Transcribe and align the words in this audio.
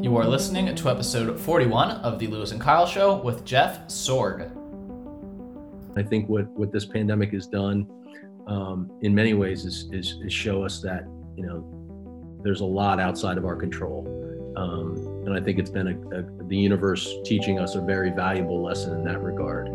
You 0.00 0.16
are 0.16 0.24
listening 0.24 0.72
to 0.72 0.90
episode 0.90 1.40
41 1.40 1.90
of 1.90 2.20
the 2.20 2.28
Lewis 2.28 2.52
and 2.52 2.60
Kyle 2.60 2.86
Show 2.86 3.16
with 3.16 3.44
Jeff 3.44 3.88
Sorg. 3.88 4.48
I 5.96 6.04
think 6.04 6.28
what, 6.28 6.46
what 6.50 6.70
this 6.70 6.84
pandemic 6.84 7.32
has 7.32 7.48
done 7.48 7.84
um, 8.46 8.92
in 9.02 9.12
many 9.12 9.34
ways 9.34 9.64
is, 9.64 9.90
is, 9.90 10.20
is, 10.24 10.32
show 10.32 10.62
us 10.64 10.80
that, 10.82 11.02
you 11.36 11.44
know, 11.44 12.38
there's 12.44 12.60
a 12.60 12.64
lot 12.64 13.00
outside 13.00 13.38
of 13.38 13.44
our 13.44 13.56
control. 13.56 14.06
Um, 14.56 15.24
and 15.26 15.34
I 15.34 15.40
think 15.40 15.58
it's 15.58 15.70
been 15.70 15.88
a, 15.88 16.16
a, 16.16 16.46
the 16.46 16.56
universe 16.56 17.12
teaching 17.24 17.58
us 17.58 17.74
a 17.74 17.80
very 17.80 18.10
valuable 18.10 18.62
lesson 18.62 18.94
in 18.94 19.04
that 19.04 19.20
regard. 19.20 19.66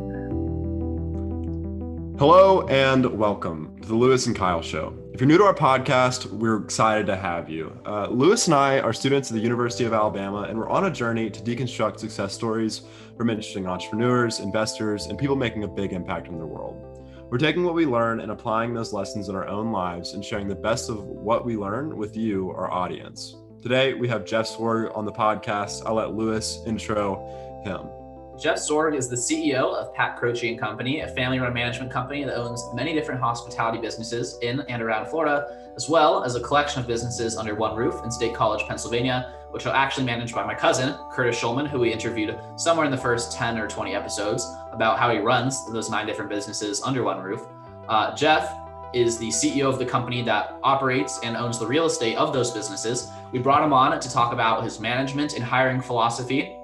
Hello 2.20 2.68
and 2.68 3.04
welcome 3.18 3.76
to 3.82 3.88
the 3.88 3.96
Lewis 3.96 4.28
and 4.28 4.36
Kyle 4.36 4.62
Show. 4.62 4.96
If 5.14 5.20
you're 5.20 5.28
new 5.28 5.40
to 5.40 5.46
our 5.46 5.54
podcast, 5.54 6.28
we're 6.28 6.58
excited 6.58 7.08
to 7.08 7.16
have 7.16 7.50
you. 7.50 7.76
Uh, 7.88 8.08
Lewis 8.08 8.46
and 8.46 8.54
I 8.54 8.80
are 8.80 8.94
students 8.94 9.32
at 9.32 9.36
the 9.36 9.42
University 9.42 9.84
of 9.86 9.94
Alabama, 9.94 10.44
and 10.44 10.56
we're 10.56 10.70
on 10.70 10.86
a 10.86 10.92
journey 10.92 11.32
to 11.32 11.42
deconstruct 11.42 12.00
success 12.00 12.32
stories 12.32 12.84
from 13.18 13.32
interesting 13.32 13.66
entrepreneurs, 13.66 14.42
investors, 14.42 15.08
and 15.08 15.18
people 15.18 15.36
making 15.36 15.64
a 15.64 15.68
big 15.68 15.92
impact 15.92 16.28
in 16.28 16.38
their 16.38 16.46
world. 16.46 17.04
We're 17.32 17.40
taking 17.40 17.64
what 17.64 17.74
we 17.74 17.88
learn 17.88 18.20
and 18.20 18.32
applying 18.32 18.76
those 18.76 18.94
lessons 18.94 19.28
in 19.28 19.36
our 19.36 19.48
own 19.48 19.72
lives 19.72 20.14
and 20.14 20.24
sharing 20.24 20.48
the 20.48 20.54
best 20.54 20.92
of 20.92 21.04
what 21.04 21.44
we 21.44 21.58
learn 21.58 21.98
with 21.98 22.16
you, 22.16 22.52
our 22.52 22.72
audience. 22.72 23.38
Today, 23.64 23.96
we 23.96 24.08
have 24.08 24.24
Jeff 24.24 24.48
Sorg 24.48 24.96
on 24.96 25.06
the 25.06 25.12
podcast. 25.12 25.82
I'll 25.88 25.96
let 25.96 26.14
Lewis 26.14 26.60
intro 26.68 27.62
him. 27.66 28.03
Jeff 28.38 28.58
Sorg 28.58 28.96
is 28.98 29.08
the 29.08 29.16
CEO 29.16 29.76
of 29.76 29.94
Pat 29.94 30.18
Croce 30.18 30.50
and 30.50 30.60
Company, 30.60 31.02
a 31.02 31.08
family-run 31.08 31.54
management 31.54 31.92
company 31.92 32.24
that 32.24 32.36
owns 32.36 32.68
many 32.74 32.94
different 32.94 33.22
hospitality 33.22 33.78
businesses 33.80 34.40
in 34.42 34.62
and 34.62 34.82
around 34.82 35.06
Florida, 35.06 35.72
as 35.76 35.88
well 35.88 36.24
as 36.24 36.36
a 36.36 36.40
collection 36.40 36.82
of 36.82 36.88
businesses 36.88 37.38
under 37.38 37.54
one 37.54 37.76
roof 37.76 38.04
in 38.04 38.10
State 38.10 38.34
College, 38.34 38.66
Pennsylvania, 38.68 39.32
which 39.52 39.68
are 39.68 39.76
actually 39.76 40.06
managed 40.06 40.34
by 40.34 40.44
my 40.44 40.56
cousin, 40.56 40.96
Curtis 41.12 41.40
Schulman, 41.40 41.68
who 41.68 41.80
we 41.80 41.94
interviewed 41.94 42.36
somewhere 42.56 42.86
in 42.86 42.92
the 42.92 42.98
first 42.98 43.32
10 43.34 43.60
or 43.60 43.68
20 43.68 43.94
episodes 43.94 44.52
about 44.72 44.98
how 44.98 45.12
he 45.12 45.20
runs 45.20 45.72
those 45.72 45.92
nine 45.92 46.08
different 46.08 46.30
businesses 46.30 46.82
under 46.82 47.04
one 47.04 47.22
roof. 47.22 47.42
Uh, 47.88 48.16
Jeff 48.16 48.58
is 48.94 49.20
the 49.20 49.30
CEO 49.30 49.70
of 49.70 49.78
the 49.78 49.86
company 49.86 50.24
that 50.24 50.58
operates 50.64 51.20
and 51.24 51.38
owns 51.38 51.60
the 51.60 51.68
real 51.68 51.86
estate 51.86 52.16
of 52.18 52.34
those 52.34 52.50
businesses. 52.50 53.12
We 53.32 53.38
brought 53.38 53.64
him 53.64 53.74
on 53.74 54.00
to 54.00 54.12
talk 54.12 54.34
about 54.34 54.64
his 54.64 54.80
management 54.80 55.36
and 55.36 55.44
hiring 55.44 55.82
philosophy 55.82 56.58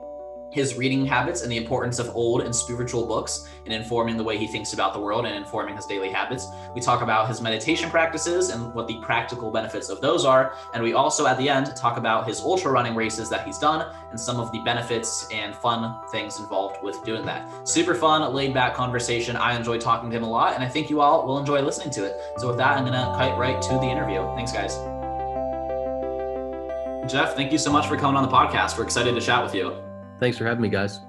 his 0.51 0.75
reading 0.75 1.05
habits 1.05 1.41
and 1.41 1.51
the 1.51 1.57
importance 1.57 1.99
of 1.99 2.15
old 2.15 2.41
and 2.41 2.55
spiritual 2.55 3.05
books 3.05 3.47
in 3.65 3.71
informing 3.71 4.17
the 4.17 4.23
way 4.23 4.37
he 4.37 4.47
thinks 4.47 4.73
about 4.73 4.93
the 4.93 4.99
world 4.99 5.25
and 5.25 5.35
informing 5.35 5.75
his 5.75 5.85
daily 5.85 6.09
habits. 6.09 6.47
We 6.73 6.81
talk 6.81 7.01
about 7.01 7.27
his 7.27 7.41
meditation 7.41 7.89
practices 7.89 8.49
and 8.49 8.73
what 8.73 8.87
the 8.87 8.99
practical 9.01 9.51
benefits 9.51 9.89
of 9.89 10.01
those 10.01 10.25
are. 10.25 10.55
And 10.73 10.83
we 10.83 10.93
also, 10.93 11.27
at 11.27 11.37
the 11.37 11.49
end, 11.49 11.75
talk 11.75 11.97
about 11.97 12.27
his 12.27 12.39
ultra 12.41 12.71
running 12.71 12.95
races 12.95 13.29
that 13.29 13.45
he's 13.45 13.59
done 13.59 13.93
and 14.09 14.19
some 14.19 14.39
of 14.39 14.51
the 14.51 14.59
benefits 14.59 15.27
and 15.31 15.55
fun 15.55 15.95
things 16.11 16.39
involved 16.39 16.83
with 16.83 17.03
doing 17.05 17.25
that. 17.25 17.67
Super 17.67 17.93
fun, 17.93 18.33
laid 18.33 18.53
back 18.53 18.73
conversation. 18.73 19.35
I 19.35 19.55
enjoy 19.55 19.77
talking 19.77 20.09
to 20.09 20.17
him 20.17 20.23
a 20.23 20.29
lot, 20.29 20.55
and 20.55 20.63
I 20.63 20.67
think 20.67 20.89
you 20.89 21.01
all 21.01 21.25
will 21.25 21.37
enjoy 21.37 21.61
listening 21.61 21.91
to 21.91 22.05
it. 22.05 22.19
So, 22.37 22.47
with 22.47 22.57
that, 22.57 22.77
I'm 22.77 22.85
going 22.85 22.93
to 22.93 23.13
kite 23.17 23.37
right 23.37 23.61
to 23.61 23.73
the 23.73 23.89
interview. 23.89 24.21
Thanks, 24.35 24.51
guys. 24.51 24.75
Jeff, 27.09 27.35
thank 27.35 27.51
you 27.51 27.57
so 27.57 27.71
much 27.71 27.87
for 27.87 27.97
coming 27.97 28.17
on 28.17 28.23
the 28.23 28.29
podcast. 28.29 28.77
We're 28.77 28.83
excited 28.83 29.15
to 29.15 29.21
chat 29.21 29.43
with 29.43 29.55
you. 29.55 29.88
Thanks 30.19 30.37
for 30.37 30.45
having 30.45 30.61
me, 30.61 30.69
guys. 30.69 30.99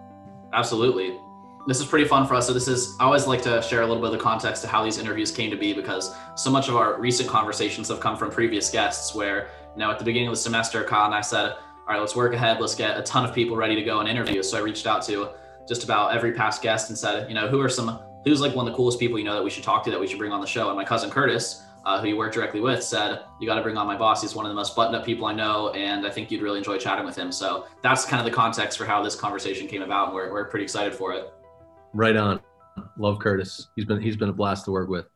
Absolutely. 0.53 1.19
This 1.66 1.80
is 1.80 1.86
pretty 1.86 2.06
fun 2.06 2.27
for 2.27 2.34
us. 2.34 2.47
So 2.47 2.53
this 2.53 2.69
is 2.69 2.97
I 2.98 3.05
always 3.05 3.27
like 3.27 3.42
to 3.42 3.61
share 3.62 3.83
a 3.83 3.86
little 3.86 4.03
bit 4.03 4.12
of 4.12 4.19
the 4.19 4.25
context 4.25 4.62
to 4.62 4.69
how 4.69 4.83
these 4.83 4.98
interviews 4.98 5.30
came 5.30 5.50
to 5.50 5.56
be 5.56 5.72
because 5.72 6.14
so 6.34 6.50
much 6.50 6.69
of 6.69 6.77
our 6.77 6.98
recent 6.98 7.28
conversations 7.28 7.88
have 7.88 8.00
come 8.00 8.16
from 8.16 8.31
previous 8.31 8.70
guests 8.70 9.14
where 9.14 9.48
you 9.75 9.81
know 9.81 9.91
at 9.91 9.98
the 9.98 10.05
beginning 10.05 10.28
of 10.28 10.33
the 10.33 10.41
semester 10.41 10.83
Kyle 10.84 11.06
and 11.06 11.14
I 11.14 11.20
said, 11.20 11.53
all 11.53 11.86
right, 11.88 12.00
let's 12.00 12.16
work 12.16 12.33
ahead, 12.33 12.61
let's 12.61 12.75
get 12.75 12.98
a 12.98 13.03
ton 13.03 13.25
of 13.25 13.34
people 13.34 13.56
ready 13.56 13.75
to 13.75 13.83
go 13.83 14.00
and 14.00 14.08
interview. 14.08 14.42
So 14.42 14.56
I 14.58 14.61
reached 14.61 14.86
out 14.86 15.03
to 15.06 15.31
just 15.69 15.84
about 15.84 16.14
every 16.14 16.33
past 16.33 16.62
guest 16.62 16.88
and 16.88 16.98
said, 16.98 17.28
you 17.28 17.34
know, 17.34 17.48
who 17.48 17.61
are 17.61 17.69
some 17.69 18.00
who's 18.25 18.41
like 18.41 18.55
one 18.55 18.66
of 18.66 18.72
the 18.72 18.77
coolest 18.77 18.98
people 18.98 19.19
you 19.19 19.25
know 19.25 19.34
that 19.34 19.44
we 19.44 19.50
should 19.50 19.65
talk 19.65 19.84
to 19.84 19.91
that 19.91 20.00
we 20.00 20.06
should 20.06 20.19
bring 20.19 20.32
on 20.32 20.41
the 20.41 20.47
show? 20.47 20.69
And 20.69 20.76
my 20.76 20.84
cousin 20.84 21.10
Curtis 21.10 21.62
uh, 21.84 22.00
who 22.00 22.08
you 22.08 22.16
work 22.16 22.32
directly 22.32 22.60
with, 22.60 22.82
said, 22.82 23.20
You 23.41 23.46
got 23.46 23.54
to 23.54 23.62
bring 23.62 23.76
on 23.76 23.86
my 23.86 23.96
boss. 23.96 24.22
He's 24.22 24.34
one 24.34 24.44
of 24.44 24.50
the 24.50 24.54
most 24.54 24.76
buttoned 24.76 24.96
up 24.96 25.04
people 25.04 25.26
I 25.26 25.32
know. 25.32 25.70
And 25.70 26.06
I 26.06 26.10
think 26.10 26.30
you'd 26.30 26.42
really 26.42 26.58
enjoy 26.58 26.78
chatting 26.78 27.04
with 27.04 27.16
him. 27.16 27.32
So 27.32 27.66
that's 27.82 28.04
kind 28.04 28.20
of 28.20 28.30
the 28.30 28.36
context 28.36 28.78
for 28.78 28.84
how 28.84 29.02
this 29.02 29.14
conversation 29.14 29.66
came 29.66 29.82
about. 29.82 30.08
And 30.08 30.14
we're, 30.14 30.32
we're 30.32 30.44
pretty 30.44 30.64
excited 30.64 30.94
for 30.94 31.14
it. 31.14 31.32
Right 31.92 32.16
on. 32.16 32.40
Love 32.96 33.19
Curtis. 33.19 33.69
He's 33.76 33.84
been, 33.84 34.00
he's 34.00 34.16
been 34.16 34.28
a 34.28 34.32
blast 34.32 34.64
to 34.66 34.70
work 34.70 34.88
with. 34.88 35.06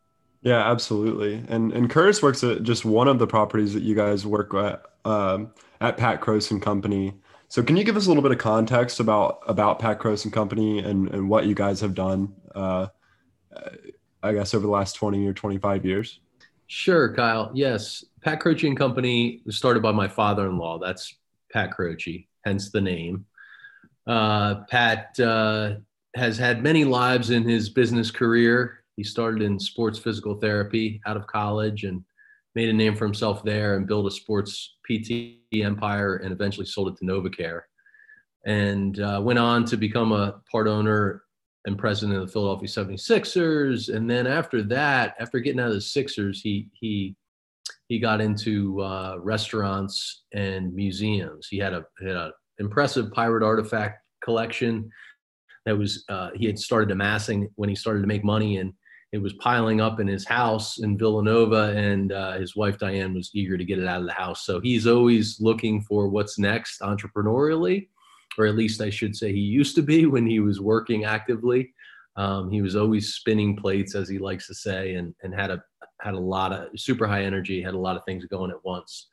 Yeah, 0.43 0.71
absolutely. 0.71 1.43
And, 1.49 1.73
and 1.73 1.89
Curtis 1.89 2.23
works 2.23 2.45
at 2.45 2.63
just 2.63 2.85
one 2.85 3.09
of 3.09 3.19
the 3.19 3.27
properties 3.27 3.73
that 3.75 3.83
you 3.83 3.95
guys 3.95 4.27
work 4.27 4.53
at, 4.55 4.83
um, 5.05 5.53
at 5.81 5.97
Pat 5.97 6.21
Croce 6.21 6.51
and 6.51 6.61
Company. 6.61 7.15
So 7.49 7.63
can 7.63 7.77
you 7.77 7.85
give 7.85 7.97
us 7.97 8.07
a 8.07 8.09
little 8.09 8.23
bit 8.23 8.33
of 8.33 8.39
context 8.39 9.01
about, 9.01 9.41
about 9.47 9.79
Pat 9.79 9.99
Croce 9.99 10.25
and 10.25 10.33
Company 10.33 10.81
and, 10.81 11.09
and 11.11 11.31
what 11.31 11.47
you 11.47 11.55
guys 11.55 11.81
have 11.81 11.95
done, 11.95 12.35
uh, 12.55 12.89
I 14.23 14.33
guess 14.33 14.55
over 14.55 14.67
the 14.67 14.73
last 14.73 14.95
20 14.95 15.27
or 15.27 15.33
25 15.33 15.87
years? 15.87 16.21
Sure, 16.67 17.15
Kyle. 17.15 17.51
Yes. 17.55 18.05
Pat 18.23 18.41
Croce 18.41 18.67
and 18.67 18.77
Company 18.77 19.43
was 19.45 19.57
started 19.57 19.83
by 19.83 19.93
my 19.93 20.09
father 20.09 20.49
in 20.49 20.59
law. 20.59 20.79
That's 20.79 21.15
Pat 21.53 21.73
Croce, 21.73 22.27
hence 22.45 22.71
the 22.71 22.81
name. 22.81 23.27
Uh, 24.07 24.65
Pat 24.71 25.19
uh, 25.21 25.75
has 26.15 26.39
had 26.39 26.63
many 26.63 26.85
lives 26.85 27.31
in 27.31 27.47
his 27.47 27.69
business 27.69 28.11
career. 28.11 28.85
He 28.97 29.05
started 29.05 29.43
in 29.43 29.59
sports 29.59 29.99
physical 29.99 30.37
therapy 30.37 31.01
out 31.07 31.17
of 31.17 31.27
college 31.27 31.85
and 31.85 32.05
made 32.55 32.69
a 32.69 32.73
name 32.73 32.95
for 32.95 33.05
himself 33.05 33.43
there 33.43 33.77
and 33.77 33.87
built 33.87 34.07
a 34.07 34.11
sports 34.11 34.77
PT 34.89 35.39
empire 35.55 36.17
and 36.17 36.33
eventually 36.33 36.67
sold 36.67 36.89
it 36.89 36.97
to 36.99 37.05
NovaCare. 37.05 37.63
And 38.47 39.01
uh, 39.01 39.21
went 39.23 39.39
on 39.39 39.65
to 39.67 39.77
become 39.77 40.13
a 40.13 40.41
part 40.51 40.69
owner 40.69 41.24
and 41.67 41.79
president 41.79 42.19
of 42.19 42.27
the 42.27 42.33
Philadelphia 42.33 42.69
76ers. 42.69 43.95
And 43.95 44.09
then 44.09 44.27
after 44.27 44.63
that, 44.65 45.15
after 45.19 45.41
getting 45.41 45.61
out 45.61 45.69
of 45.69 45.75
the 45.75 45.81
Sixers, 45.81 46.41
he 46.41 46.69
he 46.75 47.17
he 47.89 47.99
got 47.99 48.21
into 48.21 48.81
uh, 48.81 49.17
restaurants 49.19 50.25
and 50.33 50.75
museums. 50.75 51.49
He 51.49 51.59
had 51.59 51.73
a 51.73 51.85
had 52.01 52.17
an 52.17 52.33
impressive 52.59 53.13
pirate 53.13 53.43
artifact 53.43 54.01
collection 54.23 54.91
that 55.67 55.77
was 55.77 56.05
uh, 56.09 56.31
he 56.35 56.47
had 56.47 56.59
started 56.59 56.91
amassing 56.91 57.49
when 57.57 57.69
he 57.69 57.75
started 57.75 58.01
to 58.03 58.07
make 58.07 58.25
money 58.25 58.59
and 58.59 58.73
it 59.15 59.23
was 59.23 59.33
piling 59.35 59.81
up 59.81 60.01
in 60.01 60.09
his 60.09 60.27
house 60.27 60.81
in 60.81 60.99
Villanova, 60.99 61.73
and 61.77 62.11
uh, 62.11 62.33
his 62.33 62.57
wife 62.57 62.79
Diane 62.79 63.15
was 63.15 63.31
eager 63.33 63.57
to 63.57 63.65
get 63.65 63.79
it 63.79 63.87
out 63.87 64.01
of 64.01 64.09
the 64.09 64.13
house. 64.13 64.45
So 64.45 64.59
he's 64.59 64.89
always 64.89 65.41
looking 65.41 65.83
for 65.83 66.09
what's 66.09 66.37
next 66.37 66.81
entrepreneurially 66.81 67.87
or 68.39 68.47
at 68.47 68.57
least 68.57 68.81
I 68.81 68.91
should 68.91 69.17
say 69.17 69.33
he 69.33 69.41
used 69.41 69.75
to 69.77 69.83
be 69.83 70.07
when 70.15 70.27
he 70.27 70.41
was 70.41 70.61
working 70.61 71.05
actively. 71.05 71.73
Um, 72.17 72.51
he 72.51 72.63
was 72.63 72.77
always 72.77 73.15
spinning 73.15 73.57
plates, 73.57 73.95
as 73.95 74.09
he 74.09 74.19
likes 74.19 74.47
to 74.47 74.55
say, 74.55 74.95
and, 74.95 75.15
and 75.23 75.35
had 75.35 75.51
a 75.51 75.63
had 76.01 76.15
a 76.15 76.19
lot 76.19 76.53
of 76.53 76.69
super 76.79 77.07
high 77.07 77.25
energy, 77.25 77.63
had 77.63 77.75
a 77.75 77.79
lot 77.79 77.97
of 77.97 78.05
things 78.05 78.25
going 78.27 78.51
at 78.51 78.63
once. 78.65 79.09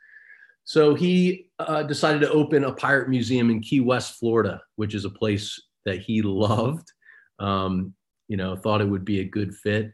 So 0.66 0.94
he 0.94 1.48
uh, 1.60 1.84
decided 1.84 2.22
to 2.22 2.32
open 2.32 2.66
a 2.66 2.74
pirate 2.74 3.10
museum 3.10 3.50
in 3.50 3.62
Key 3.62 3.80
West, 3.80 4.20
Florida, 4.20 4.62
which 4.76 4.94
is 4.94 5.06
a 5.06 5.10
place 5.10 5.60
that 5.86 6.00
he 6.00 6.22
loved. 6.22 6.92
Um, 7.40 7.94
you 8.28 8.38
know, 8.38 8.56
thought 8.56 8.82
it 8.82 8.90
would 8.90 9.06
be 9.06 9.20
a 9.20 9.26
good 9.26 9.56
fit 9.56 9.92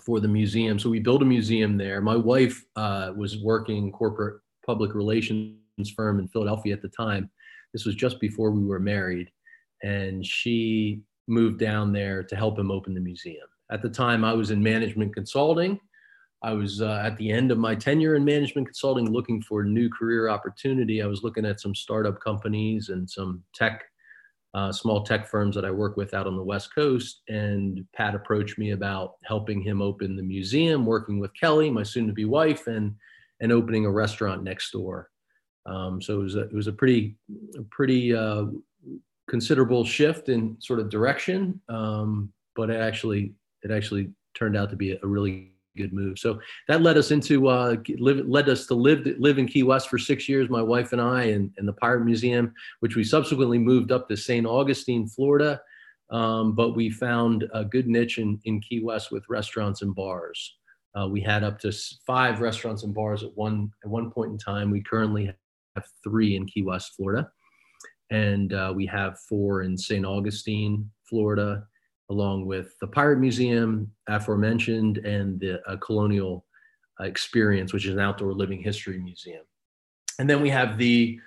for 0.00 0.20
the 0.20 0.28
museum. 0.28 0.78
So 0.78 0.90
we 0.90 0.98
built 0.98 1.22
a 1.22 1.26
museum 1.26 1.76
there. 1.76 2.00
My 2.00 2.16
wife 2.16 2.62
uh, 2.76 3.12
was 3.16 3.38
working 3.38 3.92
corporate 3.92 4.40
public 4.66 4.94
relations 4.94 5.90
firm 5.94 6.18
in 6.18 6.28
Philadelphia 6.28 6.74
at 6.74 6.82
the 6.82 6.88
time, 6.88 7.30
this 7.74 7.84
was 7.84 7.96
just 7.96 8.20
before 8.20 8.52
we 8.52 8.64
were 8.64 8.80
married, 8.80 9.30
and 9.82 10.24
she 10.24 11.02
moved 11.26 11.58
down 11.58 11.92
there 11.92 12.22
to 12.22 12.36
help 12.36 12.58
him 12.58 12.70
open 12.70 12.94
the 12.94 13.00
museum. 13.00 13.46
At 13.70 13.82
the 13.82 13.88
time, 13.90 14.24
I 14.24 14.32
was 14.32 14.50
in 14.50 14.62
management 14.62 15.14
consulting. 15.14 15.80
I 16.42 16.52
was 16.52 16.80
uh, 16.80 17.02
at 17.04 17.16
the 17.16 17.32
end 17.32 17.50
of 17.50 17.58
my 17.58 17.74
tenure 17.74 18.14
in 18.14 18.24
management 18.24 18.68
consulting 18.68 19.10
looking 19.10 19.42
for 19.42 19.62
a 19.62 19.66
new 19.66 19.90
career 19.90 20.28
opportunity. 20.28 21.02
I 21.02 21.06
was 21.06 21.24
looking 21.24 21.44
at 21.44 21.60
some 21.60 21.74
startup 21.74 22.20
companies 22.20 22.90
and 22.90 23.10
some 23.10 23.42
tech, 23.54 23.82
uh, 24.52 24.70
small 24.70 25.02
tech 25.02 25.26
firms 25.26 25.56
that 25.56 25.64
I 25.64 25.70
work 25.70 25.96
with 25.96 26.14
out 26.14 26.26
on 26.26 26.36
the 26.36 26.44
West 26.44 26.74
Coast. 26.74 27.22
And 27.28 27.84
Pat 27.96 28.14
approached 28.14 28.58
me 28.58 28.70
about 28.72 29.14
helping 29.24 29.62
him 29.62 29.82
open 29.82 30.16
the 30.16 30.22
museum, 30.22 30.86
working 30.86 31.18
with 31.18 31.32
Kelly, 31.34 31.70
my 31.70 31.82
soon 31.82 32.06
to 32.06 32.12
be 32.12 32.26
wife, 32.26 32.66
and, 32.66 32.94
and 33.40 33.50
opening 33.50 33.86
a 33.86 33.90
restaurant 33.90 34.44
next 34.44 34.70
door. 34.70 35.10
Um, 35.66 36.00
so 36.00 36.20
it 36.20 36.22
was 36.22 36.36
a, 36.36 36.42
it 36.42 36.52
was 36.52 36.66
a 36.66 36.72
pretty 36.72 37.16
a 37.58 37.62
pretty 37.70 38.14
uh, 38.14 38.46
considerable 39.28 39.84
shift 39.84 40.28
in 40.28 40.56
sort 40.60 40.80
of 40.80 40.90
direction, 40.90 41.60
um, 41.68 42.32
but 42.54 42.70
it 42.70 42.80
actually 42.80 43.32
it 43.62 43.70
actually 43.70 44.10
turned 44.34 44.56
out 44.56 44.70
to 44.70 44.76
be 44.76 44.92
a 44.92 45.06
really 45.06 45.50
good 45.76 45.92
move. 45.92 46.18
So 46.18 46.38
that 46.68 46.82
led 46.82 46.96
us 46.96 47.10
into 47.10 47.48
uh, 47.48 47.76
live, 47.98 48.26
led 48.26 48.48
us 48.48 48.66
to 48.66 48.74
live 48.74 49.06
live 49.18 49.38
in 49.38 49.46
Key 49.46 49.62
West 49.62 49.88
for 49.88 49.98
six 49.98 50.28
years, 50.28 50.48
my 50.48 50.62
wife 50.62 50.92
and 50.92 51.00
I, 51.00 51.24
and, 51.24 51.52
and 51.56 51.66
the 51.66 51.72
Pirate 51.72 52.04
Museum, 52.04 52.54
which 52.80 52.96
we 52.96 53.04
subsequently 53.04 53.58
moved 53.58 53.92
up 53.92 54.08
to 54.08 54.16
St. 54.16 54.46
Augustine, 54.46 55.06
Florida. 55.06 55.60
Um, 56.10 56.54
but 56.54 56.76
we 56.76 56.90
found 56.90 57.48
a 57.54 57.64
good 57.64 57.88
niche 57.88 58.18
in, 58.18 58.38
in 58.44 58.60
Key 58.60 58.84
West 58.84 59.10
with 59.10 59.24
restaurants 59.28 59.82
and 59.82 59.94
bars. 59.94 60.56
Uh, 60.94 61.08
we 61.08 61.20
had 61.20 61.42
up 61.42 61.58
to 61.58 61.72
five 62.06 62.40
restaurants 62.40 62.84
and 62.84 62.94
bars 62.94 63.24
at 63.24 63.34
one 63.36 63.72
at 63.84 63.90
one 63.90 64.10
point 64.10 64.30
in 64.30 64.38
time. 64.38 64.70
We 64.70 64.82
currently 64.82 65.32
have 65.76 65.86
three 66.02 66.36
in 66.36 66.46
Key 66.46 66.62
West, 66.62 66.92
Florida. 66.96 67.30
and 68.10 68.52
uh, 68.52 68.72
we 68.74 68.86
have 68.86 69.18
four 69.20 69.62
in 69.62 69.76
St. 69.76 70.04
Augustine, 70.04 70.90
Florida, 71.08 71.64
along 72.10 72.46
with 72.46 72.74
the 72.80 72.86
Pirate 72.86 73.18
Museum, 73.18 73.90
aforementioned, 74.08 74.98
and 74.98 75.40
the 75.40 75.60
uh, 75.66 75.76
Colonial 75.78 76.44
Experience, 77.00 77.72
which 77.72 77.86
is 77.86 77.94
an 77.94 78.00
outdoor 78.00 78.32
living 78.32 78.62
history 78.62 78.98
museum. 78.98 79.42
And 80.18 80.30
then 80.30 80.42
we 80.42 80.50
have 80.50 80.78
the 80.78 81.18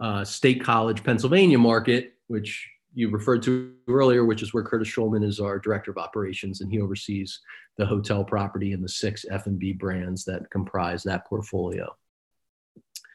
uh, 0.00 0.24
State 0.24 0.64
College, 0.64 1.04
Pennsylvania 1.04 1.58
market, 1.58 2.14
which 2.26 2.68
you 2.94 3.10
referred 3.10 3.42
to 3.42 3.72
earlier, 3.86 4.24
which 4.24 4.42
is 4.42 4.52
where 4.52 4.64
Curtis 4.64 4.88
Schulman 4.88 5.24
is 5.24 5.38
our 5.38 5.58
director 5.58 5.90
of 5.90 5.98
operations, 5.98 6.62
and 6.62 6.70
he 6.72 6.80
oversees 6.80 7.40
the 7.76 7.86
hotel 7.86 8.24
property 8.24 8.72
and 8.72 8.82
the 8.82 8.88
six 8.88 9.24
F&B 9.30 9.74
brands 9.74 10.24
that 10.24 10.50
comprise 10.50 11.02
that 11.04 11.26
portfolio. 11.26 11.94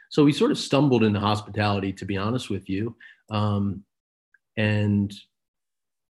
So 0.10 0.24
we 0.24 0.34
sort 0.34 0.52
of 0.52 0.58
stumbled 0.58 1.04
into 1.04 1.20
hospitality, 1.20 1.94
to 1.94 2.06
be 2.06 2.18
honest 2.18 2.50
with 2.50 2.68
you, 2.68 2.96
um, 3.32 3.84
and 4.58 5.14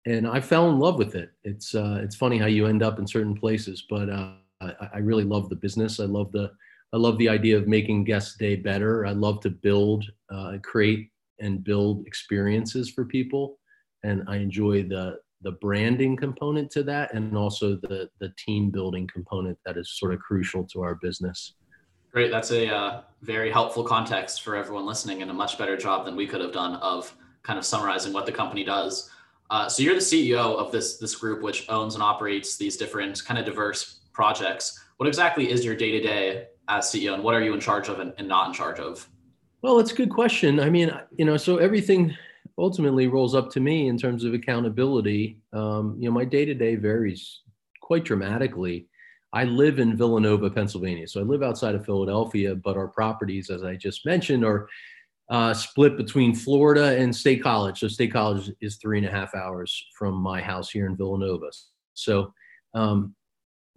and 0.06 0.26
I 0.26 0.40
fell 0.40 0.70
in 0.70 0.78
love 0.78 0.96
with 0.96 1.14
it. 1.14 1.30
It's 1.44 1.74
uh, 1.74 2.00
it's 2.02 2.16
funny 2.16 2.38
how 2.38 2.46
you 2.46 2.66
end 2.66 2.82
up 2.82 2.98
in 2.98 3.06
certain 3.06 3.34
places, 3.34 3.84
but 3.90 4.08
uh, 4.08 4.34
I, 4.60 4.72
I 4.94 4.98
really 4.98 5.24
love 5.24 5.48
the 5.48 5.56
business. 5.56 6.00
I 6.00 6.04
love 6.04 6.32
the 6.32 6.50
I 6.92 6.96
love 6.96 7.18
the 7.18 7.28
idea 7.28 7.56
of 7.56 7.68
making 7.68 8.04
guest 8.04 8.38
day 8.38 8.56
better. 8.56 9.04
I 9.04 9.12
love 9.12 9.40
to 9.40 9.50
build, 9.50 10.06
uh, 10.32 10.56
create, 10.62 11.10
and 11.40 11.62
build 11.62 12.06
experiences 12.06 12.90
for 12.90 13.04
people, 13.04 13.58
and 14.04 14.22
I 14.28 14.36
enjoy 14.36 14.84
the 14.84 15.18
the 15.42 15.52
branding 15.52 16.16
component 16.16 16.70
to 16.72 16.82
that, 16.84 17.12
and 17.14 17.36
also 17.36 17.76
the 17.76 18.08
the 18.20 18.32
team 18.38 18.70
building 18.70 19.08
component 19.12 19.58
that 19.66 19.76
is 19.76 19.98
sort 19.98 20.14
of 20.14 20.20
crucial 20.20 20.64
to 20.68 20.82
our 20.82 20.94
business. 20.94 21.54
Great, 22.12 22.30
that's 22.30 22.50
a 22.50 22.74
uh, 22.74 23.02
very 23.22 23.50
helpful 23.50 23.84
context 23.84 24.42
for 24.42 24.56
everyone 24.56 24.86
listening, 24.86 25.22
and 25.22 25.30
a 25.30 25.34
much 25.34 25.58
better 25.58 25.76
job 25.76 26.04
than 26.04 26.16
we 26.16 26.26
could 26.26 26.40
have 26.40 26.52
done 26.52 26.76
of 26.76 27.14
kind 27.42 27.58
of 27.58 27.64
summarizing 27.64 28.12
what 28.12 28.26
the 28.26 28.32
company 28.32 28.64
does. 28.64 29.10
Uh, 29.50 29.68
so 29.68 29.82
you're 29.82 29.94
the 29.94 30.00
CEO 30.00 30.56
of 30.56 30.72
this 30.72 30.98
this 30.98 31.14
group, 31.14 31.42
which 31.42 31.66
owns 31.68 31.94
and 31.94 32.02
operates 32.02 32.56
these 32.56 32.76
different 32.76 33.24
kind 33.24 33.38
of 33.38 33.46
diverse 33.46 34.00
projects. 34.12 34.84
What 34.96 35.06
exactly 35.06 35.50
is 35.50 35.64
your 35.64 35.76
day 35.76 35.90
to 35.92 36.00
day 36.00 36.48
as 36.68 36.86
CEO, 36.86 37.14
and 37.14 37.22
what 37.22 37.34
are 37.34 37.42
you 37.42 37.54
in 37.54 37.60
charge 37.60 37.88
of 37.88 38.00
and, 38.00 38.12
and 38.18 38.28
not 38.28 38.48
in 38.48 38.54
charge 38.54 38.78
of? 38.78 39.08
Well, 39.62 39.78
it's 39.78 39.92
a 39.92 39.96
good 39.96 40.10
question. 40.10 40.60
I 40.60 40.70
mean, 40.70 40.92
you 41.16 41.24
know, 41.24 41.36
so 41.36 41.56
everything 41.58 42.16
ultimately 42.58 43.06
rolls 43.06 43.34
up 43.34 43.50
to 43.52 43.60
me 43.60 43.88
in 43.88 43.96
terms 43.96 44.24
of 44.24 44.34
accountability. 44.34 45.38
Um, 45.52 45.96
you 45.98 46.08
know, 46.08 46.14
my 46.14 46.24
day 46.24 46.44
to 46.44 46.54
day 46.54 46.76
varies 46.76 47.42
quite 47.80 48.04
dramatically. 48.04 48.87
I 49.32 49.44
live 49.44 49.78
in 49.78 49.96
Villanova, 49.96 50.50
Pennsylvania. 50.50 51.06
So 51.06 51.20
I 51.20 51.24
live 51.24 51.42
outside 51.42 51.74
of 51.74 51.84
Philadelphia, 51.84 52.54
but 52.54 52.76
our 52.76 52.88
properties, 52.88 53.50
as 53.50 53.62
I 53.62 53.76
just 53.76 54.06
mentioned, 54.06 54.44
are 54.44 54.68
uh, 55.30 55.52
split 55.52 55.96
between 55.96 56.34
Florida 56.34 56.96
and 56.98 57.14
State 57.14 57.42
College. 57.42 57.80
So 57.80 57.88
State 57.88 58.12
College 58.12 58.50
is 58.60 58.76
three 58.76 58.98
and 58.98 59.06
a 59.06 59.10
half 59.10 59.34
hours 59.34 59.84
from 59.98 60.14
my 60.14 60.40
house 60.40 60.70
here 60.70 60.86
in 60.86 60.96
Villanova. 60.96 61.50
So 61.92 62.32
um, 62.74 63.14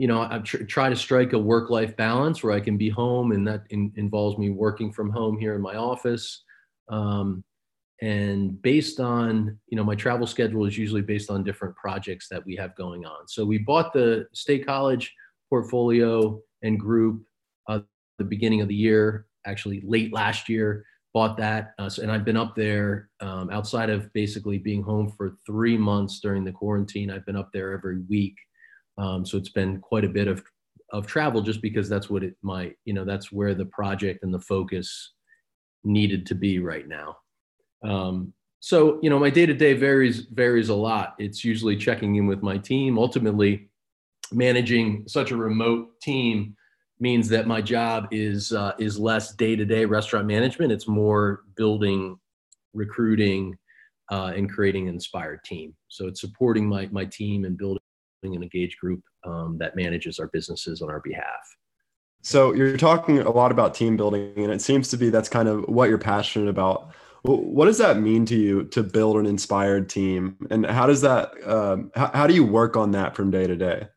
you 0.02 0.08
know, 0.08 0.22
I 0.22 0.40
tr- 0.40 0.64
try 0.64 0.90
to 0.90 0.96
strike 0.96 1.34
a 1.34 1.38
work-life 1.38 1.96
balance 1.96 2.42
where 2.42 2.54
I 2.54 2.60
can 2.60 2.76
be 2.76 2.90
home, 2.90 3.34
and 3.34 3.48
that 3.48 3.66
in- 3.70 3.94
involves 3.98 4.36
me 4.40 4.50
working 4.50 4.92
from 4.92 5.12
home 5.12 5.38
here 5.38 5.54
in 5.54 5.62
my 5.62 5.76
office. 5.76 6.44
Um, 6.90 7.44
and 8.02 8.60
based 8.64 9.00
on, 9.00 9.60
you 9.68 9.78
know, 9.78 9.84
my 9.84 9.94
travel 9.94 10.26
schedule 10.26 10.66
is 10.66 10.76
usually 10.76 11.04
based 11.04 11.30
on 11.30 11.44
different 11.44 11.76
projects 11.76 12.28
that 12.30 12.44
we 12.44 12.56
have 12.56 12.76
going 12.76 13.06
on. 13.06 13.28
So 13.28 13.46
we 13.46 13.60
bought 13.60 13.94
the 13.94 14.26
State 14.34 14.66
College 14.66 15.14
portfolio 15.52 16.42
and 16.64 16.80
group 16.80 17.24
uh, 17.70 17.82
the 18.18 18.24
beginning 18.24 18.62
of 18.62 18.68
the 18.68 18.76
year, 18.76 19.28
actually 19.46 19.84
late 19.86 20.12
last 20.12 20.50
year. 20.50 20.84
Bought 21.14 21.36
that, 21.38 21.74
uh, 21.78 21.90
so, 21.90 22.02
and 22.02 22.12
I've 22.12 22.24
been 22.24 22.38
up 22.38 22.56
there 22.56 23.10
um, 23.20 23.50
outside 23.52 23.90
of 23.90 24.12
basically 24.14 24.58
being 24.58 24.82
home 24.82 25.14
for 25.18 25.36
three 25.46 25.78
months 25.78 26.22
during 26.22 26.46
the 26.46 26.54
quarantine. 26.54 27.12
I've 27.12 27.26
been 27.26 27.36
up 27.36 27.50
there 27.52 27.74
every 27.74 28.00
week 28.10 28.38
um, 28.98 29.26
so 29.26 29.38
it's 29.38 29.50
been 29.50 29.80
quite 29.80 30.06
a 30.06 30.10
bit 30.10 30.28
of 30.28 30.44
of 30.94 31.08
travel 31.08 31.42
just 31.42 31.62
because 31.62 31.88
that's 31.88 32.10
what 32.10 32.22
it 32.22 32.36
might, 32.42 32.76
you 32.84 32.94
know, 32.94 33.06
that's 33.06 33.32
where 33.32 33.56
the 33.56 33.66
project 33.66 34.24
and 34.24 34.34
the 34.34 34.40
focus 34.42 35.14
needed 35.86 36.26
to 36.26 36.36
be 36.36 36.60
right 36.60 36.86
now. 36.86 37.16
Um, 37.82 38.34
so, 38.60 39.00
you 39.02 39.10
know, 39.10 39.18
my 39.18 39.30
day 39.30 39.46
to 39.46 39.54
day 39.54 39.74
varies 39.74 40.22
varies 40.32 40.70
a 40.70 40.76
lot. 40.76 41.16
It's 41.18 41.46
usually 41.46 41.78
checking 41.78 42.16
in 42.16 42.28
with 42.28 42.44
my 42.44 42.58
team. 42.58 43.00
Ultimately, 43.00 43.71
managing 44.32 45.04
such 45.08 45.32
a 45.32 45.38
remote 45.38 46.00
team 46.02 46.56
means 47.00 47.28
that 47.30 47.48
my 47.48 47.62
job 47.62 48.08
is 48.12 48.54
uh, 48.54 48.74
is 48.80 49.00
less 49.00 49.34
day 49.34 49.56
to 49.56 49.66
day 49.66 49.86
restaurant 49.86 50.28
management. 50.28 50.72
It's 50.72 50.88
more 50.88 51.42
building, 51.56 52.18
recruiting, 52.74 53.58
uh, 54.12 54.34
and 54.36 54.50
creating 54.50 54.88
an 54.88 54.94
inspired 54.94 55.44
team. 55.44 55.76
So 55.88 56.08
it's 56.08 56.22
supporting 56.22 56.68
my 56.68 56.88
my 56.92 57.06
team 57.06 57.46
and 57.46 57.58
building 57.58 57.82
an 58.24 58.44
engaged 58.44 58.80
group 58.80 59.02
um, 59.26 59.58
that 59.60 59.76
manages 59.76 60.20
our 60.20 60.28
businesses 60.28 60.82
on 60.82 60.90
our 60.90 61.00
behalf. 61.00 61.42
So 62.22 62.54
you're 62.54 62.78
talking 62.78 63.20
a 63.20 63.32
lot 63.32 63.52
about 63.52 63.74
team 63.74 63.98
building, 63.98 64.34
and 64.38 64.52
it 64.52 64.62
seems 64.62 64.90
to 64.90 64.98
be 64.98 65.10
that's 65.10 65.30
kind 65.30 65.50
of 65.50 65.68
what 65.68 65.90
you're 65.90 65.98
passionate 65.98 66.50
about. 66.50 66.94
What 67.24 67.66
does 67.66 67.78
that 67.78 68.00
mean 68.00 68.26
to 68.28 68.36
you 68.36 68.64
to 68.66 68.82
build 68.82 69.18
an 69.18 69.26
inspired 69.26 69.90
team, 69.90 70.38
and 70.50 70.66
how 70.66 70.88
does 70.88 71.02
that? 71.02 71.32
Um, 71.48 71.92
how, 71.96 72.12
how 72.14 72.28
do 72.28 72.34
you 72.34 72.46
work 72.46 72.76
on 72.76 72.92
that 72.92 73.16
from 73.16 73.32
day 73.32 73.48
to 73.48 73.56
day? 73.56 73.88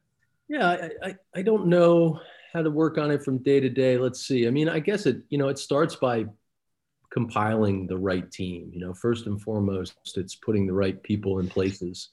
Yeah, 0.55 0.69
I, 0.69 1.09
I, 1.09 1.17
I 1.35 1.43
don't 1.43 1.67
know 1.67 2.21
how 2.53 2.62
to 2.62 2.71
work 2.71 2.97
on 2.97 3.11
it 3.11 3.25
from 3.25 3.43
day 3.43 3.59
to 3.59 3.69
day. 3.69 3.99
Let's 3.99 4.25
see. 4.25 4.47
I 4.47 4.51
mean, 4.51 4.69
I 4.69 4.79
guess 4.79 5.05
it 5.05 5.23
you 5.29 5.37
know 5.37 5.49
it 5.49 5.59
starts 5.59 5.97
by 5.97 6.27
compiling 7.11 7.89
the 7.89 7.99
right 7.99 8.31
team. 8.31 8.71
You 8.73 8.79
know, 8.79 8.95
first 8.95 9.27
and 9.27 9.43
foremost, 9.43 9.97
it's 10.15 10.37
putting 10.37 10.67
the 10.67 10.73
right 10.73 11.03
people 11.03 11.41
in 11.41 11.49
places 11.49 12.11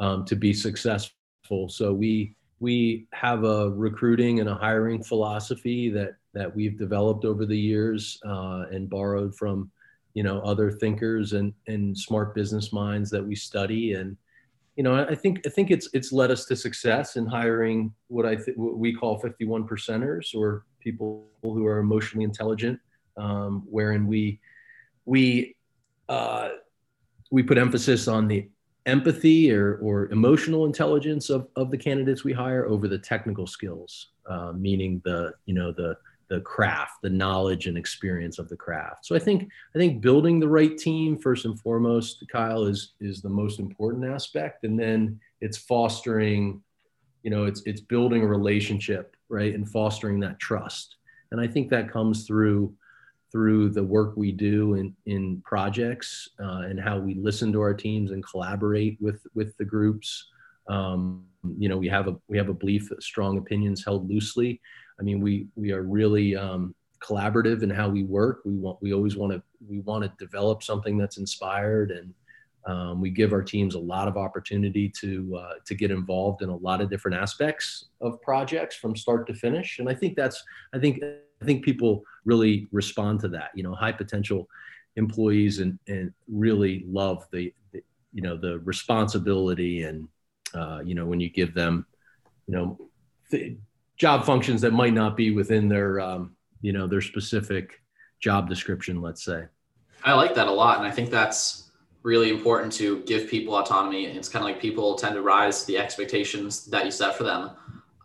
um, 0.00 0.24
to 0.24 0.34
be 0.34 0.52
successful 0.52 1.12
so 1.68 1.92
we 1.92 2.34
we 2.58 3.06
have 3.12 3.44
a 3.44 3.70
recruiting 3.70 4.40
and 4.40 4.48
a 4.48 4.54
hiring 4.54 5.02
philosophy 5.02 5.88
that 5.90 6.16
that 6.34 6.54
we've 6.54 6.76
developed 6.76 7.24
over 7.24 7.46
the 7.46 7.58
years 7.58 8.18
uh, 8.26 8.64
and 8.72 8.90
borrowed 8.90 9.32
from 9.36 9.70
you 10.14 10.24
know 10.24 10.40
other 10.40 10.72
thinkers 10.72 11.34
and 11.34 11.52
and 11.68 11.96
smart 11.96 12.34
business 12.34 12.72
minds 12.72 13.10
that 13.10 13.24
we 13.24 13.36
study 13.36 13.92
and 13.92 14.16
you 14.76 14.82
know 14.82 15.06
I 15.08 15.14
think 15.14 15.40
I 15.46 15.48
think 15.48 15.70
it's 15.70 15.88
it's 15.92 16.12
led 16.12 16.30
us 16.30 16.44
to 16.46 16.56
success 16.56 17.16
in 17.16 17.26
hiring 17.26 17.92
what 18.08 18.26
I 18.26 18.36
th- 18.36 18.56
what 18.56 18.78
we 18.78 18.94
call 18.94 19.18
51 19.18 19.66
percenters 19.66 20.34
or 20.34 20.64
people 20.80 21.26
who 21.42 21.66
are 21.66 21.78
emotionally 21.78 22.24
intelligent, 22.24 22.78
um, 23.16 23.64
wherein 23.68 24.06
we 24.06 24.40
we 25.06 25.56
uh, 26.08 26.50
we 27.30 27.42
put 27.42 27.58
emphasis 27.58 28.06
on 28.06 28.28
the 28.28 28.48
empathy 28.86 29.52
or, 29.52 29.76
or 29.78 30.08
emotional 30.12 30.64
intelligence 30.64 31.28
of, 31.28 31.48
of 31.56 31.70
the 31.70 31.76
candidates 31.76 32.22
we 32.24 32.32
hire 32.32 32.66
over 32.66 32.86
the 32.86 32.98
technical 32.98 33.46
skills, 33.46 34.08
uh, 34.30 34.52
meaning 34.52 35.02
the, 35.04 35.32
you 35.44 35.54
know, 35.54 35.72
the, 35.72 35.96
the 36.28 36.40
craft, 36.40 36.94
the 37.02 37.10
knowledge 37.10 37.66
and 37.66 37.78
experience 37.78 38.38
of 38.38 38.48
the 38.48 38.56
craft. 38.56 39.06
So 39.06 39.14
I 39.14 39.18
think 39.18 39.48
I 39.74 39.78
think 39.78 40.02
building 40.02 40.40
the 40.40 40.48
right 40.48 40.76
team 40.76 41.18
first 41.18 41.44
and 41.44 41.58
foremost, 41.60 42.24
Kyle, 42.30 42.64
is 42.64 42.94
is 43.00 43.22
the 43.22 43.28
most 43.28 43.58
important 43.58 44.04
aspect, 44.04 44.64
and 44.64 44.78
then 44.78 45.20
it's 45.40 45.58
fostering, 45.58 46.62
you 47.22 47.30
know, 47.30 47.44
it's 47.44 47.62
it's 47.66 47.80
building 47.80 48.22
a 48.22 48.26
relationship, 48.26 49.16
right, 49.28 49.54
and 49.54 49.68
fostering 49.68 50.20
that 50.20 50.38
trust. 50.38 50.96
And 51.30 51.40
I 51.40 51.46
think 51.46 51.70
that 51.70 51.92
comes 51.92 52.26
through 52.26 52.74
through 53.32 53.68
the 53.68 53.82
work 53.82 54.16
we 54.16 54.32
do 54.32 54.74
in, 54.74 54.94
in 55.06 55.42
projects 55.44 56.28
uh, 56.40 56.62
and 56.68 56.80
how 56.80 56.98
we 56.98 57.14
listen 57.14 57.52
to 57.52 57.60
our 57.60 57.74
teams 57.74 58.10
and 58.12 58.24
collaborate 58.24 58.96
with, 59.00 59.26
with 59.34 59.56
the 59.56 59.64
groups. 59.64 60.28
Um, 60.68 61.24
you 61.58 61.68
know, 61.68 61.76
we 61.76 61.88
have 61.88 62.08
a 62.08 62.16
we 62.28 62.38
have 62.38 62.48
a 62.48 62.54
belief 62.54 62.88
that 62.88 63.02
strong 63.02 63.38
opinions 63.38 63.84
held 63.84 64.08
loosely. 64.08 64.60
I 64.98 65.02
mean, 65.02 65.20
we 65.20 65.46
we 65.56 65.72
are 65.72 65.82
really 65.82 66.36
um, 66.36 66.74
collaborative 67.00 67.62
in 67.62 67.70
how 67.70 67.88
we 67.88 68.04
work. 68.04 68.40
We 68.44 68.54
want 68.54 68.78
we 68.80 68.92
always 68.92 69.16
want 69.16 69.32
to 69.32 69.42
we 69.68 69.80
want 69.80 70.04
to 70.04 70.12
develop 70.24 70.62
something 70.62 70.96
that's 70.96 71.18
inspired, 71.18 71.90
and 71.90 72.14
um, 72.66 73.00
we 73.00 73.10
give 73.10 73.32
our 73.32 73.42
teams 73.42 73.74
a 73.74 73.78
lot 73.78 74.08
of 74.08 74.16
opportunity 74.16 74.88
to 75.00 75.36
uh, 75.36 75.54
to 75.64 75.74
get 75.74 75.90
involved 75.90 76.42
in 76.42 76.48
a 76.48 76.56
lot 76.56 76.80
of 76.80 76.90
different 76.90 77.16
aspects 77.16 77.86
of 78.00 78.20
projects 78.22 78.76
from 78.76 78.96
start 78.96 79.26
to 79.28 79.34
finish. 79.34 79.78
And 79.78 79.88
I 79.88 79.94
think 79.94 80.16
that's 80.16 80.42
I 80.74 80.78
think 80.78 81.02
I 81.02 81.44
think 81.44 81.64
people 81.64 82.02
really 82.24 82.68
respond 82.72 83.20
to 83.20 83.28
that. 83.28 83.50
You 83.54 83.62
know, 83.62 83.74
high 83.74 83.92
potential 83.92 84.48
employees 84.96 85.60
and 85.60 85.78
and 85.88 86.12
really 86.28 86.84
love 86.88 87.26
the, 87.30 87.52
the 87.72 87.82
you 88.12 88.22
know 88.22 88.36
the 88.36 88.58
responsibility 88.60 89.82
and 89.82 90.08
uh, 90.54 90.80
you 90.84 90.94
know 90.94 91.04
when 91.04 91.20
you 91.20 91.28
give 91.28 91.54
them 91.54 91.86
you 92.46 92.54
know 92.54 92.78
job 93.96 94.24
functions 94.24 94.60
that 94.60 94.72
might 94.72 94.92
not 94.92 95.16
be 95.16 95.30
within 95.30 95.68
their 95.68 96.00
um, 96.00 96.36
you 96.60 96.72
know 96.72 96.86
their 96.86 97.00
specific 97.00 97.80
job 98.20 98.48
description. 98.48 99.00
Let's 99.00 99.24
say. 99.24 99.46
I 100.04 100.12
like 100.14 100.34
that 100.34 100.46
a 100.46 100.52
lot, 100.52 100.78
and 100.78 100.86
I 100.86 100.90
think 100.90 101.10
that's 101.10 101.70
really 102.02 102.30
important 102.30 102.72
to 102.72 103.00
give 103.02 103.28
people 103.28 103.56
autonomy. 103.56 104.06
It's 104.06 104.28
kind 104.28 104.44
of 104.44 104.48
like 104.48 104.60
people 104.60 104.94
tend 104.94 105.14
to 105.16 105.22
rise 105.22 105.62
to 105.62 105.66
the 105.66 105.78
expectations 105.78 106.66
that 106.66 106.84
you 106.84 106.90
set 106.92 107.16
for 107.16 107.24
them. 107.24 107.50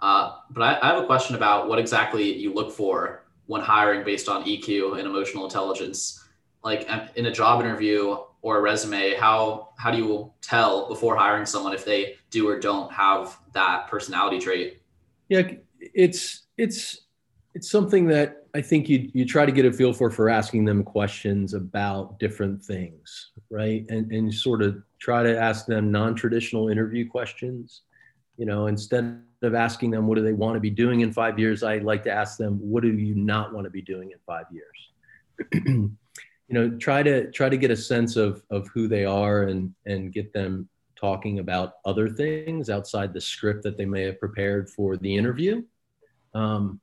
Uh, 0.02 0.38
but 0.50 0.64
I, 0.64 0.80
I, 0.82 0.94
have 0.96 1.04
a 1.04 1.06
question 1.06 1.36
about 1.36 1.70
what 1.70 1.78
exactly 1.78 2.36
you 2.36 2.52
look 2.52 2.72
for 2.72 3.26
when 3.46 3.62
hiring 3.62 4.04
based 4.04 4.28
on 4.28 4.44
EQ 4.46 4.98
and 4.98 5.08
emotional 5.08 5.44
intelligence. 5.46 6.28
like 6.64 6.90
in 7.16 7.28
a 7.28 7.32
job 7.32 7.62
interview 7.62 8.18
or 8.42 8.58
a 8.58 8.62
resume, 8.62 9.14
how 9.14 9.70
how 9.78 9.92
do 9.92 9.98
you 10.00 10.34
tell 10.42 10.88
before 10.88 11.16
hiring 11.16 11.46
someone 11.46 11.74
if 11.74 11.86
they 11.86 12.16
do 12.32 12.50
or 12.50 12.60
don't 12.60 12.92
have 12.92 13.38
that 13.54 13.88
personality 13.88 14.40
trait? 14.40 14.82
Yeah, 15.30 15.44
it's 15.94 16.44
it's 16.58 17.02
it's 17.54 17.70
something 17.70 18.08
that 18.08 18.46
I 18.54 18.62
think 18.62 18.90
you 18.90 19.10
you 19.14 19.26
try 19.26 19.46
to 19.46 19.52
get 19.52 19.66
a 19.66 19.72
feel 19.72 19.94
for 19.94 20.10
for 20.10 20.30
asking 20.30 20.66
them 20.66 20.84
questions 20.84 21.54
about 21.54 22.20
different 22.20 22.64
things, 22.64 23.32
right? 23.50 23.86
And 23.90 24.12
and 24.12 24.34
sort 24.34 24.62
of 24.62 24.82
try 25.00 25.24
to 25.24 25.40
ask 25.40 25.66
them 25.66 25.92
non-traditional 25.92 26.70
interview 26.70 27.10
questions. 27.10 27.82
You 28.38 28.46
know, 28.46 28.68
instead 28.68 29.22
of 29.42 29.56
asking 29.56 29.92
them 29.92 30.08
what 30.08 30.16
do 30.16 30.24
they 30.24 30.34
want 30.34 30.56
to 30.56 30.60
be 30.60 30.70
doing 30.70 31.02
in 31.02 31.12
five 31.12 31.40
years, 31.40 31.64
I 31.64 31.80
like 31.80 32.04
to 32.04 32.12
ask 32.12 32.38
them 32.38 32.58
what 32.58 32.84
do 32.84 32.92
you 32.92 33.16
not 33.16 33.54
want 33.54 33.66
to 33.66 33.72
be 33.72 33.82
doing 33.82 34.12
in 34.12 34.18
five 34.26 34.46
years. 34.52 35.92
you 36.52 36.60
know 36.60 36.78
try 36.78 37.02
to 37.02 37.32
try 37.32 37.48
to 37.48 37.58
get 37.58 37.72
a 37.72 37.76
sense 37.76 38.18
of 38.18 38.44
of 38.50 38.68
who 38.74 38.88
they 38.88 39.06
are 39.06 39.44
and 39.44 39.74
and 39.86 40.12
get 40.12 40.34
them 40.34 40.68
talking 41.00 41.40
about 41.40 41.76
other 41.86 42.10
things 42.10 42.70
outside 42.70 43.14
the 43.14 43.22
script 43.22 43.64
that 43.64 43.78
they 43.78 43.86
may 43.86 44.04
have 44.04 44.20
prepared 44.20 44.70
for 44.70 44.98
the 44.98 45.16
interview 45.16 45.64
um, 46.34 46.80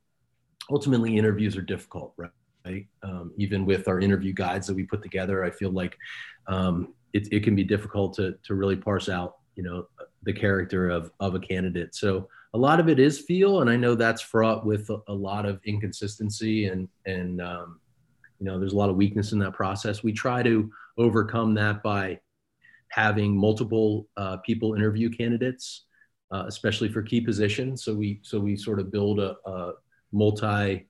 ultimately 0.69 1.17
interviews 1.17 1.57
are 1.57 1.61
difficult 1.61 2.13
right? 2.17 2.31
Right? 2.65 2.87
um, 3.03 3.31
even 3.37 3.65
with 3.65 3.87
our 3.87 3.99
interview 3.99 4.33
guides 4.33 4.67
that 4.67 4.75
we 4.75 4.83
put 4.83 5.01
together 5.01 5.43
i 5.43 5.49
feel 5.49 5.71
like 5.71 5.97
um, 6.47 6.93
it, 7.13 7.27
it 7.31 7.43
can 7.43 7.55
be 7.55 7.63
difficult 7.63 8.13
to 8.15 8.35
to 8.43 8.55
really 8.55 8.75
parse 8.75 9.09
out 9.09 9.37
you 9.55 9.63
know 9.63 9.87
the 10.23 10.33
character 10.33 10.89
of 10.89 11.11
of 11.19 11.35
a 11.35 11.39
candidate. 11.39 11.93
So 11.93 12.29
a 12.53 12.57
lot 12.57 12.79
of 12.79 12.89
it 12.89 12.97
is 12.97 13.19
feel 13.19 13.61
and 13.61 13.69
i 13.69 13.75
know 13.75 13.93
that's 13.93 14.21
fraught 14.21 14.65
with 14.65 14.89
a, 14.89 14.97
a 15.07 15.13
lot 15.13 15.45
of 15.45 15.59
inconsistency 15.65 16.67
and 16.67 16.87
and 17.05 17.41
um, 17.41 17.79
you 18.39 18.45
know 18.45 18.57
there's 18.57 18.73
a 18.73 18.77
lot 18.77 18.89
of 18.89 18.95
weakness 18.95 19.33
in 19.33 19.39
that 19.39 19.53
process. 19.53 20.01
We 20.01 20.13
try 20.13 20.43
to 20.43 20.71
overcome 20.97 21.53
that 21.55 21.83
by 21.83 22.19
having 22.89 23.37
multiple 23.37 24.07
uh, 24.17 24.37
people 24.37 24.75
interview 24.75 25.09
candidates 25.09 25.85
uh, 26.31 26.43
especially 26.47 26.89
for 26.89 27.01
key 27.01 27.21
positions. 27.21 27.83
So 27.83 27.93
we 27.93 28.19
so 28.23 28.39
we 28.39 28.55
sort 28.55 28.79
of 28.79 28.91
build 28.91 29.19
a, 29.19 29.35
a 29.45 29.73
multi 30.11 30.87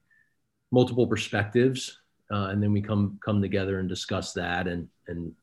multiple 0.72 1.08
perspectives 1.08 2.00
uh, 2.32 2.48
and 2.52 2.62
then 2.62 2.72
we 2.72 2.82
come 2.82 3.20
come 3.24 3.42
together 3.42 3.80
and 3.80 3.90
discuss 3.90 4.34
that 4.34 4.68
and 4.68 4.88
and 5.08 5.34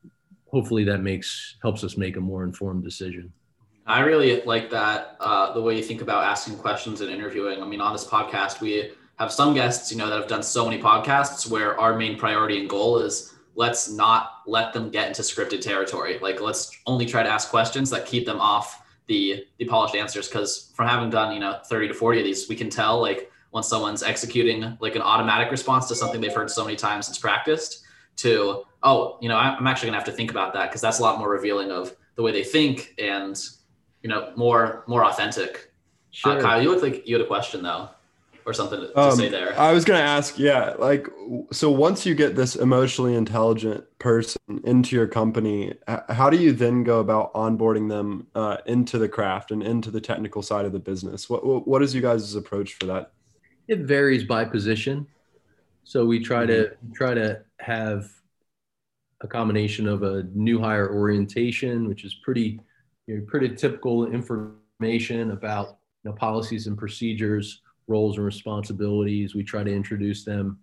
hopefully 0.50 0.84
that 0.84 1.02
makes 1.02 1.56
helps 1.62 1.82
us 1.82 1.96
make 1.96 2.16
a 2.16 2.20
more 2.20 2.44
informed 2.44 2.84
decision. 2.84 3.32
I 3.86 4.00
really 4.00 4.42
like 4.42 4.70
that 4.70 5.16
uh, 5.20 5.52
the 5.52 5.62
way 5.62 5.76
you 5.76 5.82
think 5.82 6.02
about 6.02 6.24
asking 6.24 6.56
questions 6.56 7.00
and 7.00 7.10
interviewing. 7.10 7.62
I 7.62 7.66
mean 7.66 7.80
on 7.80 7.92
this 7.92 8.06
podcast 8.06 8.60
we 8.60 8.92
have 9.18 9.32
some 9.32 9.54
guests, 9.54 9.90
you 9.90 9.96
know, 9.96 10.10
that 10.10 10.18
have 10.18 10.28
done 10.28 10.42
so 10.42 10.68
many 10.68 10.80
podcasts 10.80 11.48
where 11.50 11.78
our 11.80 11.96
main 11.96 12.18
priority 12.18 12.60
and 12.60 12.68
goal 12.68 12.98
is 12.98 13.34
let's 13.54 13.90
not 13.90 14.42
let 14.46 14.74
them 14.74 14.90
get 14.90 15.08
into 15.08 15.22
scripted 15.22 15.62
territory. 15.62 16.18
Like 16.20 16.40
let's 16.40 16.70
only 16.86 17.06
try 17.06 17.22
to 17.22 17.28
ask 17.28 17.48
questions 17.48 17.90
that 17.90 18.06
keep 18.06 18.26
them 18.26 18.40
off 18.40 18.82
the 19.06 19.46
the 19.58 19.64
polished 19.64 19.94
answers. 19.94 20.28
Cause 20.28 20.72
from 20.74 20.88
having 20.88 21.10
done, 21.10 21.32
you 21.32 21.40
know, 21.40 21.60
30 21.64 21.88
to 21.88 21.94
40 21.94 22.20
of 22.20 22.24
these, 22.24 22.48
we 22.48 22.56
can 22.56 22.70
tell 22.70 23.00
like 23.00 23.30
when 23.50 23.62
someone's 23.62 24.02
executing 24.02 24.76
like 24.80 24.96
an 24.96 25.02
automatic 25.02 25.50
response 25.50 25.86
to 25.88 25.94
something 25.94 26.20
they've 26.20 26.34
heard 26.34 26.50
so 26.50 26.64
many 26.64 26.76
times 26.76 27.08
it's 27.08 27.18
practiced 27.18 27.84
to, 28.16 28.64
oh, 28.82 29.18
you 29.20 29.28
know, 29.28 29.36
I'm 29.36 29.66
actually 29.66 29.88
gonna 29.88 29.98
have 29.98 30.06
to 30.06 30.12
think 30.12 30.30
about 30.30 30.52
that 30.54 30.70
because 30.70 30.80
that's 30.80 30.98
a 30.98 31.02
lot 31.02 31.18
more 31.18 31.30
revealing 31.30 31.70
of 31.70 31.94
the 32.16 32.22
way 32.22 32.32
they 32.32 32.44
think 32.44 32.94
and 32.98 33.40
you 34.02 34.10
know, 34.10 34.32
more 34.36 34.84
more 34.86 35.04
authentic. 35.04 35.56
Uh, 35.56 36.10
sure. 36.10 36.38
Uh, 36.38 36.40
Kyle, 36.40 36.62
you 36.62 36.70
look 36.70 36.82
like 36.82 37.06
you 37.06 37.16
had 37.16 37.24
a 37.24 37.28
question 37.28 37.62
though 37.62 37.90
or 38.46 38.52
something 38.52 38.80
to, 38.80 38.98
um, 38.98 39.16
say 39.16 39.28
there. 39.28 39.58
I 39.58 39.72
was 39.72 39.84
going 39.84 39.98
to 39.98 40.06
ask, 40.06 40.38
yeah, 40.38 40.74
like, 40.78 41.08
so 41.50 41.68
once 41.68 42.06
you 42.06 42.14
get 42.14 42.36
this 42.36 42.54
emotionally 42.54 43.16
intelligent 43.16 43.84
person 43.98 44.40
into 44.62 44.94
your 44.94 45.08
company, 45.08 45.74
how 46.08 46.30
do 46.30 46.36
you 46.36 46.52
then 46.52 46.84
go 46.84 47.00
about 47.00 47.34
onboarding 47.34 47.88
them 47.88 48.28
uh, 48.36 48.58
into 48.66 48.98
the 48.98 49.08
craft 49.08 49.50
and 49.50 49.64
into 49.64 49.90
the 49.90 50.00
technical 50.00 50.42
side 50.42 50.64
of 50.64 50.72
the 50.72 50.78
business? 50.78 51.28
What 51.28 51.66
what 51.66 51.82
is 51.82 51.94
you 51.94 52.00
guys' 52.00 52.36
approach 52.36 52.74
for 52.74 52.86
that? 52.86 53.12
It 53.66 53.80
varies 53.80 54.22
by 54.22 54.44
position. 54.44 55.08
So 55.82 56.06
we 56.06 56.20
try 56.20 56.46
mm-hmm. 56.46 56.88
to 56.88 56.94
try 56.94 57.14
to 57.14 57.42
have 57.58 58.08
a 59.22 59.26
combination 59.26 59.88
of 59.88 60.04
a 60.04 60.22
new 60.34 60.60
hire 60.60 60.94
orientation, 60.94 61.88
which 61.88 62.04
is 62.04 62.14
pretty 62.14 62.60
you 63.08 63.18
know, 63.18 63.24
pretty 63.26 63.48
typical 63.56 64.06
information 64.06 65.32
about 65.32 65.78
you 66.04 66.10
know, 66.10 66.16
policies 66.16 66.68
and 66.68 66.78
procedures 66.78 67.62
roles 67.88 68.16
and 68.16 68.26
responsibilities. 68.26 69.34
We 69.34 69.44
try 69.44 69.62
to 69.64 69.74
introduce 69.74 70.24
them 70.24 70.58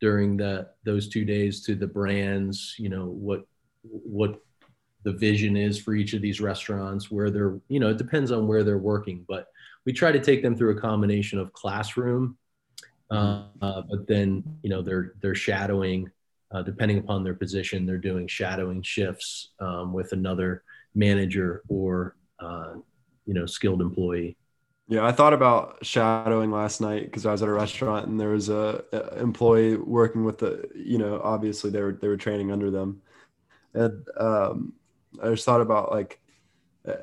during 0.00 0.36
that 0.38 0.74
those 0.84 1.08
two 1.08 1.24
days 1.24 1.62
to 1.64 1.74
the 1.74 1.86
brands. 1.86 2.74
You 2.78 2.88
know 2.88 3.06
what 3.06 3.46
what 3.82 4.40
the 5.04 5.12
vision 5.12 5.56
is 5.56 5.78
for 5.78 5.94
each 5.94 6.14
of 6.14 6.22
these 6.22 6.40
restaurants, 6.40 7.10
where 7.10 7.30
they're 7.30 7.58
you 7.68 7.80
know 7.80 7.90
it 7.90 7.98
depends 7.98 8.32
on 8.32 8.46
where 8.46 8.64
they're 8.64 8.78
working, 8.78 9.24
but 9.28 9.48
we 9.84 9.92
try 9.92 10.12
to 10.12 10.20
take 10.20 10.42
them 10.42 10.56
through 10.56 10.76
a 10.76 10.80
combination 10.80 11.38
of 11.38 11.52
classroom, 11.52 12.36
uh, 13.10 13.44
uh, 13.60 13.82
but 13.88 14.06
then 14.06 14.42
you 14.62 14.70
know 14.70 14.82
they're 14.82 15.14
they're 15.20 15.34
shadowing. 15.34 16.10
Uh, 16.52 16.62
depending 16.62 16.98
upon 16.98 17.24
their 17.24 17.34
position, 17.34 17.84
they're 17.84 17.98
doing 17.98 18.28
shadowing 18.28 18.80
shifts 18.80 19.50
um, 19.58 19.92
with 19.92 20.12
another 20.12 20.62
manager 20.94 21.62
or 21.68 22.14
uh, 22.38 22.74
you 23.26 23.34
know 23.34 23.46
skilled 23.46 23.80
employee. 23.80 24.36
Yeah, 24.86 25.06
I 25.06 25.12
thought 25.12 25.32
about 25.32 25.78
shadowing 25.84 26.50
last 26.50 26.80
night 26.80 27.04
because 27.06 27.24
I 27.24 27.32
was 27.32 27.42
at 27.42 27.48
a 27.48 27.52
restaurant 27.52 28.06
and 28.06 28.20
there 28.20 28.30
was 28.30 28.50
a, 28.50 28.84
a, 28.92 29.18
employee 29.18 29.76
working 29.76 30.24
with 30.24 30.38
the, 30.38 30.68
you 30.74 30.98
know, 30.98 31.20
obviously 31.24 31.70
they 31.70 31.80
were 31.80 31.92
they 31.94 32.08
were 32.08 32.18
training 32.18 32.52
under 32.52 32.70
them, 32.70 33.00
and 33.72 34.06
um, 34.18 34.74
I 35.22 35.30
just 35.30 35.46
thought 35.46 35.62
about 35.62 35.90
like 35.90 36.20
uh, 36.86 36.96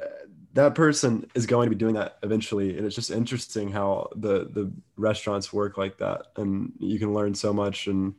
that 0.53 0.75
person 0.75 1.29
is 1.33 1.47
going 1.47 1.67
to 1.69 1.75
be 1.75 1.79
doing 1.79 1.95
that 1.95 2.19
eventually, 2.21 2.77
and 2.77 2.85
it's 2.85 2.95
just 2.95 3.09
interesting 3.09 3.71
how 3.71 4.09
the 4.15 4.45
the 4.51 4.71
restaurants 4.95 5.51
work 5.51 5.77
like 5.77 5.97
that, 5.97 6.27
and 6.35 6.73
you 6.79 6.99
can 6.99 7.15
learn 7.15 7.33
so 7.33 7.51
much 7.51 7.87
and 7.87 8.13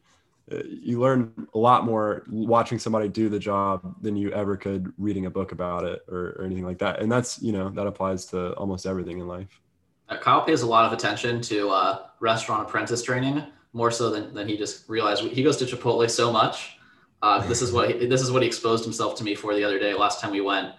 you 0.48 1.00
learn 1.00 1.32
a 1.54 1.58
lot 1.58 1.84
more 1.84 2.24
watching 2.30 2.78
somebody 2.78 3.08
do 3.08 3.28
the 3.28 3.38
job 3.38 3.94
than 4.02 4.16
you 4.16 4.32
ever 4.32 4.56
could 4.56 4.92
reading 4.98 5.26
a 5.26 5.30
book 5.30 5.52
about 5.52 5.84
it 5.84 6.02
or, 6.08 6.36
or 6.38 6.44
anything 6.44 6.64
like 6.64 6.78
that. 6.78 7.00
And 7.00 7.10
that's, 7.10 7.40
you 7.40 7.52
know, 7.52 7.70
that 7.70 7.86
applies 7.86 8.26
to 8.26 8.52
almost 8.54 8.86
everything 8.86 9.18
in 9.18 9.28
life. 9.28 9.60
Uh, 10.08 10.18
Kyle 10.18 10.42
pays 10.42 10.62
a 10.62 10.66
lot 10.66 10.84
of 10.84 10.92
attention 10.92 11.40
to 11.42 11.70
uh, 11.70 12.06
restaurant 12.20 12.68
apprentice 12.68 13.02
training 13.02 13.42
more 13.72 13.90
so 13.90 14.10
than, 14.10 14.34
than 14.34 14.48
he 14.48 14.56
just 14.56 14.88
realized. 14.88 15.22
He 15.22 15.42
goes 15.42 15.56
to 15.58 15.64
Chipotle 15.64 16.08
so 16.10 16.32
much. 16.32 16.76
Uh, 17.22 17.46
this 17.46 17.62
is 17.62 17.72
what 17.72 17.88
he, 17.90 18.06
this 18.06 18.20
is 18.20 18.32
what 18.32 18.42
he 18.42 18.48
exposed 18.48 18.84
himself 18.84 19.14
to 19.16 19.24
me 19.24 19.34
for 19.34 19.54
the 19.54 19.62
other 19.64 19.78
day. 19.78 19.94
Last 19.94 20.20
time 20.20 20.32
we 20.32 20.40
went, 20.40 20.74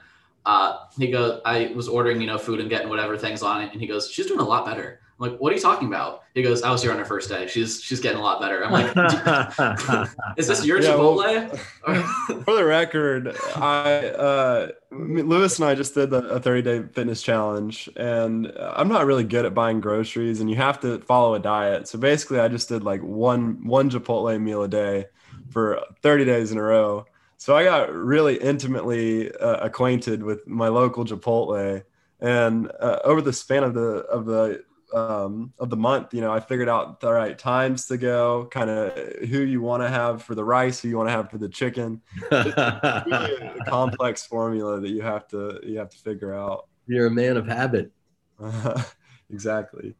uh, 0.46 0.80
he 0.98 1.10
goes, 1.10 1.42
I 1.46 1.72
was 1.74 1.88
ordering 1.88 2.20
you 2.20 2.28
know 2.28 2.38
food 2.38 2.60
and 2.60 2.70
getting 2.70 2.90
whatever 2.90 3.18
things 3.18 3.42
on 3.42 3.62
it, 3.62 3.72
and 3.72 3.80
he 3.80 3.88
goes, 3.88 4.12
she's 4.12 4.28
doing 4.28 4.42
a 4.42 4.44
lot 4.44 4.66
better. 4.66 5.00
I'm 5.24 5.32
like, 5.32 5.40
what 5.40 5.52
are 5.52 5.56
you 5.56 5.62
talking 5.62 5.88
about? 5.88 6.24
He 6.34 6.42
goes, 6.42 6.64
I 6.64 6.72
was 6.72 6.82
here 6.82 6.92
on 6.92 6.98
her 6.98 7.06
first 7.06 7.30
day. 7.30 7.48
She's 7.48 7.82
she's 7.82 8.00
getting 8.00 8.20
a 8.20 8.22
lot 8.22 8.42
better. 8.42 8.66
I'm 8.66 8.72
like, 8.72 10.10
is 10.38 10.48
this 10.48 10.66
your 10.66 10.82
yeah, 10.82 10.90
Chipotle? 10.90 11.60
Well, 11.88 12.04
for 12.44 12.56
the 12.56 12.66
record, 12.66 13.36
I 13.56 14.08
uh, 14.08 14.68
Lewis 14.92 15.60
and 15.60 15.68
I 15.68 15.76
just 15.76 15.94
did 15.94 16.10
the, 16.10 16.28
a 16.28 16.40
30 16.40 16.62
day 16.62 16.84
fitness 16.92 17.22
challenge, 17.22 17.90
and 17.96 18.52
I'm 18.58 18.90
not 18.90 19.06
really 19.06 19.24
good 19.24 19.46
at 19.46 19.54
buying 19.54 19.80
groceries, 19.80 20.42
and 20.42 20.50
you 20.50 20.58
have 20.58 20.80
to 20.82 21.00
follow 21.00 21.36
a 21.36 21.40
diet. 21.40 21.88
So 21.88 21.98
basically, 22.00 22.40
I 22.40 22.50
just 22.50 22.68
did 22.68 22.84
like 22.84 23.02
one 23.02 23.66
one 23.66 23.90
Chipotle 23.90 24.42
meal 24.42 24.64
a 24.64 24.68
day 24.68 25.06
for 25.52 25.82
30 26.02 26.26
days 26.26 26.52
in 26.52 26.58
a 26.58 26.64
row. 26.64 27.06
So 27.38 27.56
I 27.56 27.64
got 27.64 27.94
really 27.94 28.36
intimately 28.38 29.32
uh, 29.32 29.66
acquainted 29.66 30.24
with 30.24 30.48
my 30.48 30.68
local 30.68 31.06
Chipotle, 31.06 31.84
and 32.20 32.72
uh, 32.80 33.00
over 33.06 33.22
the 33.22 33.34
span 33.34 33.64
of 33.64 33.74
the 33.74 34.00
of 34.06 34.26
the 34.26 34.64
um, 34.94 35.54
of 35.60 35.70
the 35.70 35.76
month, 35.76 36.14
you 36.14 36.22
know, 36.22 36.32
I 36.32 36.40
figured 36.40 36.70
out 36.70 37.00
the 37.00 37.12
right 37.12 37.38
times 37.38 37.88
to 37.88 37.98
go, 37.98 38.48
kind 38.52 38.70
of 38.70 38.98
who 39.30 39.42
you 39.42 39.62
want 39.62 39.84
to 39.84 39.90
have 39.90 40.24
for 40.24 40.36
the 40.36 40.44
rice, 40.44 40.80
who 40.80 40.90
you 40.90 40.98
want 40.98 41.10
to 41.10 41.14
have 41.14 41.30
for 41.32 41.38
the 41.38 41.50
chicken. 41.50 42.02
It's 42.32 42.58
really 43.08 43.48
a 43.60 43.66
complex 43.68 44.26
formula 44.26 44.80
that 44.80 44.90
you 44.90 45.02
have 45.02 45.28
to 45.30 45.60
you 45.64 45.80
have 45.80 45.90
to 45.90 45.98
figure 45.98 46.34
out. 46.34 46.68
You're 46.88 47.08
a 47.08 47.12
man 47.12 47.38
of 47.38 47.48
habit. 47.48 47.92
exactly. 49.32 49.96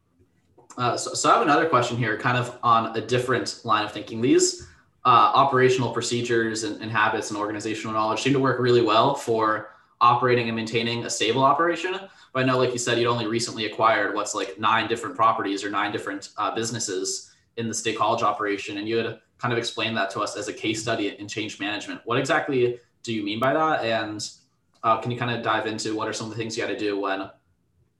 Uh, 0.76 0.96
so, 0.96 1.14
so 1.14 1.30
I 1.30 1.34
have 1.34 1.42
another 1.42 1.68
question 1.68 1.96
here, 1.96 2.18
kind 2.18 2.36
of 2.36 2.58
on 2.62 2.96
a 2.96 3.00
different 3.00 3.60
line 3.64 3.84
of 3.84 3.92
thinking. 3.92 4.20
These 4.20 4.66
uh, 5.04 5.32
operational 5.34 5.92
procedures 5.92 6.64
and, 6.64 6.80
and 6.82 6.90
habits 6.90 7.30
and 7.30 7.38
organizational 7.38 7.92
knowledge 7.92 8.22
seem 8.22 8.32
to 8.32 8.40
work 8.40 8.58
really 8.58 8.82
well 8.82 9.14
for 9.14 9.70
operating 10.00 10.48
and 10.48 10.56
maintaining 10.56 11.04
a 11.04 11.10
stable 11.10 11.44
operation. 11.44 11.98
But 12.34 12.42
I 12.42 12.46
know, 12.46 12.58
like 12.58 12.72
you 12.72 12.78
said, 12.78 12.98
you'd 12.98 13.06
only 13.08 13.28
recently 13.28 13.66
acquired 13.66 14.12
what's 14.12 14.34
like 14.34 14.58
nine 14.58 14.88
different 14.88 15.14
properties 15.14 15.62
or 15.62 15.70
nine 15.70 15.92
different 15.92 16.30
uh, 16.36 16.52
businesses 16.52 17.30
in 17.56 17.68
the 17.68 17.74
state 17.74 17.96
college 17.96 18.24
operation, 18.24 18.78
and 18.78 18.88
you 18.88 18.96
had 18.96 19.20
kind 19.38 19.52
of 19.52 19.58
explained 19.58 19.96
that 19.96 20.10
to 20.10 20.20
us 20.20 20.36
as 20.36 20.48
a 20.48 20.52
case 20.52 20.82
study 20.82 21.16
in 21.16 21.28
change 21.28 21.60
management. 21.60 22.00
What 22.04 22.18
exactly 22.18 22.80
do 23.04 23.14
you 23.14 23.22
mean 23.22 23.38
by 23.38 23.54
that? 23.54 23.84
And 23.84 24.28
uh, 24.82 25.00
can 25.00 25.12
you 25.12 25.16
kind 25.16 25.30
of 25.30 25.44
dive 25.44 25.68
into 25.68 25.94
what 25.94 26.08
are 26.08 26.12
some 26.12 26.26
of 26.26 26.32
the 26.32 26.36
things 26.36 26.56
you 26.56 26.66
had 26.66 26.76
to 26.76 26.78
do 26.78 27.00
when 27.00 27.30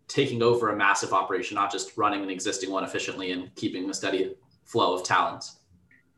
taking 0.08 0.42
over 0.42 0.70
a 0.70 0.76
massive 0.76 1.12
operation, 1.12 1.54
not 1.54 1.70
just 1.70 1.96
running 1.96 2.22
an 2.24 2.28
existing 2.28 2.72
one 2.72 2.82
efficiently 2.82 3.30
and 3.30 3.54
keeping 3.54 3.88
a 3.88 3.94
steady 3.94 4.34
flow 4.64 4.94
of 4.94 5.04
talent? 5.04 5.44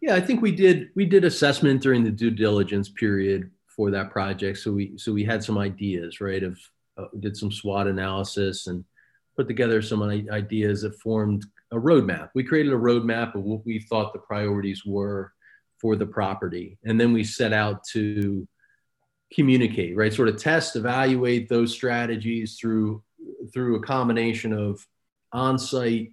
Yeah, 0.00 0.14
I 0.14 0.20
think 0.22 0.40
we 0.40 0.52
did 0.52 0.88
we 0.94 1.04
did 1.04 1.24
assessment 1.24 1.82
during 1.82 2.02
the 2.02 2.10
due 2.10 2.30
diligence 2.30 2.88
period 2.88 3.50
for 3.66 3.90
that 3.90 4.10
project. 4.10 4.56
So 4.56 4.72
we 4.72 4.96
so 4.96 5.12
we 5.12 5.22
had 5.22 5.44
some 5.44 5.58
ideas, 5.58 6.22
right? 6.22 6.42
Of 6.42 6.58
uh, 6.96 7.06
did 7.20 7.36
some 7.36 7.52
SWOT 7.52 7.86
analysis 7.86 8.66
and 8.66 8.84
put 9.36 9.48
together 9.48 9.82
some 9.82 10.02
ideas 10.02 10.82
that 10.82 10.98
formed 11.00 11.44
a 11.72 11.76
roadmap. 11.76 12.30
We 12.34 12.44
created 12.44 12.72
a 12.72 12.76
roadmap 12.76 13.34
of 13.34 13.42
what 13.42 13.64
we 13.66 13.80
thought 13.80 14.12
the 14.12 14.18
priorities 14.18 14.84
were 14.86 15.32
for 15.80 15.96
the 15.96 16.06
property, 16.06 16.78
and 16.84 16.98
then 16.98 17.12
we 17.12 17.22
set 17.22 17.52
out 17.52 17.84
to 17.92 18.48
communicate, 19.32 19.96
right? 19.96 20.12
Sort 20.12 20.28
of 20.28 20.38
test, 20.38 20.76
evaluate 20.76 21.48
those 21.48 21.72
strategies 21.72 22.56
through 22.58 23.02
through 23.52 23.76
a 23.76 23.82
combination 23.82 24.52
of 24.52 24.84
on-site 25.32 26.12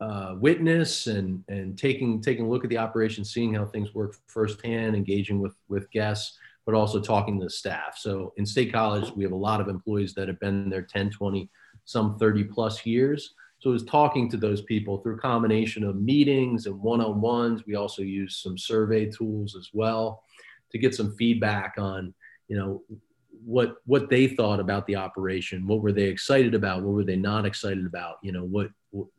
uh, 0.00 0.34
witness 0.38 1.06
and 1.06 1.44
and 1.48 1.78
taking 1.78 2.22
taking 2.22 2.46
a 2.46 2.48
look 2.48 2.64
at 2.64 2.70
the 2.70 2.78
operation, 2.78 3.24
seeing 3.24 3.54
how 3.54 3.66
things 3.66 3.94
work 3.94 4.16
firsthand, 4.26 4.96
engaging 4.96 5.40
with 5.40 5.54
with 5.68 5.90
guests, 5.90 6.38
but 6.66 6.74
also 6.74 7.00
talking 7.00 7.38
to 7.38 7.44
the 7.44 7.50
staff. 7.50 7.96
So 7.98 8.32
in 8.36 8.46
State 8.46 8.72
College, 8.72 9.10
we 9.14 9.22
have 9.22 9.32
a 9.32 9.36
lot 9.36 9.60
of 9.60 9.68
employees 9.68 10.14
that 10.14 10.28
have 10.28 10.40
been 10.40 10.70
there 10.70 10.82
10, 10.82 11.10
20, 11.10 11.48
some 11.84 12.18
30 12.18 12.44
plus 12.44 12.86
years. 12.86 13.34
So 13.58 13.70
it 13.70 13.74
was 13.74 13.84
talking 13.84 14.30
to 14.30 14.36
those 14.36 14.62
people 14.62 14.98
through 14.98 15.16
a 15.16 15.20
combination 15.20 15.84
of 15.84 15.96
meetings 15.96 16.66
and 16.66 16.80
one-on-ones. 16.80 17.62
We 17.66 17.76
also 17.76 18.02
use 18.02 18.36
some 18.36 18.58
survey 18.58 19.06
tools 19.10 19.56
as 19.56 19.70
well 19.72 20.22
to 20.72 20.78
get 20.78 20.94
some 20.94 21.14
feedback 21.16 21.74
on, 21.78 22.14
you 22.48 22.56
know, 22.56 22.82
what 23.44 23.76
what 23.84 24.08
they 24.08 24.26
thought 24.26 24.60
about 24.60 24.86
the 24.86 24.96
operation. 24.96 25.66
What 25.66 25.82
were 25.82 25.92
they 25.92 26.04
excited 26.04 26.54
about? 26.54 26.82
What 26.82 26.94
were 26.94 27.04
they 27.04 27.16
not 27.16 27.44
excited 27.44 27.84
about? 27.84 28.16
You 28.22 28.32
know, 28.32 28.44
what 28.44 28.70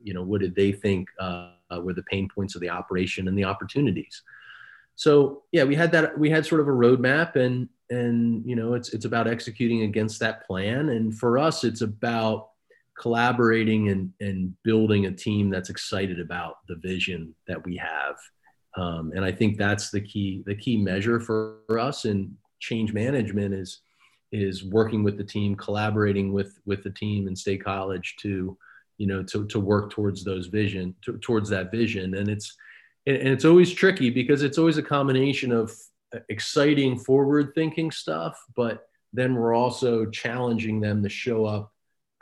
you 0.02 0.14
know, 0.14 0.24
what 0.24 0.42
did 0.42 0.56
they 0.56 0.72
think 0.72 1.10
uh, 1.20 1.52
were 1.82 1.94
the 1.94 2.04
pain 2.04 2.30
points 2.34 2.56
of 2.56 2.62
the 2.62 2.70
operation 2.70 3.28
and 3.28 3.38
the 3.38 3.44
opportunities? 3.44 4.24
So 4.96 5.44
yeah, 5.52 5.64
we 5.64 5.76
had 5.76 5.92
that. 5.92 6.18
We 6.18 6.30
had 6.30 6.46
sort 6.46 6.62
of 6.62 6.68
a 6.68 6.72
roadmap, 6.72 7.36
and 7.36 7.70
and 7.90 8.46
you 8.46 8.56
know, 8.56 8.74
it's 8.74 8.94
it's 8.94 9.06
about 9.06 9.28
executing 9.28 9.82
against 9.82 10.20
that 10.22 10.46
plan. 10.48 10.90
And 10.90 11.18
for 11.18 11.38
us, 11.38 11.64
it's 11.64 11.82
about 11.82 12.50
collaborating 13.00 13.90
and 13.90 14.12
and 14.22 14.54
building 14.64 15.06
a 15.06 15.12
team 15.12 15.50
that's 15.50 15.70
excited 15.70 16.20
about 16.20 16.58
the 16.68 16.76
vision 16.76 17.36
that 17.48 17.64
we 17.66 17.76
have. 17.78 18.16
Um, 18.78 19.12
and 19.16 19.24
I 19.24 19.32
think 19.32 19.58
that's 19.58 19.90
the 19.90 20.02
key 20.02 20.44
the 20.46 20.56
key 20.56 20.78
measure 20.78 21.20
for, 21.20 21.60
for 21.68 21.80
us 21.80 22.06
in 22.06 22.36
change 22.60 22.94
management 22.94 23.54
is 23.54 23.82
is 24.32 24.66
working 24.66 25.04
with 25.04 25.18
the 25.18 25.24
team, 25.24 25.56
collaborating 25.56 26.32
with 26.32 26.60
with 26.66 26.84
the 26.84 26.90
team 26.90 27.28
in 27.28 27.36
State 27.36 27.64
College 27.64 28.16
to 28.20 28.58
you 28.98 29.08
know 29.08 29.24
to, 29.24 29.46
to 29.48 29.60
work 29.60 29.92
towards 29.92 30.24
those 30.24 30.48
vision 30.48 30.96
to, 31.04 31.18
towards 31.18 31.50
that 31.50 31.72
vision 31.72 32.16
and 32.16 32.30
it's 32.30 32.56
and 33.08 33.28
it's 33.28 33.46
always 33.46 33.72
tricky 33.72 34.10
because 34.10 34.42
it's 34.44 34.58
always 34.58 34.78
a 34.78 34.84
combination 34.84 35.52
of 35.52 35.72
exciting 36.30 36.98
forward 36.98 37.52
thinking 37.56 37.92
stuff 37.92 38.42
but 38.56 38.88
then 39.14 39.36
we're 39.36 39.54
also 39.54 40.06
challenging 40.08 40.80
them 40.80 41.02
to 41.02 41.10
show 41.10 41.46
up 41.46 41.72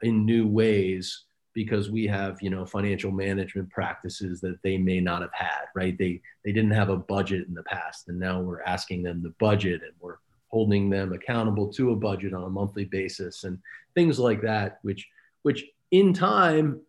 in 0.03 0.25
new 0.25 0.47
ways 0.47 1.23
because 1.53 1.89
we 1.89 2.05
have 2.07 2.41
you 2.41 2.49
know 2.49 2.65
financial 2.65 3.11
management 3.11 3.69
practices 3.69 4.41
that 4.41 4.61
they 4.63 4.77
may 4.77 4.99
not 4.99 5.21
have 5.21 5.33
had 5.33 5.65
right? 5.75 5.97
They 5.97 6.21
they 6.43 6.51
didn't 6.51 6.71
have 6.71 6.89
a 6.89 6.97
budget 6.97 7.47
in 7.47 7.53
the 7.53 7.63
past 7.63 8.09
and 8.09 8.19
now 8.19 8.41
we're 8.41 8.61
asking 8.61 9.03
them 9.03 9.23
to 9.23 9.33
budget 9.39 9.81
and 9.81 9.93
we're 9.99 10.17
holding 10.49 10.89
them 10.89 11.13
accountable 11.13 11.71
to 11.73 11.91
a 11.91 11.95
budget 11.95 12.33
on 12.33 12.43
a 12.43 12.49
monthly 12.49 12.85
basis 12.85 13.43
and 13.43 13.57
things 13.95 14.19
like 14.19 14.41
that 14.41 14.79
which 14.83 15.07
which 15.41 15.65
in 15.91 16.13
time 16.13 16.79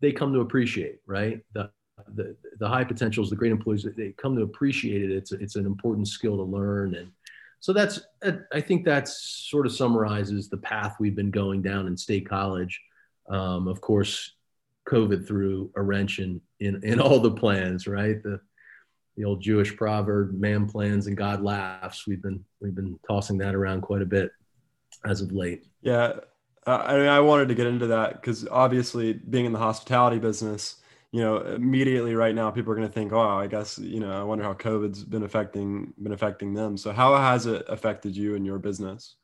they 0.00 0.12
come 0.12 0.32
to 0.32 0.40
appreciate 0.40 1.00
right? 1.06 1.44
The 1.52 1.70
the, 2.14 2.36
the 2.58 2.68
high 2.68 2.84
potentials 2.84 3.30
the 3.30 3.36
great 3.36 3.52
employees 3.52 3.86
they 3.96 4.12
come 4.12 4.36
to 4.36 4.42
appreciate 4.42 5.02
it. 5.02 5.10
It's 5.10 5.32
it's 5.32 5.56
an 5.56 5.66
important 5.66 6.08
skill 6.08 6.36
to 6.36 6.42
learn. 6.42 6.94
And 6.94 7.10
so 7.60 7.72
that's 7.72 8.00
i 8.52 8.60
think 8.60 8.84
that 8.84 9.08
sort 9.08 9.66
of 9.66 9.72
summarizes 9.72 10.48
the 10.48 10.58
path 10.58 10.96
we've 11.00 11.16
been 11.16 11.30
going 11.30 11.62
down 11.62 11.86
in 11.86 11.96
state 11.96 12.28
college. 12.28 12.80
Um, 13.28 13.66
of 13.66 13.80
course 13.80 14.32
covid 14.88 15.26
threw 15.26 15.70
a 15.74 15.82
wrench 15.82 16.20
in, 16.20 16.40
in 16.60 16.82
in 16.84 17.00
all 17.00 17.20
the 17.20 17.30
plans 17.30 17.86
right? 17.86 18.22
The 18.22 18.40
the 19.16 19.24
old 19.24 19.40
jewish 19.40 19.74
proverb 19.74 20.34
man 20.34 20.68
plans 20.68 21.06
and 21.06 21.16
god 21.16 21.42
laughs. 21.42 22.06
We've 22.06 22.22
been 22.22 22.44
we've 22.60 22.74
been 22.74 22.98
tossing 23.08 23.38
that 23.38 23.54
around 23.54 23.80
quite 23.80 24.02
a 24.02 24.06
bit 24.06 24.30
as 25.04 25.22
of 25.22 25.32
late. 25.32 25.66
Yeah. 25.82 26.20
I 26.66 27.06
I 27.06 27.20
wanted 27.20 27.48
to 27.48 27.54
get 27.54 27.68
into 27.68 27.86
that 27.88 28.20
because 28.20 28.46
obviously, 28.48 29.12
being 29.12 29.44
in 29.46 29.52
the 29.52 29.58
hospitality 29.58 30.18
business, 30.18 30.76
you 31.12 31.20
know, 31.20 31.38
immediately 31.38 32.14
right 32.14 32.34
now, 32.34 32.50
people 32.50 32.72
are 32.72 32.76
going 32.76 32.88
to 32.88 32.92
think, 32.92 33.12
"Oh, 33.12 33.20
I 33.20 33.46
guess 33.46 33.78
you 33.78 34.00
know, 34.00 34.12
I 34.12 34.22
wonder 34.22 34.44
how 34.44 34.54
COVID's 34.54 35.04
been 35.04 35.22
affecting 35.22 35.92
been 36.02 36.12
affecting 36.12 36.54
them." 36.54 36.76
So, 36.76 36.92
how 36.92 37.16
has 37.16 37.46
it 37.46 37.64
affected 37.68 38.16
you 38.16 38.34
and 38.34 38.44
your 38.44 38.58
business? 38.58 39.16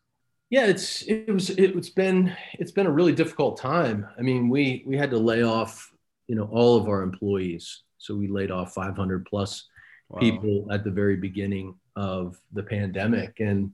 Yeah, 0.50 0.66
it's 0.66 1.02
it 1.02 1.32
was 1.32 1.50
it's 1.50 1.88
been 1.88 2.36
it's 2.54 2.72
been 2.72 2.86
a 2.86 2.90
really 2.90 3.12
difficult 3.12 3.56
time. 3.56 4.06
I 4.18 4.22
mean, 4.22 4.48
we 4.48 4.84
we 4.86 4.96
had 4.96 5.10
to 5.10 5.18
lay 5.18 5.42
off, 5.42 5.90
you 6.28 6.34
know, 6.36 6.48
all 6.52 6.76
of 6.76 6.88
our 6.88 7.02
employees. 7.02 7.82
So 7.98 8.14
we 8.14 8.28
laid 8.28 8.50
off 8.50 8.74
500 8.74 9.24
plus 9.24 9.68
wow. 10.08 10.20
people 10.20 10.66
at 10.70 10.84
the 10.84 10.90
very 10.90 11.16
beginning 11.16 11.74
of 11.96 12.38
the 12.52 12.62
pandemic, 12.62 13.40
and 13.40 13.72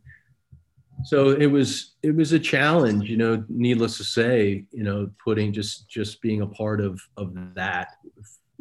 so 1.04 1.30
it 1.30 1.46
was 1.46 1.94
it 2.02 2.14
was 2.14 2.32
a 2.32 2.38
challenge 2.38 3.08
you 3.08 3.16
know 3.16 3.44
needless 3.48 3.96
to 3.96 4.04
say 4.04 4.64
you 4.72 4.82
know 4.82 5.08
putting 5.22 5.52
just 5.52 5.88
just 5.88 6.20
being 6.20 6.40
a 6.40 6.46
part 6.46 6.80
of 6.80 7.00
of 7.16 7.32
that 7.54 7.94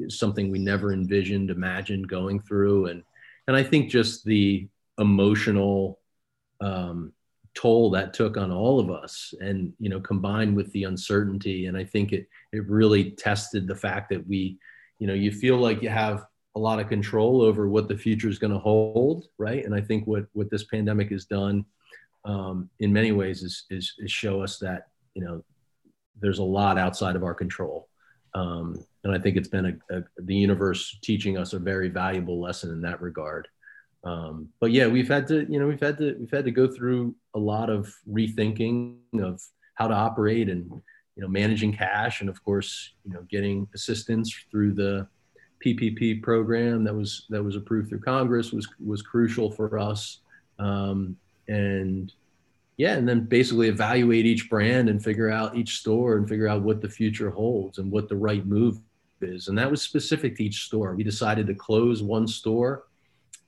something 0.10 0.52
we 0.52 0.60
never 0.60 0.94
envisioned 0.94 1.50
imagined 1.50 2.08
going 2.08 2.40
through. 2.40 2.88
And 2.88 3.04
and 3.48 3.56
i 3.56 3.64
think 3.64 3.90
just 3.90 4.24
the 4.26 4.68
emotional 5.00 6.00
um, 6.62 7.14
toll 7.54 7.92
that 7.92 8.14
took 8.14 8.38
on 8.38 8.52
all 8.52 8.80
of 8.80 8.92
us 8.92 9.34
and 9.40 9.74
you 9.80 9.90
know 9.90 10.00
combined 10.00 10.56
with 10.56 10.72
the 10.74 10.84
uncertainty. 10.84 11.66
And 11.66 11.78
i 11.78 11.84
think 11.84 12.14
it 12.14 12.28
it 12.52 12.68
really 12.68 13.12
tested 13.12 13.68
the 13.68 13.76
fact 13.76 14.10
that 14.10 14.28
we 14.28 14.58
you 15.00 15.08
know 15.08 15.14
you 15.14 15.32
feel 15.32 15.58
like 15.58 15.82
you 15.82 15.90
have 15.90 16.26
a 16.56 16.60
lot 16.60 16.80
of 16.80 16.90
control 16.90 17.42
over 17.44 17.70
what 17.70 17.88
the 17.88 17.98
future 17.98 18.30
is 18.30 18.40
going 18.40 18.54
to 18.54 18.60
hold 18.60 19.28
right? 19.38 19.66
And 19.66 19.74
i 19.74 19.82
think 19.82 20.06
what 20.08 20.26
what 20.34 20.50
this 20.50 20.64
pandemic 20.64 21.10
has 21.12 21.26
done 21.26 21.66
um, 22.28 22.70
in 22.80 22.92
many 22.92 23.12
ways 23.12 23.42
is, 23.42 23.64
is, 23.70 23.94
is, 23.98 24.12
show 24.12 24.44
us 24.44 24.60
that 24.60 24.88
you 25.16 25.24
know 25.24 25.44
there's 26.20 26.40
a 26.40 26.44
lot 26.44 26.78
outside 26.78 27.16
of 27.16 27.24
our 27.24 27.34
control. 27.34 27.88
Um, 28.36 28.86
and 29.04 29.16
i 29.16 29.20
think 29.20 29.38
it's 29.38 29.48
been 29.48 29.66
a, 29.66 29.96
a, 29.96 30.04
the 30.18 30.36
universe 30.36 30.98
teaching 31.02 31.38
us 31.38 31.54
a 31.54 31.60
very 31.60 31.88
valuable 31.88 32.40
lesson 32.42 32.72
in 32.72 32.82
that 32.82 33.02
regard. 33.02 33.48
Um, 34.04 34.50
but 34.60 34.72
yeah 34.72 34.88
we've 34.88 35.08
had 35.08 35.28
to 35.30 35.48
you 35.50 35.60
know 35.60 35.68
we've 35.68 35.80
had 35.80 35.98
to 36.00 36.16
we've 36.20 36.32
had 36.32 36.46
to 36.46 36.52
go 36.52 36.68
through 36.68 37.16
a 37.34 37.40
lot 37.40 37.70
of 37.70 37.92
rethinking 38.08 38.98
of 39.22 39.42
how 39.76 39.88
to 39.88 39.94
operate 39.94 40.50
and 40.50 40.70
you 41.16 41.22
know 41.22 41.28
managing 41.28 41.74
cash 41.74 42.22
and 42.22 42.30
of 42.30 42.44
course 42.44 42.94
you 43.06 43.14
know 43.14 43.24
getting 43.30 43.68
assistance 43.74 44.34
through 44.52 44.74
the 44.74 45.08
ppp 45.66 46.22
program 46.22 46.84
that 46.84 46.94
was 46.94 47.26
that 47.30 47.44
was 47.44 47.56
approved 47.56 47.90
through 47.90 48.00
congress 48.00 48.52
was 48.52 48.68
was 48.86 49.02
crucial 49.02 49.50
for 49.50 49.80
us. 49.80 50.20
Um, 50.60 51.18
and 51.48 52.14
yeah 52.78 52.94
and 52.94 53.08
then 53.08 53.22
basically 53.26 53.68
evaluate 53.68 54.26
each 54.26 54.50
brand 54.50 54.90
and 54.90 55.04
figure 55.04 55.30
out 55.30 55.56
each 55.56 55.80
store 55.80 56.18
and 56.18 56.30
figure 56.30 56.48
out 56.48 56.62
what 56.62 56.82
the 56.82 56.90
future 56.90 57.30
holds 57.30 57.78
and 57.78 57.92
what 57.92 58.08
the 58.08 58.16
right 58.16 58.46
move 58.46 58.80
is. 59.22 59.48
And 59.48 59.58
that 59.58 59.70
was 59.70 59.82
specific 59.82 60.36
to 60.38 60.44
each 60.44 60.66
store. 60.66 60.94
We 60.94 61.04
decided 61.04 61.48
to 61.48 61.56
close 61.56 62.04
one 62.04 62.28
store. 62.28 62.84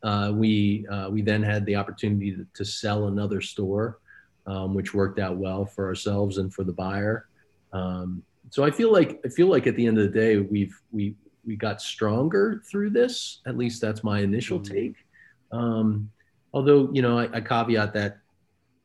Uh, 0.01 0.31
we 0.33 0.87
uh, 0.87 1.09
we 1.09 1.21
then 1.21 1.43
had 1.43 1.65
the 1.65 1.75
opportunity 1.75 2.31
to, 2.35 2.47
to 2.53 2.65
sell 2.65 3.07
another 3.07 3.41
store 3.41 3.99
um, 4.47 4.73
which 4.73 4.93
worked 4.93 5.19
out 5.19 5.37
well 5.37 5.65
for 5.65 5.85
ourselves 5.85 6.37
and 6.37 6.53
for 6.53 6.63
the 6.63 6.73
buyer. 6.73 7.27
Um, 7.73 8.23
so 8.51 8.63
i 8.63 8.71
feel 8.71 8.91
like 8.91 9.21
i 9.23 9.29
feel 9.29 9.45
like 9.45 9.67
at 9.67 9.75
the 9.75 9.85
end 9.85 9.99
of 9.99 10.11
the 10.11 10.19
day 10.19 10.37
we've 10.37 10.75
we 10.91 11.13
we 11.45 11.55
got 11.55 11.81
stronger 11.81 12.61
through 12.69 12.91
this. 12.91 13.41
At 13.47 13.57
least 13.57 13.81
that's 13.81 14.03
my 14.03 14.19
initial 14.19 14.59
mm-hmm. 14.59 14.73
take. 14.73 14.95
Um, 15.51 16.09
although 16.53 16.89
you 16.93 17.01
know 17.01 17.17
I, 17.17 17.29
I 17.33 17.41
caveat 17.41 17.93
that 17.93 18.19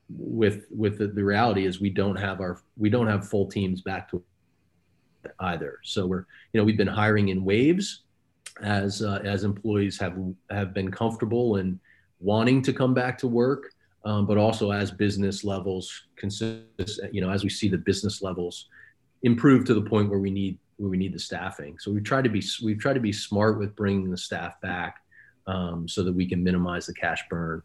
with 0.08 0.66
with 0.70 0.98
the, 0.98 1.06
the, 1.06 1.24
reality 1.24 1.64
is 1.64 1.80
we 1.80 1.90
don't 1.90 2.16
have 2.16 2.40
our 2.40 2.60
we 2.76 2.90
don't 2.90 3.06
have 3.06 3.28
full 3.28 3.46
teams 3.46 3.80
back 3.80 4.10
to 4.10 4.22
either 5.40 5.78
so 5.82 6.06
we're 6.06 6.26
you 6.52 6.60
know 6.60 6.64
we've 6.64 6.76
been 6.76 6.86
hiring 6.86 7.28
in 7.28 7.44
waves 7.44 8.02
as 8.62 9.00
uh, 9.02 9.20
as 9.24 9.44
employees 9.44 9.98
have 9.98 10.16
have 10.50 10.74
been 10.74 10.90
comfortable 10.90 11.56
and 11.56 11.78
wanting 12.20 12.60
to 12.60 12.72
come 12.72 12.92
back 12.92 13.16
to 13.16 13.26
work 13.26 13.72
um, 14.04 14.26
but 14.26 14.36
also 14.36 14.70
as 14.70 14.90
business 14.90 15.42
levels 15.42 15.90
consist 16.16 17.00
you 17.10 17.22
know 17.22 17.30
as 17.30 17.42
we 17.42 17.48
see 17.48 17.68
the 17.68 17.78
business 17.78 18.20
levels 18.20 18.68
improve 19.22 19.64
to 19.64 19.72
the 19.72 19.82
point 19.82 20.10
where 20.10 20.18
we 20.18 20.30
need 20.30 20.58
where 20.76 20.90
we 20.90 20.98
need 20.98 21.14
the 21.14 21.18
staffing 21.18 21.78
so 21.78 21.90
we've 21.90 22.04
tried 22.04 22.24
to 22.24 22.30
be 22.30 22.42
we've 22.62 22.78
tried 22.78 22.92
to 22.92 23.00
be 23.00 23.12
smart 23.12 23.58
with 23.58 23.74
bringing 23.74 24.10
the 24.10 24.18
staff 24.18 24.60
back 24.60 24.98
um, 25.46 25.88
so 25.88 26.02
that 26.02 26.12
we 26.12 26.26
can 26.26 26.42
minimize 26.42 26.86
the 26.86 26.94
cash 26.94 27.22
burn. 27.28 27.62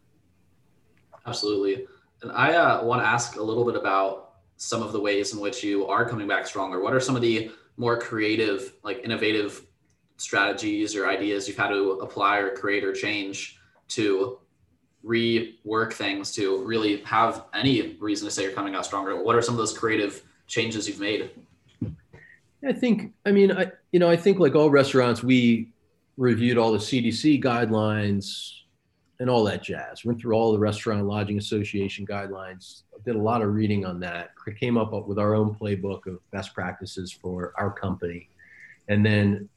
Absolutely. 1.26 1.86
And 2.22 2.32
I 2.32 2.54
uh, 2.54 2.84
want 2.84 3.02
to 3.02 3.06
ask 3.06 3.36
a 3.36 3.42
little 3.42 3.64
bit 3.64 3.76
about 3.76 4.32
some 4.56 4.82
of 4.82 4.92
the 4.92 5.00
ways 5.00 5.32
in 5.32 5.40
which 5.40 5.64
you 5.64 5.86
are 5.86 6.06
coming 6.08 6.28
back 6.28 6.46
stronger. 6.46 6.80
What 6.80 6.92
are 6.92 7.00
some 7.00 7.16
of 7.16 7.22
the 7.22 7.50
more 7.76 7.98
creative, 7.98 8.74
like 8.82 9.00
innovative 9.02 9.62
strategies 10.18 10.94
or 10.94 11.08
ideas 11.08 11.48
you've 11.48 11.56
had 11.56 11.68
to 11.68 11.92
apply 12.02 12.38
or 12.38 12.54
create 12.54 12.84
or 12.84 12.92
change 12.92 13.58
to 13.88 14.38
rework 15.02 15.94
things 15.94 16.32
to 16.32 16.62
really 16.64 17.00
have 17.02 17.44
any 17.54 17.96
reason 18.00 18.26
to 18.28 18.30
say 18.30 18.42
you're 18.42 18.52
coming 18.52 18.74
out 18.74 18.84
stronger? 18.84 19.22
What 19.22 19.34
are 19.34 19.40
some 19.40 19.54
of 19.54 19.58
those 19.58 19.76
creative 19.76 20.22
changes 20.46 20.86
you've 20.86 21.00
made? 21.00 21.30
I 22.62 22.74
think, 22.74 23.14
I 23.24 23.32
mean, 23.32 23.50
I, 23.50 23.72
you 23.92 23.98
know, 23.98 24.10
I 24.10 24.16
think 24.16 24.38
like 24.38 24.54
all 24.54 24.68
restaurants, 24.68 25.22
we 25.22 25.72
reviewed 26.18 26.58
all 26.58 26.72
the 26.72 26.78
CDC 26.78 27.42
guidelines 27.42 28.59
and 29.20 29.28
all 29.28 29.44
that 29.44 29.62
jazz. 29.62 30.04
Went 30.04 30.20
through 30.20 30.32
all 30.32 30.50
the 30.50 30.58
Restaurant 30.58 30.98
and 30.98 31.08
Lodging 31.08 31.38
Association 31.38 32.06
guidelines. 32.06 32.82
Did 33.04 33.16
a 33.16 33.22
lot 33.22 33.42
of 33.42 33.54
reading 33.54 33.84
on 33.84 34.00
that. 34.00 34.30
Came 34.58 34.76
up 34.76 34.92
with 35.06 35.18
our 35.18 35.34
own 35.34 35.54
playbook 35.54 36.06
of 36.06 36.18
best 36.32 36.54
practices 36.54 37.12
for 37.12 37.52
our 37.56 37.70
company, 37.70 38.28
and 38.88 39.06
then 39.06 39.48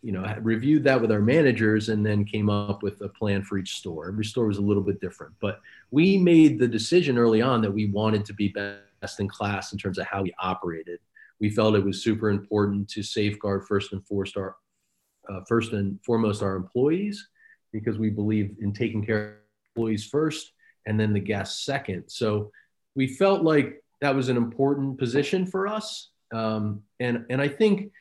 you 0.00 0.10
know 0.10 0.24
reviewed 0.40 0.84
that 0.84 1.00
with 1.00 1.12
our 1.12 1.20
managers, 1.20 1.90
and 1.90 2.06
then 2.06 2.24
came 2.24 2.48
up 2.48 2.82
with 2.82 3.00
a 3.02 3.08
plan 3.08 3.42
for 3.42 3.58
each 3.58 3.74
store. 3.74 4.08
Every 4.08 4.24
store 4.24 4.46
was 4.46 4.58
a 4.58 4.62
little 4.62 4.82
bit 4.82 5.00
different, 5.00 5.34
but 5.40 5.60
we 5.90 6.16
made 6.16 6.58
the 6.58 6.68
decision 6.68 7.18
early 7.18 7.42
on 7.42 7.60
that 7.60 7.70
we 7.70 7.86
wanted 7.86 8.24
to 8.26 8.32
be 8.32 8.48
best 8.48 9.20
in 9.20 9.28
class 9.28 9.72
in 9.72 9.78
terms 9.78 9.98
of 9.98 10.06
how 10.06 10.22
we 10.22 10.32
operated. 10.40 11.00
We 11.40 11.50
felt 11.50 11.74
it 11.74 11.84
was 11.84 12.02
super 12.02 12.30
important 12.30 12.88
to 12.90 13.02
safeguard 13.02 13.66
first 13.66 13.92
and 13.92 14.06
foremost 14.06 14.36
our 14.36 14.56
uh, 15.28 15.40
first 15.48 15.72
and 15.72 15.98
foremost 16.04 16.42
our 16.42 16.56
employees 16.56 17.28
because 17.72 17.98
we 17.98 18.10
believe 18.10 18.56
in 18.60 18.72
taking 18.72 19.04
care 19.04 19.24
of 19.24 19.34
employees 19.74 20.06
first 20.06 20.52
and 20.86 20.98
then 20.98 21.12
the 21.12 21.20
guests 21.20 21.64
second. 21.64 22.04
So 22.08 22.50
we 22.94 23.06
felt 23.06 23.42
like 23.42 23.82
that 24.00 24.14
was 24.14 24.28
an 24.28 24.36
important 24.36 24.98
position 24.98 25.46
for 25.46 25.66
us. 25.66 26.10
Um, 26.34 26.82
and, 27.00 27.24
and 27.30 27.40
I 27.40 27.48
think 27.48 27.92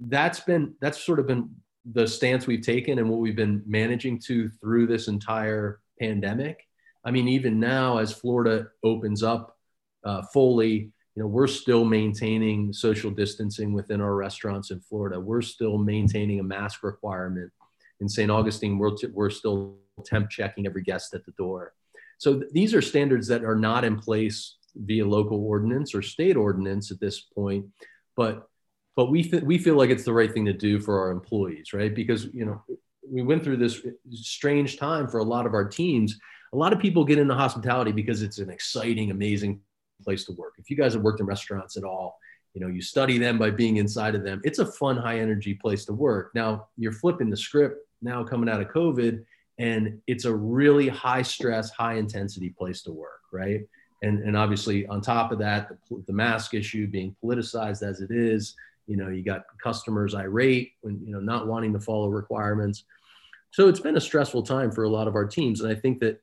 that's 0.00 0.40
been, 0.40 0.74
that's 0.80 1.02
sort 1.02 1.18
of 1.18 1.26
been 1.26 1.50
the 1.92 2.06
stance 2.06 2.46
we've 2.46 2.62
taken 2.62 2.98
and 2.98 3.08
what 3.08 3.20
we've 3.20 3.36
been 3.36 3.62
managing 3.66 4.18
to 4.20 4.48
through 4.60 4.86
this 4.86 5.08
entire 5.08 5.80
pandemic. 6.00 6.66
I 7.04 7.10
mean, 7.10 7.28
even 7.28 7.60
now 7.60 7.98
as 7.98 8.12
Florida 8.12 8.68
opens 8.82 9.22
up 9.22 9.56
uh, 10.04 10.22
fully, 10.32 10.90
you 11.14 11.22
know, 11.22 11.26
we're 11.26 11.46
still 11.46 11.84
maintaining 11.84 12.72
social 12.72 13.10
distancing 13.10 13.72
within 13.72 14.00
our 14.00 14.14
restaurants 14.14 14.70
in 14.70 14.80
Florida. 14.80 15.18
We're 15.18 15.42
still 15.42 15.78
maintaining 15.78 16.40
a 16.40 16.44
mask 16.44 16.82
requirement 16.82 17.50
in 18.00 18.08
St. 18.08 18.30
Augustine, 18.30 18.78
we're, 18.78 18.96
we're 19.12 19.30
still 19.30 19.76
temp 20.04 20.30
checking 20.30 20.66
every 20.66 20.82
guest 20.82 21.14
at 21.14 21.24
the 21.24 21.32
door. 21.32 21.72
So 22.18 22.40
th- 22.40 22.52
these 22.52 22.74
are 22.74 22.82
standards 22.82 23.26
that 23.28 23.44
are 23.44 23.56
not 23.56 23.84
in 23.84 23.98
place 23.98 24.56
via 24.74 25.06
local 25.06 25.44
ordinance 25.44 25.94
or 25.94 26.02
state 26.02 26.36
ordinance 26.36 26.90
at 26.90 27.00
this 27.00 27.20
point, 27.20 27.66
but 28.16 28.48
but 28.96 29.10
we 29.10 29.30
we 29.44 29.58
feel 29.58 29.76
like 29.76 29.90
it's 29.90 30.04
the 30.04 30.12
right 30.12 30.32
thing 30.32 30.44
to 30.46 30.52
do 30.52 30.80
for 30.80 31.00
our 31.00 31.10
employees, 31.10 31.72
right? 31.72 31.94
Because 31.94 32.26
you 32.34 32.44
know 32.44 32.62
we 33.08 33.22
went 33.22 33.44
through 33.44 33.58
this 33.58 33.80
strange 34.10 34.76
time 34.76 35.08
for 35.08 35.18
a 35.18 35.24
lot 35.24 35.46
of 35.46 35.54
our 35.54 35.64
teams. 35.64 36.18
A 36.52 36.56
lot 36.56 36.72
of 36.72 36.80
people 36.80 37.04
get 37.04 37.18
into 37.18 37.34
hospitality 37.34 37.92
because 37.92 38.22
it's 38.22 38.38
an 38.38 38.50
exciting, 38.50 39.10
amazing 39.10 39.60
place 40.02 40.24
to 40.24 40.32
work. 40.32 40.54
If 40.58 40.70
you 40.70 40.76
guys 40.76 40.94
have 40.94 41.02
worked 41.02 41.20
in 41.20 41.26
restaurants 41.26 41.76
at 41.76 41.84
all, 41.84 42.18
you 42.54 42.60
know 42.60 42.66
you 42.66 42.82
study 42.82 43.18
them 43.18 43.38
by 43.38 43.50
being 43.50 43.76
inside 43.76 44.16
of 44.16 44.24
them. 44.24 44.40
It's 44.42 44.58
a 44.58 44.66
fun, 44.66 44.96
high 44.96 45.20
energy 45.20 45.54
place 45.54 45.84
to 45.84 45.92
work. 45.92 46.32
Now 46.34 46.68
you're 46.76 46.92
flipping 46.92 47.30
the 47.30 47.36
script 47.36 47.76
now 48.02 48.24
coming 48.24 48.48
out 48.48 48.60
of 48.60 48.68
COVID, 48.68 49.24
and 49.58 50.00
it's 50.06 50.24
a 50.24 50.34
really 50.34 50.88
high 50.88 51.22
stress, 51.22 51.70
high 51.70 51.94
intensity 51.94 52.50
place 52.50 52.82
to 52.82 52.92
work, 52.92 53.20
right? 53.32 53.62
And, 54.02 54.22
and 54.22 54.36
obviously, 54.36 54.86
on 54.86 55.00
top 55.00 55.32
of 55.32 55.38
that, 55.40 55.68
the, 55.68 56.02
the 56.06 56.12
mask 56.12 56.54
issue 56.54 56.86
being 56.86 57.16
politicized 57.22 57.82
as 57.82 58.00
it 58.00 58.10
is, 58.10 58.54
you 58.86 58.96
know, 58.96 59.08
you 59.08 59.22
got 59.22 59.44
customers 59.62 60.14
irate 60.14 60.72
when, 60.80 61.00
you 61.04 61.12
know, 61.12 61.20
not 61.20 61.46
wanting 61.46 61.72
to 61.72 61.80
follow 61.80 62.08
requirements. 62.08 62.84
So 63.50 63.68
it's 63.68 63.80
been 63.80 63.96
a 63.96 64.00
stressful 64.00 64.44
time 64.44 64.70
for 64.70 64.84
a 64.84 64.88
lot 64.88 65.08
of 65.08 65.14
our 65.14 65.26
teams. 65.26 65.60
And 65.60 65.70
I 65.70 65.74
think 65.74 65.98
that, 66.00 66.20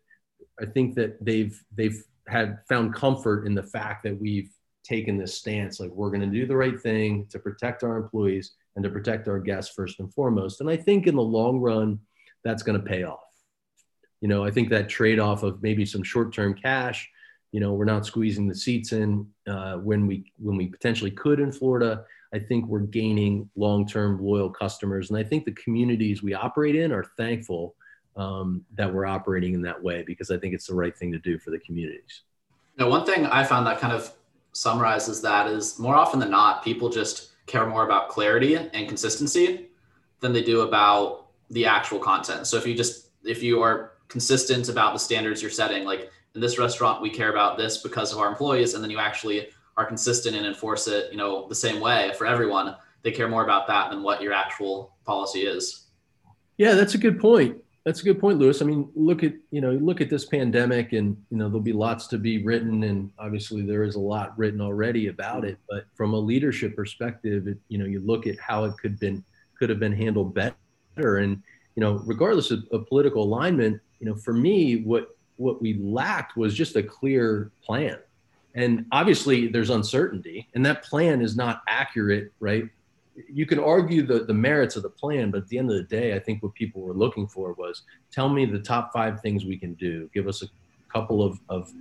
I 0.60 0.66
think 0.66 0.96
that 0.96 1.24
they've, 1.24 1.62
they've 1.76 2.02
had 2.28 2.60
found 2.70 2.96
comfort 2.96 3.46
in 3.46 3.54
the 3.54 3.64
fact 3.64 4.04
that 4.04 4.20
we've 4.20 4.50
taken 4.84 5.18
this 5.18 5.34
stance 5.34 5.80
like 5.80 5.90
we're 5.92 6.12
going 6.12 6.22
to 6.22 6.28
do 6.28 6.46
the 6.46 6.56
right 6.56 6.80
thing 6.80 7.26
to 7.32 7.40
protect 7.40 7.84
our 7.84 7.98
employees 7.98 8.52
and 8.76 8.84
to 8.84 8.90
protect 8.90 9.28
our 9.28 9.40
guests 9.40 9.74
first 9.74 10.00
and 10.00 10.14
foremost. 10.14 10.62
And 10.62 10.70
I 10.70 10.78
think 10.78 11.08
in 11.08 11.16
the 11.16 11.22
long 11.22 11.60
run, 11.60 12.00
that's 12.44 12.64
going 12.64 12.80
to 12.80 12.86
pay 12.86 13.04
off. 13.04 13.20
You 14.22 14.28
know, 14.28 14.44
I 14.44 14.52
think 14.52 14.70
that 14.70 14.90
trade 14.90 15.20
off 15.20 15.44
of 15.44 15.62
maybe 15.62 15.86
some 15.86 16.04
short 16.04 16.34
term 16.34 16.54
cash, 16.54 17.10
you 17.52 17.60
know, 17.60 17.74
we're 17.74 17.86
not 17.86 18.06
squeezing 18.06 18.48
the 18.48 18.56
seats 18.56 18.92
in 18.92 19.28
uh, 19.48 19.76
when 19.78 20.08
we 20.08 20.32
when 20.38 20.58
we 20.58 20.68
potentially 20.68 21.12
could 21.12 21.40
in 21.40 21.52
Florida. 21.52 22.04
I 22.34 22.40
think 22.40 22.68
we're 22.68 22.80
gaining 22.80 23.50
long 23.56 23.88
term 23.88 24.22
loyal 24.22 24.50
customers, 24.50 25.10
and 25.10 25.18
I 25.18 25.24
think 25.24 25.46
the 25.46 25.54
communities 25.54 26.22
we 26.22 26.34
operate 26.34 26.76
in 26.76 26.92
are 26.92 27.06
thankful 27.18 27.76
um, 28.18 28.66
that 28.76 28.94
we're 28.94 29.06
operating 29.06 29.54
in 29.54 29.62
that 29.62 29.82
way 29.82 30.04
because 30.06 30.32
I 30.32 30.38
think 30.38 30.54
it's 30.54 30.68
the 30.68 30.76
right 30.76 30.96
thing 30.98 31.12
to 31.12 31.20
do 31.20 31.38
for 31.38 31.52
the 31.52 31.60
communities. 31.60 32.22
Now, 32.78 32.90
one 32.90 33.06
thing 33.06 33.26
I 33.26 33.44
found 33.44 33.68
that 33.68 33.80
kind 33.80 33.94
of 33.94 34.12
summarizes 34.52 35.22
that 35.22 35.48
is 35.48 35.80
more 35.80 35.96
often 35.96 36.20
than 36.20 36.32
not, 36.32 36.64
people 36.64 36.90
just 36.90 37.32
care 37.46 37.66
more 37.66 37.86
about 37.86 38.10
clarity 38.10 38.56
and 38.56 38.88
consistency 38.88 39.68
than 40.20 40.34
they 40.34 40.44
do 40.44 40.62
about 40.62 41.28
the 41.50 41.66
actual 41.66 42.00
content. 42.00 42.48
So 42.48 42.58
if 42.58 42.66
you 42.66 42.76
just 42.76 43.10
if 43.24 43.42
you 43.42 43.62
are 43.62 43.94
consistent 44.08 44.70
about 44.70 44.94
the 44.94 45.00
standards 45.00 45.42
you're 45.42 45.52
setting, 45.52 45.84
like 45.84 46.10
in 46.34 46.42
this 46.42 46.58
restaurant 46.58 47.02
we 47.02 47.10
care 47.10 47.30
about 47.30 47.58
this 47.58 47.80
because 47.80 48.12
of 48.12 48.20
our 48.20 48.28
employees, 48.28 48.74
and 48.74 48.84
then 48.84 48.92
you 48.92 49.00
actually 49.00 49.50
are 49.78 49.86
consistent 49.86 50.36
and 50.36 50.46
enforce 50.46 50.88
it, 50.88 51.12
you 51.12 51.18
know, 51.18 51.48
the 51.48 51.56
same 51.56 51.82
way 51.82 52.14
for 52.18 52.26
everyone, 52.26 52.76
they 53.04 53.12
care 53.12 53.28
more 53.28 53.44
about 53.44 53.68
that 53.68 53.90
than 53.90 54.04
what 54.04 54.22
your 54.22 54.34
actual 54.34 54.96
policy 55.06 55.42
is. 55.42 55.88
Yeah, 56.58 56.76
that's 56.76 56.96
a 56.96 56.98
good 56.98 57.20
point. 57.20 57.58
That's 57.86 58.02
a 58.02 58.04
good 58.04 58.20
point, 58.20 58.40
Lewis. 58.40 58.64
I 58.64 58.66
mean, 58.66 58.90
look 58.96 59.24
at 59.24 59.34
you 59.52 59.62
know 59.62 59.72
look 59.74 60.02
at 60.02 60.10
this 60.10 60.26
pandemic, 60.26 60.94
and 60.94 61.16
you 61.30 61.38
know 61.38 61.48
there'll 61.48 61.62
be 61.62 61.72
lots 61.72 62.08
to 62.08 62.18
be 62.18 62.44
written, 62.44 62.84
and 62.84 63.12
obviously 63.20 63.62
there 63.62 63.84
is 63.84 63.94
a 63.94 64.00
lot 64.00 64.36
written 64.40 64.60
already 64.60 65.08
about 65.08 65.46
it. 65.46 65.60
But 65.70 65.86
from 65.94 66.16
a 66.16 66.20
leadership 66.20 66.76
perspective, 66.76 67.48
it, 67.48 67.60
you 67.70 67.78
know 67.78 67.86
you 67.86 68.00
look 68.00 68.26
at 68.26 68.40
how 68.40 68.66
it 68.66 68.74
could 68.82 69.00
been 69.00 69.24
could 69.60 69.70
have 69.70 69.80
been 69.80 69.94
handled 69.94 70.34
better, 70.34 71.18
and 71.18 71.44
you 71.76 71.82
know 71.82 72.02
regardless 72.06 72.50
of, 72.50 72.64
of 72.72 72.88
political 72.88 73.22
alignment, 73.22 73.80
you 74.00 74.08
know 74.08 74.16
for 74.16 74.34
me 74.34 74.82
what 74.82 75.16
what 75.38 75.62
we 75.62 75.76
lacked 75.76 76.36
was 76.36 76.56
just 76.56 76.76
a 76.76 76.82
clear 76.82 77.52
plan, 77.64 78.00
and 78.56 78.88
obviously 78.92 79.48
there's 79.48 79.70
uncertainty, 79.70 80.50
and 80.56 80.66
that 80.66 80.82
plan 80.84 81.22
is 81.22 81.36
not 81.36 81.62
accurate, 81.68 82.32
right? 82.40 82.68
You 83.30 83.46
can 83.46 83.60
argue 83.60 84.06
the, 84.06 84.26
the 84.26 84.34
merits 84.34 84.76
of 84.76 84.84
the 84.84 84.90
plan, 84.90 85.32
but 85.32 85.44
at 85.44 85.48
the 85.48 85.58
end 85.58 85.70
of 85.70 85.78
the 85.78 85.84
day, 85.84 86.16
I 86.16 86.20
think 86.20 86.44
what 86.44 86.54
people 86.54 86.82
were 86.82 86.94
looking 86.94 87.28
for 87.28 87.54
was 87.54 87.84
tell 88.12 88.30
me 88.30 88.46
the 88.46 88.60
top 88.60 88.92
five 88.92 89.22
things 89.22 89.46
we 89.46 89.58
can 89.58 89.74
do. 89.76 90.10
Give 90.14 90.28
us 90.28 90.44
a 90.44 90.48
couple 90.92 91.24
of, 91.24 91.40
of 91.50 91.72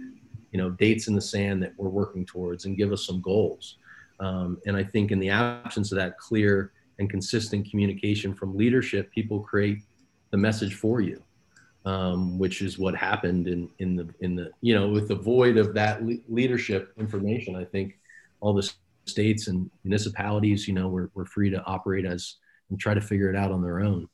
you 0.53 0.59
know 0.59 0.71
dates 0.71 1.09
in 1.09 1.15
the 1.15 1.21
sand 1.21 1.63
that 1.63 1.73
we're 1.77 1.89
working 1.89 2.25
towards, 2.25 2.65
and 2.65 2.77
give 2.77 2.93
us 2.93 3.07
some 3.07 3.21
goals. 3.21 3.79
Um, 4.21 4.59
and 4.67 4.77
I 4.77 4.85
think 4.85 5.11
in 5.11 5.19
the 5.19 5.31
absence 5.31 5.91
of 5.91 5.97
that 5.97 6.19
clear 6.19 6.73
and 7.01 7.11
consistent 7.11 7.69
communication 7.69 8.33
from 8.33 8.57
leadership, 8.57 9.11
people 9.11 9.41
create 9.41 9.79
the 10.31 10.37
message 10.37 10.75
for 10.75 11.01
you, 11.01 11.21
um, 11.85 12.39
which 12.39 12.63
is 12.63 12.79
what 12.79 12.95
happened 12.95 13.49
in 13.49 13.69
in 13.81 13.97
the 13.97 14.09
in 14.21 14.37
the 14.37 14.53
you 14.61 14.75
know 14.75 14.89
with 14.89 15.09
the 15.09 15.17
void 15.17 15.57
of 15.57 15.75
that 15.75 16.05
le- 16.05 16.19
leadership 16.29 16.93
information. 16.97 17.57
I 17.57 17.65
think 17.65 17.99
all 18.41 18.53
this 18.53 18.77
states 19.07 19.49
and 19.49 19.71
municipalities, 19.83 20.67
you 20.67 20.75
know, 20.75 20.89
we're, 20.89 21.09
we're 21.15 21.27
free 21.27 21.51
to 21.51 21.63
operate 21.65 22.05
as 22.05 22.37
and 22.71 22.79
try 22.79 22.95
to 22.95 23.01
figure 23.01 23.31
it 23.31 23.37
out 23.37 23.53
on 23.53 23.63
their 23.63 23.81
own. 23.81 24.09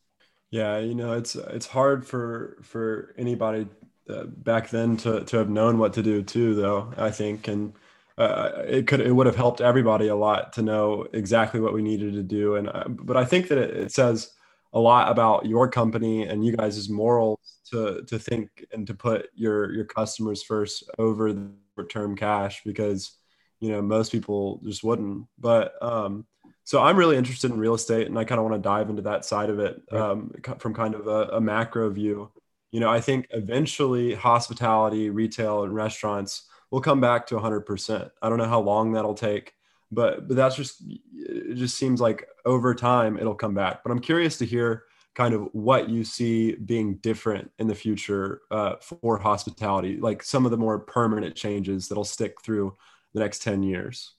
Yeah, 0.50 0.78
you 0.78 0.94
know, 0.94 1.12
it's 1.12 1.36
it's 1.36 1.66
hard 1.66 2.04
for 2.04 2.58
for 2.62 3.14
anybody 3.16 3.68
uh, 4.08 4.24
back 4.24 4.70
then 4.70 4.96
to 4.98 5.24
to 5.24 5.36
have 5.36 5.48
known 5.48 5.78
what 5.78 5.92
to 5.94 6.02
do 6.02 6.22
too, 6.22 6.54
though. 6.54 6.92
I 6.96 7.10
think, 7.10 7.46
and 7.46 7.72
uh, 8.18 8.64
it 8.66 8.88
could 8.88 9.00
it 9.00 9.12
would 9.12 9.26
have 9.26 9.36
helped 9.36 9.60
everybody 9.60 10.08
a 10.08 10.16
lot 10.16 10.52
to 10.54 10.62
know 10.62 11.06
exactly 11.12 11.60
what 11.60 11.72
we 11.72 11.82
needed 11.82 12.14
to 12.14 12.22
do. 12.22 12.56
And 12.56 12.68
uh, 12.68 12.88
but 12.88 13.16
I 13.16 13.24
think 13.24 13.48
that 13.48 13.58
it, 13.58 13.76
it 13.76 13.92
says 13.92 14.32
a 14.72 14.80
lot 14.80 15.10
about 15.10 15.46
your 15.46 15.68
company 15.68 16.24
and 16.24 16.44
you 16.44 16.56
guys' 16.56 16.88
morals 16.88 17.60
to 17.70 18.02
to 18.08 18.18
think 18.18 18.64
and 18.72 18.86
to 18.88 18.94
put 18.94 19.28
your 19.34 19.72
your 19.72 19.84
customers 19.84 20.42
first 20.42 20.82
over 20.98 21.32
the 21.32 21.50
term 21.88 22.16
cash 22.16 22.62
because 22.64 23.19
you 23.60 23.70
know 23.70 23.82
most 23.82 24.12
people 24.12 24.60
just 24.64 24.82
wouldn't. 24.82 25.26
But 25.38 25.74
um 25.82 26.26
so 26.64 26.80
i'm 26.80 26.96
really 26.96 27.16
interested 27.16 27.50
in 27.50 27.58
real 27.58 27.74
estate 27.74 28.06
and 28.06 28.18
i 28.18 28.24
kind 28.24 28.38
of 28.38 28.44
want 28.44 28.54
to 28.54 28.68
dive 28.68 28.90
into 28.90 29.02
that 29.02 29.24
side 29.24 29.50
of 29.50 29.58
it 29.58 29.82
um, 29.92 30.30
from 30.58 30.72
kind 30.72 30.94
of 30.94 31.06
a, 31.06 31.36
a, 31.36 31.40
macro 31.40 31.90
view. 31.90 32.30
You 32.70 32.80
know 32.80 32.90
i 32.90 33.00
think 33.00 33.26
eventually 33.30 34.14
hospitality 34.14 35.10
retail 35.10 35.64
and 35.64 35.74
restaurants 35.74 36.48
will 36.70 36.80
come 36.80 37.00
back 37.00 37.26
to 37.28 37.34
100% 37.34 38.10
i 38.22 38.28
don't 38.28 38.38
know 38.38 38.44
how 38.44 38.60
long 38.60 38.92
that'll 38.92 39.14
take 39.14 39.54
but 39.90 40.28
but 40.28 40.36
that's 40.36 40.54
just 40.54 40.82
it 41.12 41.56
just 41.56 41.76
seems 41.76 42.00
like 42.00 42.28
over 42.44 42.74
time 42.74 43.18
it'll 43.18 43.34
come 43.34 43.54
back. 43.54 43.82
But 43.82 43.90
i'm 43.90 43.98
curious 43.98 44.38
to 44.38 44.46
hear 44.46 44.84
kind 45.16 45.34
of 45.34 45.48
what 45.52 45.90
you 45.90 46.04
see 46.04 46.54
being 46.54 46.94
different 46.98 47.50
in 47.58 47.66
the 47.66 47.74
future 47.74 48.42
uh, 48.52 48.76
for 48.76 49.18
hospitality 49.18 49.96
like 49.96 50.22
some 50.22 50.44
of 50.44 50.52
the 50.52 50.56
more 50.56 50.78
permanent 50.78 51.34
changes 51.34 51.88
that'll 51.88 52.04
stick 52.04 52.40
through 52.42 52.76
the 53.14 53.20
next 53.20 53.42
10 53.42 53.62
years? 53.62 54.14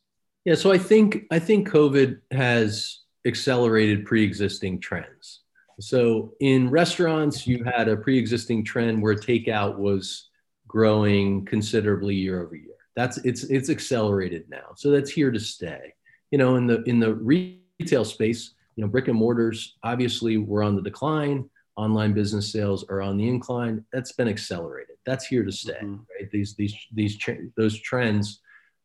Yeah, 0.45 0.55
so 0.55 0.71
I 0.71 0.77
think 0.77 1.25
I 1.29 1.37
think 1.39 1.69
COVID 1.69 2.19
has 2.31 3.01
accelerated 3.25 4.05
pre-existing 4.05 4.79
trends. 4.79 5.41
So 5.79 6.33
in 6.39 6.69
restaurants, 6.69 7.45
you 7.45 7.63
had 7.63 7.87
a 7.87 7.97
pre-existing 7.97 8.65
trend 8.65 9.01
where 9.01 9.15
takeout 9.15 9.77
was 9.77 10.29
growing 10.67 11.45
considerably 11.45 12.15
year 12.15 12.43
over 12.43 12.55
year. 12.55 12.75
That's 12.95 13.17
it's 13.19 13.43
it's 13.45 13.69
accelerated 13.69 14.45
now. 14.49 14.73
So 14.75 14.91
that's 14.91 15.11
here 15.11 15.31
to 15.31 15.39
stay. 15.39 15.93
You 16.31 16.37
know, 16.37 16.55
in 16.55 16.67
the 16.67 16.81
in 16.83 16.99
the 16.99 17.13
retail 17.13 18.05
space, 18.05 18.53
you 18.75 18.83
know, 18.83 18.89
brick 18.89 19.07
and 19.07 19.17
mortars 19.17 19.77
obviously 19.83 20.37
were 20.37 20.63
on 20.63 20.75
the 20.75 20.81
decline. 20.81 21.49
Online 21.77 22.13
business 22.13 22.51
sales 22.51 22.83
are 22.89 23.01
on 23.01 23.17
the 23.17 23.27
incline. 23.27 23.85
That's 23.93 24.11
been 24.11 24.27
accelerated. 24.27 24.97
That's 25.05 25.25
here 25.25 25.43
to 25.43 25.51
stay. 25.51 25.73
Mm-hmm. 25.73 25.93
Right? 25.93 26.31
These 26.31 26.55
these 26.55 26.75
these 26.93 27.17
those 27.55 27.79
trends 27.79 28.41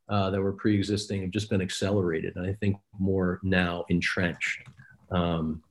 uh, 0.09 0.31
that 0.31 0.41
were 0.41 0.53
pre-existing 0.53 1.23
have 1.23 1.31
just 1.31 1.51
been 1.51 1.61
accelerated, 1.61 2.37
and 2.37 2.47
I 2.47 2.53
think 2.55 2.77
more 2.99 3.41
now 3.43 3.85
entrenched. 3.89 4.63
Um, 5.11 5.63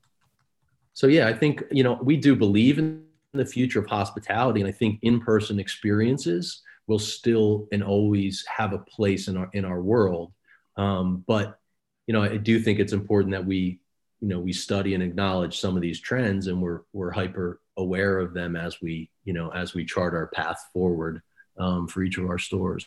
so 0.94 1.08
yeah, 1.08 1.28
I 1.28 1.34
think 1.34 1.64
you 1.72 1.84
know 1.84 2.00
we 2.02 2.18
do 2.18 2.36
believe 2.36 2.80
in 2.80 3.04
the 3.34 3.46
future 3.46 3.80
of 3.80 3.88
hospitality, 3.88 4.62
and 4.62 4.68
I 4.68 4.72
think 4.72 5.00
in-person 5.02 5.60
experiences 5.60 6.62
will 6.88 7.00
still 7.00 7.68
and 7.72 7.84
always 7.84 8.46
have 8.46 8.74
a 8.74 8.80
place 8.80 9.28
in 9.28 9.38
our 9.38 9.50
in 9.54 9.66
our 9.66 9.82
world. 9.82 10.32
Um, 10.78 11.24
but 11.28 11.60
you 12.08 12.14
know, 12.14 12.22
I 12.22 12.38
do 12.38 12.60
think 12.60 12.80
it's 12.80 12.94
important 12.94 13.32
that 13.32 13.46
we 13.46 13.80
you 14.22 14.28
know 14.28 14.40
we 14.40 14.54
study 14.54 14.94
and 14.94 15.04
acknowledge 15.04 15.60
some 15.60 15.76
of 15.76 15.82
these 15.82 16.00
trends, 16.00 16.48
and 16.48 16.62
we're 16.62 16.82
we're 16.94 17.12
hyper 17.12 17.62
aware 17.78 18.20
of 18.20 18.34
them 18.34 18.56
as 18.56 18.82
we 18.82 19.10
you 19.24 19.34
know 19.34 19.50
as 19.50 19.74
we 19.74 19.86
chart 19.86 20.14
our 20.14 20.28
path 20.28 20.70
forward 20.74 21.22
um, 21.58 21.88
for 21.88 22.04
each 22.04 22.18
of 22.18 22.30
our 22.30 22.40
stores. 22.40 22.86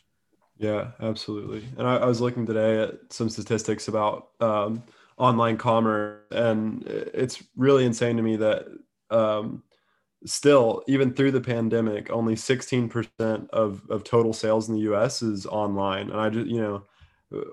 Yeah, 0.59 0.91
absolutely. 1.01 1.65
And 1.79 1.87
I, 1.87 1.99
I, 1.99 2.07
was 2.07 2.21
looking 2.21 2.45
today 2.45 2.83
at 2.83 2.95
some 3.11 3.29
statistics 3.29 3.87
about 3.87 4.31
um, 4.41 4.83
online 5.17 5.57
commerce, 5.57 6.21
and 6.33 6.83
it's 6.87 7.43
really 7.57 7.85
insane 7.85 8.17
to 8.17 8.23
me 8.23 8.37
that 8.37 8.67
um, 9.11 9.63
still, 10.27 10.83
even 10.89 11.13
through 11.13 11.31
the 11.31 11.41
pandemic, 11.41 12.11
only 12.11 12.35
16% 12.35 13.49
of, 13.51 13.83
of 13.89 14.03
total 14.03 14.33
sales 14.33 14.69
in 14.69 14.75
the 14.75 14.93
US 14.93 15.23
is 15.23 15.47
online. 15.47 16.11
And 16.11 16.21
I 16.21 16.29
just, 16.29 16.49
you 16.49 16.61
know, 16.61 16.83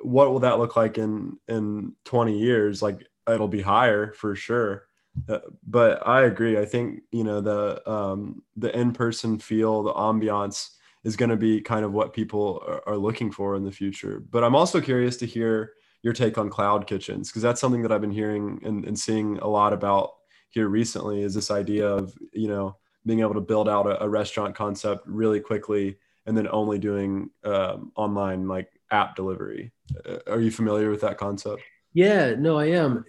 what 0.01 0.31
will 0.31 0.39
that 0.39 0.57
look 0.57 0.75
like 0.75 0.97
in, 0.97 1.37
in 1.47 1.93
20 2.05 2.37
years? 2.37 2.81
Like 2.81 3.05
it'll 3.29 3.47
be 3.47 3.61
higher 3.61 4.13
for 4.13 4.35
sure. 4.35 4.87
Uh, 5.29 5.39
but 5.67 6.05
I 6.07 6.23
agree. 6.23 6.57
I 6.57 6.65
think, 6.65 7.03
you 7.11 7.23
know, 7.23 7.39
the, 7.39 7.89
um, 7.89 8.41
the 8.57 8.75
in-person 8.77 9.39
feel, 9.39 9.83
the 9.83 9.93
ambiance 9.93 10.71
is 11.05 11.15
going 11.15 11.29
to 11.29 11.37
be 11.37 11.61
kind 11.61 11.85
of 11.85 11.93
what 11.93 12.11
people 12.11 12.81
are, 12.87 12.97
looking 12.97 13.31
for 13.31 13.55
in 13.55 13.63
the 13.63 13.71
future. 13.71 14.23
But 14.31 14.43
I'm 14.43 14.55
also 14.55 14.81
curious 14.81 15.15
to 15.17 15.25
hear 15.25 15.73
your 16.01 16.13
take 16.13 16.37
on 16.37 16.49
cloud 16.49 16.87
kitchens, 16.87 17.29
because 17.29 17.43
that's 17.43 17.61
something 17.61 17.83
that 17.83 17.91
I've 17.91 18.01
been 18.01 18.11
hearing 18.11 18.59
and, 18.65 18.83
and 18.83 18.97
seeing 18.99 19.37
a 19.37 19.47
lot 19.47 19.71
about 19.71 20.11
here 20.49 20.67
recently 20.67 21.21
is 21.21 21.33
this 21.35 21.51
idea 21.51 21.87
of 21.87 22.17
you 22.33 22.47
know 22.47 22.77
being 23.05 23.19
able 23.19 23.35
to 23.35 23.41
build 23.41 23.69
out 23.69 23.85
a, 23.85 24.03
a 24.03 24.09
restaurant 24.09 24.55
concept 24.55 25.05
really 25.05 25.39
quickly 25.39 25.97
and 26.25 26.35
then 26.35 26.47
only 26.47 26.79
doing 26.79 27.29
um, 27.43 27.91
online 27.95 28.47
like 28.47 28.71
app 28.89 29.15
delivery. 29.15 29.71
Uh, 30.09 30.17
are 30.27 30.41
you 30.41 30.49
familiar 30.49 30.89
with 30.89 31.01
that 31.01 31.17
concept? 31.17 31.61
Yeah 31.93 32.33
no 32.37 32.57
i 32.57 32.65
am. 32.65 33.05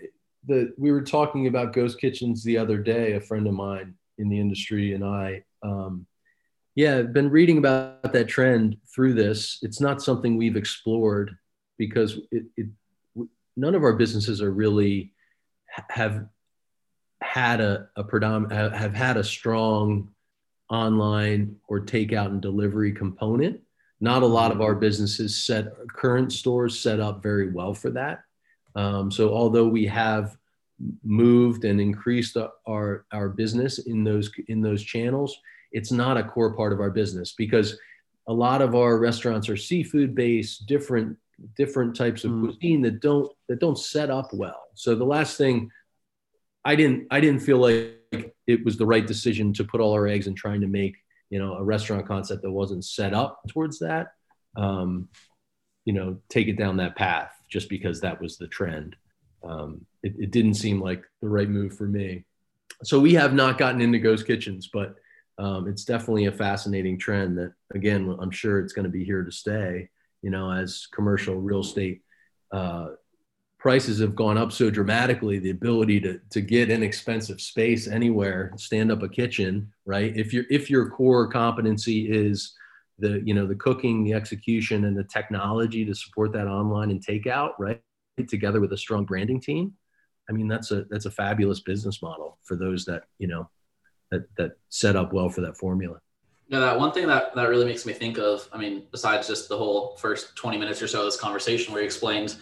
The 0.47 0.75
we 0.77 0.93
were 0.93 1.03
talking 1.03 1.47
about 1.47 1.73
ghost 1.73 1.99
kitchens 1.99 2.45
the 2.45 2.59
other 2.59 2.79
day 2.79 3.13
a 3.15 3.21
friend 3.21 3.47
of 3.47 3.55
mine 3.55 3.95
in 4.19 4.29
the 4.29 4.39
industry 4.39 4.93
and 4.95 5.05
i 5.05 5.43
um, 5.63 6.07
yeah 6.77 6.97
i've 6.99 7.13
been 7.13 7.31
reading 7.31 7.59
about 7.59 8.13
that 8.13 8.29
trend 8.29 8.77
through 8.95 9.15
this 9.15 9.59
it's 9.63 9.81
not 9.81 10.01
something 10.01 10.37
we've 10.37 10.57
explored 10.57 11.37
because 11.79 12.21
it, 12.31 12.45
it 12.57 12.67
none 13.57 13.75
of 13.75 13.83
our 13.83 13.95
businesses 13.95 14.41
are 14.41 14.53
really 14.53 15.13
have 15.89 16.27
had 17.23 17.61
a, 17.61 17.89
a 17.97 18.05
predominant 18.05 18.75
have 18.75 18.95
had 18.95 19.17
a 19.17 19.25
strong 19.25 20.09
online 20.71 21.57
or 21.69 21.81
takeout 21.81 22.27
and 22.27 22.43
delivery 22.43 22.93
component. 22.93 23.61
Not 24.01 24.23
a 24.23 24.27
lot 24.27 24.53
of 24.53 24.61
our 24.61 24.75
businesses 24.75 25.43
set 25.43 25.73
current 25.89 26.33
stores 26.33 26.79
set 26.79 27.01
up 27.01 27.23
very 27.23 27.51
well 27.51 27.73
for 27.73 27.91
that. 27.91 28.23
Um, 28.75 29.11
so 29.11 29.33
although 29.33 29.67
we 29.67 29.87
have 29.87 30.37
moved 31.03 31.65
and 31.65 31.81
increased 31.81 32.37
our 32.67 33.07
our 33.13 33.29
business 33.31 33.79
in 33.79 34.05
those 34.05 34.31
in 34.49 34.61
those 34.61 34.83
channels, 34.83 35.39
it's 35.73 35.93
not 35.93 36.17
a 36.17 36.25
core 36.25 36.55
part 36.55 36.73
of 36.73 36.81
our 36.81 36.91
business 36.91 37.33
because 37.37 37.79
a 38.29 38.33
lot 38.33 38.63
of 38.63 38.75
our 38.75 38.99
restaurants 38.99 39.49
are 39.49 39.57
seafood 39.57 40.15
based, 40.15 40.67
different 40.67 41.17
different 41.55 41.95
types 41.95 42.25
of 42.25 42.31
mm. 42.31 42.45
cuisine 42.45 42.83
that 42.83 43.01
don't 43.01 43.31
that 43.49 43.61
don't 43.61 43.79
set 43.79 44.11
up 44.11 44.33
well. 44.33 44.65
So 44.75 44.95
the 44.95 45.05
last 45.05 45.37
thing 45.37 45.71
I 46.65 46.77
didn't 46.77 47.07
I 47.11 47.21
didn't 47.21 47.41
feel 47.41 47.59
like 47.59 48.33
it 48.47 48.65
was 48.65 48.77
the 48.77 48.87
right 48.87 49.07
decision 49.07 49.53
to 49.55 49.65
put 49.65 49.81
all 49.81 49.93
our 49.93 50.07
eggs 50.07 50.27
in 50.27 50.35
trying 50.35 50.63
to 50.63 50.67
make 50.67 50.97
you 51.31 51.39
know 51.39 51.55
a 51.55 51.63
restaurant 51.63 52.07
concept 52.07 52.43
that 52.43 52.51
wasn't 52.51 52.85
set 52.85 53.15
up 53.15 53.41
towards 53.49 53.79
that. 53.81 54.09
Um, 54.57 55.09
you 55.85 55.93
know, 55.93 56.19
take 56.29 56.49
it 56.49 56.57
down 56.57 56.79
that 56.79 56.97
path 56.97 57.31
just 57.49 57.69
because 57.69 58.01
that 58.01 58.21
was 58.21 58.39
the 58.39 58.49
trend. 58.49 58.97
Um, 59.45 59.87
it, 60.03 60.15
it 60.19 60.31
didn't 60.33 60.55
seem 60.55 60.81
like 60.81 61.05
the 61.23 61.29
right 61.29 61.49
move 61.49 61.77
for 61.77 61.87
me. 61.87 62.25
So 62.83 62.99
we 62.99 63.15
have 63.15 63.33
not 63.33 63.59
gotten 63.59 63.81
into 63.81 63.99
ghost 63.99 64.27
kitchens, 64.27 64.69
but 64.73 64.97
um, 65.39 65.69
it's 65.69 65.85
definitely 65.85 66.27
a 66.27 66.33
fascinating 66.33 66.99
trend 66.99 67.37
that 67.39 67.53
again 67.75 68.17
i'm 68.21 68.31
sure 68.31 68.61
it's 68.61 68.73
going 68.73 68.85
to 68.85 68.91
be 68.91 69.05
here 69.05 69.23
to 69.23 69.33
stay 69.33 69.89
you 70.23 70.31
know 70.31 70.51
as 70.51 70.87
commercial 70.93 71.37
real 71.37 71.61
estate 71.61 72.03
uh, 72.53 72.89
prices 73.59 73.99
have 73.99 74.15
gone 74.15 74.39
up 74.39 74.53
so 74.53 74.71
dramatically 74.71 75.39
the 75.39 75.51
ability 75.51 75.99
to, 76.01 76.21
to 76.31 76.41
get 76.41 76.71
inexpensive 76.71 77.41
space 77.41 77.89
anywhere 77.89 78.53
stand 78.57 78.93
up 78.93 79.03
a 79.03 79.09
kitchen 79.09 79.73
right? 79.87 80.17
If 80.17 80.33
your 80.33 80.45
if 80.51 80.69
your 80.69 80.91
core 80.91 81.29
competency 81.29 82.11
is 82.11 82.53
the 82.99 83.23
you 83.25 83.35
know 83.35 83.47
the 83.47 83.55
cooking 83.55 84.05
the 84.05 84.13
execution 84.13 84.85
and 84.85 84.97
the 84.97 85.05
technology 85.05 85.85
to 85.85 85.95
support 85.95 86.33
that 86.33 86.47
online 86.47 86.91
and 86.91 87.05
takeout 87.05 87.53
right 87.59 87.81
together 88.29 88.61
with 88.61 88.73
a 88.73 88.77
strong 88.77 89.05
branding 89.05 89.39
team 89.39 89.75
i 90.31 90.33
mean 90.33 90.49
that's 90.49 90.71
a 90.71 90.85
that's 90.89 91.05
a 91.05 91.11
fabulous 91.11 91.61
business 91.61 92.01
model 92.01 92.39
for 92.43 92.57
those 92.57 92.87
that 92.87 93.05
you 93.19 93.27
know 93.27 93.49
that 94.11 94.27
that 94.37 94.53
set 94.69 94.97
up 94.97 95.13
well 95.13 95.29
for 95.29 95.41
that 95.41 95.57
formula 95.57 95.99
yeah, 96.49 96.61
that 96.61 96.79
one 96.79 96.93
thing 96.93 97.09
that, 97.09 97.35
that 97.35 97.49
really 97.49 97.65
makes 97.65 97.85
me 97.85 97.93
think 97.93 98.19
of, 98.19 98.49
I 98.53 98.59
mean, 98.59 98.85
besides 98.93 99.27
just 99.27 99.49
the 99.49 99.59
whole 99.59 99.97
first 99.97 100.37
20 100.37 100.57
minutes 100.59 100.81
or 100.81 100.87
so 100.87 101.01
of 101.01 101.07
this 101.07 101.19
conversation 101.19 101.73
where 101.73 101.83
you 101.83 101.87
explained 101.87 102.37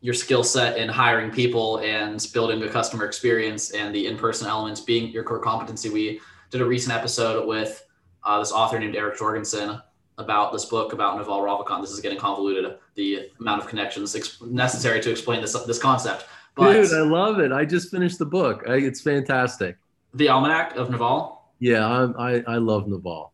your 0.00 0.14
skill 0.14 0.44
set 0.44 0.78
in 0.78 0.88
hiring 0.88 1.30
people 1.30 1.78
and 1.78 2.24
building 2.32 2.62
a 2.62 2.68
customer 2.68 3.04
experience 3.04 3.72
and 3.72 3.92
the 3.92 4.06
in-person 4.06 4.46
elements 4.46 4.80
being 4.80 5.10
your 5.10 5.24
core 5.24 5.40
competency. 5.40 5.90
We 5.90 6.20
did 6.50 6.60
a 6.60 6.64
recent 6.64 6.94
episode 6.94 7.48
with 7.48 7.84
uh, 8.22 8.38
this 8.38 8.52
author 8.52 8.78
named 8.78 8.94
Eric 8.94 9.18
Jorgenson 9.18 9.82
about 10.18 10.52
this 10.52 10.64
book 10.64 10.92
about 10.92 11.16
Naval 11.18 11.40
Ravikant. 11.40 11.80
This 11.80 11.90
is 11.90 12.00
getting 12.00 12.18
convoluted, 12.18 12.78
the 12.94 13.30
amount 13.40 13.62
of 13.62 13.68
connections 13.68 14.14
ex- 14.14 14.40
necessary 14.40 15.00
to 15.00 15.10
explain 15.10 15.40
this 15.40 15.52
this 15.64 15.78
concept. 15.80 16.26
But 16.54 16.72
Dude, 16.72 16.92
I 16.92 17.02
love 17.02 17.38
it. 17.40 17.52
I 17.52 17.64
just 17.64 17.90
finished 17.90 18.18
the 18.18 18.26
book. 18.26 18.64
I, 18.68 18.74
it's 18.74 19.00
fantastic. 19.00 19.78
The 20.14 20.26
Almanack 20.26 20.76
of 20.76 20.90
Naval. 20.90 21.42
Yeah, 21.58 21.86
I 21.86 22.36
I, 22.36 22.44
I 22.46 22.56
love 22.56 22.88
Naval. 22.88 23.32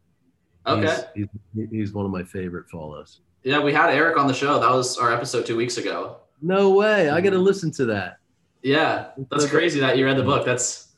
Okay. 0.67 0.97
He's, 1.15 1.27
he's, 1.55 1.69
he's 1.71 1.93
one 1.93 2.07
of 2.07 2.11
my 2.11 2.25
favorite 2.25 2.69
follows. 2.71 3.21
Yeah, 3.43 3.61
we 3.61 3.73
had 3.73 3.91
Eric 3.91 4.17
on 4.17 4.27
the 4.27 4.35
show. 4.35 4.59
That 4.59 4.71
was 4.71 4.97
our 4.97 5.13
episode 5.13 5.45
two 5.45 5.57
weeks 5.57 5.77
ago. 5.77 6.17
No 6.41 6.71
way. 6.71 7.11
I 7.11 7.21
got 7.21 7.31
to 7.31 7.37
mm-hmm. 7.37 7.45
listen 7.45 7.71
to 7.73 7.85
that. 7.87 8.19
Yeah, 8.63 9.09
that's 9.31 9.47
crazy 9.47 9.79
that 9.81 9.99
you 9.99 10.07
read 10.07 10.17
the 10.17 10.23
book. 10.23 10.47
That's 10.47 10.89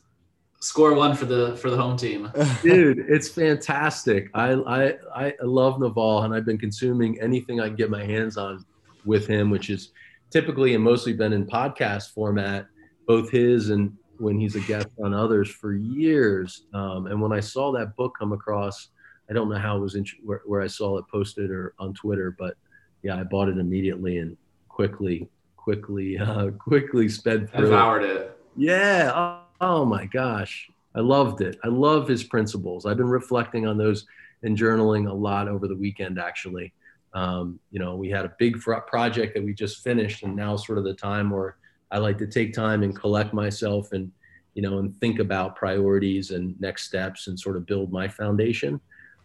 score 0.61 0.95
one 0.95 1.17
for 1.17 1.25
the 1.27 1.57
for 1.57 1.71
the 1.71 1.77
home 1.77 1.97
team. 1.97 2.31
Dude, 2.63 2.99
it's 3.09 3.29
fantastic. 3.29 4.31
I 4.35 4.53
I 4.53 4.95
I 5.15 5.35
love 5.43 5.81
Naval, 5.81 6.23
and 6.23 6.33
I've 6.33 6.45
been 6.45 6.59
consuming 6.59 7.21
anything 7.21 7.61
I 7.61 7.67
can 7.67 7.77
get 7.77 7.91
my 7.91 8.05
hands 8.05 8.37
on 8.37 8.65
with 9.05 9.27
him, 9.27 9.51
which 9.51 9.69
is 9.69 9.91
typically 10.31 10.75
and 10.75 10.85
mostly 10.85 11.13
been 11.13 11.33
in 11.33 11.45
podcast 11.47 12.13
format, 12.13 12.67
both 13.07 13.31
his 13.31 13.71
and 13.71 13.97
when 14.19 14.39
he's 14.39 14.57
a 14.57 14.61
guest 14.61 14.89
on 15.03 15.15
others 15.15 15.51
for 15.51 15.75
years. 15.75 16.65
Um, 16.75 17.07
and 17.07 17.21
when 17.21 17.33
I 17.33 17.41
saw 17.41 17.73
that 17.73 17.97
book 17.97 18.15
come 18.19 18.33
across, 18.33 18.89
I 19.29 19.33
don't 19.33 19.49
know 19.49 19.59
how 19.59 19.77
it 19.77 19.81
was 19.81 19.95
in, 19.95 20.07
where, 20.25 20.43
where 20.47 20.63
I 20.63 20.67
saw 20.67 20.99
it 20.99 21.05
posted 21.11 21.51
or 21.51 21.75
on 21.79 21.95
Twitter, 21.95 22.35
but 22.39 22.57
yeah, 23.03 23.19
I 23.19 23.25
bought 23.25 23.49
it 23.49 23.59
immediately 23.59 24.19
and 24.19 24.37
quickly 24.69 25.29
quickly 25.57 26.17
uh, 26.21 26.51
quickly 26.51 27.09
sped 27.09 27.51
through. 27.51 27.67
Devoured 27.67 28.05
it. 28.05 28.39
Yeah. 28.57 29.13
Oh, 29.15 29.41
oh 29.61 29.85
my 29.85 30.07
gosh, 30.07 30.71
I 30.95 31.01
loved 31.01 31.41
it. 31.41 31.59
I 31.65 31.69
love 31.69 32.09
his 32.09 32.25
principles. 32.25 32.87
I've 32.87 32.97
been 32.97 33.09
reflecting 33.09 33.67
on 33.67 33.77
those 33.77 34.07
and 34.43 34.57
journaling 34.57 35.11
a 35.11 35.13
lot 35.13 35.49
over 35.49 35.67
the 35.67 35.75
weekend. 35.75 36.19
Actually, 36.21 36.73
um, 37.15 37.59
you 37.71 37.81
know, 37.81 37.97
we 37.97 38.11
had 38.11 38.25
a 38.25 38.33
big 38.39 38.61
project 38.61 39.35
that 39.35 39.45
we 39.45 39.53
just 39.55 39.83
finished, 39.83 40.23
and 40.23 40.37
now 40.37 40.57
sort 40.57 40.79
of 40.79 40.85
the 40.85 40.95
time 40.95 41.31
where 41.31 41.57
I 41.91 41.99
like 41.99 42.19
to 42.19 42.27
take 42.27 42.53
time 42.53 42.83
and 42.83 42.95
collect 42.95 43.33
myself 43.33 43.93
and 43.93 44.11
you 44.55 44.63
know 44.63 44.79
and 44.79 44.97
think 44.99 45.19
about 45.19 45.57
priorities 45.57 46.31
and 46.31 46.59
next 46.61 46.85
steps 46.85 47.27
and 47.27 47.39
sort 47.39 47.57
of 47.57 47.67
build 47.67 47.93
my 47.93 48.09
foundation. 48.09 48.81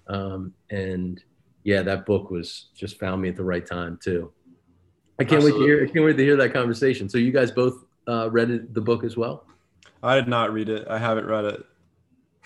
Um, 0.08 0.54
and 0.70 1.24
yeah, 1.64 1.82
that 1.84 2.06
book 2.06 2.32
was 2.32 2.70
just 2.76 3.00
found 3.00 3.22
me 3.22 3.30
at 3.30 3.36
the 3.36 3.44
right 3.44 3.66
time 3.66 4.00
too. 4.02 4.32
I 5.20 5.24
can't 5.24 5.44
Absolutely. 5.44 5.60
wait 5.62 5.66
to 5.66 5.66
hear. 5.66 5.84
I 5.84 5.92
can't 5.92 6.06
wait 6.06 6.18
to 6.18 6.24
hear 6.24 6.36
that 6.38 6.54
conversation. 6.54 7.08
So 7.08 7.18
you 7.18 7.32
guys 7.32 7.52
both 7.52 7.86
uh, 8.08 8.30
read 8.32 8.50
it, 8.50 8.74
the 8.74 8.82
book 8.82 9.04
as 9.04 9.16
well? 9.16 9.46
I 10.04 10.16
did 10.16 10.28
not 10.28 10.52
read 10.52 10.70
it. 10.70 10.88
I 10.88 10.98
haven't 10.98 11.28
read 11.28 11.46
it. 11.46 11.66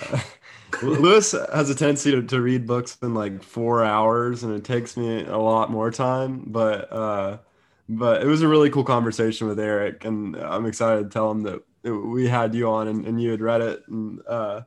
Lewis 0.83 1.31
has 1.31 1.69
a 1.69 1.75
tendency 1.75 2.11
to, 2.11 2.21
to 2.23 2.41
read 2.41 2.67
books 2.67 2.97
in 3.01 3.13
like 3.13 3.41
four 3.43 3.83
hours, 3.83 4.43
and 4.43 4.53
it 4.53 4.65
takes 4.65 4.97
me 4.97 5.23
a 5.23 5.37
lot 5.37 5.71
more 5.71 5.89
time. 5.89 6.43
But 6.47 6.91
uh, 6.91 7.37
but 7.87 8.21
it 8.21 8.25
was 8.25 8.41
a 8.41 8.47
really 8.47 8.69
cool 8.69 8.83
conversation 8.83 9.47
with 9.47 9.59
Eric, 9.59 10.05
and 10.05 10.35
I'm 10.35 10.65
excited 10.65 11.03
to 11.03 11.09
tell 11.09 11.29
him 11.31 11.41
that 11.43 11.61
we 11.83 12.27
had 12.27 12.55
you 12.55 12.69
on 12.69 12.87
and, 12.87 13.05
and 13.05 13.21
you 13.21 13.31
had 13.31 13.41
read 13.41 13.61
it. 13.61 13.83
And 13.87 14.19
uh, 14.27 14.61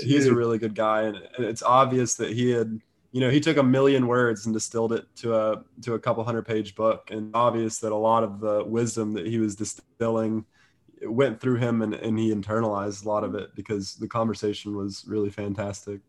he's 0.00 0.26
a 0.26 0.34
really 0.34 0.58
good 0.58 0.74
guy, 0.74 1.02
and, 1.02 1.16
and 1.16 1.46
it's 1.46 1.62
obvious 1.62 2.14
that 2.14 2.30
he 2.30 2.50
had 2.50 2.80
you 3.12 3.20
know 3.20 3.30
he 3.30 3.40
took 3.40 3.56
a 3.56 3.62
million 3.62 4.06
words 4.06 4.46
and 4.46 4.54
distilled 4.54 4.92
it 4.92 5.04
to 5.16 5.34
a 5.34 5.64
to 5.82 5.94
a 5.94 5.98
couple 5.98 6.22
hundred 6.24 6.46
page 6.46 6.74
book 6.74 7.10
and 7.10 7.30
obvious 7.34 7.78
that 7.78 7.92
a 7.92 7.96
lot 7.96 8.22
of 8.22 8.40
the 8.40 8.64
wisdom 8.64 9.12
that 9.14 9.26
he 9.26 9.38
was 9.38 9.56
distilling 9.56 10.44
went 11.02 11.40
through 11.40 11.56
him 11.56 11.82
and, 11.82 11.94
and 11.94 12.18
he 12.18 12.34
internalized 12.34 13.04
a 13.04 13.08
lot 13.08 13.24
of 13.24 13.34
it 13.34 13.54
because 13.54 13.94
the 13.94 14.08
conversation 14.08 14.76
was 14.76 15.04
really 15.06 15.30
fantastic 15.30 16.00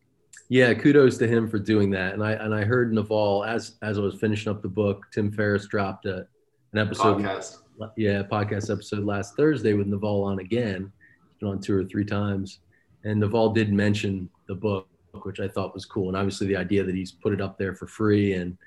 yeah 0.49 0.73
kudos 0.73 1.17
to 1.17 1.27
him 1.27 1.49
for 1.49 1.59
doing 1.59 1.89
that 1.89 2.13
and 2.13 2.23
i 2.23 2.33
and 2.33 2.53
i 2.53 2.63
heard 2.63 2.93
naval 2.93 3.43
as 3.45 3.75
as 3.81 3.97
i 3.97 4.01
was 4.01 4.15
finishing 4.15 4.51
up 4.51 4.61
the 4.61 4.67
book 4.67 5.05
tim 5.13 5.31
ferriss 5.31 5.67
dropped 5.67 6.05
a, 6.05 6.27
an 6.73 6.79
episode 6.79 7.21
podcast. 7.21 7.57
yeah 7.95 8.21
podcast 8.23 8.71
episode 8.71 9.03
last 9.03 9.35
thursday 9.35 9.73
with 9.73 9.87
naval 9.87 10.23
on 10.23 10.39
again 10.39 10.91
he's 11.29 11.39
been 11.39 11.49
on 11.49 11.61
two 11.61 11.75
or 11.75 11.85
three 11.85 12.05
times 12.05 12.59
and 13.03 13.19
naval 13.19 13.49
did 13.51 13.71
mention 13.71 14.29
the 14.47 14.55
book 14.55 14.87
which 15.23 15.39
I 15.39 15.47
thought 15.47 15.73
was 15.73 15.85
cool. 15.85 16.07
And 16.09 16.17
obviously 16.17 16.47
the 16.47 16.55
idea 16.55 16.83
that 16.83 16.95
he's 16.95 17.11
put 17.11 17.33
it 17.33 17.41
up 17.41 17.57
there 17.57 17.73
for 17.73 17.87
free 17.87 18.33
and, 18.33 18.57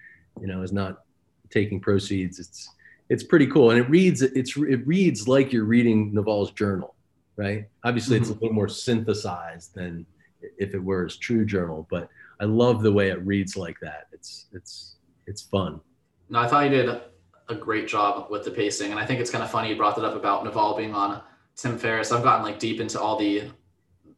you 0.41 0.47
know, 0.47 0.63
is 0.63 0.73
not 0.73 1.03
taking 1.51 1.81
proceeds. 1.81 2.39
It's, 2.39 2.69
it's 3.09 3.23
pretty 3.23 3.47
cool. 3.47 3.71
And 3.71 3.79
it 3.79 3.89
reads, 3.89 4.23
it's, 4.23 4.57
it 4.57 4.87
reads 4.87 5.29
like 5.29 5.53
you're 5.53 5.65
reading 5.65 6.13
Naval's 6.15 6.53
journal, 6.53 6.95
right? 7.37 7.69
Obviously 7.85 8.17
mm-hmm. 8.17 8.23
it's 8.23 8.31
a 8.31 8.35
little 8.35 8.53
more 8.53 8.69
synthesized 8.69 9.75
than 9.75 10.07
if 10.59 10.75
it 10.75 10.83
were 10.83 11.05
his 11.05 11.17
true 11.17 11.45
journal, 11.45 11.87
but 11.91 12.09
I 12.41 12.45
love 12.45 12.83
the 12.83 12.93
way 12.93 13.11
it 13.11 13.25
reads 13.25 13.57
like 13.57 13.79
that. 13.81 14.09
It's, 14.13 14.47
it's, 14.53 14.97
it's 15.27 15.43
fun. 15.43 15.81
No, 16.29 16.41
I 16.41 16.49
thought 16.49 16.65
you 16.65 16.71
did 16.71 17.01
a 17.49 17.55
great 17.55 17.89
job 17.89 18.31
with 18.31 18.45
the 18.45 18.51
pacing. 18.51 18.91
And 18.91 18.99
I 18.99 19.07
think 19.07 19.21
it's 19.21 19.31
kind 19.31 19.45
of 19.45 19.51
funny 19.51 19.69
you 19.69 19.77
brought 19.77 19.97
that 19.97 20.05
up 20.05 20.17
about 20.17 20.45
Naval 20.45 20.77
being 20.77 20.95
on 20.95 21.21
Tim 21.57 21.79
Ferriss. 21.79 22.13
I've 22.13 22.23
gotten 22.23 22.45
like 22.45 22.59
deep 22.59 22.81
into 22.81 23.01
all 23.01 23.19
the 23.19 23.51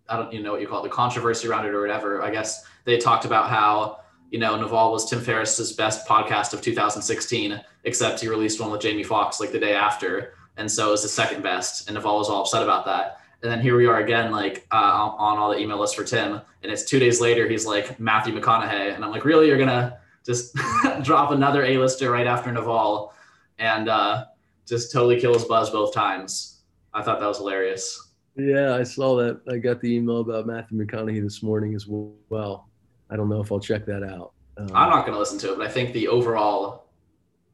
I 0.08 0.16
don't 0.16 0.32
you 0.32 0.42
know 0.42 0.52
what 0.52 0.60
you 0.60 0.66
call 0.66 0.80
it, 0.80 0.88
the 0.88 0.94
controversy 0.94 1.48
around 1.48 1.66
it 1.66 1.74
or 1.74 1.80
whatever. 1.80 2.22
I 2.22 2.30
guess 2.30 2.64
they 2.84 2.98
talked 2.98 3.24
about 3.24 3.48
how 3.48 4.00
you 4.30 4.38
know 4.38 4.56
Naval 4.60 4.92
was 4.92 5.08
Tim 5.08 5.20
Ferriss's 5.20 5.72
best 5.72 6.06
podcast 6.06 6.52
of 6.52 6.60
2016, 6.60 7.60
except 7.84 8.20
he 8.20 8.28
released 8.28 8.60
one 8.60 8.70
with 8.70 8.80
Jamie 8.80 9.02
Foxx 9.02 9.40
like 9.40 9.52
the 9.52 9.58
day 9.58 9.74
after, 9.74 10.34
and 10.56 10.70
so 10.70 10.88
it 10.88 10.90
was 10.90 11.02
the 11.02 11.08
second 11.08 11.42
best. 11.42 11.88
And 11.88 11.94
Naval 11.94 12.18
was 12.18 12.28
all 12.28 12.42
upset 12.42 12.62
about 12.62 12.84
that. 12.84 13.20
And 13.44 13.52
then 13.52 13.61
here 13.61 13.76
we 13.76 13.85
are 13.85 13.98
again, 13.98 14.33
like 14.33 14.66
uh, 14.72 15.11
on 15.18 15.37
all 15.37 15.50
the 15.50 15.59
email 15.59 15.78
lists 15.78 15.94
for 15.94 16.02
Tim, 16.02 16.40
and 16.62 16.72
it's 16.72 16.83
two 16.83 16.98
days 16.98 17.20
later. 17.20 17.46
He's 17.46 17.66
like 17.66 18.00
Matthew 18.00 18.35
McConaughey, 18.35 18.94
and 18.94 19.04
I'm 19.04 19.11
like, 19.11 19.26
really? 19.26 19.48
You're 19.48 19.59
gonna 19.59 19.98
just 20.24 20.57
drop 21.02 21.30
another 21.30 21.62
A-lister 21.62 22.11
right 22.11 22.26
after 22.26 22.50
Naval, 22.50 23.12
and 23.59 23.90
uh, 23.90 24.24
just 24.66 24.90
totally 24.92 25.20
kill 25.20 25.35
his 25.35 25.44
buzz 25.44 25.68
both 25.68 25.92
times. 25.92 26.62
I 26.94 27.02
thought 27.02 27.20
that 27.20 27.26
was 27.26 27.37
hilarious. 27.37 28.12
Yeah, 28.35 28.76
I 28.76 28.83
saw 28.83 29.14
that. 29.16 29.42
I 29.46 29.59
got 29.59 29.78
the 29.83 29.94
email 29.94 30.20
about 30.20 30.46
Matthew 30.46 30.78
McConaughey 30.78 31.22
this 31.22 31.42
morning 31.42 31.74
as 31.74 31.87
well. 31.87 32.70
I 33.11 33.16
don't 33.16 33.28
know 33.28 33.42
if 33.42 33.52
I'll 33.52 33.61
check 33.61 33.85
that 33.85 34.02
out. 34.02 34.33
Um, 34.57 34.70
I'm 34.74 34.88
not 34.88 35.04
going 35.04 35.12
to 35.12 35.18
listen 35.18 35.38
to 35.40 35.52
it, 35.52 35.59
but 35.59 35.66
I 35.66 35.70
think 35.70 35.92
the 35.92 36.09
overall 36.09 36.87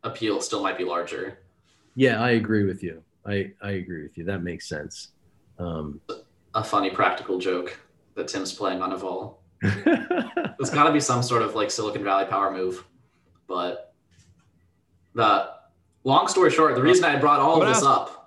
appeal 0.04 0.40
still 0.40 0.62
might 0.62 0.78
be 0.78 0.84
larger. 0.84 1.40
Yeah, 1.96 2.22
I 2.22 2.30
agree 2.30 2.62
with 2.62 2.80
you. 2.80 3.02
I, 3.26 3.50
I 3.60 3.72
agree 3.72 4.04
with 4.04 4.16
you. 4.16 4.24
That 4.24 4.44
makes 4.44 4.68
sense. 4.68 5.08
Um, 5.60 6.00
a 6.54 6.64
funny 6.64 6.90
practical 6.90 7.38
joke 7.38 7.78
that 8.14 8.28
Tim's 8.28 8.52
playing 8.52 8.82
on 8.82 8.90
Naval. 8.90 9.40
There's 9.62 10.70
got 10.70 10.84
to 10.84 10.92
be 10.92 11.00
some 11.00 11.22
sort 11.22 11.42
of 11.42 11.54
like 11.54 11.70
Silicon 11.70 12.02
Valley 12.02 12.24
power 12.24 12.50
move, 12.50 12.84
but 13.46 13.94
the 15.14 15.50
long 16.04 16.28
story 16.28 16.50
short, 16.50 16.74
the 16.74 16.82
reason 16.82 17.04
I 17.04 17.18
brought 17.18 17.40
all 17.40 17.62
of 17.62 17.68
this 17.68 17.82
up 17.82 18.20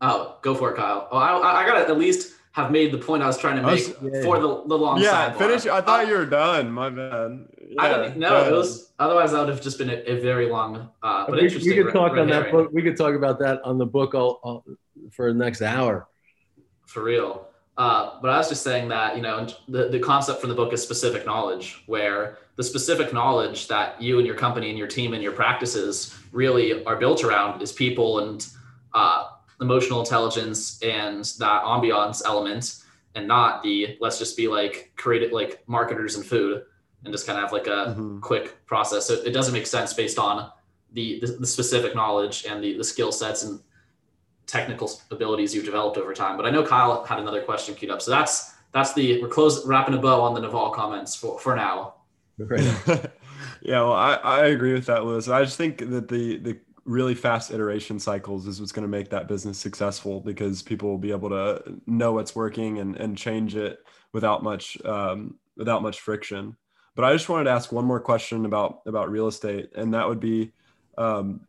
Oh, 0.00 0.36
go 0.42 0.54
for 0.54 0.72
it, 0.72 0.76
Kyle. 0.76 1.08
Oh, 1.10 1.16
I, 1.16 1.62
I 1.62 1.66
gotta 1.66 1.80
at 1.80 1.98
least 1.98 2.34
have 2.52 2.70
made 2.70 2.92
the 2.92 2.98
point 2.98 3.22
I 3.22 3.26
was 3.26 3.38
trying 3.38 3.56
to 3.56 3.62
make 3.62 4.00
was, 4.00 4.12
yeah, 4.12 4.22
for 4.22 4.38
the, 4.38 4.64
the 4.66 4.76
long 4.76 4.98
side. 4.98 5.04
yeah 5.04 5.32
finish 5.32 5.66
i 5.66 5.80
thought 5.80 6.06
uh, 6.06 6.08
you 6.08 6.16
were 6.16 6.26
done 6.26 6.72
my 6.72 6.90
bad 6.90 7.46
yeah, 7.68 7.82
i 7.82 7.88
didn't 7.88 8.18
know 8.18 8.44
it 8.44 8.52
was 8.52 8.90
otherwise 8.98 9.30
that 9.30 9.40
would 9.40 9.48
have 9.48 9.60
just 9.60 9.78
been 9.78 9.90
a, 9.90 10.02
a 10.06 10.20
very 10.20 10.48
long 10.48 10.90
uh 11.04 11.24
but 11.26 11.36
we, 11.36 11.42
interesting 11.42 11.76
we 11.76 11.84
could 11.84 11.92
talk 11.92 12.12
on 12.12 12.26
that 12.26 12.50
book 12.50 12.70
we 12.72 12.82
could 12.82 12.96
talk 12.96 13.14
about 13.14 13.38
that 13.38 13.60
on 13.62 13.78
the 13.78 13.86
book 13.86 14.12
all, 14.14 14.40
all, 14.42 14.64
for 15.12 15.32
the 15.32 15.38
next 15.38 15.62
hour 15.62 16.08
for 16.88 17.04
real 17.04 17.48
uh, 17.78 18.18
but 18.20 18.28
I 18.28 18.38
was 18.38 18.48
just 18.48 18.64
saying 18.64 18.88
that 18.88 19.14
you 19.14 19.22
know 19.22 19.46
the, 19.68 19.88
the 19.88 20.00
concept 20.00 20.40
from 20.40 20.50
the 20.50 20.56
book 20.56 20.72
is 20.72 20.82
specific 20.82 21.24
knowledge, 21.24 21.84
where 21.86 22.38
the 22.56 22.62
specific 22.64 23.12
knowledge 23.12 23.68
that 23.68 24.02
you 24.02 24.18
and 24.18 24.26
your 24.26 24.34
company 24.34 24.68
and 24.68 24.76
your 24.76 24.88
team 24.88 25.14
and 25.14 25.22
your 25.22 25.30
practices 25.30 26.18
really 26.32 26.84
are 26.84 26.96
built 26.96 27.22
around 27.22 27.62
is 27.62 27.72
people 27.72 28.18
and 28.18 28.48
uh, 28.94 29.28
emotional 29.60 30.00
intelligence 30.00 30.82
and 30.82 31.24
that 31.38 31.62
ambiance 31.62 32.20
element 32.26 32.82
and 33.14 33.28
not 33.28 33.62
the 33.62 33.96
let's 34.00 34.18
just 34.18 34.36
be 34.36 34.48
like 34.48 34.92
creative 34.96 35.30
like 35.30 35.62
marketers 35.68 36.16
and 36.16 36.26
food 36.26 36.64
and 37.04 37.14
just 37.14 37.28
kind 37.28 37.38
of 37.38 37.44
have 37.44 37.52
like 37.52 37.68
a 37.68 37.94
mm-hmm. 37.94 38.18
quick 38.18 38.64
process 38.66 39.06
so 39.06 39.14
it 39.14 39.30
doesn't 39.30 39.54
make 39.54 39.66
sense 39.66 39.94
based 39.94 40.18
on 40.18 40.50
the 40.92 41.20
the, 41.20 41.26
the 41.40 41.46
specific 41.46 41.94
knowledge 41.94 42.44
and 42.44 42.62
the, 42.62 42.76
the 42.76 42.84
skill 42.84 43.12
sets 43.12 43.44
and 43.44 43.60
technical 44.48 44.90
abilities 45.10 45.54
you've 45.54 45.64
developed 45.64 45.96
over 45.96 46.12
time 46.12 46.36
but 46.36 46.44
i 46.44 46.50
know 46.50 46.64
kyle 46.64 47.04
had 47.04 47.20
another 47.20 47.42
question 47.42 47.74
queued 47.74 47.90
up 47.90 48.02
so 48.02 48.10
that's 48.10 48.54
that's 48.72 48.92
the 48.94 49.22
we're 49.22 49.28
close 49.28 49.64
wrapping 49.66 49.94
a 49.94 49.98
bow 49.98 50.20
on 50.20 50.34
the 50.34 50.40
naval 50.40 50.70
comments 50.70 51.14
for 51.14 51.38
for 51.38 51.54
now 51.54 51.94
right. 52.38 52.62
yeah 53.62 53.80
well 53.80 53.92
I, 53.92 54.14
I 54.14 54.46
agree 54.46 54.72
with 54.72 54.86
that 54.86 55.04
lewis 55.04 55.28
i 55.28 55.44
just 55.44 55.56
think 55.56 55.78
that 55.78 56.08
the 56.08 56.38
the 56.38 56.58
really 56.88 57.14
fast 57.14 57.50
iteration 57.50 57.98
cycles 57.98 58.46
is 58.46 58.60
what's 58.60 58.72
going 58.72 58.82
to 58.82 58.88
make 58.88 59.10
that 59.10 59.28
business 59.28 59.58
successful 59.58 60.20
because 60.20 60.62
people 60.62 60.88
will 60.88 60.98
be 60.98 61.10
able 61.10 61.28
to 61.28 61.62
know 61.86 62.12
what's 62.12 62.34
working 62.34 62.78
and, 62.78 62.96
and 62.96 63.16
change 63.16 63.54
it 63.54 63.80
without 64.12 64.42
much 64.42 64.82
um, 64.86 65.34
without 65.56 65.82
much 65.82 66.00
friction. 66.00 66.56
But 66.94 67.04
I 67.04 67.12
just 67.12 67.28
wanted 67.28 67.44
to 67.44 67.50
ask 67.50 67.70
one 67.70 67.84
more 67.84 68.00
question 68.00 68.46
about 68.46 68.80
about 68.86 69.10
real 69.10 69.28
estate, 69.28 69.70
and 69.76 69.92
that 69.94 70.08
would 70.08 70.18
be, 70.18 70.52
um, 70.96 71.42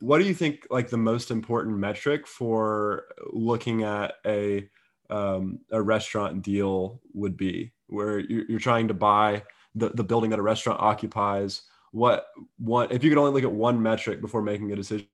what 0.00 0.18
do 0.18 0.24
you 0.24 0.34
think 0.34 0.66
like 0.70 0.90
the 0.90 0.96
most 0.96 1.30
important 1.30 1.76
metric 1.76 2.26
for 2.26 3.04
looking 3.32 3.82
at 3.82 4.14
a 4.26 4.68
um, 5.10 5.60
a 5.70 5.80
restaurant 5.80 6.42
deal 6.42 7.00
would 7.14 7.36
be, 7.36 7.72
where 7.86 8.18
you're, 8.18 8.44
you're 8.48 8.58
trying 8.58 8.88
to 8.88 8.94
buy 8.94 9.42
the, 9.74 9.88
the 9.90 10.04
building 10.04 10.30
that 10.30 10.38
a 10.38 10.42
restaurant 10.42 10.80
occupies. 10.80 11.62
What 11.92 12.26
one 12.58 12.88
if 12.90 13.02
you 13.02 13.10
could 13.10 13.18
only 13.18 13.32
look 13.32 13.44
at 13.44 13.52
one 13.52 13.82
metric 13.82 14.20
before 14.20 14.42
making 14.42 14.70
a 14.72 14.76
decision. 14.76 15.06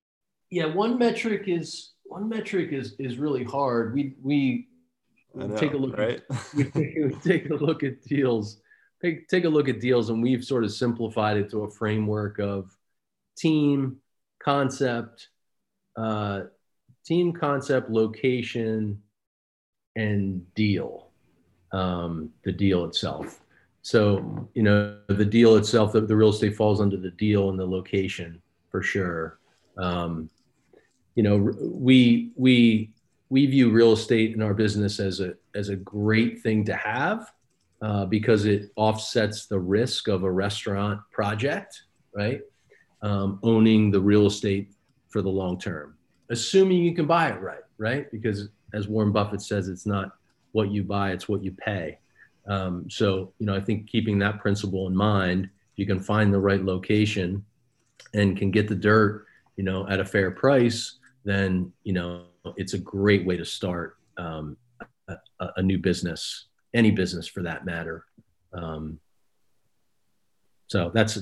Yeah 0.51 0.67
one 0.67 0.99
metric 0.99 1.45
is 1.47 1.93
one 2.05 2.29
metric 2.29 2.73
is 2.73 2.97
is 2.99 3.17
really 3.17 3.45
hard. 3.45 3.95
We 3.95 4.17
we 4.21 4.69
know, 5.35 5.57
take 5.57 5.73
a 5.73 5.77
look 5.77 5.97
right? 5.97 6.23
at, 6.29 6.55
we, 6.55 6.65
we 6.75 7.15
take 7.23 7.51
a 7.51 7.55
look 7.55 7.83
at 7.83 8.03
deals. 8.03 8.61
Take, 9.03 9.29
take 9.29 9.45
a 9.45 9.49
look 9.49 9.69
at 9.69 9.81
deals 9.81 10.09
and 10.09 10.23
we've 10.23 10.45
sort 10.45 10.65
of 10.65 10.73
simplified 10.73 11.37
it 11.37 11.51
to 11.51 11.65
a 11.65 11.71
framework 11.71 12.39
of 12.39 12.75
team 13.37 13.99
concept 14.45 15.29
uh, 15.97 16.43
team 17.05 17.33
concept 17.33 17.91
location 17.91 19.01
and 19.97 20.55
deal 20.55 21.11
um, 21.73 22.31
the 22.45 22.53
deal 22.53 22.85
itself 22.85 23.41
so, 23.85 24.49
you 24.55 24.63
know, 24.63 24.97
the 25.09 25.27
deal 25.27 25.57
itself, 25.57 25.93
the, 25.93 26.01
the 26.01 26.17
real 26.17 26.31
estate 26.31 26.57
falls 26.57 26.81
under 26.81 26.97
the 26.97 27.11
deal 27.11 27.51
and 27.51 27.59
the 27.59 27.67
location 27.67 28.41
for 28.71 28.81
sure. 28.81 29.39
Um, 29.77 30.31
you 31.17 31.23
know, 31.23 31.53
we 31.61 32.33
we 32.35 32.93
we 33.29 33.45
view 33.45 33.71
real 33.71 33.93
estate 33.93 34.35
in 34.35 34.41
our 34.41 34.55
business 34.55 34.99
as 35.01 35.21
a 35.21 35.35
as 35.55 35.69
a 35.69 35.77
great 35.77 36.41
thing 36.41 36.65
to 36.65 36.75
have 36.75 37.31
uh, 37.83 38.07
because 38.07 38.47
it 38.47 38.73
offsets 38.77 39.45
the 39.45 39.59
risk 39.59 40.09
of 40.09 40.23
a 40.23 40.33
restaurant 40.33 40.99
project, 41.13 41.83
right? 42.15 42.41
Um, 43.05 43.39
owning 43.43 43.91
the 43.91 44.01
real 44.01 44.27
estate 44.27 44.73
for 45.11 45.21
the 45.21 45.29
long 45.29 45.61
term, 45.61 45.95
assuming 46.31 46.83
you 46.83 46.95
can 46.95 47.07
buy 47.07 47.29
it 47.29 47.41
right, 47.41 47.63
right? 47.79 48.11
Because 48.11 48.49
as 48.73 48.89
Warren 48.89 49.13
Buffett 49.13 49.43
says, 49.43 49.69
it's 49.69 49.87
not 49.87 50.13
what 50.53 50.71
you 50.71 50.83
buy, 50.83 51.13
it's 51.13 51.29
what 51.29 51.45
you 51.45 51.53
pay. 51.53 51.99
Um, 52.47 52.89
so, 52.91 53.33
you 53.39 53.47
know, 53.47 53.55
I 53.55 53.61
think 53.61 53.89
keeping 53.89 54.19
that 54.21 54.41
principle 54.41 54.87
in 54.87 54.97
mind, 54.97 55.49
you 55.77 55.87
can 55.87 56.01
find 56.01 56.33
the 56.33 56.39
right 56.39 56.65
location 56.65 57.45
and 58.13 58.37
can 58.37 58.51
get 58.51 58.69
the 58.69 58.75
dirt, 58.75 59.27
you 59.57 59.65
know, 59.65 59.87
at 59.89 60.01
a 60.01 60.05
fair 60.05 60.31
price, 60.31 60.99
then, 61.25 61.73
you 61.85 61.93
know, 61.93 62.25
it's 62.57 62.75
a 62.75 62.79
great 62.79 63.25
way 63.25 63.37
to 63.37 63.45
start 63.45 63.97
um, 64.17 64.57
a, 65.09 65.17
a, 65.57 65.63
new 65.63 65.79
business, 65.79 66.47
any 66.75 66.91
business 66.91 67.27
for 67.27 67.43
that 67.43 67.65
matter. 67.65 68.05
Um, 68.53 68.99
so 70.67 70.91
that's, 70.95 71.19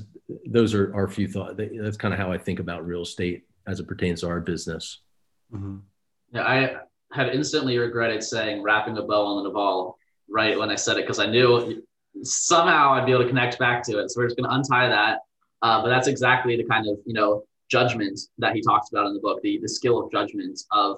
those 0.47 0.74
are 0.74 0.95
our 0.95 1.09
few 1.09 1.28
thoughts. 1.28 1.55
That's 1.57 1.97
kind 1.97 2.14
of 2.14 2.20
how 2.20 2.32
I 2.32 2.38
think 2.38 2.61
about 2.61 2.86
real 2.86 3.03
estate 3.03 3.45
as 3.66 3.80
it 3.80 3.86
pertains 3.86 4.20
to 4.20 4.28
our 4.28 4.40
business. 4.40 5.01
Mm-hmm. 5.53 5.78
Yeah, 6.32 6.43
I 6.43 6.76
had 7.12 7.28
instantly 7.28 7.78
regretted 7.78 8.22
saying 8.22 8.62
wrapping 8.62 8.97
a 8.97 9.03
bow 9.03 9.26
on 9.26 9.43
the 9.43 9.49
Naval 9.49 9.99
right 10.28 10.59
when 10.59 10.70
I 10.70 10.76
said 10.76 10.97
it 10.97 11.03
because 11.03 11.18
I 11.18 11.26
knew 11.26 11.82
somehow 12.22 12.93
I'd 12.93 13.07
be 13.07 13.12
able 13.12 13.22
to 13.22 13.28
connect 13.28 13.59
back 13.59 13.82
to 13.84 13.99
it. 13.99 14.11
So 14.11 14.20
we're 14.20 14.26
just 14.26 14.36
going 14.36 14.49
to 14.49 14.55
untie 14.55 14.88
that. 14.88 15.20
Uh, 15.61 15.82
but 15.82 15.88
that's 15.88 16.09
exactly 16.09 16.57
the 16.57 16.64
kind 16.64 16.88
of 16.88 16.99
you 17.07 17.14
know 17.14 17.45
judgment 17.70 18.18
that 18.38 18.55
he 18.55 18.62
talks 18.62 18.90
about 18.90 19.07
in 19.07 19.14
the 19.14 19.20
book, 19.20 19.40
the 19.43 19.59
the 19.61 19.68
skill 19.68 20.03
of 20.03 20.11
judgment 20.11 20.59
of 20.72 20.97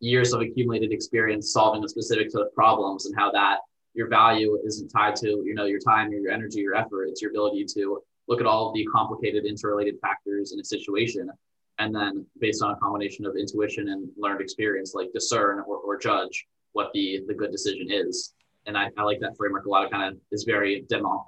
years 0.00 0.32
of 0.32 0.40
accumulated 0.40 0.92
experience 0.92 1.52
solving 1.52 1.84
a 1.84 1.88
specific 1.88 2.30
set 2.30 2.42
of 2.42 2.54
problems 2.54 3.06
and 3.06 3.16
how 3.16 3.30
that 3.30 3.58
your 3.96 4.08
value 4.08 4.58
isn't 4.64 4.88
tied 4.88 5.16
to 5.16 5.42
you 5.44 5.54
know 5.54 5.64
your 5.64 5.80
time 5.80 6.08
or 6.10 6.14
your 6.14 6.30
energy 6.30 6.66
or 6.66 6.74
effort. 6.74 7.06
It's 7.06 7.20
your 7.20 7.30
ability 7.30 7.64
to 7.74 8.02
look 8.28 8.40
at 8.40 8.46
all 8.46 8.68
of 8.68 8.74
the 8.74 8.86
complicated 8.86 9.44
interrelated 9.44 9.96
factors 10.00 10.52
in 10.52 10.60
a 10.60 10.64
situation 10.64 11.30
and 11.78 11.94
then 11.94 12.24
based 12.40 12.62
on 12.62 12.70
a 12.70 12.76
combination 12.76 13.26
of 13.26 13.36
intuition 13.36 13.88
and 13.88 14.08
learned 14.16 14.40
experience 14.40 14.94
like 14.94 15.12
discern 15.12 15.60
or, 15.66 15.78
or 15.78 15.98
judge 15.98 16.46
what 16.72 16.90
the 16.94 17.22
the 17.26 17.34
good 17.34 17.50
decision 17.50 17.88
is 17.90 18.34
and 18.66 18.76
I, 18.76 18.90
I 18.98 19.02
like 19.02 19.20
that 19.20 19.36
framework 19.36 19.66
a 19.66 19.70
lot. 19.70 19.84
It 19.84 19.92
kind 19.92 20.12
of 20.12 20.18
is 20.32 20.44
very 20.44 20.84
demo, 20.88 21.26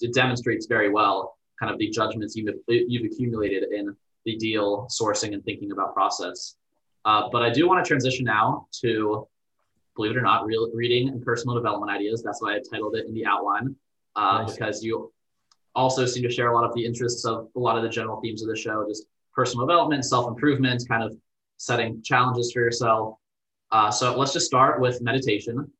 it 0.00 0.14
demonstrates 0.14 0.66
very 0.66 0.88
well 0.88 1.36
kind 1.58 1.72
of 1.72 1.78
the 1.78 1.88
judgments 1.88 2.36
you've, 2.36 2.54
you've 2.68 3.10
accumulated 3.10 3.64
in 3.72 3.94
the 4.24 4.36
deal 4.36 4.86
sourcing 4.90 5.32
and 5.34 5.44
thinking 5.44 5.72
about 5.72 5.94
process. 5.94 6.56
Uh, 7.04 7.28
but 7.30 7.42
I 7.42 7.50
do 7.50 7.68
want 7.68 7.84
to 7.84 7.88
transition 7.88 8.24
now 8.24 8.66
to, 8.82 9.26
believe 9.96 10.12
it 10.12 10.16
or 10.16 10.22
not, 10.22 10.46
real 10.46 10.70
reading 10.72 11.08
and 11.08 11.24
personal 11.24 11.56
development 11.56 11.90
ideas. 11.90 12.22
That's 12.22 12.40
why 12.40 12.56
I 12.56 12.60
titled 12.70 12.94
it 12.96 13.06
in 13.06 13.14
the 13.14 13.26
outline, 13.26 13.74
uh, 14.14 14.42
nice. 14.42 14.52
because 14.52 14.84
you 14.84 15.12
also 15.74 16.06
seem 16.06 16.22
to 16.22 16.30
share 16.30 16.48
a 16.48 16.54
lot 16.54 16.64
of 16.64 16.74
the 16.74 16.84
interests 16.84 17.24
of 17.24 17.48
a 17.56 17.58
lot 17.58 17.76
of 17.76 17.82
the 17.82 17.88
general 17.88 18.20
themes 18.20 18.42
of 18.42 18.48
the 18.48 18.56
show, 18.56 18.86
just 18.88 19.06
personal 19.34 19.66
development, 19.66 20.04
self 20.04 20.28
improvement, 20.28 20.82
kind 20.88 21.02
of 21.02 21.16
setting 21.56 22.02
challenges 22.02 22.52
for 22.52 22.60
yourself. 22.60 23.16
Uh, 23.72 23.90
so 23.90 24.16
let's 24.16 24.32
just 24.32 24.46
start 24.46 24.80
with 24.80 25.00
meditation. 25.02 25.70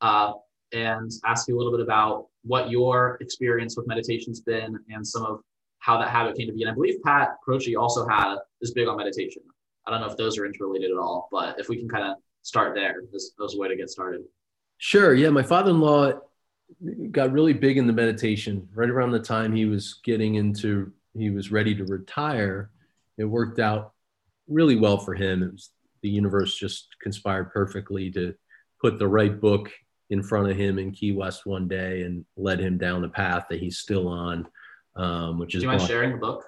Uh, 0.00 0.32
and 0.72 1.10
ask 1.24 1.48
you 1.48 1.56
a 1.56 1.58
little 1.58 1.72
bit 1.72 1.80
about 1.80 2.26
what 2.42 2.70
your 2.70 3.18
experience 3.20 3.76
with 3.76 3.86
meditation's 3.86 4.40
been 4.40 4.78
and 4.88 5.06
some 5.06 5.24
of 5.24 5.40
how 5.78 5.98
that 5.98 6.08
habit 6.08 6.36
came 6.36 6.46
to 6.46 6.52
be. 6.52 6.62
And 6.62 6.70
I 6.70 6.74
believe 6.74 7.02
Pat 7.04 7.36
Croce 7.42 7.74
also 7.76 8.06
had 8.06 8.36
is 8.60 8.72
big 8.72 8.88
on 8.88 8.96
meditation. 8.96 9.42
I 9.86 9.90
don't 9.90 10.00
know 10.00 10.08
if 10.08 10.16
those 10.16 10.38
are 10.38 10.46
interrelated 10.46 10.90
at 10.90 10.96
all, 10.96 11.28
but 11.30 11.58
if 11.60 11.68
we 11.68 11.76
can 11.76 11.88
kind 11.88 12.04
of 12.04 12.16
start 12.46 12.76
there, 12.76 13.02
this, 13.12 13.32
this 13.36 13.54
a 13.54 13.58
way 13.58 13.66
to 13.66 13.76
get 13.76 13.90
started. 13.90 14.22
Sure. 14.78 15.14
Yeah. 15.14 15.30
My 15.30 15.42
father 15.42 15.70
in 15.70 15.80
law 15.80 16.12
got 17.10 17.32
really 17.32 17.52
big 17.52 17.76
in 17.76 17.88
the 17.88 17.92
meditation 17.92 18.68
right 18.72 18.88
around 18.88 19.10
the 19.10 19.18
time 19.18 19.52
he 19.52 19.64
was 19.64 20.00
getting 20.04 20.36
into, 20.36 20.92
he 21.14 21.30
was 21.30 21.50
ready 21.50 21.74
to 21.74 21.84
retire. 21.84 22.70
It 23.18 23.24
worked 23.24 23.58
out 23.58 23.94
really 24.46 24.76
well 24.76 24.98
for 24.98 25.14
him. 25.14 25.42
It 25.42 25.50
was, 25.52 25.70
the 26.02 26.08
universe 26.08 26.56
just 26.56 26.86
conspired 27.02 27.50
perfectly 27.50 28.12
to 28.12 28.34
put 28.80 29.00
the 29.00 29.08
right 29.08 29.40
book 29.40 29.72
in 30.10 30.22
front 30.22 30.48
of 30.48 30.56
him 30.56 30.78
in 30.78 30.92
Key 30.92 31.10
West 31.10 31.46
one 31.46 31.66
day 31.66 32.02
and 32.02 32.24
led 32.36 32.60
him 32.60 32.78
down 32.78 33.02
the 33.02 33.08
path 33.08 33.46
that 33.50 33.58
he's 33.58 33.78
still 33.78 34.06
on, 34.06 34.46
um, 34.94 35.40
which 35.40 35.56
is. 35.56 35.62
Do 35.62 35.66
you 35.66 35.72
mind 35.72 35.82
sharing 35.82 36.12
the 36.12 36.18
book? 36.18 36.44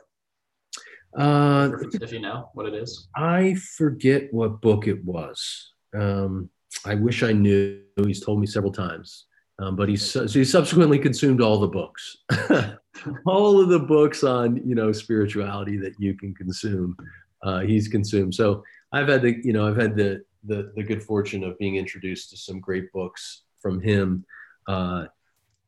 Uh, 1.16 1.70
if 1.94 2.12
you 2.12 2.20
know 2.20 2.50
what 2.54 2.66
it 2.66 2.74
is. 2.74 3.08
I 3.16 3.54
forget 3.76 4.32
what 4.32 4.60
book 4.60 4.86
it 4.86 5.04
was. 5.04 5.72
Um, 5.94 6.50
I 6.84 6.94
wish 6.94 7.22
I 7.22 7.32
knew. 7.32 7.82
He's 7.96 8.20
told 8.20 8.40
me 8.40 8.46
several 8.46 8.72
times, 8.72 9.26
um, 9.58 9.76
but 9.76 9.88
he's 9.88 10.08
so 10.08 10.26
he 10.26 10.44
subsequently 10.44 10.98
consumed 10.98 11.40
all 11.40 11.58
the 11.58 11.68
books, 11.68 12.18
all 13.26 13.60
of 13.60 13.68
the 13.68 13.78
books 13.78 14.22
on 14.22 14.56
you 14.68 14.74
know 14.74 14.92
spirituality 14.92 15.76
that 15.78 15.94
you 15.98 16.14
can 16.14 16.34
consume. 16.34 16.96
Uh, 17.42 17.60
he's 17.60 17.88
consumed. 17.88 18.34
So 18.34 18.62
I've 18.92 19.08
had 19.08 19.22
the 19.22 19.36
you 19.42 19.52
know 19.52 19.66
I've 19.68 19.76
had 19.76 19.96
the 19.96 20.22
the 20.44 20.72
the 20.76 20.82
good 20.82 21.02
fortune 21.02 21.42
of 21.44 21.58
being 21.58 21.76
introduced 21.76 22.30
to 22.30 22.36
some 22.36 22.60
great 22.60 22.92
books 22.92 23.42
from 23.60 23.80
him 23.80 24.24
uh, 24.68 25.06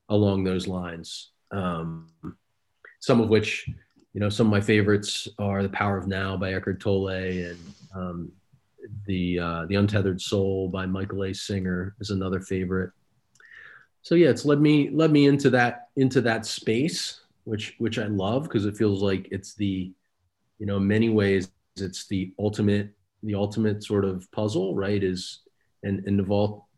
along 0.08 0.44
those 0.44 0.68
lines. 0.68 1.30
Um, 1.50 2.08
some 3.00 3.20
of 3.20 3.30
which, 3.30 3.68
you 4.12 4.20
know, 4.20 4.28
some 4.28 4.46
of 4.46 4.50
my 4.50 4.60
favorites 4.60 5.26
are 5.38 5.62
"The 5.62 5.68
Power 5.68 5.98
of 5.98 6.06
Now" 6.06 6.36
by 6.36 6.52
Eckhart 6.52 6.80
Tolle 6.80 7.08
and 7.08 7.58
um, 7.94 8.32
the 9.06 9.38
uh, 9.38 9.66
"The 9.66 9.76
Untethered 9.76 10.20
Soul" 10.20 10.68
by 10.68 10.86
Michael 10.86 11.24
A. 11.24 11.32
Singer 11.32 11.94
is 12.00 12.10
another 12.10 12.40
favorite. 12.40 12.90
So 14.02 14.14
yeah, 14.14 14.28
it's 14.28 14.44
led 14.44 14.60
me 14.60 14.90
led 14.90 15.10
me 15.10 15.26
into 15.26 15.50
that 15.50 15.88
into 15.96 16.20
that 16.22 16.46
space, 16.46 17.20
which 17.44 17.74
which 17.78 17.98
I 17.98 18.06
love 18.06 18.44
because 18.44 18.66
it 18.66 18.76
feels 18.76 19.02
like 19.02 19.28
it's 19.30 19.54
the, 19.54 19.92
you 20.58 20.66
know, 20.66 20.78
in 20.78 20.86
many 20.86 21.10
ways 21.10 21.50
it's 21.76 22.06
the 22.06 22.32
ultimate 22.38 22.90
the 23.22 23.34
ultimate 23.34 23.84
sort 23.84 24.04
of 24.04 24.30
puzzle, 24.32 24.74
right? 24.74 25.02
Is 25.02 25.40
and 25.82 26.04
and 26.06 26.16
Naval 26.16 26.68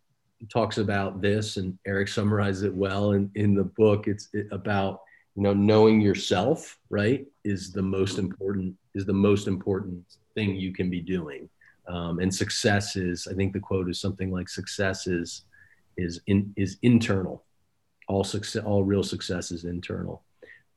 talks 0.49 0.79
about 0.79 1.21
this 1.21 1.57
and 1.57 1.79
Eric 1.87 2.09
summarizes 2.09 2.65
it 2.65 2.75
well 2.75 3.13
in, 3.13 3.31
in 3.35 3.55
the 3.55 3.65
book. 3.65 4.09
It's 4.09 4.29
about, 4.51 5.01
you 5.37 5.43
know, 5.43 5.53
knowing 5.53 6.01
yourself, 6.01 6.79
right, 6.91 7.27
is 7.45 7.73
the 7.73 7.83
most 7.83 8.19
important, 8.19 8.75
is 8.95 9.07
the 9.07 9.13
most 9.13 9.47
important 9.47 10.05
thing 10.35 10.57
you 10.57 10.73
can 10.73 10.91
be 10.91 11.01
doing. 11.01 11.49
Um, 11.89 12.21
and 12.21 12.35
success 12.35 12.97
is, 12.97 13.27
I 13.31 13.35
think 13.35 13.53
the 13.53 13.61
quote 13.61 13.89
is 13.91 14.01
something 14.01 14.31
like 14.31 14.49
success 14.49 15.07
is, 15.07 15.45
is 15.97 16.21
in, 16.27 16.53
is 16.57 16.79
internal. 16.83 17.45
All 18.09 18.25
success, 18.25 18.65
all 18.65 18.85
real 18.85 19.03
success 19.03 19.51
is 19.51 19.65
internal. 19.65 20.23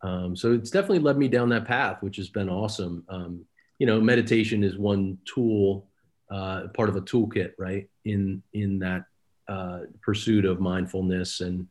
Um, 0.01 0.35
so 0.35 0.53
it's 0.53 0.69
definitely 0.69 0.99
led 0.99 1.17
me 1.17 1.27
down 1.27 1.49
that 1.49 1.65
path, 1.65 2.01
which 2.01 2.17
has 2.17 2.29
been 2.29 2.49
awesome. 2.49 3.03
Um, 3.09 3.45
you 3.79 3.87
know, 3.87 3.99
meditation 3.99 4.63
is 4.63 4.77
one 4.77 5.17
tool, 5.25 5.87
uh, 6.31 6.67
part 6.73 6.89
of 6.89 6.95
a 6.95 7.01
toolkit, 7.01 7.53
right? 7.57 7.89
In 8.05 8.41
in 8.53 8.79
that 8.79 9.05
uh, 9.47 9.81
pursuit 10.01 10.45
of 10.45 10.59
mindfulness 10.59 11.41
and 11.41 11.67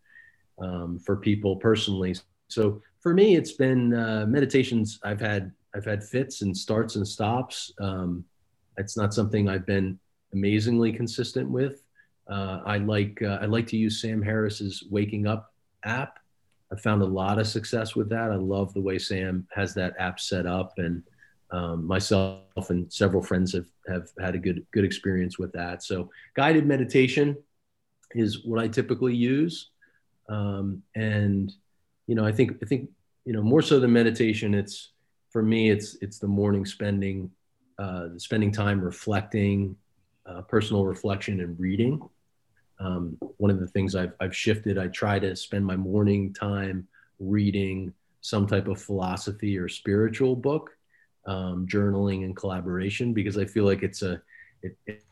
um, 0.61 0.99
for 0.99 1.17
people 1.17 1.57
personally. 1.57 2.15
So 2.49 2.83
for 3.01 3.15
me, 3.15 3.37
it's 3.37 3.53
been 3.53 3.95
uh, 3.95 4.27
meditations. 4.27 4.99
I've 5.05 5.21
had 5.21 5.53
I've 5.75 5.85
had 5.85 6.05
fits 6.05 6.43
and 6.43 6.57
starts 6.57 6.97
and 6.97 7.07
stops. 7.07 7.73
Um, 7.81 8.25
it's 8.77 8.97
not 8.97 9.15
something 9.15 9.49
I've 9.49 9.67
been 9.67 9.99
amazingly 10.33 10.93
consistent 10.93 11.49
with. 11.49 11.83
Uh, 12.29 12.61
I 12.65 12.79
like 12.79 13.23
uh, 13.23 13.39
I 13.41 13.47
like 13.47 13.67
to 13.69 13.77
use 13.77 14.01
Sam 14.01 14.23
Harris's 14.23 14.85
Waking 14.91 15.27
Up 15.27 15.53
app. 15.85 16.19
I 16.73 16.77
found 16.77 17.03
a 17.03 17.07
lot 17.07 17.39
of 17.39 17.47
success 17.47 17.95
with 17.95 18.09
that. 18.11 18.31
I 18.31 18.37
love 18.37 18.73
the 18.73 18.81
way 18.81 18.99
Sam 18.99 19.47
has 19.53 19.75
that 19.75 19.95
app 19.99 20.19
set 20.19 20.47
up, 20.47 20.73
and 20.79 21.03
um, 21.51 21.87
myself 21.87 22.71
and 22.71 22.93
several 22.93 23.23
friends 23.23 23.53
have 23.53 23.67
have 23.87 24.09
had 24.19 24.35
a 24.35 24.39
good 24.39 24.67
good 24.73 24.85
experience 24.85 25.39
with 25.39 25.53
that. 25.53 25.83
So 25.83 26.11
guided 26.35 26.67
meditation 26.67 27.37
is 28.15 28.45
what 28.45 28.61
I 28.61 28.69
typically 28.69 29.15
use. 29.15 29.71
Um, 30.29 30.83
and, 30.95 31.53
you 32.07 32.15
know, 32.15 32.25
I 32.25 32.33
think, 32.33 32.59
I 32.63 32.67
think, 32.67 32.91
you 33.25 33.33
know, 33.33 33.43
more 33.43 33.61
so 33.61 33.81
than 33.81 33.93
meditation, 33.93 34.55
it's, 34.55 34.93
for 35.31 35.43
me, 35.43 35.71
it's, 35.71 35.97
it's 36.01 36.19
the 36.19 36.29
morning 36.29 36.65
spending, 36.65 37.31
uh, 37.79 38.09
spending 38.17 38.53
time 38.53 38.81
reflecting, 38.81 39.77
uh, 40.27 40.43
personal 40.43 40.85
reflection 40.85 41.41
and 41.41 41.59
reading. 41.59 42.01
Um, 42.81 43.17
one 43.37 43.51
of 43.51 43.61
the 43.61 43.67
things 43.69 43.95
I've, 43.95 44.13
I've 44.21 44.35
shifted, 44.35 44.79
I 44.79 44.89
try 44.89 45.19
to 45.19 45.37
spend 45.37 45.65
my 45.65 45.77
morning 45.77 46.33
time 46.33 46.89
reading 47.19 47.93
some 48.21 48.47
type 48.47 48.69
of 48.69 48.81
philosophy 48.81 49.59
or 49.59 49.69
spiritual 49.69 50.35
book, 50.35 50.71
um, 51.27 51.67
journaling 51.67 52.25
and 52.25 52.37
collaboration, 52.37 53.13
because 53.13 53.39
I 53.39 53.45
feel 53.45 53.65
like 53.65 53.83
it's 53.83 54.03
a, 54.03 54.21
it, 54.63 54.77
it 54.87 55.05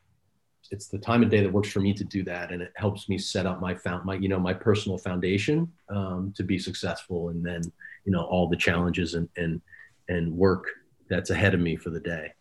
it's 0.70 0.88
the 0.88 0.98
time 0.98 1.22
of 1.22 1.28
day 1.28 1.42
that 1.42 1.52
works 1.52 1.70
for 1.70 1.80
me 1.80 1.92
to 1.92 2.04
do 2.04 2.24
that 2.24 2.50
and 2.50 2.62
it 2.62 2.72
helps 2.76 3.08
me 3.08 3.18
set 3.18 3.46
up 3.46 3.60
my 3.60 3.74
found 3.74 4.04
my 4.04 4.14
you 4.14 4.28
know 4.28 4.38
my 4.38 4.54
personal 4.54 4.96
foundation 4.96 5.70
um, 5.90 6.32
to 6.34 6.42
be 6.42 6.58
successful 6.58 7.28
and 7.28 7.44
then 7.44 7.60
you 8.04 8.12
know 8.12 8.22
all 8.22 8.48
the 8.48 8.56
challenges 8.56 9.14
and 9.14 9.28
and 9.36 9.60
and 10.08 10.32
work 10.32 10.66
that's 11.10 11.30
ahead 11.30 11.52
of 11.52 11.60
me 11.60 11.76
for 11.76 11.90
the 11.90 12.00
day 12.00 12.32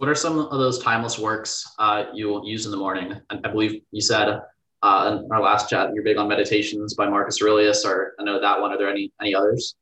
what 0.00 0.08
are 0.08 0.14
some 0.14 0.38
of 0.38 0.50
those 0.50 0.78
timeless 0.78 1.18
works 1.18 1.74
uh, 1.78 2.04
you'll 2.14 2.46
use 2.48 2.64
in 2.64 2.70
the 2.70 2.76
morning 2.76 3.20
i 3.28 3.48
believe 3.48 3.82
you 3.90 4.00
said 4.00 4.40
uh, 4.82 5.18
in 5.22 5.30
our 5.30 5.42
last 5.42 5.68
chat 5.68 5.90
you're 5.92 6.02
big 6.02 6.16
on 6.16 6.26
meditations 6.26 6.94
by 6.94 7.06
marcus 7.06 7.40
aurelius 7.42 7.84
or 7.84 8.14
i 8.18 8.24
know 8.24 8.40
that 8.40 8.58
one 8.58 8.72
are 8.72 8.78
there 8.78 8.88
any 8.88 9.12
any 9.20 9.34
others 9.34 9.74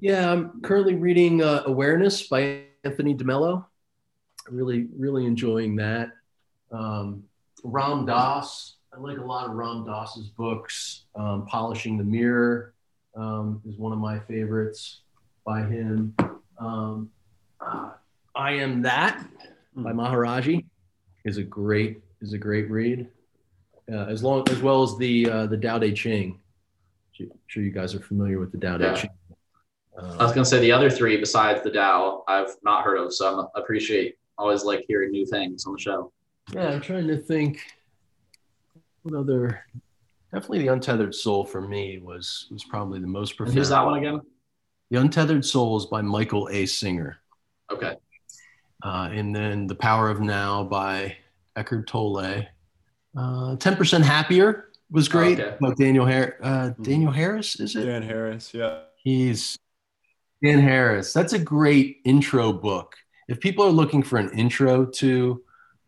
yeah 0.00 0.30
i'm 0.30 0.60
currently 0.62 0.94
reading 0.94 1.42
uh, 1.42 1.64
awareness 1.66 2.28
by 2.28 2.62
anthony 2.84 3.14
de 3.14 3.24
Mello 3.24 3.66
really 4.48 4.86
really 4.96 5.26
enjoying 5.26 5.74
that 5.74 6.10
um, 6.70 7.24
Ram 7.62 8.04
Dass. 8.04 8.76
I 8.92 9.00
like 9.00 9.18
a 9.18 9.24
lot 9.24 9.48
of 9.48 9.52
Ram 9.52 9.84
Dass's 9.86 10.28
books. 10.28 11.06
Um, 11.16 11.46
Polishing 11.46 11.96
the 11.96 12.04
Mirror 12.04 12.74
um, 13.16 13.60
is 13.66 13.76
one 13.76 13.92
of 13.92 13.98
my 13.98 14.18
favorites 14.20 15.00
by 15.46 15.62
him. 15.62 16.14
Um, 16.58 17.10
I 18.36 18.52
Am 18.54 18.82
That 18.82 19.24
by 19.76 19.92
hmm. 19.92 20.00
Maharaji 20.00 20.64
is 21.24 21.38
a 21.38 21.42
great 21.42 22.02
is 22.20 22.32
a 22.32 22.38
great 22.38 22.70
read. 22.70 23.08
Uh, 23.90 24.06
as 24.06 24.22
long 24.22 24.48
as 24.48 24.60
well 24.60 24.82
as 24.82 24.96
the 24.96 25.28
uh, 25.28 25.46
the 25.46 25.56
Tao 25.56 25.78
Te 25.78 25.92
Ching. 25.92 26.40
I'm 27.20 27.30
sure 27.46 27.62
you 27.62 27.70
guys 27.70 27.94
are 27.94 28.00
familiar 28.00 28.40
with 28.40 28.50
the 28.50 28.58
Tao 28.58 28.78
Te 28.78 28.84
yeah. 28.84 28.94
Ching. 28.94 29.10
Um, 29.96 30.20
I 30.20 30.24
was 30.24 30.32
gonna 30.32 30.44
say 30.44 30.60
the 30.60 30.72
other 30.72 30.90
three 30.90 31.16
besides 31.16 31.62
the 31.62 31.70
Tao 31.70 32.24
I've 32.26 32.56
not 32.62 32.84
heard 32.84 32.98
of, 32.98 33.12
so 33.12 33.50
I 33.54 33.60
appreciate 33.60 34.16
always 34.38 34.64
like 34.64 34.84
hearing 34.88 35.10
new 35.10 35.26
things 35.26 35.66
on 35.66 35.74
the 35.74 35.78
show. 35.78 36.12
Yeah, 36.52 36.70
I'm 36.70 36.80
trying 36.80 37.06
to 37.08 37.16
think. 37.16 37.60
What 39.02 39.14
other? 39.14 39.64
Definitely, 40.32 40.60
the 40.60 40.68
Untethered 40.68 41.14
Soul 41.14 41.44
for 41.44 41.60
me 41.60 41.98
was 41.98 42.48
was 42.50 42.64
probably 42.64 43.00
the 43.00 43.06
most 43.06 43.36
profound. 43.36 43.50
And 43.50 43.58
who's 43.58 43.68
that 43.68 43.84
one 43.84 43.98
again? 43.98 44.20
The 44.90 45.00
Untethered 45.00 45.44
Soul 45.44 45.76
is 45.76 45.86
by 45.86 46.02
Michael 46.02 46.48
A. 46.50 46.66
Singer. 46.66 47.18
Okay. 47.70 47.94
Uh, 48.84 49.08
and 49.12 49.34
then 49.34 49.66
The 49.66 49.74
Power 49.74 50.10
of 50.10 50.20
Now 50.20 50.62
by 50.62 51.16
Eckhart 51.56 51.86
Tolle. 51.86 52.46
Uh, 53.16 53.56
10% 53.56 54.02
Happier 54.02 54.68
was 54.90 55.08
great. 55.08 55.40
okay. 55.40 55.56
About 55.56 55.78
Daniel 55.78 56.04
Harris. 56.04 56.34
Uh, 56.42 56.70
Daniel 56.82 57.10
Harris, 57.10 57.58
is 57.58 57.74
it? 57.74 57.86
Dan 57.86 58.02
Harris, 58.02 58.52
yeah. 58.52 58.80
He's 58.96 59.58
Dan 60.42 60.60
Harris. 60.60 61.12
That's 61.12 61.32
a 61.32 61.38
great 61.38 61.98
intro 62.04 62.52
book. 62.52 62.94
If 63.26 63.40
people 63.40 63.64
are 63.64 63.70
looking 63.70 64.02
for 64.02 64.18
an 64.18 64.30
intro 64.38 64.84
to 64.84 65.42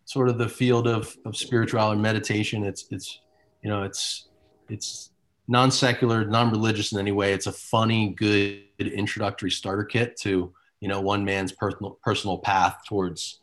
sort 0.07 0.30
of 0.30 0.38
the 0.38 0.49
field 0.49 0.86
of, 0.86 1.14
of 1.26 1.36
spirituality 1.36 1.99
or 1.99 2.03
meditation, 2.03 2.64
it's 2.64 2.86
it's 2.90 3.20
you 3.62 3.68
know 3.68 3.82
it's 3.82 4.28
it's 4.70 5.11
non-secular, 5.49 6.24
non-religious 6.24 6.92
in 6.92 6.99
any 6.99 7.12
way. 7.12 7.32
It's 7.32 7.47
a 7.47 7.53
funny, 7.53 8.14
good 8.14 8.62
introductory 8.78 9.51
starter 9.51 9.84
kit 9.84 10.16
to 10.22 10.53
you 10.81 10.89
know 10.89 11.01
one 11.01 11.24
man's 11.24 11.53
personal 11.53 11.99
personal 12.03 12.39
path 12.39 12.79
towards 12.89 13.41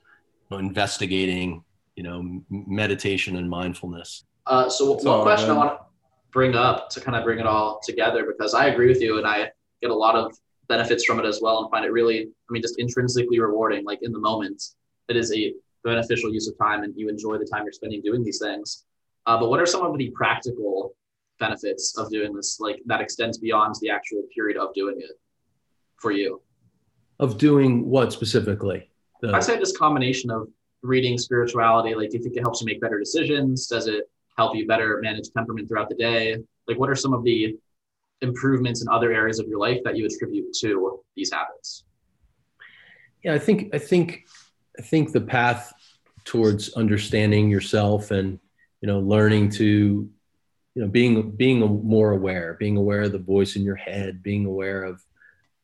you 0.49 0.57
know, 0.57 0.59
investigating 0.59 1.63
you 1.95 2.03
know 2.03 2.19
m- 2.19 2.45
meditation 2.49 3.35
and 3.37 3.49
mindfulness. 3.49 4.25
Uh, 4.45 4.69
so 4.69 4.93
It's 4.95 5.05
one 5.05 5.17
all 5.17 5.23
question 5.23 5.49
I 5.49 5.53
want 5.53 5.79
to 5.79 5.85
bring 6.31 6.55
up 6.55 6.89
to 6.89 6.99
kind 6.99 7.15
of 7.15 7.23
bring 7.23 7.39
it 7.39 7.45
all 7.45 7.79
together 7.83 8.25
because 8.25 8.53
I 8.53 8.67
agree 8.67 8.87
with 8.87 9.01
you 9.01 9.17
and 9.17 9.27
I 9.27 9.51
get 9.81 9.91
a 9.91 9.95
lot 9.95 10.15
of 10.15 10.35
benefits 10.67 11.05
from 11.05 11.19
it 11.19 11.25
as 11.25 11.39
well 11.41 11.59
and 11.61 11.69
find 11.69 11.85
it 11.85 11.91
really, 11.91 12.21
I 12.23 12.49
mean, 12.49 12.61
just 12.61 12.79
intrinsically 12.79 13.39
rewarding. 13.39 13.85
Like 13.85 13.99
in 14.01 14.11
the 14.11 14.19
moment, 14.19 14.61
it 15.07 15.15
is 15.15 15.31
a 15.33 15.53
beneficial 15.83 16.33
use 16.33 16.47
of 16.47 16.57
time 16.57 16.83
and 16.83 16.93
you 16.97 17.09
enjoy 17.09 17.37
the 17.37 17.45
time 17.45 17.63
you're 17.63 17.73
spending 17.73 18.01
doing 18.01 18.23
these 18.23 18.39
things. 18.39 18.85
Uh, 19.25 19.37
but 19.39 19.49
what 19.49 19.59
are 19.59 19.65
some 19.65 19.85
of 19.85 19.97
the 19.97 20.09
practical 20.11 20.95
benefits 21.39 21.97
of 21.97 22.09
doing 22.09 22.33
this, 22.33 22.59
like 22.59 22.81
that 22.85 23.01
extends 23.01 23.37
beyond 23.37 23.75
the 23.81 23.89
actual 23.89 24.23
period 24.33 24.57
of 24.57 24.73
doing 24.73 24.95
it 24.99 25.11
for 25.97 26.11
you? 26.11 26.41
Of 27.23 27.37
doing 27.37 27.89
what 27.89 28.11
specifically? 28.11 28.89
The- 29.21 29.33
I 29.33 29.39
say 29.39 29.57
this 29.57 29.75
combination 29.77 30.29
of 30.29 30.47
reading 30.81 31.17
spirituality. 31.17 31.95
Like, 31.95 32.09
do 32.09 32.17
you 32.17 32.23
think 32.23 32.35
it 32.35 32.41
helps 32.41 32.61
you 32.61 32.65
make 32.65 32.81
better 32.81 32.99
decisions? 32.99 33.67
Does 33.67 33.87
it 33.87 34.03
help 34.37 34.55
you 34.57 34.67
better 34.67 34.99
manage 35.01 35.29
temperament 35.29 35.67
throughout 35.67 35.89
the 35.89 35.95
day? 35.95 36.37
Like, 36.67 36.77
what 36.77 36.89
are 36.89 36.95
some 36.95 37.13
of 37.13 37.23
the 37.23 37.55
improvements 38.21 38.81
in 38.81 38.87
other 38.89 39.11
areas 39.13 39.39
of 39.39 39.47
your 39.47 39.59
life 39.59 39.79
that 39.85 39.95
you 39.97 40.05
attribute 40.05 40.53
to 40.61 40.99
these 41.15 41.31
habits? 41.31 41.83
yeah 43.23 43.33
i 43.33 43.39
think 43.39 43.73
i 43.73 43.77
think 43.77 44.25
i 44.77 44.81
think 44.81 45.11
the 45.11 45.21
path 45.21 45.73
towards 46.25 46.73
understanding 46.73 47.49
yourself 47.49 48.11
and 48.11 48.39
you 48.81 48.87
know 48.87 48.99
learning 48.99 49.49
to 49.49 50.09
you 50.75 50.81
know 50.81 50.87
being 50.87 51.31
being 51.31 51.59
more 51.83 52.11
aware 52.11 52.55
being 52.59 52.77
aware 52.77 53.01
of 53.01 53.11
the 53.11 53.17
voice 53.17 53.55
in 53.55 53.63
your 53.63 53.75
head 53.75 54.21
being 54.21 54.45
aware 54.45 54.83
of 54.83 55.01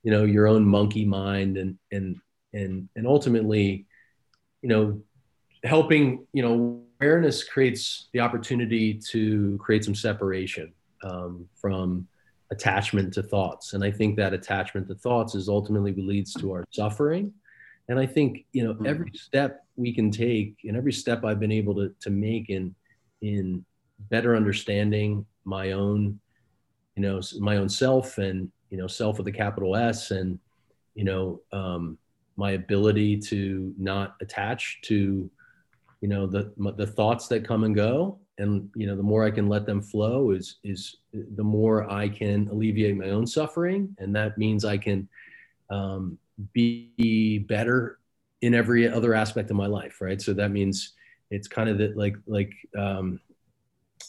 you 0.04 0.12
know 0.12 0.24
your 0.24 0.47
own 0.47 0.66
monkey 0.66 1.06
mind 1.06 1.58
and 1.58 1.78
and 1.91 2.18
and 2.54 2.89
and 2.95 3.08
ultimately 3.08 3.86
you 4.62 4.70
know 4.70 5.02
helping 5.64 6.26
you 6.34 6.41
know 6.41 6.82
awareness 7.00 7.43
creates 7.43 8.10
the 8.14 8.20
opportunity 8.20 9.00
to 9.12 9.58
create 9.62 9.84
some 9.86 9.95
separation 9.95 10.74
um, 11.04 11.47
from 11.56 12.08
attachment 12.52 13.14
to 13.14 13.24
thoughts. 13.24 13.74
And 13.74 13.84
i 13.84 13.91
think 13.91 14.16
that 14.18 14.34
attachment 14.34 14.88
to 14.88 14.95
thoughts 14.95 15.36
is 15.36 15.50
ultimately 15.50 15.91
what 15.91 16.06
leads 16.06 16.34
to 16.36 16.52
our 16.52 16.66
suffering. 16.72 17.34
And 17.88 18.00
i 18.00 18.06
think 18.06 18.45
you 18.54 18.64
know 18.64 18.78
every 18.86 19.12
step 19.14 19.66
we 19.76 19.93
can 19.93 20.12
take 20.12 20.58
and 20.64 20.78
every 20.78 20.93
step 20.93 21.26
i've 21.26 21.39
been 21.39 21.52
able 21.52 21.76
to, 21.76 21.93
to 22.02 22.10
make 22.10 22.50
in 22.50 22.76
in 23.22 23.66
better 24.12 24.36
understanding 24.36 25.26
my 25.43 25.72
own 25.72 26.20
you 26.95 27.02
know 27.02 27.22
my 27.39 27.58
own 27.58 27.68
self 27.68 28.18
and 28.18 28.52
you 28.70 28.78
know 28.78 28.88
self 28.88 29.17
with 29.17 29.28
a 29.28 29.32
capital 29.32 29.76
s 29.76 30.11
and 30.11 30.39
you 30.95 31.03
know 31.03 31.41
um, 31.51 31.97
my 32.36 32.51
ability 32.51 33.17
to 33.17 33.74
not 33.78 34.15
attach 34.22 34.80
to 34.84 35.30
you 36.01 36.07
know 36.07 36.26
the 36.26 36.53
the 36.78 36.88
thoughts 36.88 37.28
that 37.28 37.45
come 37.45 37.63
and 37.63 37.76
go. 37.76 38.20
And 38.38 38.70
you 38.74 38.88
know 38.88 38.95
the 38.95 39.03
more 39.03 39.26
i 39.26 39.32
can 39.32 39.49
let 39.49 39.65
them 39.65 39.82
flow 39.82 40.32
is 40.32 40.59
is 40.63 40.97
the 41.13 41.43
more 41.43 41.91
i 41.91 42.07
can 42.07 42.47
alleviate 42.47 42.95
my 42.95 43.09
own 43.09 43.28
suffering. 43.28 43.93
And 43.99 44.15
that 44.15 44.38
means 44.38 44.63
i 44.63 44.78
can 44.78 45.09
um, 45.70 46.17
be 46.53 47.39
better 47.39 47.99
in 48.41 48.53
every 48.53 48.88
other 48.88 49.13
aspect 49.13 49.49
of 49.51 49.57
my 49.57 49.67
life 49.67 49.99
right? 49.99 50.22
So 50.22 50.34
that 50.34 50.51
means 50.51 50.93
it's 51.32 51.49
kind 51.49 51.70
of 51.70 51.78
that 51.80 51.97
like 51.97 52.15
like 52.28 52.53
um, 52.78 53.20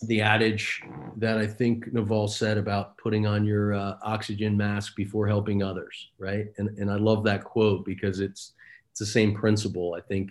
the 0.09 0.21
adage 0.21 0.83
that 1.17 1.39
i 1.39 1.47
think 1.47 1.93
naval 1.93 2.29
said 2.29 2.57
about 2.59 2.97
putting 2.99 3.27
on 3.27 3.45
your 3.45 3.75
uh, 3.75 3.97
oxygen 4.03 4.57
mask 4.57 4.95
before 4.97 5.27
helping 5.27 5.63
others 5.63 6.11
right 6.19 6.47
and 6.59 6.69
and 6.79 6.91
i 6.91 6.97
love 6.97 7.25
that 7.25 7.45
quote 7.45 7.85
because 7.85 8.21
it's 8.21 8.53
it's 8.91 9.01
the 9.01 9.07
same 9.07 9.35
principle 9.35 9.95
i 9.97 10.01
think 10.01 10.31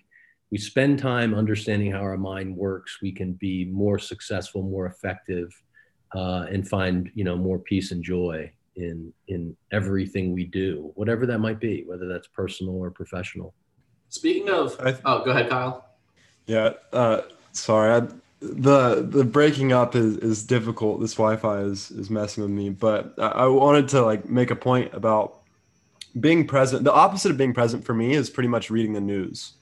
we 0.51 0.57
spend 0.57 0.97
time 0.97 1.35
understanding 1.35 1.91
how 1.91 1.99
our 1.99 2.17
mind 2.17 2.55
works 2.55 2.99
we 3.01 3.11
can 3.11 3.33
be 3.33 3.65
more 3.65 3.99
successful 3.99 4.61
more 4.63 4.87
effective 4.87 5.49
uh, 6.15 6.45
and 6.49 6.67
find 6.67 7.11
you 7.13 7.23
know 7.23 7.37
more 7.37 7.59
peace 7.59 7.91
and 7.91 8.03
joy 8.03 8.51
in 8.75 9.13
in 9.27 9.55
everything 9.71 10.33
we 10.33 10.45
do 10.45 10.91
whatever 10.95 11.25
that 11.25 11.39
might 11.39 11.59
be 11.59 11.83
whether 11.85 12.07
that's 12.07 12.27
personal 12.27 12.75
or 12.75 12.89
professional 12.89 13.53
Speaking 14.09 14.49
of, 14.49 14.77
th- 14.83 14.97
oh, 15.05 15.23
go 15.23 15.31
ahead, 15.31 15.49
Kyle. 15.49 15.85
Yeah. 16.47 16.73
Uh, 16.91 17.21
sorry. 17.51 18.01
I, 18.01 18.07
the 18.41 19.01
the 19.01 19.23
breaking 19.23 19.73
up 19.73 19.95
is, 19.95 20.17
is 20.17 20.43
difficult. 20.43 21.01
This 21.01 21.15
Wi-Fi 21.15 21.59
is 21.61 21.91
is 21.91 22.09
messing 22.09 22.43
with 22.43 22.51
me. 22.51 22.69
But 22.69 23.13
I, 23.19 23.45
wanted 23.47 23.89
to 23.89 24.01
like 24.01 24.29
make 24.29 24.51
a 24.51 24.55
point 24.55 24.93
about 24.93 25.41
being 26.19 26.47
present. 26.47 26.83
The 26.83 26.93
opposite 26.93 27.31
of 27.31 27.37
being 27.37 27.53
present 27.53 27.83
for 27.83 27.93
me 27.93 28.13
is 28.13 28.29
pretty 28.29 28.49
much 28.49 28.69
reading 28.69 28.93
the 28.93 29.01
news. 29.01 29.53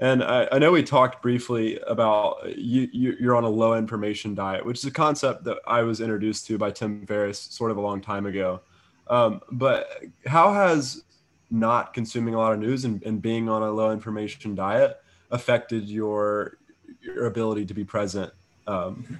And 0.00 0.24
I, 0.24 0.48
I 0.50 0.58
know 0.58 0.72
we 0.72 0.82
talked 0.82 1.22
briefly 1.22 1.78
about 1.86 2.58
you, 2.58 2.88
you 2.92 3.16
you're 3.20 3.36
on 3.36 3.44
a 3.44 3.48
low 3.48 3.74
information 3.74 4.34
diet, 4.34 4.66
which 4.66 4.78
is 4.78 4.84
a 4.84 4.90
concept 4.90 5.44
that 5.44 5.58
I 5.66 5.82
was 5.82 6.00
introduced 6.00 6.46
to 6.48 6.58
by 6.58 6.72
Tim 6.72 7.06
Ferriss 7.06 7.38
sort 7.38 7.70
of 7.70 7.76
a 7.76 7.80
long 7.80 8.00
time 8.00 8.26
ago. 8.26 8.60
Um, 9.06 9.40
but 9.52 10.02
how 10.26 10.52
has 10.52 11.04
not 11.50 11.94
consuming 11.94 12.34
a 12.34 12.38
lot 12.38 12.52
of 12.52 12.58
news 12.58 12.84
and, 12.84 13.00
and 13.04 13.22
being 13.22 13.48
on 13.48 13.62
a 13.62 13.70
low 13.70 13.92
information 13.92 14.56
diet 14.56 14.96
affected 15.30 15.88
your 15.88 16.58
your 17.00 17.26
ability 17.26 17.66
to 17.66 17.74
be 17.74 17.84
present 17.84 18.32
um, 18.66 19.18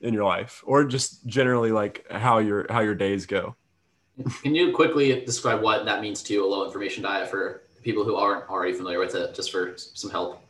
in 0.00 0.12
your 0.12 0.24
life 0.24 0.62
or 0.66 0.84
just 0.84 1.26
generally 1.26 1.72
like 1.72 2.04
how 2.10 2.38
your 2.38 2.66
how 2.70 2.80
your 2.80 2.94
days 2.94 3.26
go. 3.26 3.54
Can 4.42 4.54
you 4.54 4.72
quickly 4.72 5.24
describe 5.24 5.62
what 5.62 5.84
that 5.86 6.02
means 6.02 6.22
to 6.24 6.34
you, 6.34 6.44
a 6.44 6.46
low 6.46 6.66
information 6.66 7.02
diet, 7.02 7.30
for 7.30 7.62
people 7.82 8.04
who 8.04 8.16
aren't 8.16 8.48
already 8.50 8.74
familiar 8.74 8.98
with 8.98 9.14
it, 9.14 9.34
just 9.34 9.50
for 9.50 9.72
some 9.76 10.10
help? 10.10 10.42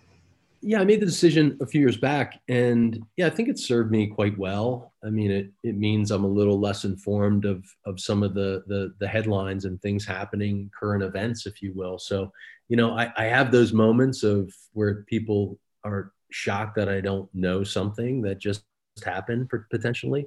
yeah 0.63 0.81
i 0.81 0.85
made 0.85 1.01
the 1.01 1.07
decision 1.07 1.59
a 1.61 1.67
few 1.67 1.81
years 1.81 1.97
back 1.97 2.41
and 2.49 3.05
yeah 3.17 3.27
i 3.27 3.31
think 3.31 3.49
it 3.49 3.59
served 3.59 3.91
me 3.91 4.07
quite 4.07 4.39
well. 4.39 4.93
I 5.05 5.11
mean 5.11 5.31
it 5.33 5.51
it 5.65 5.77
means 5.77 6.11
i'm 6.13 6.25
a 6.25 6.29
little 6.29 6.59
less 6.59 6.85
informed 6.85 7.45
of 7.45 7.65
of 7.85 8.01
some 8.01 8.23
of 8.23 8.35
the 8.35 8.63
the, 8.69 8.95
the 9.01 9.09
headlines 9.09 9.65
and 9.65 9.83
things 9.83 10.07
happening 10.07 10.71
current 10.79 11.03
events 11.03 11.47
if 11.47 11.61
you 11.61 11.73
will. 11.75 11.99
So 11.99 12.33
you 12.69 12.77
know 12.77 12.97
I, 12.97 13.13
I 13.17 13.25
have 13.25 13.51
those 13.51 13.73
moments 13.73 14.23
of 14.23 14.53
where 14.73 15.03
people 15.03 15.59
are 15.85 16.13
shocked 16.33 16.77
that 16.77 16.89
i 16.89 17.01
don't 17.01 17.29
know 17.35 17.63
something 17.65 18.23
that 18.23 18.39
just 18.39 18.65
happened 19.05 19.49
pot- 19.49 19.69
potentially. 19.71 20.27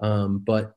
Um, 0.00 0.38
but 0.38 0.74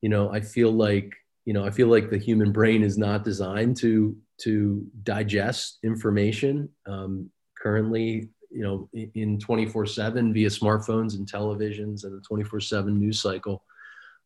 you 0.00 0.08
know 0.08 0.30
i 0.32 0.40
feel 0.40 0.70
like 0.70 1.12
you 1.44 1.52
know 1.52 1.64
i 1.64 1.70
feel 1.70 1.88
like 1.88 2.10
the 2.10 2.18
human 2.18 2.52
brain 2.52 2.82
is 2.82 2.96
not 2.96 3.24
designed 3.24 3.76
to 3.78 4.16
to 4.38 4.86
digest 5.02 5.78
information 5.82 6.68
um, 6.86 7.28
currently 7.60 8.28
you 8.50 8.62
know 8.62 8.88
in 9.14 9.38
24 9.38 9.86
7 9.86 10.32
via 10.32 10.48
smartphones 10.48 11.14
and 11.16 11.30
televisions 11.30 12.04
and 12.04 12.16
the 12.16 12.22
24 12.26 12.60
7 12.60 12.98
news 12.98 13.20
cycle. 13.20 13.64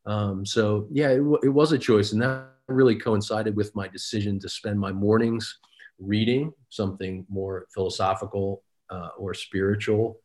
Um, 0.05 0.45
so 0.45 0.87
yeah 0.91 1.09
it, 1.09 1.17
w- 1.17 1.39
it 1.43 1.49
was 1.49 1.71
a 1.71 1.77
choice 1.77 2.11
and 2.11 2.21
that 2.21 2.47
really 2.67 2.95
coincided 2.95 3.55
with 3.55 3.75
my 3.75 3.87
decision 3.87 4.39
to 4.39 4.49
spend 4.49 4.79
my 4.79 4.91
mornings 4.91 5.59
reading 5.99 6.53
something 6.69 7.25
more 7.29 7.67
philosophical 7.73 8.63
uh, 8.93 9.09
or 9.17 9.33
spiritual 9.33 10.19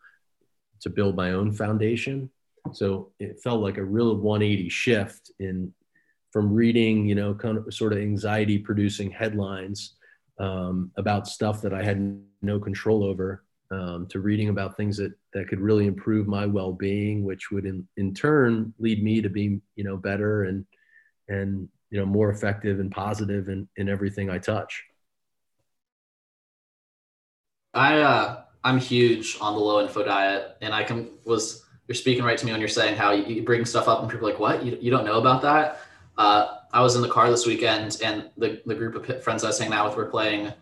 to 0.80 0.90
build 0.90 1.16
my 1.16 1.32
own 1.32 1.52
foundation. 1.52 2.30
So 2.72 3.12
it 3.18 3.40
felt 3.40 3.62
like 3.62 3.78
a 3.78 3.84
real 3.84 4.14
180 4.16 4.68
shift 4.68 5.30
in 5.40 5.72
from 6.30 6.52
reading 6.52 7.06
you 7.06 7.14
know 7.14 7.34
kind 7.34 7.56
of 7.56 7.72
sort 7.72 7.92
of 7.92 7.98
anxiety 7.98 8.58
producing 8.58 9.10
headlines 9.10 9.96
um, 10.38 10.90
about 10.96 11.26
stuff 11.26 11.62
that 11.62 11.72
i 11.72 11.82
had 11.82 12.20
no 12.42 12.60
control 12.60 13.02
over 13.02 13.44
um, 13.70 14.06
to 14.08 14.20
reading 14.20 14.50
about 14.50 14.76
things 14.76 14.96
that 14.96 15.12
that 15.32 15.48
could 15.48 15.60
really 15.60 15.86
improve 15.86 16.26
my 16.26 16.44
well-being 16.44 17.24
which 17.24 17.50
would 17.50 17.64
in, 17.64 17.86
in 17.96 18.14
turn 18.14 18.72
lead 18.78 19.02
me 19.02 19.22
to 19.22 19.30
be 19.30 19.60
you 19.76 19.84
know 19.84 19.96
better 19.96 20.44
and 20.44 20.66
and 21.28 21.68
you 21.90 21.98
know 21.98 22.06
more 22.06 22.30
effective 22.30 22.78
and 22.80 22.92
positive 22.92 23.48
in, 23.48 23.66
in 23.76 23.88
everything 23.88 24.28
i 24.30 24.38
touch. 24.38 24.84
I 27.74 28.00
uh, 28.00 28.42
I'm 28.64 28.78
huge 28.78 29.38
on 29.40 29.54
the 29.54 29.60
low 29.60 29.80
info 29.80 30.04
diet, 30.04 30.56
and 30.60 30.74
I 30.74 30.82
can 30.82 31.10
was 31.24 31.64
you're 31.86 31.94
speaking 31.94 32.24
right 32.24 32.36
to 32.36 32.44
me 32.44 32.52
when 32.52 32.60
you're 32.60 32.68
saying 32.68 32.96
how 32.96 33.12
you, 33.12 33.42
bring 33.42 33.64
stuff 33.64 33.88
up 33.88 34.02
and 34.02 34.10
people 34.10 34.28
are 34.28 34.30
like, 34.32 34.40
what? 34.40 34.62
You, 34.62 34.76
you 34.78 34.90
don't 34.90 35.06
know 35.06 35.18
about 35.18 35.40
that? 35.40 35.80
Uh, 36.18 36.58
I 36.70 36.82
was 36.82 36.96
in 36.96 37.02
the 37.02 37.08
car 37.08 37.30
this 37.30 37.46
weekend, 37.46 37.98
and 38.04 38.30
the 38.36 38.60
the 38.66 38.74
group 38.74 38.94
of 38.94 39.22
friends 39.22 39.44
I 39.44 39.48
was 39.48 39.58
hanging 39.58 39.74
out 39.74 39.88
with 39.88 39.96
were 39.96 40.06
playing 40.06 40.52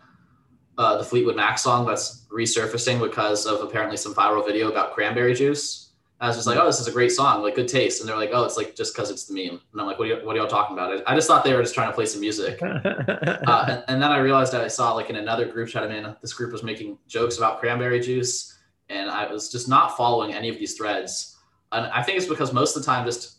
uh, 0.77 0.97
the 0.97 1.03
Fleetwood 1.03 1.35
Mac 1.35 1.57
song 1.57 1.85
that's 1.85 2.25
resurfacing 2.31 3.01
because 3.01 3.45
of 3.45 3.61
apparently 3.61 3.97
some 3.97 4.13
viral 4.13 4.45
video 4.45 4.69
about 4.69 4.93
cranberry 4.93 5.33
juice. 5.33 5.86
I 6.19 6.27
was 6.27 6.35
just 6.35 6.47
like, 6.47 6.57
oh, 6.57 6.65
this 6.65 6.79
is 6.79 6.87
a 6.87 6.91
great 6.91 7.11
song, 7.11 7.43
like 7.43 7.53
good 7.53 7.67
taste. 7.67 7.99
And 7.99 8.09
they're 8.09 8.17
like, 8.17 8.31
oh, 8.33 8.43
it's 8.43 8.57
like 8.57 8.75
just 8.75 8.95
because 8.95 9.11
it's 9.11 9.25
the 9.25 9.35
meme. 9.35 9.61
And 9.71 9.81
I'm 9.81 9.85
like, 9.85 9.99
what 9.99 10.07
are, 10.07 10.15
you, 10.15 10.25
what 10.25 10.35
are 10.35 10.39
y'all 10.39 10.47
talking 10.47 10.75
about? 10.75 11.03
I 11.05 11.13
just 11.13 11.27
thought 11.27 11.43
they 11.43 11.53
were 11.53 11.61
just 11.61 11.75
trying 11.75 11.89
to 11.89 11.93
play 11.93 12.07
some 12.07 12.21
music. 12.21 12.59
uh, 12.63 13.65
and, 13.69 13.83
and, 13.87 14.01
then 14.01 14.11
I 14.11 14.17
realized 14.17 14.51
that 14.53 14.61
I 14.61 14.67
saw 14.67 14.93
like 14.93 15.11
in 15.11 15.17
another 15.17 15.45
group 15.45 15.69
chat 15.69 15.83
I'm 15.83 15.91
in, 15.91 16.15
this 16.21 16.33
group 16.33 16.51
was 16.51 16.63
making 16.63 16.97
jokes 17.07 17.37
about 17.37 17.59
cranberry 17.59 17.99
juice. 17.99 18.57
And 18.89 19.11
I 19.11 19.31
was 19.31 19.51
just 19.51 19.69
not 19.69 19.95
following 19.95 20.33
any 20.33 20.49
of 20.49 20.57
these 20.57 20.75
threads. 20.75 21.37
And 21.71 21.85
I 21.87 22.01
think 22.01 22.17
it's 22.17 22.27
because 22.27 22.51
most 22.51 22.75
of 22.75 22.81
the 22.81 22.85
time, 22.87 23.05
just 23.05 23.37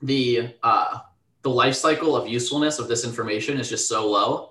the 0.00 0.54
uh, 0.62 1.00
the 1.42 1.50
life 1.50 1.74
cycle 1.74 2.16
of 2.16 2.28
usefulness 2.28 2.78
of 2.78 2.88
this 2.88 3.04
information 3.04 3.58
is 3.58 3.68
just 3.68 3.88
so 3.88 4.08
low 4.08 4.49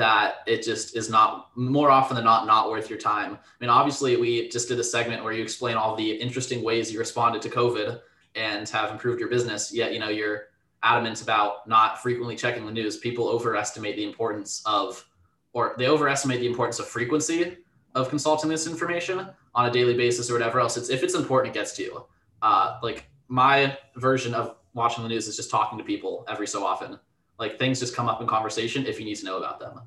that 0.00 0.36
it 0.46 0.62
just 0.62 0.96
is 0.96 1.10
not 1.10 1.50
more 1.56 1.90
often 1.90 2.16
than 2.16 2.24
not 2.24 2.46
not 2.46 2.70
worth 2.70 2.88
your 2.88 2.98
time. 2.98 3.34
I 3.34 3.38
mean, 3.60 3.70
obviously, 3.70 4.16
we 4.16 4.48
just 4.48 4.68
did 4.68 4.78
a 4.78 4.84
segment 4.84 5.22
where 5.22 5.32
you 5.32 5.42
explain 5.42 5.76
all 5.76 5.94
the 5.94 6.10
interesting 6.10 6.62
ways 6.62 6.90
you 6.90 6.98
responded 6.98 7.42
to 7.42 7.50
COVID 7.50 8.00
and 8.34 8.68
have 8.70 8.90
improved 8.90 9.20
your 9.20 9.28
business. 9.28 9.72
Yet, 9.74 9.92
you 9.92 9.98
know, 9.98 10.08
you're 10.08 10.44
adamant 10.82 11.20
about 11.20 11.68
not 11.68 12.02
frequently 12.02 12.34
checking 12.34 12.64
the 12.64 12.72
news. 12.72 12.96
People 12.96 13.28
overestimate 13.28 13.96
the 13.96 14.04
importance 14.04 14.62
of, 14.64 15.04
or 15.52 15.74
they 15.76 15.88
overestimate 15.88 16.40
the 16.40 16.46
importance 16.46 16.78
of 16.78 16.86
frequency 16.86 17.58
of 17.94 18.08
consulting 18.08 18.48
this 18.48 18.66
information 18.66 19.28
on 19.54 19.66
a 19.66 19.70
daily 19.70 19.94
basis 19.94 20.30
or 20.30 20.32
whatever 20.32 20.60
else. 20.60 20.78
It's 20.78 20.88
if 20.88 21.02
it's 21.02 21.14
important, 21.14 21.54
it 21.54 21.58
gets 21.58 21.72
to 21.76 21.82
you. 21.82 22.06
Uh, 22.40 22.78
like 22.82 23.06
my 23.28 23.76
version 23.96 24.32
of 24.32 24.56
watching 24.72 25.02
the 25.02 25.10
news 25.10 25.28
is 25.28 25.36
just 25.36 25.50
talking 25.50 25.76
to 25.76 25.84
people 25.84 26.24
every 26.26 26.46
so 26.46 26.64
often 26.64 26.98
like 27.40 27.58
things 27.58 27.80
just 27.80 27.96
come 27.96 28.08
up 28.08 28.20
in 28.20 28.26
conversation 28.26 28.86
if 28.86 29.00
you 29.00 29.06
need 29.06 29.16
to 29.16 29.24
know 29.24 29.38
about 29.38 29.58
them. 29.58 29.80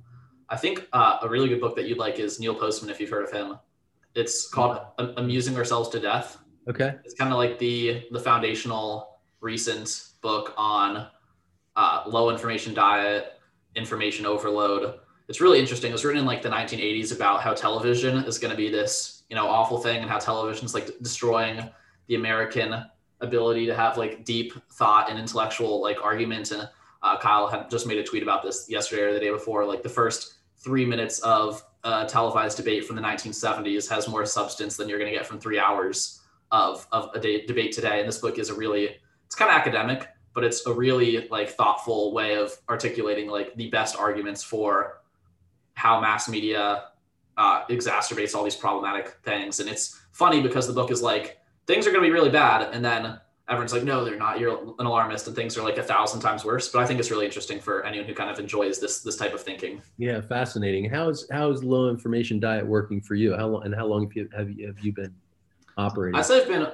I 0.49 0.58
think 0.58 0.88
uh, 0.91 1.20
a 1.22 1.30
really 1.30 1.47
good 1.47 1.62
book 1.62 1.76
that 1.78 1.88
you'd 1.88 1.99
like 1.99 2.20
is 2.20 2.39
Neil 2.39 2.56
Postman, 2.56 2.89
if 2.89 2.99
you've 2.99 3.10
heard 3.10 3.24
of 3.24 3.32
him. 3.32 3.58
It's 4.16 4.47
called 4.47 4.80
Amusing 5.18 5.56
Ourselves 5.56 5.89
to 5.89 5.99
Death. 5.99 6.39
Okay. 6.68 6.95
It's 7.06 7.14
kind 7.14 7.32
of 7.32 7.38
like 7.38 7.58
the 7.60 8.06
the 8.12 8.20
foundational 8.20 9.20
recent 9.41 10.10
book 10.22 10.54
on 10.58 11.08
uh, 11.76 12.04
low 12.08 12.30
information 12.30 12.74
diet, 12.74 13.34
information 13.76 14.26
overload. 14.26 14.99
It's 15.28 15.41
really 15.41 15.60
interesting. 15.60 15.89
It 15.89 15.93
was 15.93 16.06
written 16.06 16.22
in 16.22 16.26
like 16.26 16.41
the 16.41 16.49
1980s 16.49 17.16
about 17.16 17.41
how 17.41 17.54
television 17.54 18.18
is 18.26 18.38
going 18.38 18.51
to 18.51 18.58
be 18.58 18.70
this 18.70 19.24
you 19.30 19.36
know 19.36 19.47
awful 19.47 19.80
thing 19.80 20.01
and 20.01 20.10
how 20.10 20.20
television 20.20 20.66
is 20.66 20.74
like 20.74 20.88
destroying 21.01 21.70
the 22.08 22.16
American 22.16 22.86
ability 23.22 23.66
to 23.66 23.76
have 23.76 23.97
like 23.97 24.26
deep 24.26 24.54
thought 24.74 25.10
and 25.10 25.18
intellectual 25.18 25.82
like 25.82 25.97
argument 26.04 26.51
and 26.51 26.70
uh, 27.04 27.18
Kyle 27.18 27.47
had 27.47 27.70
just 27.70 27.86
made 27.86 27.97
a 27.97 28.04
tweet 28.04 28.24
about 28.24 28.41
this 28.41 28.68
yesterday 28.70 29.04
or 29.04 29.14
the 29.14 29.20
day 29.20 29.30
before. 29.30 29.66
Like 29.66 29.84
the 29.84 29.89
first 29.89 30.36
three 30.58 30.86
minutes 30.86 31.20
of 31.20 31.64
a 31.84 32.06
televised 32.06 32.58
debate 32.58 32.86
from 32.86 32.95
the 32.95 33.01
1970s 33.01 33.89
has 33.89 34.08
more 34.08 34.26
substance 34.26 34.78
than 34.78 34.88
you're 34.88 34.97
going 34.97 35.12
to 35.12 35.18
get 35.18 35.28
from 35.28 35.39
three 35.39 35.60
hours 35.60 36.22
of, 36.51 36.88
of 36.91 37.14
a 37.16 37.45
debate 37.45 37.74
today. 37.74 37.99
And 37.99 38.08
this 38.08 38.20
book 38.20 38.39
is 38.39 38.49
a 38.49 38.54
really, 38.54 38.95
it's 39.26 39.36
kind 39.36 39.51
of 39.51 39.58
academic, 39.58 40.08
but 40.34 40.45
it's 40.45 40.66
a 40.66 40.74
really 40.74 41.28
like 41.30 41.49
thoughtful 41.49 42.14
way 42.14 42.38
of 42.38 42.58
articulating 42.70 43.28
like 43.28 43.54
the 43.56 43.70
best 43.70 43.97
arguments 43.97 44.41
for 44.41 45.01
how 45.74 45.99
mass 45.99 46.30
media 46.30 46.86
uh, 47.36 47.66
exacerbates 47.66 48.34
all 48.34 48.43
these 48.43 48.56
problematic 48.56 49.18
things. 49.24 49.60
And 49.60 49.68
it's 49.68 49.99
funny 50.12 50.41
because 50.41 50.68
the 50.68 50.74
book 50.74 50.91
is 50.91 51.01
like, 51.01 51.39
things 51.68 51.86
are 51.86 51.91
going 51.91 52.04
to 52.04 52.08
be 52.08 52.14
really 52.14 52.30
bad. 52.30 52.74
And 52.74 52.86
then 52.86 53.20
everyone's 53.50 53.74
like, 53.74 53.84
no, 53.84 54.06
they're 54.06 54.18
not. 54.18 54.39
You're 54.39 54.74
an 54.80 54.86
alarmist, 54.86 55.28
and 55.28 55.36
things 55.36 55.58
are 55.58 55.64
like 55.64 55.78
a 55.78 55.84
thousand 55.84 56.22
times 56.22 56.46
worse. 56.46 56.70
But 56.70 56.82
I 56.82 56.86
think 56.86 57.00
it's 57.00 57.12
really 57.12 57.26
interesting 57.26 57.60
for 57.60 57.86
anyone 57.86 58.08
who 58.08 58.14
kind 58.14 58.30
of 58.30 58.39
enjoys 58.39 58.80
this 58.80 59.02
this 59.02 59.16
type 59.18 59.34
of 59.34 59.41
thinking. 59.41 59.82
Yeah, 59.98 60.22
fascinating. 60.22 60.89
How 60.89 61.10
is 61.10 61.28
how 61.32 61.52
is 61.52 61.64
low 61.64 61.89
information 61.89 62.39
diet 62.39 62.66
working 62.66 63.02
for 63.02 63.16
you? 63.16 63.36
How 63.36 63.48
long 63.48 63.66
and 63.66 63.76
how 63.76 63.86
long 63.86 64.04
have 64.04 64.16
you 64.16 64.30
have 64.36 64.50
you, 64.50 64.68
have 64.68 64.80
you 64.80 64.94
been 64.94 65.14
operating? 65.78 66.18
I 66.18 66.22
say 66.22 66.41
I've 66.41 66.48
been. 66.48 66.68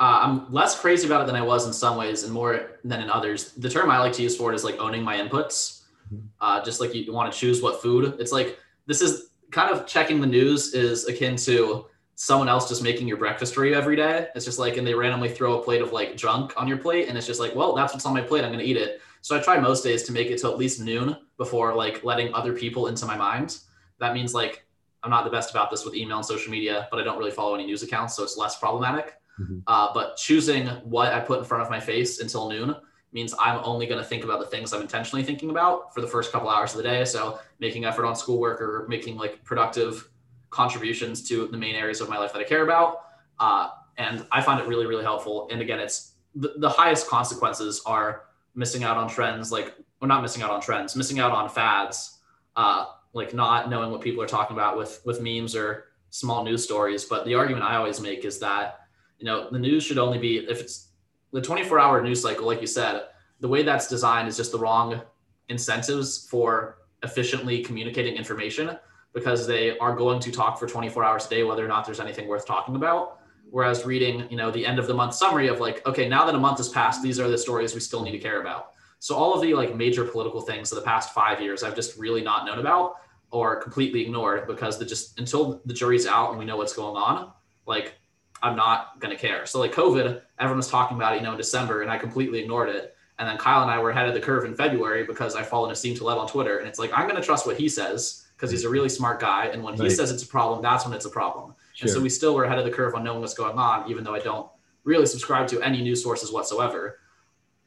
Uh, 0.00 0.20
I'm 0.22 0.52
less 0.52 0.78
crazy 0.78 1.06
about 1.06 1.22
it 1.22 1.26
than 1.28 1.36
I 1.36 1.42
was 1.42 1.66
in 1.66 1.72
some 1.72 1.96
ways, 1.96 2.24
and 2.24 2.32
more 2.32 2.78
than 2.82 3.00
in 3.00 3.08
others. 3.08 3.52
The 3.52 3.70
term 3.70 3.90
I 3.90 3.98
like 3.98 4.12
to 4.14 4.22
use 4.22 4.36
for 4.36 4.50
it 4.50 4.56
is 4.56 4.64
like 4.64 4.78
owning 4.78 5.02
my 5.02 5.16
inputs. 5.16 5.82
Mm-hmm. 6.12 6.26
Uh, 6.40 6.64
just 6.64 6.80
like 6.80 6.94
you 6.94 7.12
want 7.12 7.32
to 7.32 7.38
choose 7.38 7.62
what 7.62 7.80
food. 7.80 8.16
It's 8.18 8.32
like 8.32 8.58
this 8.86 9.00
is 9.00 9.30
kind 9.52 9.70
of 9.70 9.86
checking 9.86 10.20
the 10.20 10.26
news 10.26 10.74
is 10.74 11.06
akin 11.06 11.36
to 11.36 11.86
someone 12.16 12.48
else 12.48 12.68
just 12.68 12.82
making 12.82 13.08
your 13.08 13.16
breakfast 13.16 13.54
for 13.54 13.64
you 13.64 13.74
every 13.74 13.96
day. 13.96 14.28
It's 14.34 14.44
just 14.44 14.58
like, 14.58 14.76
and 14.76 14.86
they 14.86 14.94
randomly 14.94 15.28
throw 15.28 15.58
a 15.58 15.62
plate 15.62 15.82
of 15.82 15.92
like 15.92 16.16
junk 16.16 16.52
on 16.56 16.68
your 16.68 16.76
plate. 16.76 17.08
And 17.08 17.18
it's 17.18 17.26
just 17.26 17.40
like, 17.40 17.54
well, 17.54 17.74
that's 17.74 17.92
what's 17.92 18.06
on 18.06 18.14
my 18.14 18.20
plate. 18.20 18.44
I'm 18.44 18.52
going 18.52 18.64
to 18.64 18.70
eat 18.70 18.76
it. 18.76 19.00
So 19.20 19.36
I 19.36 19.40
try 19.40 19.58
most 19.58 19.82
days 19.82 20.02
to 20.04 20.12
make 20.12 20.28
it 20.28 20.38
to 20.38 20.48
at 20.48 20.58
least 20.58 20.80
noon 20.80 21.16
before 21.38 21.74
like 21.74 22.04
letting 22.04 22.32
other 22.34 22.52
people 22.52 22.86
into 22.86 23.06
my 23.06 23.16
mind. 23.16 23.58
That 23.98 24.14
means 24.14 24.34
like, 24.34 24.66
I'm 25.02 25.10
not 25.10 25.24
the 25.24 25.30
best 25.30 25.50
about 25.50 25.70
this 25.70 25.84
with 25.84 25.94
email 25.94 26.18
and 26.18 26.26
social 26.26 26.50
media, 26.50 26.88
but 26.90 27.00
I 27.00 27.04
don't 27.04 27.18
really 27.18 27.30
follow 27.30 27.54
any 27.54 27.66
news 27.66 27.82
accounts. 27.82 28.14
So 28.16 28.22
it's 28.22 28.36
less 28.36 28.58
problematic. 28.58 29.14
Mm-hmm. 29.40 29.58
Uh, 29.66 29.92
but 29.92 30.16
choosing 30.16 30.66
what 30.84 31.12
I 31.12 31.20
put 31.20 31.40
in 31.40 31.44
front 31.44 31.62
of 31.62 31.70
my 31.70 31.80
face 31.80 32.20
until 32.20 32.48
noon 32.48 32.76
means 33.12 33.34
I'm 33.38 33.60
only 33.64 33.86
going 33.86 34.00
to 34.00 34.04
think 34.04 34.24
about 34.24 34.40
the 34.40 34.46
things 34.46 34.72
I'm 34.72 34.82
intentionally 34.82 35.24
thinking 35.24 35.50
about 35.50 35.94
for 35.94 36.00
the 36.00 36.06
first 36.06 36.32
couple 36.32 36.48
hours 36.48 36.72
of 36.72 36.78
the 36.78 36.82
day. 36.82 37.04
So 37.04 37.38
making 37.60 37.84
effort 37.84 38.04
on 38.04 38.16
schoolwork 38.16 38.60
or 38.60 38.86
making 38.88 39.16
like 39.16 39.42
productive 39.44 40.10
contributions 40.54 41.26
to 41.28 41.48
the 41.48 41.56
main 41.56 41.74
areas 41.74 42.00
of 42.00 42.08
my 42.08 42.16
life 42.16 42.32
that 42.32 42.38
I 42.38 42.44
care 42.44 42.62
about. 42.62 43.06
Uh, 43.40 43.68
and 43.96 44.24
I 44.30 44.40
find 44.40 44.60
it 44.60 44.66
really, 44.66 44.86
really 44.86 45.02
helpful. 45.02 45.48
And 45.50 45.60
again, 45.60 45.80
it's 45.80 46.12
the, 46.34 46.54
the 46.56 46.68
highest 46.68 47.08
consequences 47.08 47.82
are 47.84 48.22
missing 48.54 48.84
out 48.84 48.96
on 48.96 49.08
trends, 49.08 49.50
like, 49.50 49.74
well, 50.00 50.08
not 50.08 50.22
missing 50.22 50.42
out 50.42 50.50
on 50.50 50.60
trends, 50.60 50.94
missing 50.94 51.18
out 51.18 51.32
on 51.32 51.48
fads, 51.48 52.18
uh, 52.56 52.86
like 53.12 53.34
not 53.34 53.68
knowing 53.68 53.90
what 53.90 54.00
people 54.00 54.22
are 54.22 54.28
talking 54.28 54.56
about 54.56 54.78
with, 54.78 55.00
with 55.04 55.20
memes 55.20 55.56
or 55.56 55.86
small 56.10 56.44
news 56.44 56.62
stories. 56.62 57.04
But 57.04 57.24
the 57.24 57.34
argument 57.34 57.64
I 57.64 57.76
always 57.76 58.00
make 58.00 58.24
is 58.24 58.38
that, 58.38 58.80
you 59.18 59.26
know, 59.26 59.50
the 59.50 59.58
news 59.58 59.82
should 59.84 59.98
only 59.98 60.18
be, 60.18 60.38
if 60.38 60.60
it's 60.60 60.88
the 61.32 61.40
24 61.40 61.80
hour 61.80 62.02
news 62.02 62.22
cycle, 62.22 62.46
like 62.46 62.60
you 62.60 62.66
said, 62.68 63.06
the 63.40 63.48
way 63.48 63.64
that's 63.64 63.88
designed 63.88 64.28
is 64.28 64.36
just 64.36 64.52
the 64.52 64.58
wrong 64.58 65.02
incentives 65.48 66.28
for 66.28 66.78
efficiently 67.02 67.62
communicating 67.62 68.14
information 68.14 68.78
because 69.14 69.46
they 69.46 69.78
are 69.78 69.94
going 69.94 70.20
to 70.20 70.32
talk 70.32 70.58
for 70.58 70.66
24 70.66 71.04
hours 71.04 71.26
a 71.26 71.30
day, 71.30 71.44
whether 71.44 71.64
or 71.64 71.68
not 71.68 71.86
there's 71.86 72.00
anything 72.00 72.26
worth 72.26 72.46
talking 72.46 72.76
about. 72.76 73.20
Whereas 73.50 73.86
reading, 73.86 74.28
you 74.30 74.36
know, 74.36 74.50
the 74.50 74.66
end 74.66 74.80
of 74.80 74.88
the 74.88 74.94
month 74.94 75.14
summary 75.14 75.46
of 75.46 75.60
like, 75.60 75.86
okay, 75.86 76.08
now 76.08 76.26
that 76.26 76.34
a 76.34 76.38
month 76.38 76.58
has 76.58 76.68
passed, 76.68 77.02
these 77.02 77.20
are 77.20 77.28
the 77.28 77.38
stories 77.38 77.72
we 77.72 77.80
still 77.80 78.02
need 78.02 78.10
to 78.10 78.18
care 78.18 78.40
about. 78.40 78.72
So 78.98 79.14
all 79.14 79.34
of 79.34 79.42
the 79.42 79.54
like 79.54 79.76
major 79.76 80.04
political 80.04 80.40
things 80.40 80.72
of 80.72 80.76
the 80.76 80.84
past 80.84 81.14
five 81.14 81.40
years, 81.40 81.62
I've 81.62 81.76
just 81.76 81.96
really 81.96 82.22
not 82.22 82.46
known 82.46 82.58
about 82.58 82.96
or 83.30 83.56
completely 83.56 84.02
ignored 84.02 84.46
because 84.46 84.78
the 84.78 84.84
just 84.84 85.18
until 85.18 85.60
the 85.66 85.74
jury's 85.74 86.06
out 86.06 86.30
and 86.30 86.38
we 86.38 86.44
know 86.44 86.56
what's 86.56 86.74
going 86.74 86.96
on, 86.96 87.32
like 87.66 87.94
I'm 88.42 88.56
not 88.56 88.98
gonna 89.00 89.16
care. 89.16 89.46
So 89.46 89.60
like 89.60 89.72
COVID, 89.72 90.22
everyone 90.38 90.56
was 90.56 90.68
talking 90.68 90.96
about 90.96 91.14
it, 91.14 91.16
you 91.18 91.22
know, 91.22 91.32
in 91.32 91.36
December, 91.36 91.82
and 91.82 91.90
I 91.90 91.98
completely 91.98 92.40
ignored 92.40 92.70
it. 92.70 92.96
And 93.18 93.28
then 93.28 93.36
Kyle 93.36 93.62
and 93.62 93.70
I 93.70 93.78
were 93.78 93.90
ahead 93.90 94.08
of 94.08 94.14
the 94.14 94.20
curve 94.20 94.44
in 94.44 94.56
February 94.56 95.04
because 95.04 95.36
I 95.36 95.42
follow 95.42 95.70
Nassim 95.70 95.96
Taleb 95.96 96.18
on 96.18 96.26
Twitter, 96.26 96.58
and 96.58 96.66
it's 96.66 96.78
like 96.78 96.90
I'm 96.92 97.06
gonna 97.06 97.22
trust 97.22 97.46
what 97.46 97.56
he 97.56 97.68
says 97.68 98.23
because 98.36 98.50
he's 98.50 98.64
a 98.64 98.68
really 98.68 98.88
smart 98.88 99.20
guy. 99.20 99.46
And 99.46 99.62
when 99.62 99.76
right. 99.76 99.88
he 99.88 99.94
says 99.94 100.10
it's 100.10 100.22
a 100.22 100.26
problem, 100.26 100.62
that's 100.62 100.84
when 100.84 100.94
it's 100.94 101.04
a 101.04 101.10
problem. 101.10 101.54
Sure. 101.74 101.86
And 101.86 101.90
so 101.90 102.00
we 102.00 102.08
still 102.08 102.34
were 102.34 102.44
ahead 102.44 102.58
of 102.58 102.64
the 102.64 102.70
curve 102.70 102.94
on 102.94 103.04
knowing 103.04 103.20
what's 103.20 103.34
going 103.34 103.58
on, 103.58 103.90
even 103.90 104.04
though 104.04 104.14
I 104.14 104.20
don't 104.20 104.48
really 104.84 105.06
subscribe 105.06 105.48
to 105.48 105.60
any 105.62 105.82
news 105.82 106.02
sources 106.02 106.32
whatsoever. 106.32 107.00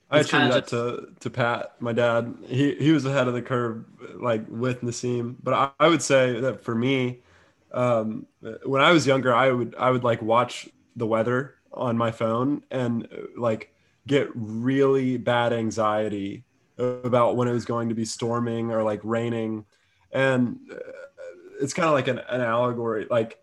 I 0.09 0.19
attribute 0.19 0.51
that 0.51 0.67
to, 0.67 1.09
to 1.19 1.29
Pat, 1.29 1.73
my 1.81 1.91
dad. 1.91 2.33
He 2.45 2.75
he 2.75 2.91
was 2.91 3.05
ahead 3.05 3.27
of 3.27 3.33
the 3.33 3.41
curve, 3.41 3.83
like 4.15 4.45
with 4.47 4.81
Nassim. 4.81 5.35
But 5.43 5.53
I, 5.53 5.71
I 5.81 5.89
would 5.89 6.01
say 6.01 6.39
that 6.39 6.63
for 6.63 6.73
me, 6.73 7.19
um, 7.73 8.25
when 8.63 8.81
I 8.81 8.91
was 8.91 9.05
younger, 9.05 9.35
I 9.35 9.51
would 9.51 9.75
I 9.77 9.91
would 9.91 10.05
like 10.05 10.21
watch 10.21 10.69
the 10.95 11.05
weather 11.05 11.55
on 11.73 11.97
my 11.97 12.11
phone 12.11 12.63
and 12.71 13.07
like 13.35 13.73
get 14.07 14.29
really 14.33 15.17
bad 15.17 15.51
anxiety 15.51 16.45
about 16.77 17.35
when 17.35 17.47
it 17.47 17.51
was 17.51 17.65
going 17.65 17.89
to 17.89 17.95
be 17.95 18.05
storming 18.05 18.71
or 18.71 18.83
like 18.83 19.01
raining 19.03 19.65
and 20.17 20.59
uh, 20.71 20.75
it's 21.61 21.73
kind 21.73 21.87
of 21.87 21.93
like 21.93 22.07
an, 22.07 22.19
an 22.29 22.41
allegory 22.41 23.05
like 23.09 23.39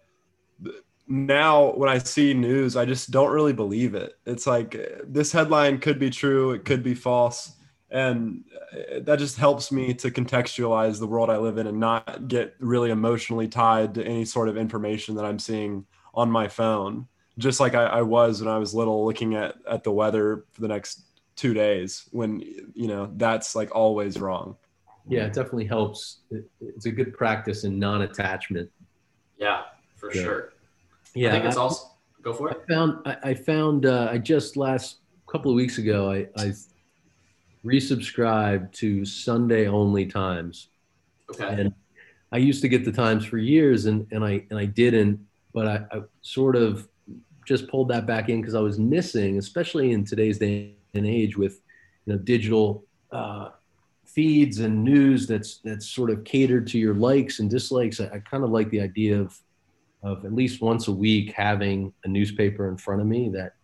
now 1.07 1.73
when 1.75 1.89
i 1.89 1.99
see 1.99 2.35
news 2.35 2.77
i 2.77 2.85
just 2.85 3.11
don't 3.11 3.31
really 3.31 3.53
believe 3.53 3.95
it. 3.95 4.15
It's 4.27 4.47
like 4.47 4.77
this 5.07 5.33
headline 5.33 5.79
could 5.79 5.99
be 5.99 6.11
true 6.11 6.53
it 6.53 6.65
could 6.65 6.83
be 6.83 6.95
false 6.95 7.53
and 7.91 8.45
uh, 8.73 9.01
that 9.03 9.19
just 9.19 9.37
helps 9.37 9.71
me 9.71 9.95
to 9.95 10.11
contextualize 10.11 10.99
the 10.99 11.07
world 11.07 11.31
i 11.31 11.37
live 11.37 11.59
in 11.59 11.67
and 11.67 11.79
not 11.79 12.29
get 12.29 12.55
really 12.59 12.91
emotionally 12.91 13.49
tied 13.49 13.95
to 13.95 14.05
any 14.05 14.25
sort 14.25 14.49
of 14.49 14.57
information 14.57 15.15
that 15.15 15.25
i'm 15.25 15.39
seeing 15.39 15.87
on 16.15 16.31
my 16.31 16.49
phone. 16.49 17.09
Just 17.37 17.59
like 17.61 17.75
I, 17.75 17.85
I 17.85 18.03
was 18.03 18.41
when 18.41 18.53
i 18.53 18.59
was 18.59 18.75
little 18.75 19.05
looking 19.05 19.35
at 19.35 19.57
at 19.69 19.83
the 19.83 19.93
weather 19.93 20.45
for 20.53 20.61
the 20.61 20.69
next 20.69 21.03
two 21.35 21.53
days 21.53 22.09
when 22.13 22.41
you 22.75 22.87
know 22.87 23.11
that's 23.17 23.57
like 23.57 23.75
always 23.75 24.21
wrong 24.21 24.57
yeah, 25.09 25.27
it 25.27 25.33
definitely 25.33 25.67
helps. 25.67 26.21
It's 26.61 26.87
a 26.87 26.91
good 26.91 27.15
practice 27.15 27.65
in 27.65 27.79
non-attachment. 27.79 28.71
Yeah, 29.39 29.63
for 29.97 30.11
sure. 30.13 30.53
Yeah, 31.15 31.29
I 31.29 31.33
think 31.33 31.45
it's 31.47 31.57
I- 31.57 31.61
also 31.61 31.87
go 32.23 32.33
for 32.33 32.49
it. 32.51 32.57
I 32.57 32.61
it. 32.61 32.69
found 32.75 32.99
I, 33.07 33.17
I 33.31 33.35
found 33.35 33.87
uh, 33.87 34.09
I 34.11 34.19
just 34.19 34.57
last 34.57 34.99
couple 35.27 35.51
of 35.51 35.57
weeks 35.57 35.79
ago 35.79 36.11
I, 36.11 36.27
I 36.37 36.53
resubscribed 37.65 38.73
to 38.73 39.05
Sunday 39.05 39.67
only 39.67 40.07
Times, 40.07 40.69
Okay. 41.31 41.61
and 41.63 41.75
I 42.33 42.39
used 42.39 42.63
to 42.63 42.69
get 42.69 42.85
the 42.85 42.93
Times 42.93 43.25
for 43.25 43.39
years, 43.39 43.87
and 43.87 44.07
and 44.11 44.25
I 44.25 44.45
and 44.51 44.59
I 44.59 44.65
didn't, 44.67 45.21
but 45.53 45.67
I, 45.67 45.85
I 45.97 46.03
sort 46.23 46.57
of 46.57 46.89
just 47.47 47.69
pulled 47.69 47.89
that 47.89 48.07
back 48.07 48.29
in 48.29 48.41
because 48.41 48.55
I 48.55 48.61
was 48.61 48.79
missing, 48.79 49.39
especially 49.39 49.93
in 49.93 50.05
today's 50.05 50.39
day 50.39 50.75
and 50.95 51.07
age 51.07 51.37
with 51.37 51.61
you 52.07 52.13
know 52.15 52.19
digital 52.19 52.85
uh, 53.13 53.51
feeds 54.15 54.61
and 54.61 54.85
news 54.85 55.27
that's 55.27 55.59
that's 55.65 55.89
sort 55.89 56.11
of 56.11 56.25
catered 56.25 56.67
to 56.69 56.79
your 56.79 56.95
likes 56.95 57.41
and 57.41 57.51
dislikes. 57.51 58.01
I, 58.01 58.07
I 58.07 58.19
kind 58.19 58.45
of 58.45 58.51
like 58.51 58.71
the 58.71 58.81
idea 58.81 59.21
of 59.21 59.39
of 60.03 60.25
at 60.25 60.35
least 60.35 60.61
once 60.63 60.89
a 60.89 60.93
week 60.93 61.33
having 61.33 61.93
a 62.05 62.09
newspaper 62.09 62.69
in 62.69 62.77
front 62.77 63.01
of 63.01 63.07
me 63.07 63.29
that 63.31 63.55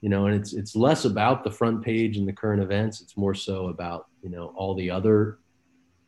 you 0.00 0.08
know 0.08 0.26
and 0.26 0.34
it's 0.34 0.52
it's 0.54 0.74
less 0.74 1.04
about 1.04 1.44
the 1.44 1.50
front 1.50 1.82
page 1.84 2.16
and 2.16 2.26
the 2.26 2.32
current 2.32 2.62
events 2.62 3.00
it's 3.02 3.16
more 3.16 3.34
so 3.34 3.68
about 3.68 4.06
you 4.22 4.30
know 4.30 4.52
all 4.56 4.74
the 4.74 4.90
other 4.90 5.38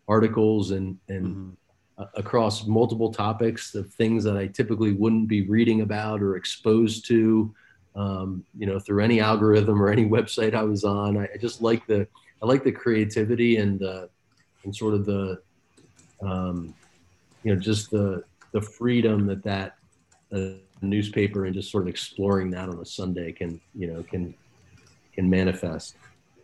articles 0.08 0.70
and 0.72 0.98
and 1.08 1.26
Mhm. 1.36 1.56
uh, 1.98 2.06
across 2.14 2.66
multiple 2.66 3.12
topics 3.12 3.74
of 3.74 3.92
things 3.94 4.24
that 4.24 4.36
I 4.36 4.46
typically 4.46 4.92
wouldn't 4.92 5.28
be 5.28 5.42
reading 5.46 5.82
about 5.82 6.22
or 6.22 6.36
exposed 6.36 7.06
to, 7.08 7.54
um, 7.94 8.44
you 8.58 8.66
know, 8.66 8.78
through 8.78 9.02
any 9.04 9.20
algorithm 9.20 9.80
or 9.82 9.90
any 9.90 10.06
website 10.16 10.54
I 10.54 10.62
was 10.64 10.84
on. 10.84 11.18
I, 11.18 11.28
I 11.34 11.36
just 11.38 11.60
like 11.60 11.86
the 11.86 12.08
I 12.42 12.46
like 12.46 12.64
the 12.64 12.72
creativity 12.72 13.58
and 13.58 13.82
uh, 13.82 14.06
and 14.64 14.74
sort 14.74 14.94
of 14.94 15.06
the 15.06 15.40
um, 16.22 16.74
you 17.44 17.54
know 17.54 17.60
just 17.60 17.90
the 17.90 18.24
the 18.52 18.60
freedom 18.60 19.26
that 19.26 19.42
that 19.44 19.76
uh, 20.34 20.58
newspaper 20.80 21.46
and 21.46 21.54
just 21.54 21.70
sort 21.70 21.84
of 21.84 21.88
exploring 21.88 22.50
that 22.50 22.68
on 22.68 22.78
a 22.78 22.84
Sunday 22.84 23.32
can 23.32 23.60
you 23.74 23.86
know 23.86 24.02
can 24.02 24.34
can 25.14 25.30
manifest. 25.30 25.94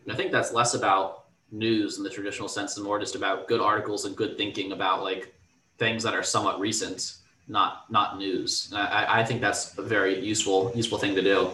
And 0.05 0.13
I 0.13 0.17
think 0.17 0.31
that's 0.31 0.53
less 0.53 0.75
about 0.75 1.25
news 1.51 1.99
in 1.99 2.05
the 2.05 2.11
traditional 2.11 2.49
sense 2.49 2.77
and 2.77 2.85
more 2.85 2.99
just 2.99 3.15
about 3.15 3.49
good 3.49 3.61
articles 3.61 4.05
and 4.05 4.15
good 4.15 4.37
thinking 4.37 4.73
about 4.73 5.03
like 5.03 5.35
things 5.79 6.03
that 6.03 6.15
are 6.15 6.23
somewhat 6.23 6.61
recent, 6.61 7.17
not 7.49 7.91
not 7.91 8.19
news. 8.19 8.69
And 8.71 8.81
I, 8.81 9.21
I 9.21 9.25
think 9.25 9.41
that's 9.41 9.77
a 9.79 9.83
very 9.83 10.21
useful 10.25 10.71
useful 10.77 10.99
thing 10.99 11.17
to 11.17 11.23
do 11.23 11.51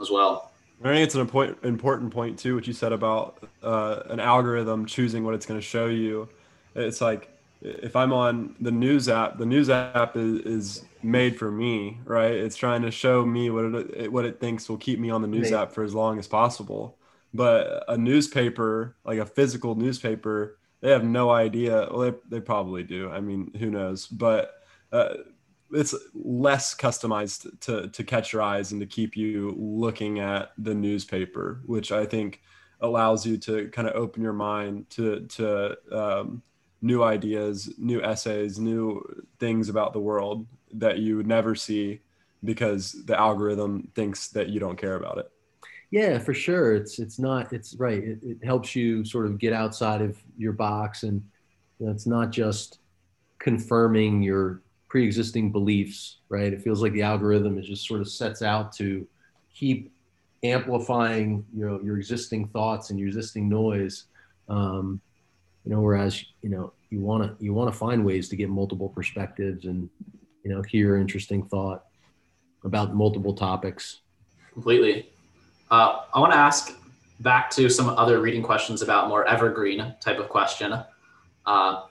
as 0.00 0.10
well. 0.10 0.47
I 0.82 0.88
think 0.88 1.04
it's 1.04 1.14
an 1.14 1.20
important 1.20 1.64
important 1.64 2.12
point 2.12 2.38
too, 2.38 2.54
what 2.54 2.66
you 2.66 2.72
said 2.72 2.92
about 2.92 3.50
uh, 3.62 4.02
an 4.06 4.20
algorithm 4.20 4.86
choosing 4.86 5.24
what 5.24 5.34
it's 5.34 5.46
going 5.46 5.58
to 5.58 5.66
show 5.66 5.86
you. 5.86 6.28
It's 6.74 7.00
like 7.00 7.34
if 7.60 7.96
I'm 7.96 8.12
on 8.12 8.54
the 8.60 8.70
news 8.70 9.08
app, 9.08 9.38
the 9.38 9.46
news 9.46 9.68
app 9.70 10.16
is, 10.16 10.40
is 10.42 10.84
made 11.02 11.36
for 11.36 11.50
me, 11.50 12.00
right? 12.04 12.30
It's 12.32 12.56
trying 12.56 12.82
to 12.82 12.90
show 12.92 13.24
me 13.26 13.50
what 13.50 13.64
it 13.74 14.12
what 14.12 14.24
it 14.24 14.38
thinks 14.40 14.68
will 14.68 14.76
keep 14.78 15.00
me 15.00 15.10
on 15.10 15.20
the 15.22 15.28
news 15.28 15.50
Right. 15.50 15.52
app 15.52 15.72
for 15.72 15.82
as 15.82 15.94
long 15.94 16.18
as 16.18 16.28
possible. 16.28 16.98
But 17.34 17.84
a 17.88 17.96
newspaper, 17.98 18.96
like 19.04 19.18
a 19.18 19.26
physical 19.26 19.74
newspaper, 19.74 20.58
they 20.80 20.90
have 20.90 21.04
no 21.04 21.30
idea. 21.30 21.88
Well, 21.90 22.12
they, 22.12 22.18
they 22.28 22.40
probably 22.40 22.84
do. 22.84 23.10
I 23.10 23.20
mean, 23.20 23.52
who 23.58 23.68
knows? 23.70 24.06
But 24.06 24.54
uh, 24.92 25.14
it's 25.72 25.94
less 26.14 26.74
customized 26.74 27.60
to 27.60 27.88
to 27.88 28.04
catch 28.04 28.32
your 28.32 28.42
eyes 28.42 28.72
and 28.72 28.80
to 28.80 28.86
keep 28.86 29.16
you 29.16 29.54
looking 29.58 30.20
at 30.20 30.52
the 30.58 30.74
newspaper, 30.74 31.60
which 31.66 31.92
I 31.92 32.06
think 32.06 32.40
allows 32.80 33.26
you 33.26 33.36
to 33.38 33.68
kind 33.68 33.88
of 33.88 33.94
open 33.94 34.22
your 34.22 34.32
mind 34.32 34.88
to 34.90 35.20
to 35.26 35.76
um, 35.92 36.42
new 36.80 37.02
ideas, 37.02 37.72
new 37.78 38.02
essays, 38.02 38.58
new 38.58 39.02
things 39.38 39.68
about 39.68 39.92
the 39.92 40.00
world 40.00 40.46
that 40.74 40.98
you 40.98 41.16
would 41.16 41.26
never 41.26 41.54
see 41.54 42.00
because 42.44 42.92
the 43.06 43.18
algorithm 43.18 43.88
thinks 43.94 44.28
that 44.28 44.48
you 44.48 44.60
don't 44.60 44.78
care 44.78 44.96
about 44.96 45.18
it. 45.18 45.30
Yeah, 45.90 46.18
for 46.18 46.34
sure. 46.34 46.74
It's 46.74 46.98
it's 46.98 47.18
not. 47.18 47.52
It's 47.52 47.74
right. 47.74 48.02
It, 48.02 48.18
it 48.22 48.44
helps 48.44 48.76
you 48.76 49.04
sort 49.04 49.26
of 49.26 49.38
get 49.38 49.52
outside 49.52 50.02
of 50.02 50.18
your 50.36 50.52
box, 50.52 51.02
and 51.02 51.22
you 51.78 51.86
know, 51.86 51.92
it's 51.92 52.06
not 52.06 52.30
just 52.30 52.80
confirming 53.38 54.22
your 54.22 54.62
pre-existing 54.88 55.52
beliefs. 55.52 56.18
Right. 56.28 56.52
It 56.52 56.62
feels 56.62 56.82
like 56.82 56.92
the 56.92 57.02
algorithm 57.02 57.58
is 57.58 57.66
just 57.66 57.86
sort 57.86 58.00
of 58.00 58.08
sets 58.08 58.42
out 58.42 58.72
to 58.74 59.06
keep 59.54 59.92
amplifying 60.44 61.44
you 61.52 61.66
know 61.66 61.80
your 61.82 61.96
existing 61.96 62.46
thoughts 62.48 62.90
and 62.90 62.98
your 62.98 63.08
existing 63.08 63.48
noise. 63.48 64.04
Um, 64.48 65.00
you 65.64 65.72
know, 65.72 65.80
whereas 65.80 66.24
you 66.42 66.50
know 66.50 66.72
you 66.90 67.00
want 67.00 67.22
to 67.24 67.44
you 67.44 67.52
want 67.52 67.72
to 67.72 67.78
find 67.78 68.04
ways 68.04 68.28
to 68.30 68.36
get 68.36 68.48
multiple 68.48 68.88
perspectives 68.88 69.64
and 69.64 69.88
you 70.44 70.50
know 70.50 70.62
hear 70.62 70.96
interesting 70.96 71.44
thought 71.44 71.84
about 72.64 72.94
multiple 72.94 73.34
topics. 73.34 74.00
Completely. 74.52 75.10
Uh, 75.70 76.02
I 76.14 76.20
want 76.20 76.32
to 76.32 76.38
ask 76.38 76.74
back 77.20 77.50
to 77.50 77.68
some 77.68 77.90
other 77.90 78.20
reading 78.20 78.42
questions 78.42 78.80
about 78.82 79.08
more 79.08 79.26
evergreen 79.26 79.94
type 80.00 80.18
of 80.18 80.28
question, 80.28 80.72
uh, 81.46 81.82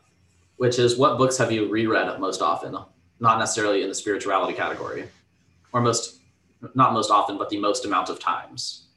which 0.58 0.80
is 0.80 0.97
what 0.97 1.18
books 1.18 1.38
have 1.38 1.51
you 1.51 1.70
reread 1.70 2.20
most 2.20 2.41
often? 2.41 2.76
Not 3.20 3.39
necessarily 3.39 3.84
in 3.84 3.89
the 3.89 3.95
spirituality 3.95 4.53
category, 4.53 5.05
or 5.74 5.82
most, 5.82 6.20
not 6.76 6.93
most 6.93 7.10
often, 7.10 7.38
but 7.38 7.49
the 7.49 7.60
most 7.60 7.86
amount 7.86 8.10
of 8.10 8.20
times. 8.20 8.88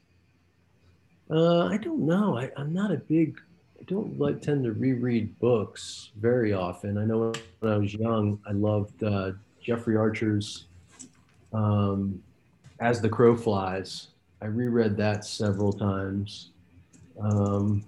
Uh, 1.29 1.65
I 1.65 1.77
don't 1.77 2.05
know. 2.05 2.37
I, 2.37 2.51
I'm 2.57 2.73
not 2.73 2.91
a 2.91 2.97
big. 2.97 3.39
I 3.79 3.83
don't 3.85 4.19
like 4.19 4.41
tend 4.41 4.63
to 4.65 4.73
reread 4.73 5.39
books 5.39 6.11
very 6.17 6.53
often. 6.53 6.97
I 6.97 7.05
know 7.05 7.33
when 7.61 7.71
I 7.71 7.77
was 7.77 7.93
young, 7.93 8.39
I 8.47 8.51
loved 8.51 9.03
uh, 9.03 9.31
Jeffrey 9.63 9.95
Archer's 9.95 10.65
um, 11.53 12.21
"As 12.79 13.01
the 13.01 13.09
Crow 13.09 13.35
Flies." 13.35 14.07
I 14.41 14.47
reread 14.47 14.97
that 14.97 15.23
several 15.23 15.71
times. 15.71 16.49
Um, 17.19 17.83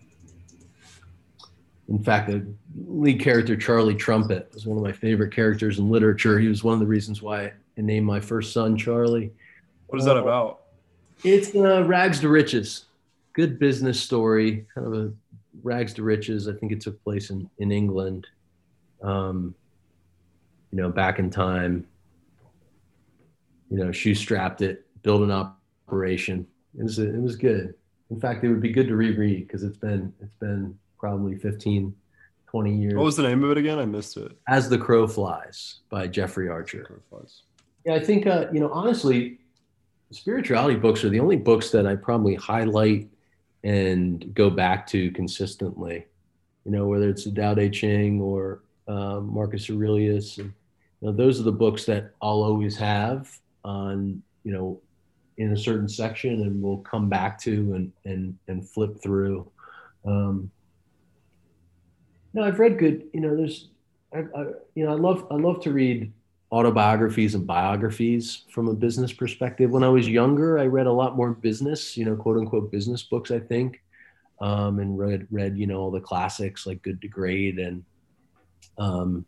in 1.90 2.04
fact, 2.04 2.30
the 2.30 2.46
lead 2.88 3.20
character 3.20 3.56
Charlie 3.58 3.96
Trumper 3.96 4.46
was 4.54 4.66
one 4.66 4.78
of 4.78 4.84
my 4.84 4.92
favorite 4.92 5.34
characters 5.34 5.80
in 5.80 5.90
literature. 5.90 6.40
He 6.40 6.48
was 6.48 6.64
one 6.64 6.74
of 6.74 6.80
the 6.80 6.88
reasons 6.88 7.22
why 7.22 7.46
I 7.78 7.82
named 7.82 8.06
my 8.06 8.20
first 8.20 8.54
son 8.54 8.78
Charlie. 8.78 9.32
What 9.88 10.00
is 10.00 10.06
that 10.06 10.18
Oh. 10.18 10.22
about? 10.22 10.60
It's 11.24 11.54
uh, 11.56 11.84
rags 11.86 12.20
to 12.22 12.30
riches. 12.30 12.86
Good 13.34 13.60
business 13.60 14.00
story, 14.00 14.66
kind 14.74 14.88
of 14.88 14.94
a 14.94 15.14
rags 15.62 15.94
to 15.96 16.04
riches. 16.04 16.48
I 16.48 16.54
think 16.54 16.72
it 16.72 16.82
took 16.82 17.02
place 17.04 17.30
in 17.30 17.50
in 17.60 17.72
England. 17.72 18.28
Um, 19.02 19.54
you 20.72 20.78
know, 20.82 20.90
back 20.90 21.20
in 21.20 21.30
time. 21.30 21.86
You 23.70 23.78
know, 23.78 23.92
shoe 23.92 24.14
strapped 24.16 24.62
it, 24.62 24.86
built 25.02 25.22
an 25.24 25.32
operation. 25.32 26.46
It 26.78 26.84
was 26.84 27.00
it 27.00 27.20
was 27.22 27.36
good. 27.36 27.74
In 28.10 28.20
fact, 28.20 28.44
it 28.44 28.50
would 28.50 28.62
be 28.62 28.72
good 28.72 28.88
to 28.88 28.96
reread 28.96 29.48
because 29.48 29.64
it's 29.64 29.78
been 29.78 30.14
it's 30.22 30.36
been 30.36 30.78
probably 31.04 31.36
15, 31.36 31.94
20 32.48 32.78
years. 32.78 32.96
What 32.96 33.04
was 33.04 33.18
the 33.18 33.24
name 33.24 33.44
of 33.44 33.52
it 33.52 33.58
again? 33.58 33.78
I 33.78 33.84
missed 33.84 34.16
it. 34.16 34.32
As 34.48 34.70
the 34.70 34.78
Crow 34.78 35.06
Flies 35.06 35.82
by 35.90 36.08
Jeffrey 36.08 36.48
Archer. 36.48 37.02
Yeah, 37.84 37.96
I 37.96 38.00
think 38.00 38.26
uh, 38.26 38.46
you 38.54 38.62
know 38.62 38.70
honestly, 38.72 39.40
spirituality 40.12 40.80
books 40.80 41.04
are 41.04 41.10
the 41.10 41.20
only 41.20 41.36
books 41.36 41.72
that 41.72 41.86
I 41.86 41.98
probably 41.98 42.36
highlight 42.36 43.10
and 43.66 44.34
go 44.34 44.50
back 44.50 44.88
to 44.88 45.12
consistently. 45.12 46.06
You 46.64 46.72
know, 46.72 46.88
whether 46.88 47.10
it's 47.10 47.26
the 47.26 47.34
Tao 47.34 47.54
Te 47.54 47.70
Ching 47.70 48.22
or 48.22 48.62
um, 48.88 49.34
Marcus 49.34 49.70
Aurelius, 49.70 50.38
and 50.38 50.54
you 51.02 51.08
know, 51.10 51.12
those 51.12 51.38
are 51.38 51.44
the 51.44 51.52
books 51.52 51.84
that 51.88 52.12
I'll 52.22 52.44
always 52.44 52.78
have 52.78 53.30
on 53.66 54.24
you 54.46 54.54
know 54.54 54.80
in 55.36 55.52
a 55.52 55.58
certain 55.58 55.90
section, 55.90 56.44
and 56.44 56.64
we'll 56.64 56.78
come 56.78 57.10
back 57.10 57.42
to 57.42 57.74
and 57.74 57.92
and 58.06 58.38
and 58.48 58.66
flip 58.66 59.02
through. 59.04 59.52
Um, 60.06 60.50
no, 62.34 62.44
I've 62.44 62.60
read 62.60 62.80
good. 62.80 63.04
You 63.14 63.22
know, 63.22 63.36
there's, 63.36 63.70
I, 64.14 64.20
I, 64.20 64.42
you 64.76 64.86
know, 64.86 64.92
I 64.92 64.96
love 64.96 65.28
I 65.32 65.36
love 65.36 65.62
to 65.64 65.72
read 65.72 66.12
autobiographies 66.52 67.34
and 67.34 67.48
biographies 67.48 68.44
from 68.52 68.68
a 68.68 68.74
business 68.74 69.12
perspective. 69.12 69.72
When 69.72 69.84
I 69.84 69.90
was 69.90 70.08
younger, 70.08 70.60
I 70.60 70.66
read 70.68 70.86
a 70.86 70.92
lot 70.92 71.16
more 71.16 71.32
business, 71.32 71.98
you 71.98 72.06
know, 72.06 72.16
quote 72.16 72.38
unquote 72.38 72.72
business 72.72 73.02
books, 73.04 73.32
I 73.32 73.40
think, 73.40 73.82
um, 74.40 74.80
and 74.80 74.98
read, 74.98 75.28
read, 75.32 75.58
you 75.58 75.66
know, 75.66 75.80
all 75.80 75.90
the 75.90 76.00
classics 76.00 76.68
like 76.68 76.84
Good 76.84 77.02
to 77.02 77.08
Great 77.08 77.58
and, 77.58 77.84
um, 78.78 79.26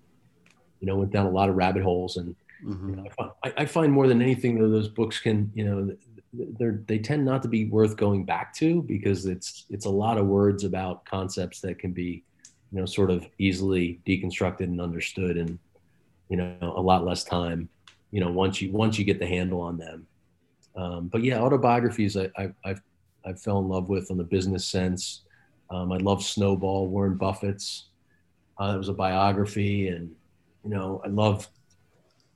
you 0.79 0.85
know, 0.85 0.97
went 0.97 1.11
down 1.11 1.25
a 1.25 1.31
lot 1.31 1.49
of 1.49 1.55
rabbit 1.55 1.81
holes. 1.81 2.17
And 2.17 2.35
Mhm. 2.63 2.89
you 2.89 2.95
know, 2.95 3.05
I, 3.05 3.09
find, 3.09 3.31
I, 3.43 3.53
I 3.63 3.65
find 3.65 3.91
more 3.91 4.07
than 4.07 4.21
anything 4.21 4.59
though, 4.59 4.69
those 4.69 4.87
books 4.87 5.19
can, 5.19 5.51
you 5.55 5.65
know, 5.65 5.95
they're, 6.31 6.83
they 6.85 6.99
tend 6.99 7.25
not 7.25 7.41
to 7.41 7.47
be 7.47 7.65
worth 7.65 7.97
going 7.97 8.23
back 8.23 8.53
to 8.55 8.83
because 8.83 9.25
it's, 9.25 9.65
it's 9.69 9.85
a 9.85 9.89
lot 9.89 10.17
of 10.17 10.27
words 10.27 10.63
about 10.63 11.05
concepts 11.05 11.59
that 11.61 11.79
can 11.79 11.91
be, 11.91 12.23
you 12.71 12.79
know, 12.79 12.85
sort 12.85 13.11
of 13.11 13.27
easily 13.37 13.99
deconstructed 14.05 14.61
and 14.61 14.81
understood 14.81 15.37
and, 15.37 15.59
you 16.29 16.37
know 16.37 16.73
a 16.75 16.81
lot 16.81 17.05
less 17.05 17.23
time 17.23 17.69
you 18.11 18.19
know 18.19 18.31
once 18.31 18.61
you 18.61 18.71
once 18.71 18.97
you 18.97 19.05
get 19.05 19.19
the 19.19 19.27
handle 19.27 19.61
on 19.61 19.77
them 19.77 20.07
um, 20.75 21.07
but 21.07 21.23
yeah 21.23 21.39
autobiographies 21.39 22.17
I, 22.17 22.29
I 22.37 22.51
i've 22.63 22.81
i've 23.25 23.39
fell 23.39 23.59
in 23.59 23.67
love 23.67 23.89
with 23.89 24.11
on 24.11 24.17
the 24.17 24.23
business 24.23 24.65
sense 24.65 25.21
um, 25.69 25.91
i 25.91 25.97
love 25.97 26.23
snowball 26.23 26.87
warren 26.87 27.15
buffett's 27.15 27.89
uh, 28.59 28.73
it 28.75 28.77
was 28.77 28.89
a 28.89 28.93
biography 28.93 29.89
and 29.89 30.13
you 30.63 30.69
know 30.71 31.01
i 31.05 31.07
love 31.07 31.47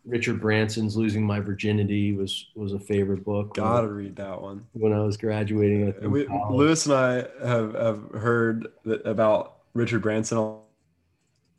Richard 0.06 0.42
Branson's 0.42 0.96
"Losing 0.96 1.24
My 1.24 1.40
Virginity" 1.40 2.14
was 2.14 2.48
was 2.56 2.74
a 2.74 2.80
favorite 2.80 3.24
book. 3.24 3.54
Gotta 3.54 3.86
when, 3.86 3.96
read 3.96 4.16
that 4.16 4.42
one. 4.42 4.66
When 4.72 4.92
I 4.92 5.02
was 5.02 5.18
graduating, 5.18 5.94
I 6.02 6.08
we, 6.08 6.26
Lewis 6.50 6.86
and 6.88 6.96
I 6.96 7.28
have 7.46 7.76
have 7.76 8.10
heard 8.14 8.70
that, 8.86 9.06
about 9.06 9.59
Richard 9.74 10.02
Branson 10.02 10.58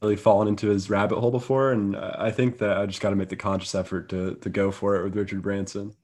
really 0.02 0.16
fallen 0.16 0.48
into 0.48 0.68
his 0.68 0.88
rabbit 0.88 1.18
hole 1.18 1.30
before, 1.30 1.72
and 1.72 1.96
I 1.96 2.30
think 2.30 2.58
that 2.58 2.76
I 2.78 2.86
just 2.86 3.00
got 3.00 3.11
to 3.11 3.16
make 3.16 3.28
the 3.28 3.36
conscious 3.36 3.74
effort 3.74 4.08
to 4.11 4.34
to 4.36 4.48
go 4.48 4.70
for 4.70 4.96
it 4.96 5.04
with 5.04 5.16
Richard 5.16 5.42
Branson. 5.42 5.94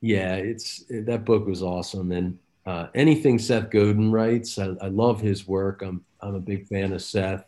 Yeah, 0.00 0.34
it's 0.36 0.84
that 0.90 1.24
book 1.24 1.46
was 1.46 1.62
awesome, 1.62 2.12
and 2.12 2.38
uh, 2.66 2.88
anything 2.94 3.38
Seth 3.38 3.70
Godin 3.70 4.10
writes, 4.10 4.58
I, 4.58 4.74
I, 4.80 4.88
love 4.88 5.20
his 5.20 5.46
work. 5.46 5.82
I'm 5.82 6.04
I'm 6.20 6.34
a 6.34 6.40
big 6.40 6.66
fan 6.66 6.92
of 6.92 7.02
Seth, 7.02 7.44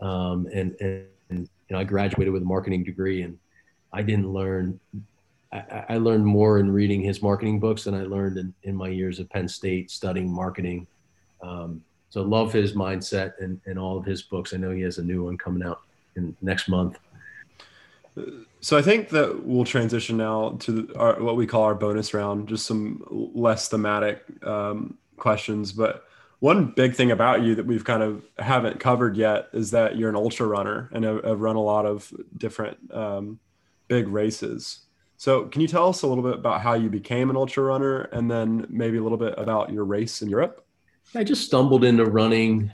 um, 0.00 0.48
and, 0.52 0.74
and, 0.80 1.06
you 1.30 1.48
know 1.70 1.78
I 1.78 1.84
graduated 1.84 2.32
with 2.32 2.42
a 2.42 2.46
marketing 2.46 2.84
degree, 2.84 3.22
and 3.22 3.38
I 3.92 4.02
didn't 4.02 4.32
learn. 4.32 4.80
I, 5.52 5.84
I 5.90 5.96
learned 5.98 6.24
more 6.24 6.58
in 6.58 6.70
reading 6.70 7.02
his 7.02 7.22
marketing 7.22 7.60
books 7.60 7.84
than 7.84 7.94
I 7.94 8.04
learned 8.04 8.38
in, 8.38 8.54
in 8.62 8.74
my 8.74 8.88
years 8.88 9.20
at 9.20 9.30
Penn 9.30 9.48
State 9.48 9.90
studying 9.90 10.32
marketing. 10.32 10.86
Um, 11.42 11.82
so 12.12 12.20
love 12.20 12.52
his 12.52 12.74
mindset 12.74 13.32
and, 13.40 13.58
and 13.64 13.78
all 13.78 13.96
of 13.96 14.04
his 14.04 14.20
books. 14.20 14.52
I 14.52 14.58
know 14.58 14.70
he 14.70 14.82
has 14.82 14.98
a 14.98 15.02
new 15.02 15.24
one 15.24 15.38
coming 15.38 15.66
out 15.66 15.80
in 16.14 16.36
next 16.42 16.68
month. 16.68 16.98
So 18.60 18.76
I 18.76 18.82
think 18.82 19.08
that 19.08 19.46
we'll 19.46 19.64
transition 19.64 20.18
now 20.18 20.58
to 20.60 20.92
our, 20.94 21.22
what 21.22 21.36
we 21.36 21.46
call 21.46 21.62
our 21.62 21.74
bonus 21.74 22.12
round, 22.12 22.48
just 22.48 22.66
some 22.66 23.02
less 23.34 23.68
thematic 23.68 24.24
um, 24.46 24.98
questions. 25.16 25.72
But 25.72 26.04
one 26.40 26.66
big 26.72 26.94
thing 26.94 27.12
about 27.12 27.40
you 27.40 27.54
that 27.54 27.64
we've 27.64 27.84
kind 27.84 28.02
of 28.02 28.26
haven't 28.38 28.78
covered 28.78 29.16
yet 29.16 29.48
is 29.54 29.70
that 29.70 29.96
you're 29.96 30.10
an 30.10 30.14
ultra 30.14 30.46
runner 30.46 30.90
and 30.92 31.04
have, 31.04 31.24
have 31.24 31.40
run 31.40 31.56
a 31.56 31.62
lot 31.62 31.86
of 31.86 32.12
different 32.36 32.76
um, 32.92 33.38
big 33.88 34.06
races. 34.06 34.80
So 35.16 35.46
can 35.46 35.62
you 35.62 35.68
tell 35.68 35.88
us 35.88 36.02
a 36.02 36.06
little 36.06 36.24
bit 36.24 36.34
about 36.34 36.60
how 36.60 36.74
you 36.74 36.90
became 36.90 37.30
an 37.30 37.36
ultra 37.36 37.62
runner 37.62 38.02
and 38.12 38.30
then 38.30 38.66
maybe 38.68 38.98
a 38.98 39.02
little 39.02 39.16
bit 39.16 39.32
about 39.38 39.72
your 39.72 39.86
race 39.86 40.20
in 40.20 40.28
Europe? 40.28 40.66
I 41.14 41.24
just 41.24 41.44
stumbled 41.44 41.84
into 41.84 42.04
running. 42.04 42.70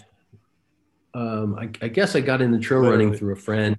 Um, 1.15 1.57
I, 1.59 1.71
I, 1.83 1.89
guess 1.89 2.15
I 2.15 2.21
got 2.21 2.41
into 2.41 2.59
trail 2.59 2.81
Literally. 2.81 3.05
running 3.07 3.19
through 3.19 3.33
a 3.33 3.37
friend. 3.37 3.77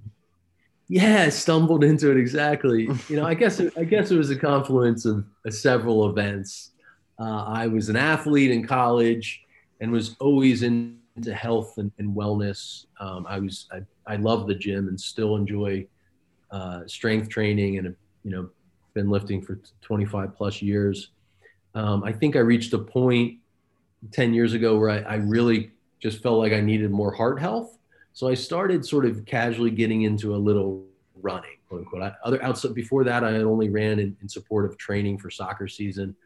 Yeah, 0.88 1.22
I 1.22 1.28
stumbled 1.28 1.84
into 1.84 2.10
it 2.10 2.16
exactly. 2.16 2.88
You 3.08 3.16
know, 3.16 3.24
I 3.24 3.34
guess 3.34 3.60
it, 3.60 3.72
I 3.78 3.84
guess 3.84 4.10
it 4.10 4.16
was 4.16 4.30
a 4.30 4.36
confluence 4.36 5.04
of 5.04 5.24
uh, 5.46 5.50
several 5.50 6.10
events. 6.10 6.72
Uh, 7.18 7.44
I 7.44 7.68
was 7.68 7.88
an 7.88 7.96
athlete 7.96 8.50
in 8.50 8.66
college 8.66 9.42
and 9.80 9.92
was 9.92 10.16
always 10.20 10.62
into 10.62 11.32
health 11.32 11.78
and, 11.78 11.92
and 11.98 12.14
wellness. 12.14 12.86
Um, 12.98 13.26
I 13.28 13.38
was 13.38 13.68
I, 13.72 13.82
I 14.06 14.16
love 14.16 14.46
the 14.46 14.54
gym 14.54 14.88
and 14.88 15.00
still 15.00 15.36
enjoy 15.36 15.86
uh, 16.50 16.80
strength 16.86 17.28
training 17.28 17.78
and 17.78 17.94
you 18.24 18.30
know 18.30 18.50
been 18.92 19.08
lifting 19.08 19.40
for 19.40 19.60
25 19.82 20.34
plus 20.34 20.60
years. 20.60 21.10
Um, 21.74 22.02
I 22.02 22.12
think 22.12 22.34
I 22.34 22.40
reached 22.40 22.72
a 22.72 22.78
point 22.78 23.38
10 24.12 24.34
years 24.34 24.54
ago 24.54 24.78
where 24.78 24.90
I, 24.90 24.98
I 25.00 25.14
really 25.16 25.72
just 26.00 26.22
felt 26.22 26.38
like 26.38 26.52
I 26.52 26.60
needed 26.60 26.90
more 26.90 27.12
heart 27.12 27.40
health. 27.40 27.78
So 28.12 28.28
I 28.28 28.34
started 28.34 28.84
sort 28.84 29.06
of 29.06 29.24
casually 29.24 29.70
getting 29.70 30.02
into 30.02 30.34
a 30.34 30.38
little 30.38 30.84
running, 31.22 31.56
quote 31.68 31.82
unquote. 31.82 32.02
I, 32.02 32.12
other 32.24 32.42
outside 32.42 32.74
before 32.74 33.04
that, 33.04 33.24
I 33.24 33.32
had 33.32 33.42
only 33.42 33.68
ran 33.68 33.98
in, 33.98 34.16
in, 34.20 34.28
support 34.28 34.64
of 34.64 34.76
training 34.78 35.18
for 35.18 35.30
soccer 35.30 35.68
season. 35.68 36.16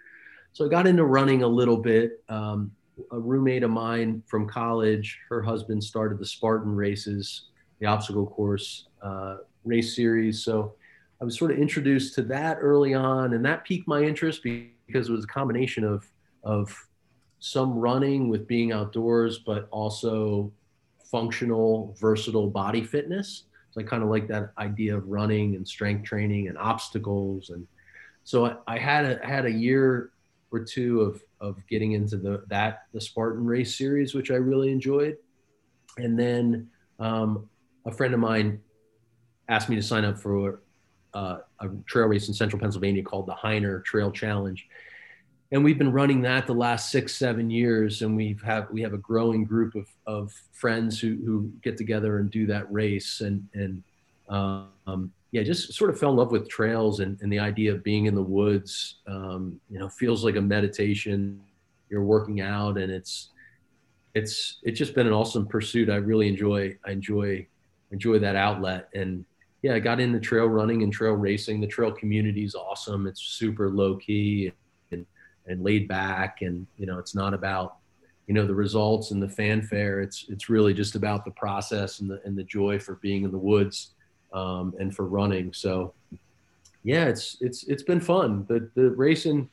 So 0.53 0.65
I 0.65 0.69
got 0.69 0.87
into 0.87 1.05
running 1.05 1.43
a 1.43 1.49
little 1.49 1.77
bit. 1.77 2.23
Um, 2.29 2.71
a 3.11 3.19
roommate 3.19 3.65
of 3.65 3.71
mine 3.71 4.23
from 4.27 4.49
college, 4.49 5.19
her 5.29 5.43
husband 5.43 5.83
started 5.83 6.19
the 6.19 6.27
Spartan 6.27 6.75
races, 6.77 7.49
the 7.81 7.87
obstacle 7.87 8.27
course 8.27 8.87
uh, 9.03 9.39
race 9.65 9.97
series. 9.97 10.45
So 10.45 10.75
I 11.21 11.25
was 11.25 11.37
sort 11.37 11.51
of 11.51 11.59
introduced 11.59 12.15
to 12.15 12.23
that 12.23 12.59
early 12.61 12.95
on, 12.95 13.35
and 13.35 13.45
that 13.45 13.65
piqued 13.65 13.89
my 13.89 14.03
interest 14.03 14.43
because 14.45 15.09
it 15.09 15.13
was 15.13 15.25
a 15.25 15.29
combination 15.29 15.85
of 15.85 16.07
of 16.45 16.77
some 17.45 17.75
running 17.75 18.31
with 18.31 18.47
being 18.47 18.73
outdoors, 18.73 19.37
but 19.37 19.69
also 19.71 20.51
functional, 21.11 21.95
versatile 22.01 22.49
body 22.49 22.83
fitness. 22.83 23.43
So 23.71 23.83
I 23.83 23.85
kind 23.85 24.03
of 24.03 24.09
like 24.09 24.27
that 24.29 24.53
idea 24.57 24.97
of 24.97 25.07
running 25.07 25.55
and 25.55 25.69
strength 25.69 26.07
training 26.07 26.49
and 26.49 26.57
obstacles. 26.57 27.51
And 27.51 27.67
so 28.25 28.47
I, 28.47 28.57
I 28.67 28.79
had 28.79 29.05
a 29.05 29.27
had 29.27 29.45
a 29.45 29.51
year 29.51 30.13
or 30.51 30.61
two 30.61 31.03
of 31.03 31.23
of 31.39 31.59
getting 31.69 31.93
into 31.93 32.17
the 32.17 32.45
that 32.47 32.85
the 32.95 33.01
Spartan 33.01 33.45
race 33.45 33.77
series, 33.77 34.15
which 34.15 34.31
I 34.31 34.37
really 34.37 34.73
enjoyed. 34.73 35.19
And 35.99 36.19
then 36.19 36.71
um, 36.99 37.51
a 37.85 37.93
friend 37.93 38.15
of 38.15 38.21
mine 38.21 38.59
asked 39.51 39.69
me 39.69 39.77
to 39.77 39.83
sign 39.83 40.07
up 40.07 40.19
for 40.19 40.63
uh, 41.13 41.41
a 41.61 41.69
trail 41.85 42.07
race 42.07 42.27
in 42.29 42.33
central 42.33 42.59
Pennsylvania 42.59 43.03
called 43.03 43.27
the 43.27 43.35
Hyner 43.35 43.85
Trail 43.85 44.11
Challenge 44.11 44.67
and 45.55 45.63
we've 45.63 45.79
been 45.79 45.93
running 45.93 46.21
that 46.23 46.49
the 46.49 46.53
last 46.53 46.91
six 46.91 47.15
seven 47.15 47.49
years 47.49 48.03
and 48.03 48.17
we've 48.17 48.43
have 48.43 48.69
we 48.73 48.83
have 48.83 48.93
a 48.93 48.99
growing 48.99 49.45
group 49.45 49.77
of, 49.77 49.87
of 50.05 50.33
friends 50.53 50.99
who, 50.99 51.17
who 51.25 51.49
get 51.63 51.77
together 51.77 52.19
and 52.19 52.29
do 52.29 52.45
that 52.45 52.71
race. 52.73 53.21
And 53.21 53.47
and 53.55 53.83
um, 54.29 55.13
yeah 55.31 55.45
just 55.45 55.73
sort 55.73 55.91
of 55.91 55.99
fell 55.99 56.11
in 56.11 56.17
love 56.17 56.33
with 56.33 56.49
trails 56.49 56.99
and, 56.99 57.17
and 57.21 57.33
the 57.33 57.39
idea 57.39 57.73
of 57.73 57.85
being 57.85 58.07
in 58.07 58.17
the 58.17 58.23
woods. 58.23 58.97
Um, 59.07 59.61
you 59.71 59.79
know 59.79 59.89
feels 59.89 60.25
like 60.25 60.35
a 60.35 60.41
meditation. 60.41 61.41
You're 61.89 62.03
working 62.03 62.41
out 62.41 62.77
and 62.77 62.91
it's 62.91 63.31
it's 64.15 64.59
it's 64.65 64.79
just 64.79 64.93
been 64.93 65.07
an 65.07 65.13
awesome 65.13 65.47
pursuit. 65.47 65.89
I 65.89 65.97
really 65.97 66.27
enjoy 66.27 66.77
i 66.85 66.91
enjoy 66.91 67.47
enjoy 67.93 68.19
that 68.19 68.35
outlet. 68.35 68.89
And 68.93 69.25
yeah 69.63 69.75
i 69.75 69.79
got 69.79 70.01
into 70.01 70.19
trail 70.19 70.47
running 70.47 70.83
and 70.83 70.93
trail 70.93 71.13
racing. 71.13 71.61
The 71.61 71.69
trail 71.69 71.93
community 71.93 72.43
is 72.43 72.57
awesome. 72.57 73.07
It's 73.07 73.21
super 73.21 73.71
low 73.71 73.95
key 73.99 74.53
and 75.47 75.63
laid 75.63 75.89
back 75.89 76.43
and 76.43 76.67
you 76.79 76.87
know 76.87 76.99
it's 76.99 77.15
not 77.15 77.35
about 77.35 77.77
you 78.27 78.35
know 78.35 78.47
the 78.47 78.55
results 78.55 79.11
and 79.11 79.23
the 79.23 79.29
fanfare. 79.29 80.01
It's 80.01 80.27
it's 80.29 80.49
really 80.49 80.75
just 80.75 80.95
about 80.95 81.25
the 81.25 81.31
process 81.31 82.01
and 82.01 82.11
the 82.11 82.21
and 82.25 82.37
the 82.37 82.45
joy 82.45 82.79
for 82.79 82.95
being 82.97 83.25
in 83.25 83.31
the 83.31 83.39
woods 83.39 83.91
um, 84.33 84.75
and 84.79 84.95
for 84.95 85.07
running. 85.07 85.53
So 85.53 85.95
yeah 86.83 87.07
it's 87.07 87.37
it's 87.41 87.65
it's 87.65 87.83
been 87.83 88.01
fun. 88.01 88.47
The 88.49 88.71
the 88.75 88.91
race 88.91 89.27
in 89.27 89.49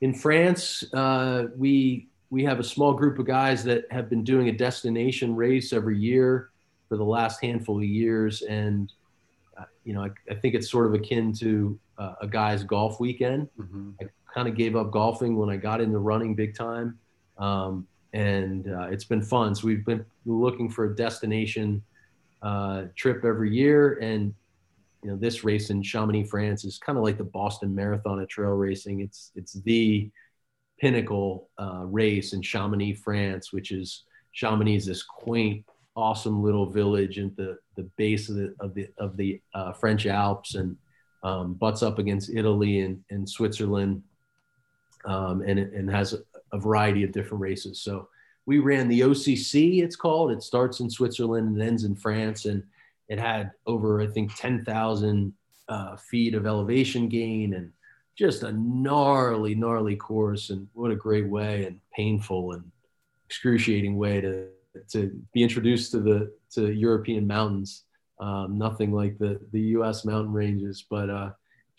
in 0.00 0.14
france 0.14 0.82
uh, 0.94 1.46
we 1.56 2.08
we 2.30 2.44
have 2.44 2.60
a 2.60 2.64
small 2.64 2.94
group 2.94 3.18
of 3.18 3.26
guys 3.26 3.62
that 3.64 3.84
have 3.90 4.08
been 4.08 4.24
doing 4.24 4.48
a 4.48 4.52
destination 4.52 5.34
race 5.34 5.72
every 5.72 5.98
year 5.98 6.50
for 6.88 6.96
the 6.96 7.04
last 7.04 7.42
handful 7.42 7.78
of 7.78 7.84
years. 7.84 8.42
And 8.42 8.92
uh, 9.58 9.64
you 9.84 9.92
know 9.92 10.04
I, 10.04 10.10
I, 10.30 10.34
think 10.36 10.54
it's 10.54 10.70
sort 10.70 10.86
of 10.86 10.94
akin 10.94 11.32
to 11.34 11.78
uh, 11.98 12.14
a 12.22 12.26
guy's 12.26 12.62
golf 12.62 13.00
weekend. 13.00 13.48
Mm-hmm. 13.58 13.90
I, 14.00 14.04
kind 14.32 14.48
of 14.48 14.54
gave 14.54 14.76
up 14.76 14.90
golfing 14.90 15.36
when 15.36 15.50
I 15.50 15.56
got 15.56 15.80
into 15.80 15.98
running 15.98 16.34
big 16.34 16.54
time. 16.56 16.98
Um, 17.38 17.86
and 18.12 18.68
uh, 18.68 18.88
it's 18.90 19.04
been 19.04 19.22
fun. 19.22 19.54
So 19.54 19.66
we've 19.66 19.84
been 19.84 20.04
looking 20.26 20.68
for 20.68 20.86
a 20.86 20.96
destination 20.96 21.82
uh, 22.42 22.84
trip 22.96 23.24
every 23.24 23.54
year. 23.54 23.98
And, 24.00 24.34
you 25.02 25.10
know, 25.10 25.16
this 25.16 25.44
race 25.44 25.70
in 25.70 25.82
Chamonix, 25.82 26.24
France 26.24 26.64
is 26.64 26.78
kind 26.78 26.98
of 26.98 27.04
like 27.04 27.18
the 27.18 27.24
Boston 27.24 27.74
Marathon 27.74 28.20
of 28.20 28.28
trail 28.28 28.50
racing. 28.50 29.00
It's, 29.00 29.30
it's 29.34 29.54
the 29.54 30.10
pinnacle 30.80 31.48
uh, 31.58 31.84
race 31.84 32.32
in 32.32 32.42
Chamonix, 32.42 32.94
France, 32.94 33.52
which 33.52 33.70
is 33.70 34.04
Chamonix 34.32 34.76
is 34.76 34.86
this 34.86 35.02
quaint, 35.02 35.64
awesome 35.96 36.42
little 36.42 36.66
village 36.66 37.18
at 37.18 37.36
the, 37.36 37.58
the 37.76 37.82
base 37.96 38.28
of 38.28 38.36
the, 38.36 38.54
of 38.60 38.74
the, 38.74 38.88
of 38.98 39.16
the 39.16 39.40
uh, 39.54 39.72
French 39.72 40.06
Alps 40.06 40.54
and 40.54 40.76
um, 41.22 41.54
butts 41.54 41.82
up 41.82 41.98
against 41.98 42.30
Italy 42.30 42.80
and, 42.80 43.02
and 43.10 43.28
Switzerland 43.28 44.02
um, 45.04 45.42
and, 45.42 45.58
it 45.58 45.72
and 45.72 45.90
has 45.90 46.12
a, 46.12 46.18
a, 46.52 46.58
variety 46.58 47.04
of 47.04 47.12
different 47.12 47.40
races. 47.40 47.80
So 47.80 48.08
we 48.46 48.58
ran 48.58 48.88
the 48.88 49.00
OCC, 49.00 49.82
it's 49.82 49.96
called. 49.96 50.30
It 50.30 50.42
starts 50.42 50.80
in 50.80 50.90
Switzerland 50.90 51.56
and 51.56 51.62
ends 51.62 51.84
in 51.84 51.94
France. 51.94 52.44
And 52.44 52.62
it 53.08 53.18
had 53.18 53.52
over, 53.66 54.00
I 54.00 54.06
think, 54.06 54.34
10,000 54.36 55.32
uh, 55.68 55.96
feet 55.96 56.34
of 56.34 56.46
elevation 56.46 57.08
gain 57.08 57.54
and 57.54 57.72
just 58.16 58.42
a 58.42 58.52
gnarly, 58.52 59.54
gnarly 59.54 59.96
course. 59.96 60.50
And 60.50 60.68
what 60.74 60.90
a 60.90 60.96
great 60.96 61.28
way 61.28 61.64
and 61.64 61.80
painful 61.94 62.52
and 62.52 62.64
excruciating 63.26 63.96
way 63.96 64.20
to, 64.20 64.48
to 64.90 65.20
be 65.32 65.42
introduced 65.42 65.92
to 65.92 66.00
the 66.00 66.32
to 66.52 66.72
European 66.72 67.26
mountains. 67.26 67.84
Um, 68.20 68.58
nothing 68.58 68.92
like 68.92 69.18
the 69.18 69.40
the 69.52 69.60
U.S. 69.78 70.04
mountain 70.04 70.32
ranges, 70.32 70.84
but 70.88 71.08
uh, 71.08 71.30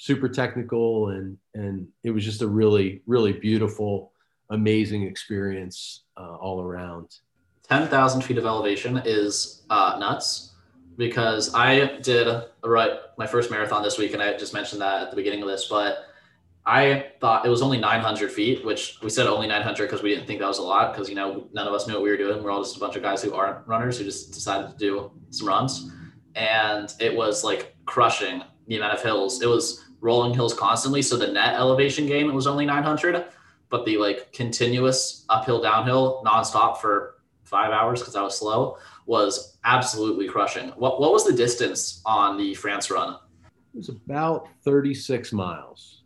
super 0.01 0.27
technical 0.27 1.09
and 1.09 1.37
and 1.53 1.87
it 2.03 2.09
was 2.09 2.25
just 2.25 2.41
a 2.41 2.47
really 2.47 3.03
really 3.05 3.33
beautiful 3.33 4.11
amazing 4.49 5.03
experience 5.03 6.05
uh, 6.17 6.35
all 6.37 6.59
around. 6.59 7.07
10,000 7.69 8.21
feet 8.21 8.37
of 8.37 8.45
elevation 8.45 9.01
is 9.05 9.61
uh, 9.69 9.95
nuts 9.99 10.55
because 10.97 11.53
I 11.53 11.99
did 11.99 12.27
right 12.63 12.93
my 13.19 13.27
first 13.27 13.51
marathon 13.51 13.83
this 13.83 13.99
week 13.99 14.13
and 14.13 14.23
I 14.23 14.35
just 14.35 14.55
mentioned 14.55 14.81
that 14.81 15.03
at 15.03 15.09
the 15.11 15.15
beginning 15.15 15.43
of 15.43 15.47
this 15.47 15.67
but 15.67 16.07
I 16.65 17.11
thought 17.21 17.45
it 17.45 17.49
was 17.49 17.61
only 17.61 17.77
900 17.77 18.31
feet 18.31 18.65
which 18.65 18.97
we 19.03 19.09
said 19.11 19.27
only 19.27 19.47
900 19.47 19.85
because 19.85 20.01
we 20.01 20.09
didn't 20.15 20.25
think 20.25 20.39
that 20.39 20.47
was 20.47 20.57
a 20.57 20.63
lot 20.63 20.93
because 20.93 21.09
you 21.09 21.15
know 21.15 21.47
none 21.53 21.67
of 21.67 21.75
us 21.75 21.87
knew 21.87 21.93
what 21.93 22.01
we 22.01 22.09
were 22.09 22.17
doing. 22.17 22.41
We're 22.41 22.49
all 22.49 22.63
just 22.63 22.75
a 22.75 22.79
bunch 22.79 22.95
of 22.95 23.03
guys 23.03 23.21
who 23.21 23.35
aren't 23.35 23.67
runners 23.67 23.99
who 23.99 24.03
just 24.03 24.33
decided 24.33 24.71
to 24.71 24.77
do 24.77 25.11
some 25.29 25.47
runs. 25.47 25.91
And 26.33 26.91
it 26.99 27.15
was 27.15 27.43
like 27.43 27.75
crushing 27.85 28.41
the 28.67 28.77
amount 28.77 28.93
of 28.93 29.03
hills. 29.03 29.41
It 29.41 29.47
was 29.47 29.83
rolling 30.01 30.33
hills 30.33 30.53
constantly. 30.53 31.01
So 31.01 31.15
the 31.15 31.27
net 31.27 31.53
elevation 31.55 32.05
gain 32.07 32.29
it 32.29 32.33
was 32.33 32.47
only 32.47 32.65
900, 32.65 33.25
but 33.69 33.85
the 33.85 33.97
like 33.97 34.33
continuous 34.33 35.25
uphill, 35.29 35.61
downhill 35.61 36.21
nonstop 36.25 36.77
for 36.77 37.15
five 37.43 37.71
hours 37.71 37.99
because 37.99 38.15
I 38.15 38.21
was 38.21 38.37
slow 38.37 38.77
was 39.05 39.57
absolutely 39.63 40.27
crushing. 40.27 40.69
What, 40.69 40.99
what 40.99 41.11
was 41.11 41.25
the 41.25 41.33
distance 41.33 42.01
on 42.05 42.37
the 42.37 42.53
France 42.55 42.89
run? 42.89 43.17
It 43.73 43.77
was 43.77 43.89
about 43.89 44.47
36 44.63 45.31
miles. 45.31 46.03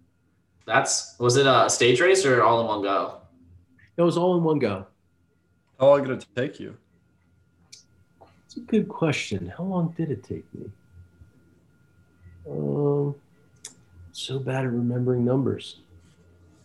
That's, 0.66 1.16
was 1.20 1.38
it 1.38 1.46
a 1.46 1.70
stage 1.70 2.02
race 2.02 2.26
or 2.26 2.44
all 2.44 2.62
in 2.62 2.68
one 2.68 2.82
go? 2.82 3.22
It 3.98 4.02
was 4.02 4.18
all 4.18 4.38
in 4.38 4.44
one 4.44 4.60
go. 4.60 4.88
How 5.80 5.90
long 5.90 6.04
did 6.04 6.12
it 6.18 6.26
take 6.36 6.60
you? 6.60 6.76
It's 8.46 8.58
a 8.58 8.62
good 8.62 8.88
question. 8.88 9.54
How 9.56 9.64
long 9.64 9.94
did 9.98 10.12
it 10.12 10.24
take 10.24 10.46
me? 10.54 10.72
Um, 12.50 13.16
so 14.18 14.40
bad 14.40 14.66
at 14.66 14.72
remembering 14.72 15.24
numbers. 15.26 15.82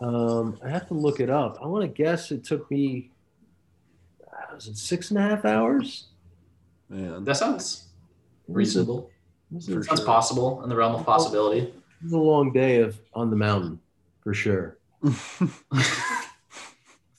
Um, 0.00 0.58
I 0.64 0.68
have 0.70 0.86
to 0.88 0.94
look 0.94 1.20
it 1.20 1.28
up. 1.30 1.58
I 1.62 1.66
want 1.66 1.82
to 1.82 1.88
guess 1.88 2.30
it 2.30 2.44
took 2.44 2.70
me, 2.70 3.10
uh, 4.26 4.54
was 4.54 4.66
it 4.68 4.76
six 4.78 5.10
and 5.10 5.18
a 5.18 5.22
half 5.22 5.44
hours? 5.44 6.06
Man, 6.88 7.24
That 7.24 7.36
sounds 7.36 7.88
reasonable. 8.48 9.10
For 9.52 9.60
Sounds 9.60 9.86
sure. 9.98 10.06
possible 10.06 10.62
in 10.62 10.68
the 10.68 10.76
realm 10.76 10.94
of 10.94 11.04
possibility. 11.04 11.72
is 12.04 12.12
a 12.12 12.18
long 12.18 12.52
day 12.52 12.80
of 12.82 12.98
on 13.14 13.30
the 13.30 13.36
mountain 13.36 13.80
for 14.22 14.32
sure. 14.32 14.78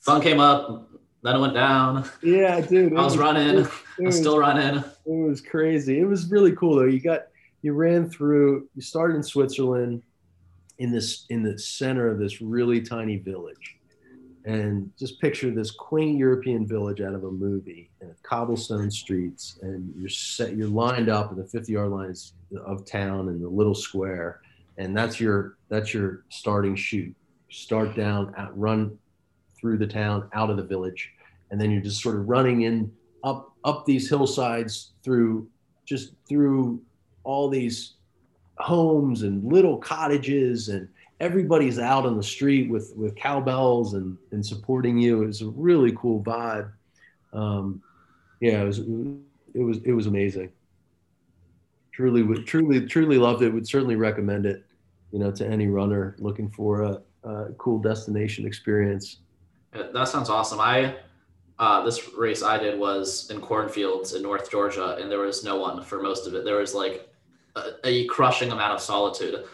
Sun 0.00 0.20
came 0.22 0.40
up, 0.40 0.88
then 1.22 1.36
it 1.36 1.38
went 1.38 1.54
down. 1.54 2.08
Yeah, 2.22 2.60
dude. 2.60 2.96
I 2.96 3.04
was 3.04 3.16
running. 3.18 3.58
it 3.58 3.68
I'm 3.98 4.04
was- 4.06 4.18
still 4.18 4.38
running. 4.38 4.78
It 4.78 4.84
was 5.06 5.40
crazy. 5.40 6.00
It 6.00 6.04
was 6.06 6.30
really 6.30 6.52
cool 6.56 6.76
though. 6.76 6.84
You 6.84 7.00
got 7.00 7.26
you 7.62 7.74
ran 7.74 8.08
through. 8.10 8.68
You 8.74 8.82
started 8.82 9.14
in 9.16 9.22
Switzerland, 9.22 10.02
in 10.82 10.90
this 10.90 11.26
in 11.30 11.44
the 11.44 11.56
center 11.56 12.08
of 12.08 12.18
this 12.18 12.42
really 12.42 12.80
tiny 12.80 13.16
village, 13.16 13.76
and 14.44 14.90
just 14.98 15.20
picture 15.20 15.52
this 15.52 15.70
quaint 15.70 16.18
European 16.18 16.66
village 16.66 17.00
out 17.00 17.14
of 17.14 17.22
a 17.22 17.30
movie, 17.30 17.88
and 18.00 18.12
cobblestone 18.24 18.90
streets, 18.90 19.60
and 19.62 19.94
you're 19.96 20.08
set. 20.08 20.56
You're 20.56 20.66
lined 20.66 21.08
up 21.08 21.30
in 21.30 21.38
the 21.38 21.46
50 21.46 21.72
yard 21.72 21.92
lines 21.92 22.34
of 22.66 22.84
town 22.84 23.28
in 23.28 23.40
the 23.40 23.48
little 23.48 23.76
square, 23.76 24.40
and 24.76 24.96
that's 24.96 25.20
your 25.20 25.56
that's 25.68 25.94
your 25.94 26.24
starting 26.30 26.74
chute. 26.74 27.14
Start 27.48 27.94
down, 27.94 28.34
out, 28.36 28.58
run 28.58 28.98
through 29.60 29.78
the 29.78 29.86
town, 29.86 30.28
out 30.32 30.50
of 30.50 30.56
the 30.56 30.64
village, 30.64 31.12
and 31.52 31.60
then 31.60 31.70
you're 31.70 31.80
just 31.80 32.02
sort 32.02 32.16
of 32.16 32.28
running 32.28 32.62
in 32.62 32.92
up 33.22 33.52
up 33.62 33.86
these 33.86 34.08
hillsides 34.08 34.94
through 35.04 35.46
just 35.84 36.14
through 36.28 36.82
all 37.22 37.48
these 37.48 37.94
homes 38.62 39.22
and 39.22 39.44
little 39.44 39.76
cottages 39.76 40.68
and 40.68 40.88
everybody's 41.20 41.78
out 41.78 42.06
on 42.06 42.16
the 42.16 42.22
street 42.22 42.70
with 42.70 42.92
with 42.96 43.14
cowbells 43.16 43.94
and 43.94 44.16
and 44.30 44.44
supporting 44.44 44.98
you. 44.98 45.22
It 45.22 45.26
was 45.26 45.42
a 45.42 45.48
really 45.48 45.92
cool 45.96 46.22
vibe. 46.22 46.70
Um 47.32 47.82
yeah 48.40 48.62
it 48.62 48.66
was 48.66 48.78
it 48.78 49.62
was 49.62 49.78
it 49.84 49.92
was 49.92 50.06
amazing. 50.06 50.50
Truly 51.92 52.22
would 52.22 52.46
truly 52.46 52.86
truly 52.86 53.18
loved 53.18 53.42
it. 53.42 53.50
Would 53.52 53.68
certainly 53.68 53.96
recommend 53.96 54.46
it 54.46 54.64
you 55.12 55.18
know 55.18 55.30
to 55.30 55.46
any 55.46 55.68
runner 55.68 56.16
looking 56.18 56.48
for 56.50 56.82
a, 56.82 57.02
a 57.24 57.52
cool 57.58 57.78
destination 57.78 58.46
experience. 58.46 59.18
That 59.72 60.08
sounds 60.08 60.28
awesome. 60.28 60.60
I 60.60 60.96
uh, 61.58 61.84
this 61.84 62.12
race 62.14 62.42
I 62.42 62.58
did 62.58 62.78
was 62.78 63.30
in 63.30 63.40
cornfields 63.40 64.14
in 64.14 64.22
North 64.22 64.50
Georgia, 64.50 64.96
and 65.00 65.10
there 65.10 65.20
was 65.20 65.44
no 65.44 65.56
one 65.56 65.82
for 65.82 66.02
most 66.02 66.26
of 66.26 66.34
it. 66.34 66.44
There 66.44 66.56
was 66.56 66.74
like 66.74 67.11
a, 67.84 68.06
crushing 68.06 68.50
amount 68.50 68.72
of 68.72 68.80
solitude. 68.80 69.44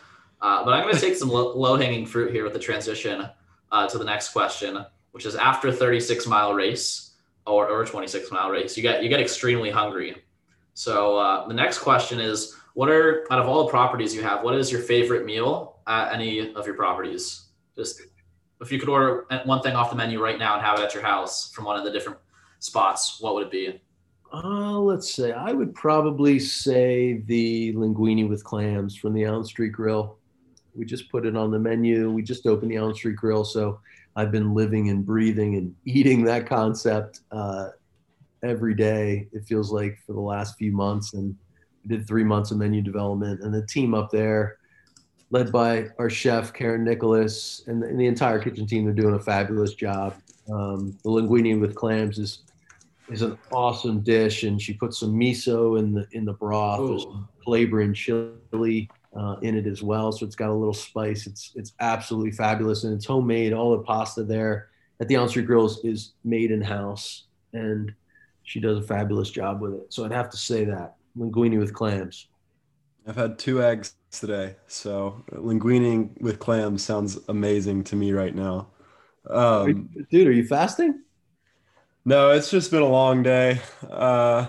Uh, 0.40 0.64
but 0.64 0.72
I'm 0.72 0.82
going 0.82 0.94
to 0.94 1.00
take 1.00 1.16
some 1.16 1.28
low, 1.28 1.56
low-hanging 1.56 2.06
fruit 2.06 2.32
here 2.32 2.44
with 2.44 2.52
the 2.52 2.58
transition 2.58 3.28
uh, 3.72 3.88
to 3.88 3.98
the 3.98 4.04
next 4.04 4.30
question, 4.32 4.84
which 5.12 5.26
is 5.26 5.34
after 5.34 5.72
36 5.72 6.26
mile 6.26 6.54
race 6.54 7.08
or, 7.46 7.68
or 7.68 7.84
26 7.84 8.30
mile 8.30 8.50
race, 8.50 8.76
you 8.76 8.82
get 8.82 9.02
you 9.02 9.08
get 9.08 9.20
extremely 9.20 9.70
hungry. 9.70 10.16
So 10.74 11.16
uh, 11.16 11.48
the 11.48 11.54
next 11.54 11.78
question 11.78 12.20
is, 12.20 12.54
what 12.74 12.88
are 12.88 13.26
out 13.32 13.40
of 13.40 13.48
all 13.48 13.64
the 13.64 13.70
properties 13.70 14.14
you 14.14 14.22
have, 14.22 14.44
what 14.44 14.54
is 14.54 14.70
your 14.70 14.80
favorite 14.80 15.24
meal 15.24 15.80
at 15.86 16.12
any 16.12 16.54
of 16.54 16.66
your 16.66 16.76
properties? 16.76 17.46
Just 17.74 18.02
if 18.60 18.70
you 18.70 18.78
could 18.78 18.88
order 18.88 19.26
one 19.44 19.62
thing 19.62 19.74
off 19.74 19.90
the 19.90 19.96
menu 19.96 20.22
right 20.22 20.38
now 20.38 20.54
and 20.54 20.62
have 20.62 20.78
it 20.78 20.82
at 20.82 20.94
your 20.94 21.02
house 21.02 21.50
from 21.52 21.64
one 21.64 21.76
of 21.76 21.84
the 21.84 21.90
different 21.90 22.18
spots, 22.60 23.20
what 23.20 23.34
would 23.34 23.46
it 23.46 23.50
be? 23.50 23.80
Uh, 24.32 24.78
let's 24.78 25.12
say 25.12 25.32
I 25.32 25.52
would 25.52 25.74
probably 25.74 26.38
say 26.38 27.22
the 27.26 27.72
linguine 27.74 28.28
with 28.28 28.44
clams 28.44 28.94
from 28.94 29.14
the 29.14 29.24
Allen 29.24 29.44
Street 29.44 29.72
Grill. 29.72 30.18
We 30.74 30.84
just 30.84 31.10
put 31.10 31.26
it 31.26 31.36
on 31.36 31.50
the 31.50 31.58
menu. 31.58 32.10
We 32.10 32.22
just 32.22 32.46
opened 32.46 32.70
the 32.70 32.76
Allen 32.76 32.94
Street 32.94 33.16
Grill, 33.16 33.44
so 33.44 33.80
I've 34.16 34.30
been 34.30 34.54
living 34.54 34.90
and 34.90 35.04
breathing 35.04 35.56
and 35.56 35.74
eating 35.84 36.24
that 36.24 36.46
concept 36.46 37.20
uh, 37.32 37.70
every 38.42 38.74
day. 38.74 39.28
It 39.32 39.44
feels 39.44 39.72
like 39.72 39.98
for 40.06 40.12
the 40.12 40.20
last 40.20 40.58
few 40.58 40.72
months, 40.72 41.14
and 41.14 41.34
did 41.86 42.06
three 42.06 42.24
months 42.24 42.50
of 42.50 42.58
menu 42.58 42.82
development, 42.82 43.40
and 43.40 43.52
the 43.52 43.66
team 43.66 43.94
up 43.94 44.10
there, 44.10 44.58
led 45.30 45.50
by 45.50 45.88
our 45.98 46.10
chef 46.10 46.52
Karen 46.52 46.84
Nicholas, 46.84 47.62
and 47.66 47.82
the, 47.82 47.86
and 47.86 47.98
the 47.98 48.06
entire 48.06 48.38
kitchen 48.38 48.66
team, 48.66 48.84
they're 48.84 48.92
doing 48.92 49.14
a 49.14 49.20
fabulous 49.20 49.72
job. 49.72 50.14
Um, 50.52 50.98
the 51.02 51.10
linguine 51.10 51.60
with 51.60 51.74
clams 51.74 52.18
is 52.18 52.42
is 53.10 53.22
an 53.22 53.38
awesome 53.52 54.00
dish, 54.00 54.42
and 54.42 54.60
she 54.60 54.74
puts 54.74 54.98
some 55.00 55.14
miso 55.14 55.78
in 55.78 55.92
the 55.92 56.06
in 56.12 56.24
the 56.24 56.32
broth. 56.32 56.78
There's 56.78 57.04
Ooh. 57.04 57.10
some 57.10 57.28
flavor 57.44 57.80
and 57.80 57.94
chili 57.94 58.90
uh, 59.16 59.36
in 59.42 59.56
it 59.56 59.66
as 59.66 59.82
well, 59.82 60.12
so 60.12 60.26
it's 60.26 60.36
got 60.36 60.50
a 60.50 60.54
little 60.54 60.74
spice. 60.74 61.26
It's 61.26 61.52
it's 61.54 61.72
absolutely 61.80 62.32
fabulous, 62.32 62.84
and 62.84 62.94
it's 62.94 63.06
homemade. 63.06 63.52
All 63.52 63.72
the 63.72 63.82
pasta 63.82 64.22
there 64.22 64.68
at 65.00 65.08
the 65.08 65.16
Allen 65.16 65.28
Street 65.28 65.46
Grills 65.46 65.84
is 65.84 66.12
made 66.24 66.50
in 66.50 66.60
house, 66.60 67.24
and 67.52 67.92
she 68.42 68.60
does 68.60 68.78
a 68.78 68.82
fabulous 68.82 69.30
job 69.30 69.60
with 69.60 69.74
it. 69.74 69.92
So 69.92 70.04
I'd 70.04 70.12
have 70.12 70.30
to 70.30 70.36
say 70.36 70.64
that 70.64 70.96
linguine 71.16 71.58
with 71.58 71.74
clams. 71.74 72.28
I've 73.06 73.16
had 73.16 73.38
two 73.38 73.62
eggs 73.62 73.94
today, 74.10 74.56
so 74.66 75.24
linguine 75.32 76.20
with 76.20 76.38
clams 76.38 76.82
sounds 76.82 77.18
amazing 77.28 77.84
to 77.84 77.96
me 77.96 78.12
right 78.12 78.34
now. 78.34 78.68
Um, 79.28 79.90
Dude, 80.10 80.26
are 80.26 80.32
you 80.32 80.46
fasting? 80.46 81.02
No, 82.08 82.30
it's 82.30 82.50
just 82.50 82.70
been 82.70 82.80
a 82.80 82.88
long 82.88 83.22
day. 83.22 83.60
Uh, 83.88 84.48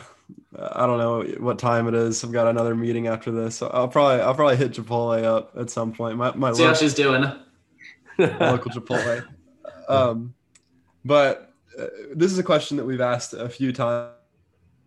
I 0.57 0.87
don't 0.87 0.97
know 0.97 1.23
what 1.43 1.59
time 1.59 1.89
it 1.89 1.93
is. 1.93 2.23
I've 2.23 2.31
got 2.31 2.47
another 2.47 2.73
meeting 2.73 3.07
after 3.07 3.31
this. 3.31 3.57
So 3.57 3.67
I'll 3.67 3.89
probably 3.89 4.21
I'll 4.21 4.33
probably 4.33 4.55
hit 4.55 4.71
Chipotle 4.71 5.23
up 5.25 5.51
at 5.57 5.69
some 5.69 5.91
point. 5.91 6.17
My 6.17 6.33
my 6.35 6.53
See 6.53 6.63
how 6.63 6.73
she's 6.73 6.93
doing. 6.93 7.21
local 8.17 8.71
Chipotle. 8.71 9.27
Um, 9.89 10.33
but 11.03 11.53
uh, 11.77 11.87
this 12.15 12.31
is 12.31 12.39
a 12.39 12.43
question 12.43 12.77
that 12.77 12.85
we've 12.85 13.01
asked 13.01 13.33
a 13.33 13.49
few 13.49 13.73
times 13.73 14.13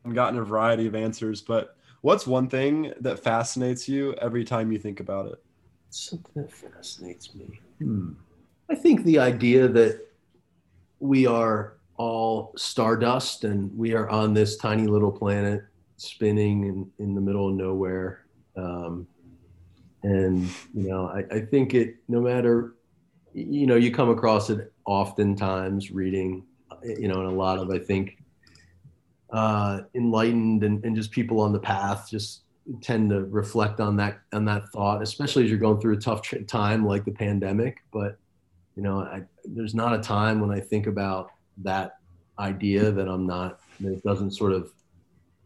and 0.04 0.14
gotten 0.14 0.38
a 0.38 0.44
variety 0.44 0.86
of 0.86 0.94
answers. 0.94 1.42
But 1.42 1.76
what's 2.00 2.26
one 2.26 2.48
thing 2.48 2.94
that 3.00 3.18
fascinates 3.18 3.86
you 3.86 4.14
every 4.14 4.44
time 4.44 4.72
you 4.72 4.78
think 4.78 5.00
about 5.00 5.26
it? 5.26 5.42
Something 5.90 6.42
that 6.42 6.50
fascinates 6.50 7.34
me. 7.34 7.60
Hmm. 7.78 8.12
I 8.70 8.74
think 8.76 9.04
the 9.04 9.18
idea 9.18 9.68
that 9.68 10.06
we 11.00 11.26
are 11.26 11.74
all 11.97 12.53
stardust 12.57 13.45
and 13.45 13.76
we 13.76 13.95
are 13.95 14.09
on 14.09 14.34
this 14.34 14.57
tiny 14.57 14.86
little 14.86 15.12
planet 15.12 15.62
spinning 15.97 16.64
in, 16.64 16.90
in 16.99 17.14
the 17.14 17.20
middle 17.20 17.49
of 17.49 17.55
nowhere. 17.55 18.24
Um, 18.57 19.07
and, 20.03 20.49
you 20.74 20.88
know, 20.88 21.07
I, 21.07 21.36
I 21.36 21.40
think 21.40 21.74
it, 21.74 21.97
no 22.09 22.20
matter, 22.20 22.74
you 23.34 23.66
know, 23.66 23.76
you 23.76 23.93
come 23.93 24.11
across 24.11 24.51
it 24.51 24.72
oftentimes 24.84 25.90
reading, 25.90 26.45
you 26.84 27.09
know, 27.09 27.20
and 27.20 27.28
a 27.28 27.34
lot 27.34 27.59
of, 27.59 27.70
I 27.70 27.78
think, 27.78 28.18
uh, 29.32 29.82
enlightened 29.95 30.64
and, 30.64 30.84
and 30.84 30.95
just 30.95 31.11
people 31.11 31.40
on 31.40 31.53
the 31.53 31.59
path 31.59 32.09
just 32.11 32.43
tend 32.80 33.11
to 33.11 33.24
reflect 33.24 33.80
on 33.80 33.97
that 33.97 34.20
on 34.32 34.45
that 34.45 34.68
thought, 34.68 35.03
especially 35.03 35.45
as 35.45 35.51
you're 35.51 35.59
going 35.59 35.80
through 35.80 35.95
a 35.95 36.01
tough 36.01 36.22
time 36.47 36.86
like 36.86 37.05
the 37.05 37.12
pandemic. 37.12 37.78
But 37.93 38.18
you 38.76 38.82
know, 38.82 39.01
I, 39.01 39.22
there's 39.45 39.74
not 39.74 39.95
a 39.95 39.99
time 39.99 40.40
when 40.40 40.51
I 40.51 40.61
think 40.61 40.86
about 40.86 41.30
that 41.59 41.98
idea 42.38 42.90
that 42.90 43.09
I'm 43.09 43.26
not 43.26 43.61
that 43.80 43.92
it 43.92 44.03
doesn't 44.03 44.32
sort 44.32 44.53
of 44.53 44.72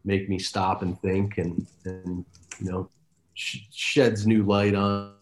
make 0.05 0.29
me 0.29 0.39
stop 0.39 0.81
and 0.81 0.99
think 1.01 1.37
and 1.37 1.67
and 1.85 2.25
you 2.59 2.71
know 2.71 2.89
sh- 3.33 3.67
sheds 3.71 4.25
new 4.25 4.43
light 4.43 4.75
on 4.75 5.13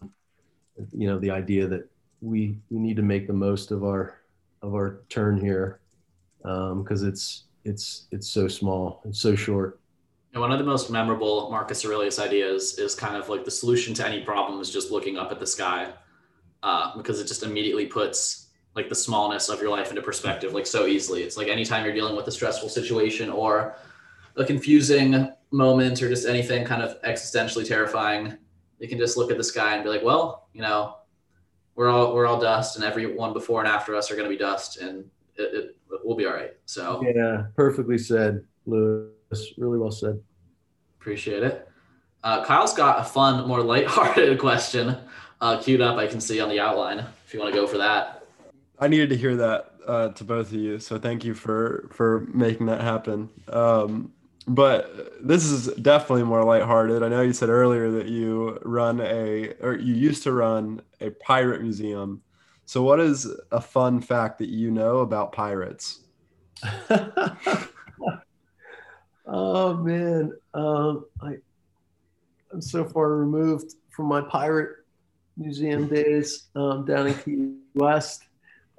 you 0.92 1.08
know 1.08 1.18
the 1.18 1.30
idea 1.30 1.66
that 1.66 1.88
we 2.20 2.58
we 2.70 2.78
need 2.78 2.96
to 2.96 3.02
make 3.02 3.26
the 3.26 3.32
most 3.32 3.70
of 3.70 3.84
our 3.84 4.20
of 4.62 4.74
our 4.74 5.00
turn 5.08 5.40
here 5.40 5.80
because 6.42 7.02
it's 7.02 7.44
it's 7.64 8.06
it's 8.12 8.28
so 8.28 8.48
small 8.48 9.02
it's 9.04 9.20
so 9.20 9.34
short. 9.34 9.80
And 10.32 10.40
one 10.42 10.52
of 10.52 10.58
the 10.58 10.64
most 10.64 10.90
memorable 10.90 11.50
Marcus 11.50 11.84
Aurelius 11.84 12.18
ideas 12.18 12.78
is 12.78 12.94
kind 12.94 13.16
of 13.16 13.30
like 13.30 13.44
the 13.44 13.50
solution 13.50 13.94
to 13.94 14.06
any 14.06 14.20
problem 14.22 14.60
is 14.60 14.70
just 14.70 14.90
looking 14.90 15.16
up 15.16 15.32
at 15.32 15.40
the 15.40 15.46
sky, 15.46 15.90
uh, 16.62 16.94
because 16.94 17.20
it 17.20 17.26
just 17.26 17.42
immediately 17.42 17.86
puts 17.86 18.45
like 18.76 18.90
the 18.90 18.94
smallness 18.94 19.48
of 19.48 19.60
your 19.60 19.70
life 19.70 19.88
into 19.88 20.02
perspective 20.02 20.52
like 20.52 20.66
so 20.66 20.86
easily. 20.86 21.22
It's 21.22 21.36
like 21.36 21.48
anytime 21.48 21.84
you're 21.84 21.94
dealing 21.94 22.14
with 22.14 22.28
a 22.28 22.32
stressful 22.32 22.68
situation 22.68 23.30
or 23.30 23.74
a 24.36 24.44
confusing 24.44 25.32
moment 25.50 26.02
or 26.02 26.08
just 26.10 26.28
anything 26.28 26.64
kind 26.64 26.82
of 26.82 27.00
existentially 27.02 27.66
terrifying, 27.66 28.36
you 28.78 28.86
can 28.86 28.98
just 28.98 29.16
look 29.16 29.30
at 29.30 29.38
the 29.38 29.44
sky 29.44 29.74
and 29.74 29.82
be 29.82 29.88
like, 29.88 30.02
well, 30.04 30.48
you 30.52 30.60
know, 30.60 30.98
we're 31.74 31.88
all 31.88 32.14
we're 32.14 32.26
all 32.26 32.40
dust, 32.40 32.76
and 32.76 32.84
everyone 32.84 33.32
before 33.32 33.60
and 33.60 33.68
after 33.68 33.94
us 33.94 34.10
are 34.10 34.16
going 34.16 34.28
to 34.28 34.34
be 34.34 34.38
dust, 34.38 34.78
and 34.78 35.04
it, 35.36 35.54
it, 35.54 35.76
we'll 36.04 36.16
be 36.16 36.24
all 36.24 36.32
right. 36.32 36.52
So 36.64 37.02
yeah, 37.02 37.46
perfectly 37.54 37.98
said, 37.98 38.44
Louis. 38.64 39.10
Really 39.58 39.78
well 39.78 39.90
said. 39.90 40.20
Appreciate 40.98 41.42
it. 41.42 41.68
Uh, 42.24 42.44
Kyle's 42.44 42.72
got 42.72 43.00
a 43.00 43.04
fun, 43.04 43.46
more 43.46 43.62
lighthearted 43.62 44.38
question 44.40 44.96
uh, 45.40 45.60
queued 45.62 45.80
up. 45.80 45.98
I 45.98 46.06
can 46.06 46.20
see 46.20 46.40
on 46.40 46.48
the 46.48 46.60
outline. 46.60 47.04
If 47.26 47.34
you 47.34 47.40
want 47.40 47.54
to 47.54 47.60
go 47.60 47.66
for 47.66 47.78
that. 47.78 48.15
I 48.78 48.88
needed 48.88 49.10
to 49.10 49.16
hear 49.16 49.36
that 49.36 49.72
uh, 49.86 50.08
to 50.10 50.24
both 50.24 50.48
of 50.48 50.54
you, 50.54 50.78
so 50.78 50.98
thank 50.98 51.24
you 51.24 51.34
for 51.34 51.88
for 51.92 52.26
making 52.32 52.66
that 52.66 52.80
happen. 52.80 53.30
Um, 53.48 54.12
but 54.48 55.26
this 55.26 55.44
is 55.44 55.66
definitely 55.74 56.22
more 56.22 56.44
lighthearted. 56.44 57.02
I 57.02 57.08
know 57.08 57.22
you 57.22 57.32
said 57.32 57.48
earlier 57.48 57.90
that 57.92 58.06
you 58.06 58.58
run 58.62 59.00
a 59.00 59.54
or 59.60 59.76
you 59.76 59.94
used 59.94 60.22
to 60.24 60.32
run 60.32 60.82
a 61.00 61.10
pirate 61.10 61.62
museum. 61.62 62.22
So 62.64 62.82
what 62.82 63.00
is 63.00 63.28
a 63.50 63.60
fun 63.60 64.00
fact 64.00 64.38
that 64.38 64.48
you 64.48 64.70
know 64.70 64.98
about 64.98 65.32
pirates? 65.32 66.00
oh 69.26 69.74
man, 69.74 70.32
um, 70.54 71.06
I 71.20 71.36
I'm 72.52 72.60
so 72.60 72.84
far 72.84 73.16
removed 73.16 73.74
from 73.90 74.06
my 74.06 74.20
pirate 74.20 74.76
museum 75.36 75.88
days 75.88 76.46
um, 76.54 76.84
down 76.84 77.08
in 77.08 77.14
Key 77.14 77.56
West. 77.74 78.25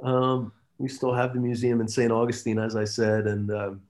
Um, 0.04 0.52
we 0.78 0.88
still 0.88 1.14
have 1.14 1.34
the 1.34 1.39
museum 1.39 1.82
in 1.82 1.88
St. 1.88 2.12
Augustine, 2.12 2.60
as 2.60 2.76
I 2.76 2.84
said, 2.84 3.26
and 3.26 3.52
um, 3.52 3.82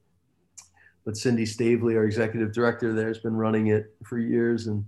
but 1.08 1.16
Cindy 1.16 1.46
Stavely, 1.46 1.96
our 1.96 2.04
executive 2.04 2.52
director 2.52 2.94
there, 2.94 3.08
has 3.08 3.18
been 3.18 3.36
running 3.36 3.68
it 3.68 3.96
for 4.04 4.18
years. 4.18 4.68
And 4.68 4.86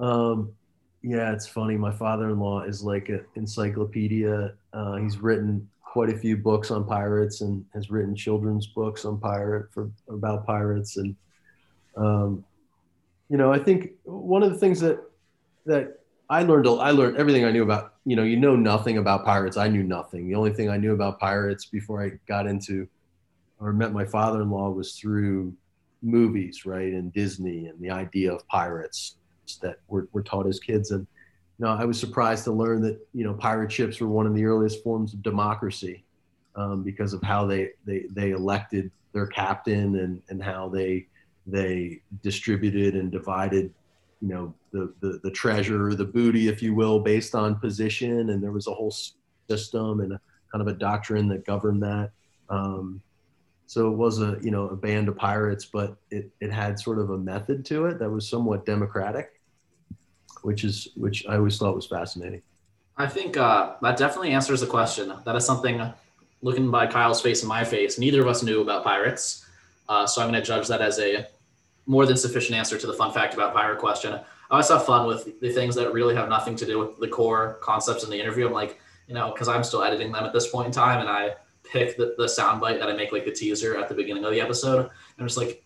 um, 0.00 0.52
yeah, 1.02 1.32
it's 1.32 1.46
funny. 1.46 1.76
My 1.76 1.92
father-in-law 1.92 2.62
is 2.62 2.82
like 2.82 3.10
an 3.10 3.26
encyclopedia. 3.34 4.54
Uh, 4.72 4.94
he's 4.96 5.18
written 5.18 5.68
quite 5.82 6.08
a 6.08 6.16
few 6.16 6.38
books 6.38 6.70
on 6.70 6.86
pirates 6.86 7.42
and 7.42 7.62
has 7.74 7.90
written 7.90 8.16
children's 8.16 8.66
books 8.68 9.04
on 9.04 9.18
pirate 9.18 9.70
for 9.70 9.90
about 10.08 10.46
pirates. 10.46 10.96
And 10.96 11.14
um, 11.96 12.42
you 13.28 13.36
know, 13.36 13.52
I 13.52 13.58
think 13.58 13.90
one 14.04 14.42
of 14.42 14.50
the 14.50 14.58
things 14.58 14.80
that 14.80 14.98
that 15.66 16.00
I 16.28 16.42
learned, 16.42 16.66
I 16.66 16.90
learned 16.90 17.16
everything 17.16 17.44
I 17.44 17.50
knew 17.50 17.62
about. 17.62 17.94
You 18.06 18.16
know, 18.16 18.22
you 18.22 18.36
know 18.36 18.56
nothing 18.56 18.98
about 18.98 19.24
pirates. 19.24 19.56
I 19.56 19.68
knew 19.68 19.82
nothing. 19.82 20.28
The 20.28 20.34
only 20.34 20.52
thing 20.52 20.68
I 20.68 20.76
knew 20.76 20.92
about 20.92 21.18
pirates 21.18 21.64
before 21.66 22.02
I 22.02 22.12
got 22.26 22.46
into 22.46 22.88
or 23.60 23.72
met 23.72 23.92
my 23.92 24.04
father-in-law 24.04 24.70
was 24.70 24.98
through 24.98 25.54
movies, 26.02 26.66
right, 26.66 26.92
and 26.92 27.12
Disney 27.12 27.66
and 27.66 27.80
the 27.80 27.90
idea 27.90 28.32
of 28.32 28.46
pirates 28.48 29.16
that 29.62 29.78
were, 29.88 30.08
were 30.12 30.22
taught 30.22 30.46
as 30.46 30.60
kids. 30.60 30.90
And 30.90 31.06
you 31.58 31.64
know, 31.64 31.72
I 31.72 31.84
was 31.84 31.98
surprised 31.98 32.44
to 32.44 32.52
learn 32.52 32.82
that 32.82 32.98
you 33.14 33.24
know 33.24 33.34
pirate 33.34 33.72
ships 33.72 34.00
were 34.00 34.08
one 34.08 34.26
of 34.26 34.34
the 34.34 34.44
earliest 34.44 34.82
forms 34.82 35.14
of 35.14 35.22
democracy 35.22 36.04
um, 36.56 36.82
because 36.82 37.14
of 37.14 37.22
how 37.22 37.46
they, 37.46 37.70
they 37.86 38.04
they 38.10 38.30
elected 38.30 38.90
their 39.12 39.26
captain 39.26 39.98
and 39.98 40.22
and 40.28 40.42
how 40.42 40.68
they 40.68 41.06
they 41.46 42.00
distributed 42.22 42.94
and 42.94 43.12
divided 43.12 43.72
you 44.20 44.28
know 44.28 44.54
the, 44.74 44.92
the 45.00 45.20
the 45.22 45.30
treasure 45.30 45.94
the 45.94 46.04
booty 46.04 46.48
if 46.48 46.62
you 46.62 46.74
will 46.74 46.98
based 46.98 47.34
on 47.34 47.54
position 47.54 48.30
and 48.30 48.42
there 48.42 48.52
was 48.52 48.66
a 48.66 48.74
whole 48.74 48.94
system 49.48 50.00
and 50.00 50.12
a 50.12 50.20
kind 50.52 50.60
of 50.60 50.68
a 50.68 50.78
doctrine 50.78 51.28
that 51.28 51.46
governed 51.46 51.82
that 51.82 52.10
um, 52.50 53.00
so 53.66 53.90
it 53.90 53.96
was 53.96 54.20
a 54.20 54.38
you 54.42 54.50
know 54.50 54.68
a 54.68 54.76
band 54.76 55.08
of 55.08 55.16
pirates, 55.16 55.64
but 55.64 55.96
it, 56.10 56.30
it 56.40 56.52
had 56.52 56.78
sort 56.78 56.98
of 56.98 57.10
a 57.10 57.18
method 57.18 57.64
to 57.66 57.86
it 57.86 57.98
that 57.98 58.10
was 58.10 58.28
somewhat 58.28 58.66
democratic, 58.66 59.40
which 60.42 60.64
is 60.64 60.88
which 60.96 61.26
I 61.26 61.36
always 61.36 61.58
thought 61.58 61.74
was 61.74 61.86
fascinating. 61.86 62.42
I 62.96 63.06
think 63.06 63.36
uh, 63.36 63.74
that 63.82 63.96
definitely 63.96 64.30
answers 64.30 64.60
the 64.60 64.66
question. 64.66 65.12
That 65.24 65.34
is 65.34 65.44
something, 65.44 65.82
looking 66.42 66.70
by 66.70 66.86
Kyle's 66.86 67.20
face 67.20 67.42
and 67.42 67.48
my 67.48 67.64
face, 67.64 67.98
neither 67.98 68.20
of 68.20 68.28
us 68.28 68.42
knew 68.42 68.60
about 68.60 68.84
pirates. 68.84 69.44
Uh, 69.88 70.06
so 70.06 70.22
I'm 70.22 70.30
going 70.30 70.40
to 70.40 70.46
judge 70.46 70.68
that 70.68 70.80
as 70.80 70.98
a 71.00 71.26
more 71.86 72.06
than 72.06 72.16
sufficient 72.16 72.56
answer 72.56 72.78
to 72.78 72.86
the 72.86 72.92
fun 72.92 73.12
fact 73.12 73.34
about 73.34 73.52
pirate 73.52 73.78
question. 73.78 74.20
I 74.50 74.54
always 74.54 74.68
have 74.68 74.84
fun 74.84 75.06
with 75.06 75.40
the 75.40 75.50
things 75.50 75.74
that 75.76 75.92
really 75.92 76.14
have 76.14 76.28
nothing 76.28 76.56
to 76.56 76.66
do 76.66 76.78
with 76.78 76.98
the 76.98 77.08
core 77.08 77.58
concepts 77.62 78.04
in 78.04 78.10
the 78.10 78.20
interview. 78.20 78.46
I'm 78.46 78.52
like, 78.52 78.78
you 79.08 79.14
know, 79.14 79.32
because 79.32 79.48
I'm 79.48 79.64
still 79.64 79.82
editing 79.82 80.12
them 80.12 80.24
at 80.24 80.32
this 80.32 80.48
point 80.48 80.66
in 80.66 80.72
time, 80.72 81.00
and 81.00 81.08
I 81.08 81.34
pick 81.62 81.96
the, 81.96 82.14
the 82.18 82.28
sound 82.28 82.60
bite 82.60 82.78
that 82.78 82.88
I 82.88 82.92
make 82.92 83.12
like 83.12 83.24
the 83.24 83.32
teaser 83.32 83.76
at 83.76 83.88
the 83.88 83.94
beginning 83.94 84.24
of 84.24 84.32
the 84.32 84.40
episode. 84.40 84.90
And 85.18 85.26
just 85.26 85.38
like 85.38 85.64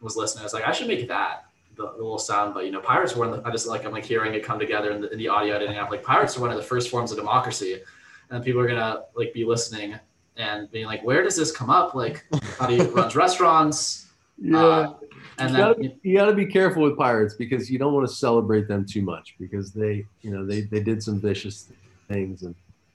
was 0.00 0.16
listening. 0.16 0.42
I 0.42 0.44
was 0.44 0.54
like, 0.54 0.66
I 0.66 0.72
should 0.72 0.88
make 0.88 1.06
that 1.08 1.44
the, 1.76 1.92
the 1.92 2.02
little 2.02 2.18
sound 2.18 2.54
bite. 2.54 2.66
You 2.66 2.72
know, 2.72 2.80
pirates 2.80 3.14
were 3.16 3.24
in 3.26 3.30
the, 3.32 3.42
I 3.46 3.50
just 3.50 3.66
like 3.66 3.84
I'm 3.84 3.92
like 3.92 4.04
hearing 4.04 4.34
it 4.34 4.44
come 4.44 4.58
together 4.58 4.90
in 4.90 5.00
the, 5.00 5.10
in 5.10 5.18
the 5.18 5.28
audio 5.28 5.54
editing. 5.54 5.78
I'm 5.78 5.90
like, 5.90 6.02
pirates 6.02 6.36
are 6.36 6.40
one 6.40 6.50
of 6.50 6.56
the 6.56 6.62
first 6.62 6.90
forms 6.90 7.12
of 7.12 7.18
democracy, 7.18 7.82
and 8.30 8.44
people 8.44 8.60
are 8.60 8.68
gonna 8.68 9.04
like 9.14 9.32
be 9.32 9.44
listening 9.44 9.98
and 10.36 10.70
being 10.70 10.86
like, 10.86 11.02
where 11.04 11.22
does 11.22 11.36
this 11.36 11.52
come 11.52 11.70
up? 11.70 11.94
Like, 11.94 12.24
how 12.58 12.66
do 12.66 12.74
you 12.74 12.84
run 12.90 13.10
restaurants? 13.14 14.06
Yeah. 14.42 14.64
Uh, 14.64 14.94
and 15.38 15.50
you, 15.50 15.56
then, 15.56 15.66
gotta 15.66 15.78
be, 15.78 15.98
you 16.02 16.16
gotta 16.16 16.34
be 16.34 16.46
careful 16.46 16.82
with 16.82 16.98
pirates 16.98 17.34
because 17.34 17.70
you 17.70 17.78
don't 17.78 17.94
want 17.94 18.06
to 18.06 18.14
celebrate 18.14 18.68
them 18.68 18.84
too 18.84 19.02
much 19.02 19.34
because 19.38 19.72
they, 19.72 20.04
you 20.20 20.30
know, 20.30 20.44
they 20.44 20.62
they 20.62 20.80
did 20.80 21.02
some 21.02 21.20
vicious 21.20 21.68
things 22.08 22.42
and 22.42 22.54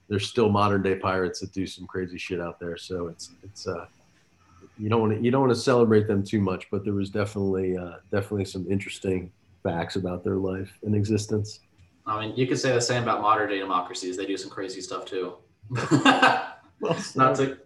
there's 0.09 0.27
still 0.27 0.49
modern 0.49 0.81
day 0.81 0.95
pirates 0.95 1.39
that 1.39 1.51
do 1.53 1.65
some 1.65 1.87
crazy 1.87 2.17
shit 2.17 2.39
out 2.39 2.59
there. 2.59 2.77
So 2.77 3.07
it's 3.07 3.31
it's 3.43 3.67
uh 3.67 3.85
you 4.77 4.89
don't 4.89 5.01
want 5.01 5.15
to 5.15 5.23
you 5.23 5.31
don't 5.31 5.41
want 5.41 5.53
to 5.53 5.59
celebrate 5.59 6.07
them 6.07 6.23
too 6.23 6.41
much, 6.41 6.69
but 6.69 6.83
there 6.83 6.93
was 6.93 7.09
definitely 7.09 7.77
uh, 7.77 7.97
definitely 8.11 8.45
some 8.45 8.69
interesting 8.69 9.31
facts 9.63 9.95
about 9.95 10.23
their 10.23 10.35
life 10.35 10.77
and 10.83 10.95
existence. 10.95 11.61
I 12.05 12.25
mean, 12.25 12.37
you 12.37 12.47
could 12.47 12.59
say 12.59 12.73
the 12.73 12.81
same 12.81 13.03
about 13.03 13.21
modern 13.21 13.49
day 13.49 13.59
democracies. 13.59 14.15
They 14.15 14.25
do 14.25 14.37
some 14.37 14.49
crazy 14.49 14.81
stuff 14.81 15.05
too. 15.05 15.33
well, 16.79 16.97
not 17.15 17.35
to 17.35 17.57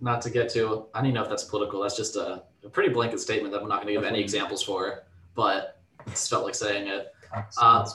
not 0.00 0.20
to 0.22 0.30
get 0.30 0.48
to 0.50 0.86
I 0.94 0.98
don't 0.98 1.06
even 1.06 1.14
know 1.14 1.22
if 1.22 1.28
that's 1.28 1.44
political. 1.44 1.80
That's 1.80 1.96
just 1.96 2.16
a, 2.16 2.42
a 2.66 2.70
pretty 2.70 2.92
blanket 2.92 3.20
statement 3.20 3.52
that 3.52 3.62
I'm 3.62 3.68
not 3.68 3.82
going 3.82 3.94
to 3.94 4.00
give 4.00 4.04
any 4.04 4.20
examples 4.20 4.62
for, 4.62 5.04
but 5.34 5.80
it 6.06 6.18
felt 6.18 6.44
like 6.44 6.54
saying 6.54 6.88
it. 6.88 7.12
Uh. 7.60 7.88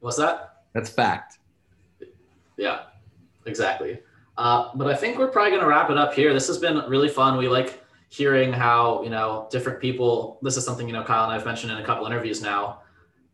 What's 0.00 0.16
that? 0.16 0.62
That's 0.74 0.90
fact. 0.90 1.38
Yeah, 2.56 2.82
exactly. 3.46 3.98
Uh, 4.36 4.70
but 4.74 4.86
I 4.86 4.94
think 4.94 5.18
we're 5.18 5.28
probably 5.28 5.50
going 5.50 5.62
to 5.62 5.68
wrap 5.68 5.90
it 5.90 5.98
up 5.98 6.14
here. 6.14 6.32
This 6.32 6.46
has 6.46 6.58
been 6.58 6.78
really 6.88 7.08
fun. 7.08 7.36
We 7.36 7.48
like 7.48 7.82
hearing 8.10 8.52
how 8.52 9.02
you 9.02 9.10
know 9.10 9.48
different 9.50 9.80
people. 9.80 10.38
This 10.42 10.56
is 10.56 10.64
something 10.64 10.86
you 10.86 10.92
know 10.92 11.02
Kyle 11.02 11.24
and 11.24 11.32
I've 11.32 11.44
mentioned 11.44 11.72
in 11.72 11.78
a 11.78 11.84
couple 11.84 12.06
interviews 12.06 12.40
now. 12.40 12.82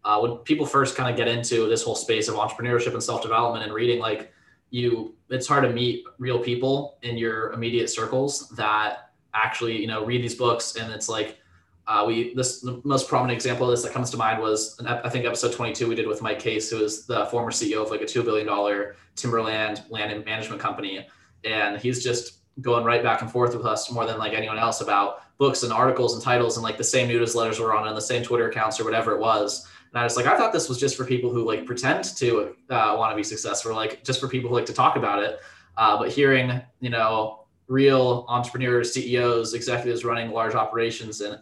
Uh, 0.05 0.21
when 0.21 0.37
people 0.39 0.67
first 0.67 0.97
kind 0.97 1.11
of 1.11 1.17
get 1.17 1.29
into 1.29 1.67
this 1.69 1.83
whole 1.83 1.95
space 1.95 2.29
of 2.29 2.35
entrepreneurship 2.35 2.93
and 2.93 3.03
self 3.03 3.23
development 3.23 3.65
and 3.65 3.73
reading, 3.73 4.01
like 4.01 4.33
you, 4.71 5.15
it's 5.31 5.47
hard 5.47 5.65
to 5.65 5.71
meet 5.71 6.05
real 6.19 6.39
people 6.39 6.99
in 7.03 7.17
your 7.17 7.53
immediate 7.53 7.89
circles 7.89 8.49
that 8.51 9.11
actually 9.35 9.81
you 9.81 9.87
know 9.87 10.05
read 10.05 10.23
these 10.23 10.35
books, 10.35 10.77
and 10.77 10.93
it's 10.93 11.09
like 11.09 11.39
uh, 11.87 12.05
we 12.07 12.35
this 12.35 12.61
the 12.61 12.81
most 12.85 13.09
prominent 13.09 13.37
example 13.37 13.67
of 13.67 13.73
this 13.73 13.83
that 13.83 13.93
comes 13.93 14.11
to 14.11 14.17
mind 14.17 14.41
was 14.41 14.81
I 14.87 15.09
think 15.09 15.27
episode 15.27 15.53
22 15.53 15.89
we 15.89 15.95
did 15.95 16.07
with 16.07 16.23
Mike 16.23 16.39
Case, 16.39 16.71
who 16.71 16.83
is 16.83 17.07
the 17.07 17.27
former 17.27 17.51
CEO 17.51 17.83
of 17.83 17.91
like 17.91 18.01
a 18.01 18.07
two 18.07 18.23
billion 18.23 18.47
dollar 18.47 18.97
timberland 19.17 19.83
land 19.91 20.13
and 20.13 20.25
management 20.25 20.61
company, 20.61 21.07
and 21.45 21.79
he's 21.79 22.03
just 22.03 22.39
going 22.61 22.85
right 22.85 23.03
back 23.03 23.21
and 23.21 23.31
forth 23.31 23.57
with 23.57 23.67
us 23.67 23.91
more 23.91 24.07
than 24.07 24.19
like 24.19 24.33
anyone 24.33 24.59
else 24.59 24.81
about 24.81 25.23
books 25.39 25.63
and 25.65 25.73
articles 25.73 26.15
and 26.15 26.23
titles 26.23 26.57
and 26.57 26.63
like 26.63 26.79
the 26.79 26.85
same 26.85 27.09
newsletters 27.09 27.59
we're 27.59 27.75
on 27.75 27.89
and 27.89 27.97
the 27.97 28.01
same 28.01 28.23
Twitter 28.23 28.49
accounts 28.49 28.79
or 28.79 28.85
whatever 28.85 29.13
it 29.13 29.21
was. 29.21 29.69
And 29.93 30.01
I 30.01 30.05
was 30.05 30.17
like, 30.17 30.27
I 30.27 30.37
thought 30.37 30.53
this 30.53 30.69
was 30.69 30.79
just 30.79 30.97
for 30.97 31.05
people 31.05 31.31
who 31.31 31.45
like 31.45 31.67
pretend 31.67 32.05
to 32.17 32.57
uh, 32.71 32.95
want 32.97 33.13
to 33.13 33.17
be 33.17 33.25
successful, 33.25 33.75
like 33.75 34.05
just 34.05 34.21
for 34.21 34.29
people 34.29 34.51
who 34.51 34.57
like 34.57 34.67
to 34.67 34.73
talk 34.73 34.97
about 34.97 35.23
it. 35.23 35.41
Uh, 35.77 35.99
but 35.99 36.11
hearing, 36.11 36.63
you 36.81 36.91
know, 36.91 37.44
real 37.69 38.27
entrepreneurs, 38.29 38.93
CEOs, 38.93 39.55
executives 39.55 40.05
running 40.05 40.31
large 40.31 40.55
operations 40.55 41.21
and 41.21 41.39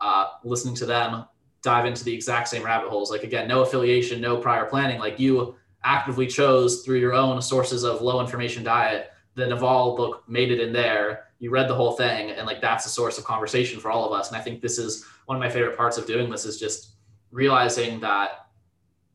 uh, 0.00 0.28
listening 0.44 0.74
to 0.76 0.86
them 0.86 1.24
dive 1.62 1.86
into 1.86 2.04
the 2.04 2.12
exact 2.12 2.48
same 2.48 2.62
rabbit 2.62 2.90
holes. 2.90 3.10
Like 3.10 3.24
again, 3.24 3.48
no 3.48 3.62
affiliation, 3.62 4.20
no 4.20 4.36
prior 4.36 4.66
planning. 4.66 5.00
Like 5.00 5.18
you 5.18 5.56
actively 5.82 6.26
chose 6.26 6.82
through 6.82 6.98
your 6.98 7.14
own 7.14 7.40
sources 7.42 7.84
of 7.84 8.02
low 8.02 8.20
information 8.20 8.62
diet. 8.62 9.10
The 9.34 9.46
Naval 9.46 9.96
book 9.96 10.24
made 10.28 10.52
it 10.52 10.60
in 10.60 10.72
there. 10.72 11.24
You 11.38 11.50
read 11.50 11.68
the 11.68 11.74
whole 11.74 11.92
thing, 11.92 12.30
and 12.30 12.46
like 12.46 12.60
that's 12.60 12.86
a 12.86 12.88
source 12.88 13.18
of 13.18 13.24
conversation 13.24 13.80
for 13.80 13.90
all 13.90 14.06
of 14.06 14.18
us. 14.18 14.28
And 14.28 14.36
I 14.36 14.40
think 14.40 14.60
this 14.60 14.78
is 14.78 15.04
one 15.26 15.36
of 15.36 15.40
my 15.40 15.50
favorite 15.50 15.76
parts 15.76 15.98
of 15.98 16.06
doing 16.06 16.30
this 16.30 16.44
is 16.44 16.60
just 16.60 16.94
realizing 17.32 17.98
that 18.00 18.46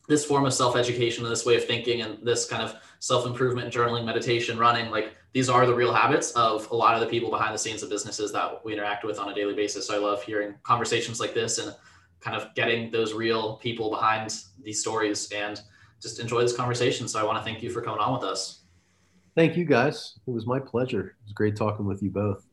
this 0.08 0.26
form 0.26 0.46
of 0.46 0.54
self-education 0.54 1.24
and 1.24 1.32
this 1.32 1.46
way 1.46 1.56
of 1.56 1.66
thinking 1.66 2.02
and 2.02 2.18
this 2.26 2.46
kind 2.48 2.64
of 2.64 2.76
self-improvement 3.00 3.72
journaling 3.72 4.04
meditation 4.04 4.58
running 4.58 4.90
like 4.90 5.14
these 5.34 5.50
are 5.50 5.66
the 5.66 5.74
real 5.74 5.94
habits 5.94 6.32
of 6.32 6.70
a 6.72 6.76
lot 6.76 6.96
of 6.96 7.02
the 7.02 7.08
people 7.08 7.30
behind 7.30 7.54
the 7.54 7.60
scenes 7.60 7.84
of 7.84 7.90
businesses 7.90 8.32
that 8.32 8.64
we 8.66 8.74
interact 8.74 9.04
with 9.04 9.20
on 9.20 9.30
a 9.30 9.36
daily 9.36 9.54
basis. 9.54 9.88
So 9.88 9.96
I 9.96 9.98
love 9.98 10.24
hearing 10.24 10.56
conversations 10.64 11.20
like 11.20 11.34
this 11.34 11.60
and 11.60 11.76
kind 12.20 12.36
of 12.36 12.54
getting 12.56 12.92
those 12.92 13.14
real 13.14 13.58
people 13.58 13.90
behind 13.90 14.36
these 14.64 14.82
stories 14.82 15.32
and 15.32 15.62
just 16.02 16.20
enjoy 16.20 16.42
this 16.42 16.56
conversation. 16.56 17.08
So 17.08 17.20
I 17.20 17.24
want 17.24 17.38
to 17.38 17.44
thank 17.44 17.62
you 17.62 17.70
for 17.70 17.82
coming 17.82 18.00
on 18.00 18.14
with 18.14 18.24
us. 18.24 18.64
Thank 19.36 19.56
you 19.56 19.66
guys. 19.66 20.18
It 20.28 20.32
was 20.32 20.48
my 20.48 20.60
pleasure. 20.60 21.02
It 21.02 21.26
was 21.26 21.34
great 21.34 21.56
talking 21.56 21.86
with 21.86 22.02
you 22.02 22.10
both. 22.10 22.49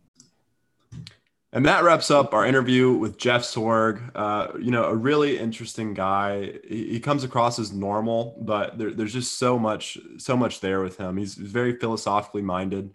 And 1.57 1.65
that 1.65 1.85
wraps 1.85 2.11
up 2.11 2.35
our 2.35 2.45
interview 2.45 2.93
with 2.93 3.17
Jeff 3.17 3.41
Sorg. 3.41 4.11
Uh, 4.15 4.49
you 4.61 4.71
know, 4.71 4.85
a 4.85 4.95
really 4.95 5.39
interesting 5.39 5.95
guy. 5.95 6.53
He, 6.69 6.89
he 6.91 7.01
comes 7.01 7.25
across 7.25 7.59
as 7.59 7.73
normal, 7.73 8.37
but 8.43 8.77
there, 8.77 8.93
there's 8.93 9.15
just 9.15 9.39
so 9.39 9.59
much, 9.59 9.97
so 10.19 10.37
much 10.37 10.61
there 10.61 10.83
with 10.83 10.99
him. 10.99 11.17
He's 11.17 11.35
very 11.35 11.79
philosophically 11.79 12.43
minded. 12.43 12.91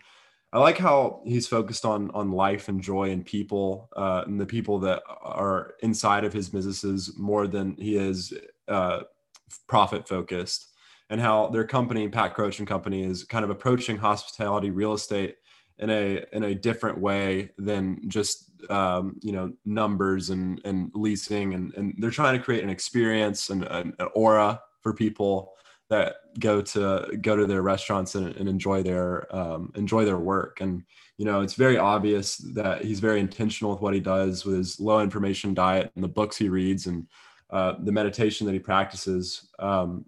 I 0.54 0.60
like 0.60 0.78
how 0.78 1.24
he's 1.26 1.48
focused 1.48 1.86
on 1.86 2.12
on 2.12 2.34
life 2.34 2.70
and 2.70 2.84
joy 2.84 3.10
and 3.10 3.26
people 3.26 3.90
uh, 3.96 4.26
and 4.28 4.40
the 4.40 4.46
people 4.46 4.78
that 4.82 5.02
are 5.08 5.74
inside 5.82 6.24
of 6.24 6.32
his 6.32 6.50
businesses 6.50 7.18
more 7.18 7.48
than 7.48 7.76
he 7.78 7.98
is 7.98 8.32
uh, 8.68 9.00
profit 9.68 10.08
focused. 10.08 10.68
And 11.10 11.20
how 11.20 11.48
their 11.48 11.66
company, 11.66 12.08
Pat 12.10 12.36
Croce 12.36 12.60
and 12.60 12.68
Company, 12.68 13.02
is 13.06 13.24
kind 13.24 13.44
of 13.44 13.50
approaching 13.50 13.98
hospitality 13.98 14.70
real 14.70 14.94
estate 14.94 15.38
in 15.80 15.90
a 15.90 16.24
in 16.32 16.44
a 16.44 16.56
different 16.56 17.00
way 17.00 17.50
than 17.58 18.08
just 18.08 18.51
um, 18.70 19.18
you 19.22 19.32
know 19.32 19.52
numbers 19.66 20.30
and 20.30 20.62
and 20.66 20.92
leasing 20.94 21.54
and 21.54 21.74
and 21.76 21.96
they're 21.98 22.12
trying 22.12 22.38
to 22.38 22.44
create 22.44 22.64
an 22.64 22.70
experience 22.70 23.50
and 23.50 23.64
an, 23.64 23.94
an 24.00 24.08
aura 24.14 24.62
for 24.82 24.94
people 24.94 25.54
that 25.90 26.16
go 26.40 26.62
to 26.62 27.18
go 27.22 27.36
to 27.36 27.46
their 27.46 27.62
restaurants 27.62 28.16
and, 28.16 28.34
and 28.38 28.48
enjoy 28.48 28.82
their 28.82 29.34
um, 29.36 29.72
enjoy 29.76 30.06
their 30.06 30.20
work. 30.20 30.62
And 30.62 30.84
you 31.18 31.26
know 31.26 31.42
it's 31.42 31.56
very 31.56 31.78
obvious 31.78 32.38
that 32.54 32.84
he's 32.84 33.02
very 33.02 33.20
intentional 33.20 33.74
with 33.74 33.82
what 33.82 33.94
he 33.94 34.00
does 34.00 34.46
with 34.46 34.56
his 34.56 34.80
low 34.80 35.02
information 35.02 35.54
diet 35.54 35.92
and 35.96 36.04
the 36.04 36.08
books 36.08 36.38
he 36.38 36.50
reads 36.50 36.88
and 36.88 37.08
uh, 37.50 37.74
the 37.84 37.92
meditation 37.92 38.48
that 38.48 38.54
he 38.54 38.60
practices. 38.60 39.50
Um, 39.60 40.06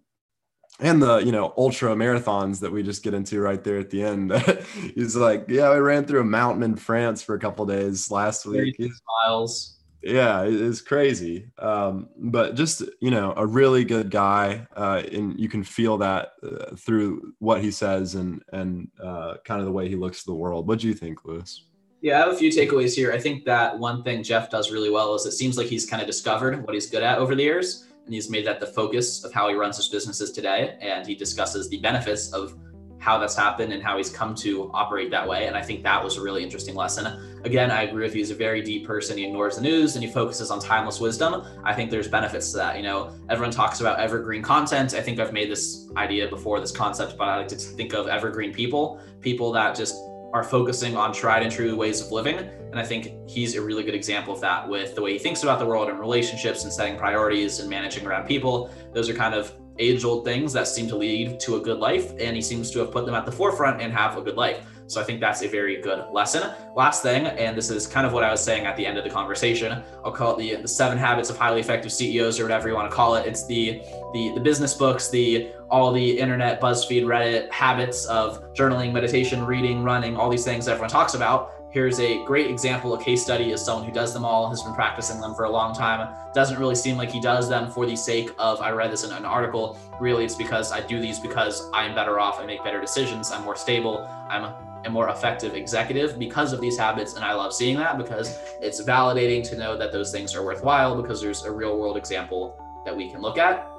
and 0.80 1.02
the 1.02 1.18
you 1.20 1.32
know 1.32 1.54
ultra 1.58 1.96
marathons 1.96 2.60
that 2.60 2.72
we 2.72 2.84
just 2.84 3.04
get 3.04 3.14
into 3.14 3.40
right 3.40 3.64
there 3.64 3.78
at 3.78 3.90
the 3.90 4.04
end. 4.04 4.32
He's 4.96 5.16
like, 5.16 5.46
yeah, 5.48 5.70
I 5.70 5.78
ran 5.78 6.06
through 6.06 6.22
a 6.22 6.26
mountain 6.26 6.64
in 6.64 6.76
France 6.76 7.22
for 7.22 7.36
a 7.36 7.40
couple 7.40 7.66
days 7.66 8.10
last 8.10 8.46
week. 8.46 8.80
miles. 9.26 9.78
Yeah, 10.02 10.44
it's 10.44 10.82
crazy. 10.82 11.48
Um, 11.60 12.10
but 12.18 12.56
just 12.56 12.84
you 13.00 13.12
know, 13.12 13.34
a 13.38 13.46
really 13.46 13.86
good 13.86 14.12
guy, 14.12 14.68
uh, 14.76 15.02
and 15.12 15.40
you 15.40 15.48
can 15.48 15.64
feel 15.64 15.98
that 16.00 16.34
uh, 16.44 16.76
through 16.76 17.34
what 17.40 17.62
he 17.62 17.72
says 17.72 18.16
and 18.16 18.44
and 18.52 18.90
uh, 19.02 19.36
kind 19.46 19.62
of 19.62 19.66
the 19.66 19.72
way 19.72 19.88
he 19.88 19.96
looks 19.96 20.22
at 20.22 20.26
the 20.26 20.36
world. 20.36 20.68
What 20.68 20.80
do 20.80 20.88
you 20.88 20.94
think, 20.94 21.24
Louis? 21.24 21.66
Yeah, 22.02 22.18
I 22.18 22.26
have 22.26 22.34
a 22.34 22.38
few 22.38 22.50
takeaways 22.50 22.94
here. 22.94 23.14
I 23.14 23.18
think 23.18 23.46
that 23.46 23.80
one 23.80 24.04
thing 24.04 24.24
Jeff 24.24 24.50
does 24.50 24.72
really 24.72 24.90
well 24.90 25.16
is 25.16 25.26
it 25.26 25.32
seems 25.32 25.58
like 25.58 25.68
he's 25.68 25.86
kind 25.86 26.02
of 26.02 26.08
discovered 26.08 26.62
what 26.66 26.74
he's 26.74 26.90
good 26.90 27.02
at 27.02 27.18
over 27.18 27.34
the 27.34 27.44
years 27.44 27.88
and 28.06 28.14
he's 28.14 28.30
made 28.30 28.46
that 28.46 28.60
the 28.60 28.68
focus 28.68 29.24
of 29.24 29.34
how 29.34 29.48
he 29.50 29.56
runs 29.56 29.78
his 29.78 29.88
businesses 29.88 30.32
today. 30.32 30.78
And 30.82 31.08
he 31.08 31.16
discusses 31.16 31.70
the 31.70 31.78
benefits 31.78 32.32
of 32.34 32.54
how 33.00 33.18
that's 33.18 33.36
happened 33.36 33.74
and 33.74 33.84
how 33.84 33.98
he's 33.98 34.10
come 34.10 34.34
to 34.34 34.72
operate 34.74 35.12
that 35.12 35.28
way. 35.28 35.48
And 35.48 35.58
I 35.58 35.62
think 35.62 35.84
that 35.84 36.02
was 36.02 36.16
a 36.16 36.22
really 36.22 36.42
interesting 36.42 36.74
lesson. 36.74 37.06
Again, 37.44 37.70
I 37.70 37.84
agree 37.84 38.04
with 38.06 38.16
you. 38.16 38.20
He's 38.20 38.32
a 38.32 38.36
very 38.36 38.62
deep 38.62 38.88
person. 38.88 39.18
He 39.18 39.26
ignores 39.26 39.58
the 39.58 39.62
news 39.62 39.96
and 39.96 40.04
he 40.06 40.10
focuses 40.10 40.50
on 40.52 40.62
timeless 40.62 41.02
wisdom. 41.02 41.44
I 41.66 41.74
think 41.74 41.92
there's 41.92 42.08
benefits 42.08 42.52
to 42.52 42.58
that. 42.58 42.78
You 42.78 42.84
know, 42.84 43.12
everyone 43.30 43.52
talks 43.52 43.82
about 43.82 44.00
evergreen 44.00 44.42
content. 44.42 44.94
I 44.94 45.02
think 45.02 45.20
I've 45.20 45.34
made 45.34 45.52
this 45.52 45.90
idea 45.98 46.30
before, 46.30 46.62
this 46.62 46.72
concept, 46.72 47.18
but 47.18 47.28
I 47.28 47.38
like 47.40 47.50
to 47.50 47.56
think 47.56 47.94
of 47.94 48.08
evergreen 48.08 48.54
people, 48.54 49.02
people 49.20 49.52
that 49.52 49.76
just 49.76 49.96
are 50.34 50.44
focusing 50.44 50.98
on 50.98 51.14
tried 51.14 51.44
and 51.44 51.52
true 51.52 51.76
ways 51.76 52.02
of 52.02 52.12
living. 52.12 52.38
And 52.38 52.80
I 52.80 52.84
think 52.84 53.30
he's 53.30 53.56
a 53.56 53.62
really 53.62 53.84
good 53.84 53.94
example 53.94 54.34
of 54.34 54.42
that 54.42 54.68
with 54.68 54.96
the 54.96 55.02
way 55.02 55.14
he 55.14 55.20
thinks 55.20 55.44
about 55.44 55.60
the 55.60 55.66
world 55.66 55.90
and 55.90 56.00
relationships 56.00 56.64
and 56.64 56.74
setting 56.74 56.98
priorities 56.98 57.60
and 57.60 57.70
managing 57.70 58.06
around 58.08 58.26
people. 58.26 58.72
Those 58.94 59.10
are 59.10 59.14
kind 59.14 59.36
of 59.36 59.54
age 59.78 60.04
old 60.04 60.26
things 60.26 60.52
that 60.54 60.68
seem 60.68 60.88
to 60.88 60.96
lead 60.96 61.40
to 61.42 61.58
a 61.58 61.60
good 61.60 61.78
life. 61.78 62.12
And 62.20 62.36
he 62.36 62.42
seems 62.42 62.72
to 62.72 62.80
have 62.80 62.92
put 62.92 63.06
them 63.06 63.14
at 63.14 63.28
the 63.28 63.32
forefront 63.32 63.80
and 63.80 63.94
have 63.94 64.18
a 64.18 64.22
good 64.22 64.36
life. 64.36 64.66
So 64.88 65.02
I 65.02 65.04
think 65.04 65.20
that's 65.20 65.42
a 65.44 65.48
very 65.48 65.82
good 65.82 66.06
lesson. 66.12 66.52
Last 66.76 67.04
thing, 67.04 67.26
and 67.26 67.58
this 67.58 67.70
is 67.70 67.88
kind 67.88 68.06
of 68.06 68.14
what 68.14 68.24
I 68.24 68.32
was 68.32 68.44
saying 68.44 68.66
at 68.66 68.76
the 68.76 68.86
end 68.86 68.98
of 68.98 69.04
the 69.04 69.10
conversation. 69.10 69.82
I'll 70.04 70.12
call 70.12 70.36
it 70.36 70.40
the, 70.40 70.62
the 70.62 70.68
seven 70.68 70.98
habits 70.98 71.30
of 71.30 71.38
highly 71.38 71.62
effective 71.62 71.92
CEOs 71.92 72.40
or 72.40 72.44
whatever 72.44 72.68
you 72.68 72.76
want 72.76 72.90
to 72.90 72.96
call 72.96 73.16
it. 73.16 73.26
It's 73.26 73.46
the 73.46 73.82
the 74.14 74.32
the 74.36 74.40
business 74.40 74.74
books, 74.74 75.10
the 75.10 75.50
all 75.70 75.92
the 75.92 76.20
internet, 76.20 76.62
BuzzFeed, 76.62 77.04
Reddit 77.04 77.52
habits 77.52 78.06
of 78.06 78.54
journaling, 78.54 78.92
meditation, 78.92 79.46
reading, 79.46 79.84
running, 79.84 80.16
all 80.16 80.30
these 80.30 80.46
things 80.46 80.68
everyone 80.68 80.90
talks 80.90 81.14
about. 81.14 81.54
Here's 81.74 82.00
a 82.00 82.24
great 82.26 82.52
example, 82.52 82.94
a 82.94 83.04
case 83.04 83.24
study 83.24 83.52
as 83.52 83.66
someone 83.66 83.84
who 83.84 83.92
does 83.92 84.14
them 84.14 84.24
all, 84.24 84.48
has 84.48 84.62
been 84.62 84.76
practicing 84.76 85.20
them 85.20 85.34
for 85.34 85.46
a 85.46 85.50
long 85.50 85.74
time. 85.74 86.08
Doesn't 86.32 86.60
really 86.60 86.76
seem 86.76 86.98
like 86.98 87.10
he 87.10 87.20
does 87.20 87.50
them 87.50 87.72
for 87.72 87.88
the 87.88 87.96
sake 87.96 88.30
of, 88.38 88.62
I 88.62 88.70
read 88.70 88.92
this 88.92 89.04
in 89.04 89.12
an 89.12 89.26
article. 89.26 89.76
Really, 90.00 90.24
it's 90.24 90.36
because 90.36 90.72
I 90.72 90.82
do 90.82 91.00
these 91.00 91.20
because 91.20 91.68
I'm 91.74 91.96
better 91.96 92.20
off, 92.20 92.40
I 92.40 92.46
make 92.46 92.64
better 92.64 92.80
decisions, 92.80 93.32
I'm 93.32 93.44
more 93.44 93.56
stable, 93.56 94.08
I'm 94.30 94.54
a 94.86 94.90
more 94.90 95.10
effective 95.10 95.56
executive 95.56 96.20
because 96.20 96.54
of 96.54 96.62
these 96.62 96.78
habits. 96.78 97.16
And 97.16 97.24
I 97.24 97.34
love 97.34 97.54
seeing 97.54 97.78
that 97.78 97.98
because 97.98 98.40
it's 98.62 98.82
validating 98.82 99.48
to 99.50 99.58
know 99.58 99.78
that 99.78 99.92
those 99.92 100.12
things 100.12 100.36
are 100.36 100.44
worthwhile 100.44 101.02
because 101.02 101.22
there's 101.22 101.44
a 101.44 101.52
real 101.52 101.80
world 101.80 101.98
example 101.98 102.60
that 102.86 102.96
we 102.96 103.10
can 103.10 103.22
look 103.22 103.38
at. 103.38 103.70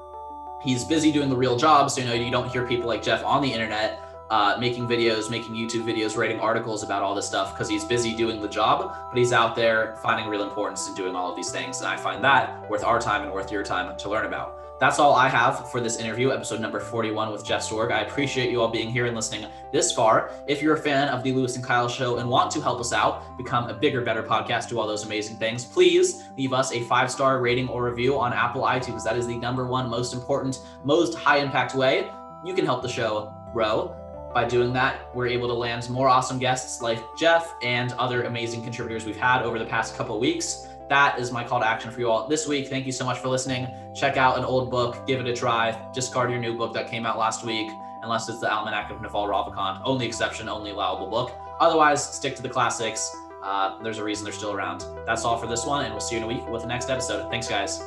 He's 0.62 0.85
busy 0.85 1.12
doing 1.12 1.28
the 1.28 1.36
real 1.36 1.56
job. 1.56 1.90
So, 1.90 2.01
you 2.01 2.06
know, 2.06 2.14
you 2.14 2.31
don't 2.31 2.48
hear 2.51 2.66
people 2.66 2.89
like 2.89 3.02
Jeff 3.02 3.22
on 3.24 3.43
the 3.43 3.52
internet 3.52 4.01
uh, 4.31 4.56
making 4.59 4.89
videos, 4.89 5.31
making 5.31 5.55
YouTube 5.55 5.85
videos, 5.85 6.16
writing 6.16 6.40
articles 6.40 6.82
about 6.82 7.02
all 7.02 7.14
this 7.14 7.26
stuff 7.26 7.52
because 7.52 7.68
he's 7.68 7.85
busy 7.85 8.14
doing 8.16 8.40
the 8.40 8.48
job, 8.48 8.97
but 9.10 9.18
he's 9.18 9.32
out 9.32 9.55
there 9.55 9.97
finding 10.02 10.28
real 10.28 10.43
importance 10.43 10.89
in 10.89 10.94
doing 10.94 11.14
all 11.14 11.31
of 11.31 11.36
these 11.36 11.51
things. 11.51 11.78
And 11.81 11.89
I 11.89 11.97
find 11.97 12.24
that 12.24 12.68
worth 12.70 12.85
our 12.85 13.01
time 13.01 13.22
and 13.22 13.32
worth 13.32 13.52
your 13.52 13.62
time 13.62 13.97
to 13.97 14.09
learn 14.09 14.26
about. 14.26 14.64
That's 14.80 14.98
all 14.98 15.14
I 15.14 15.28
have 15.28 15.70
for 15.70 15.80
this 15.80 15.98
interview, 15.98 16.32
episode 16.32 16.60
number 16.60 16.80
41 16.80 17.30
with 17.30 17.44
Jeff 17.44 17.62
Sorg. 17.62 17.92
I 17.92 18.01
appreciate 18.01 18.51
you 18.51 18.60
all 18.60 18.68
being 18.68 18.90
here 18.90 19.06
and 19.06 19.14
listening 19.14 19.48
this 19.72 19.92
far. 19.92 20.32
If 20.48 20.60
you're 20.60 20.74
a 20.74 20.78
fan 20.78 21.09
of 21.09 21.22
the 21.22 21.32
Louis 21.32 21.55
and 21.55 21.64
Kyle 21.64 21.88
show 21.88 22.16
and 22.16 22.28
want 22.28 22.51
to 22.51 22.60
help 22.60 22.80
us 22.80 22.92
out, 22.92 23.36
become 23.38 23.70
a 23.70 23.74
bigger, 23.74 24.01
better 24.01 24.22
podcast, 24.22 24.68
do 24.68 24.80
all 24.80 24.88
those 24.88 25.05
amazing 25.05 25.36
things, 25.36 25.64
please 25.64 26.24
leave 26.36 26.52
us 26.52 26.72
a 26.72 26.80
five 26.82 27.09
star 27.09 27.40
rating 27.40 27.68
or 27.68 27.84
review 27.84 28.18
on 28.18 28.32
Apple 28.32 28.62
iTunes. 28.62 29.05
That 29.05 29.16
is 29.16 29.28
the 29.28 29.36
number 29.36 29.64
one 29.64 29.88
most 29.88 30.12
important, 30.12 30.59
most 30.82 31.14
high 31.14 31.38
impact 31.38 31.76
way 31.76 32.10
you 32.44 32.52
can 32.52 32.64
help 32.64 32.82
the 32.82 32.88
show 32.88 33.32
grow. 33.52 33.94
By 34.34 34.44
doing 34.44 34.72
that, 34.72 35.14
we're 35.14 35.28
able 35.28 35.46
to 35.46 35.55
land 35.55 35.88
more 35.88 36.09
awesome 36.09 36.40
guests 36.40 36.82
like 36.82 36.98
Jeff 37.16 37.55
and 37.62 37.92
other 37.92 38.24
amazing 38.24 38.64
contributors 38.64 39.06
we've 39.06 39.16
had 39.16 39.42
over 39.42 39.60
the 39.60 39.66
past 39.66 39.96
couple 39.96 40.18
weeks 40.18 40.66
that 40.89 41.19
is 41.19 41.32
my 41.32 41.44
call 41.44 41.61
to 41.61 41.66
action 41.66 41.90
for 41.90 42.01
you 42.01 42.11
all 42.11 42.28
this 42.28 42.47
week. 42.47 42.69
Thank 42.69 42.86
you 42.86 42.93
so 42.93 43.05
much 43.05 43.19
for 43.19 43.28
listening. 43.28 43.69
Check 43.94 44.16
out 44.16 44.39
an 44.39 44.44
old 44.44 44.70
book, 44.70 45.06
give 45.06 45.20
it 45.20 45.27
a 45.27 45.35
try. 45.35 45.78
Discard 45.93 46.31
your 46.31 46.40
new 46.40 46.56
book 46.56 46.73
that 46.74 46.89
came 46.89 47.06
out 47.06 47.19
last 47.19 47.44
week, 47.44 47.70
unless 48.02 48.28
it's 48.28 48.40
the 48.40 48.47
Almanack 48.47 48.90
of 48.90 49.01
Naval 49.01 49.27
Ravikant. 49.27 49.81
Only 49.85 50.06
exception, 50.06 50.48
only 50.48 50.73
allowable 50.73 51.06
book. 51.06 51.32
Otherwise, 51.61 52.05
stick 52.05 52.36
to 52.36 52.43
the 52.43 52.48
classics. 52.48 53.15
Uh, 53.43 53.81
there's 53.82 53.98
a 53.98 54.05
reason 54.05 54.24
they're 54.24 54.32
still 54.32 54.52
around. 54.52 54.85
That's 55.06 55.24
all 55.24 55.39
for 55.39 55.47
this 55.47 55.66
one, 55.66 55.85
and 55.85 55.93
we'll 55.93 56.01
see 56.01 56.16
you 56.16 56.23
in 56.23 56.24
a 56.24 56.27
week 56.35 56.47
with 56.48 56.62
the 56.62 56.69
next 56.69 56.90
episode. 56.90 57.31
Thanks, 57.31 57.48
guys. 57.48 57.82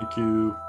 Thank 0.00 0.16
you. 0.16 0.67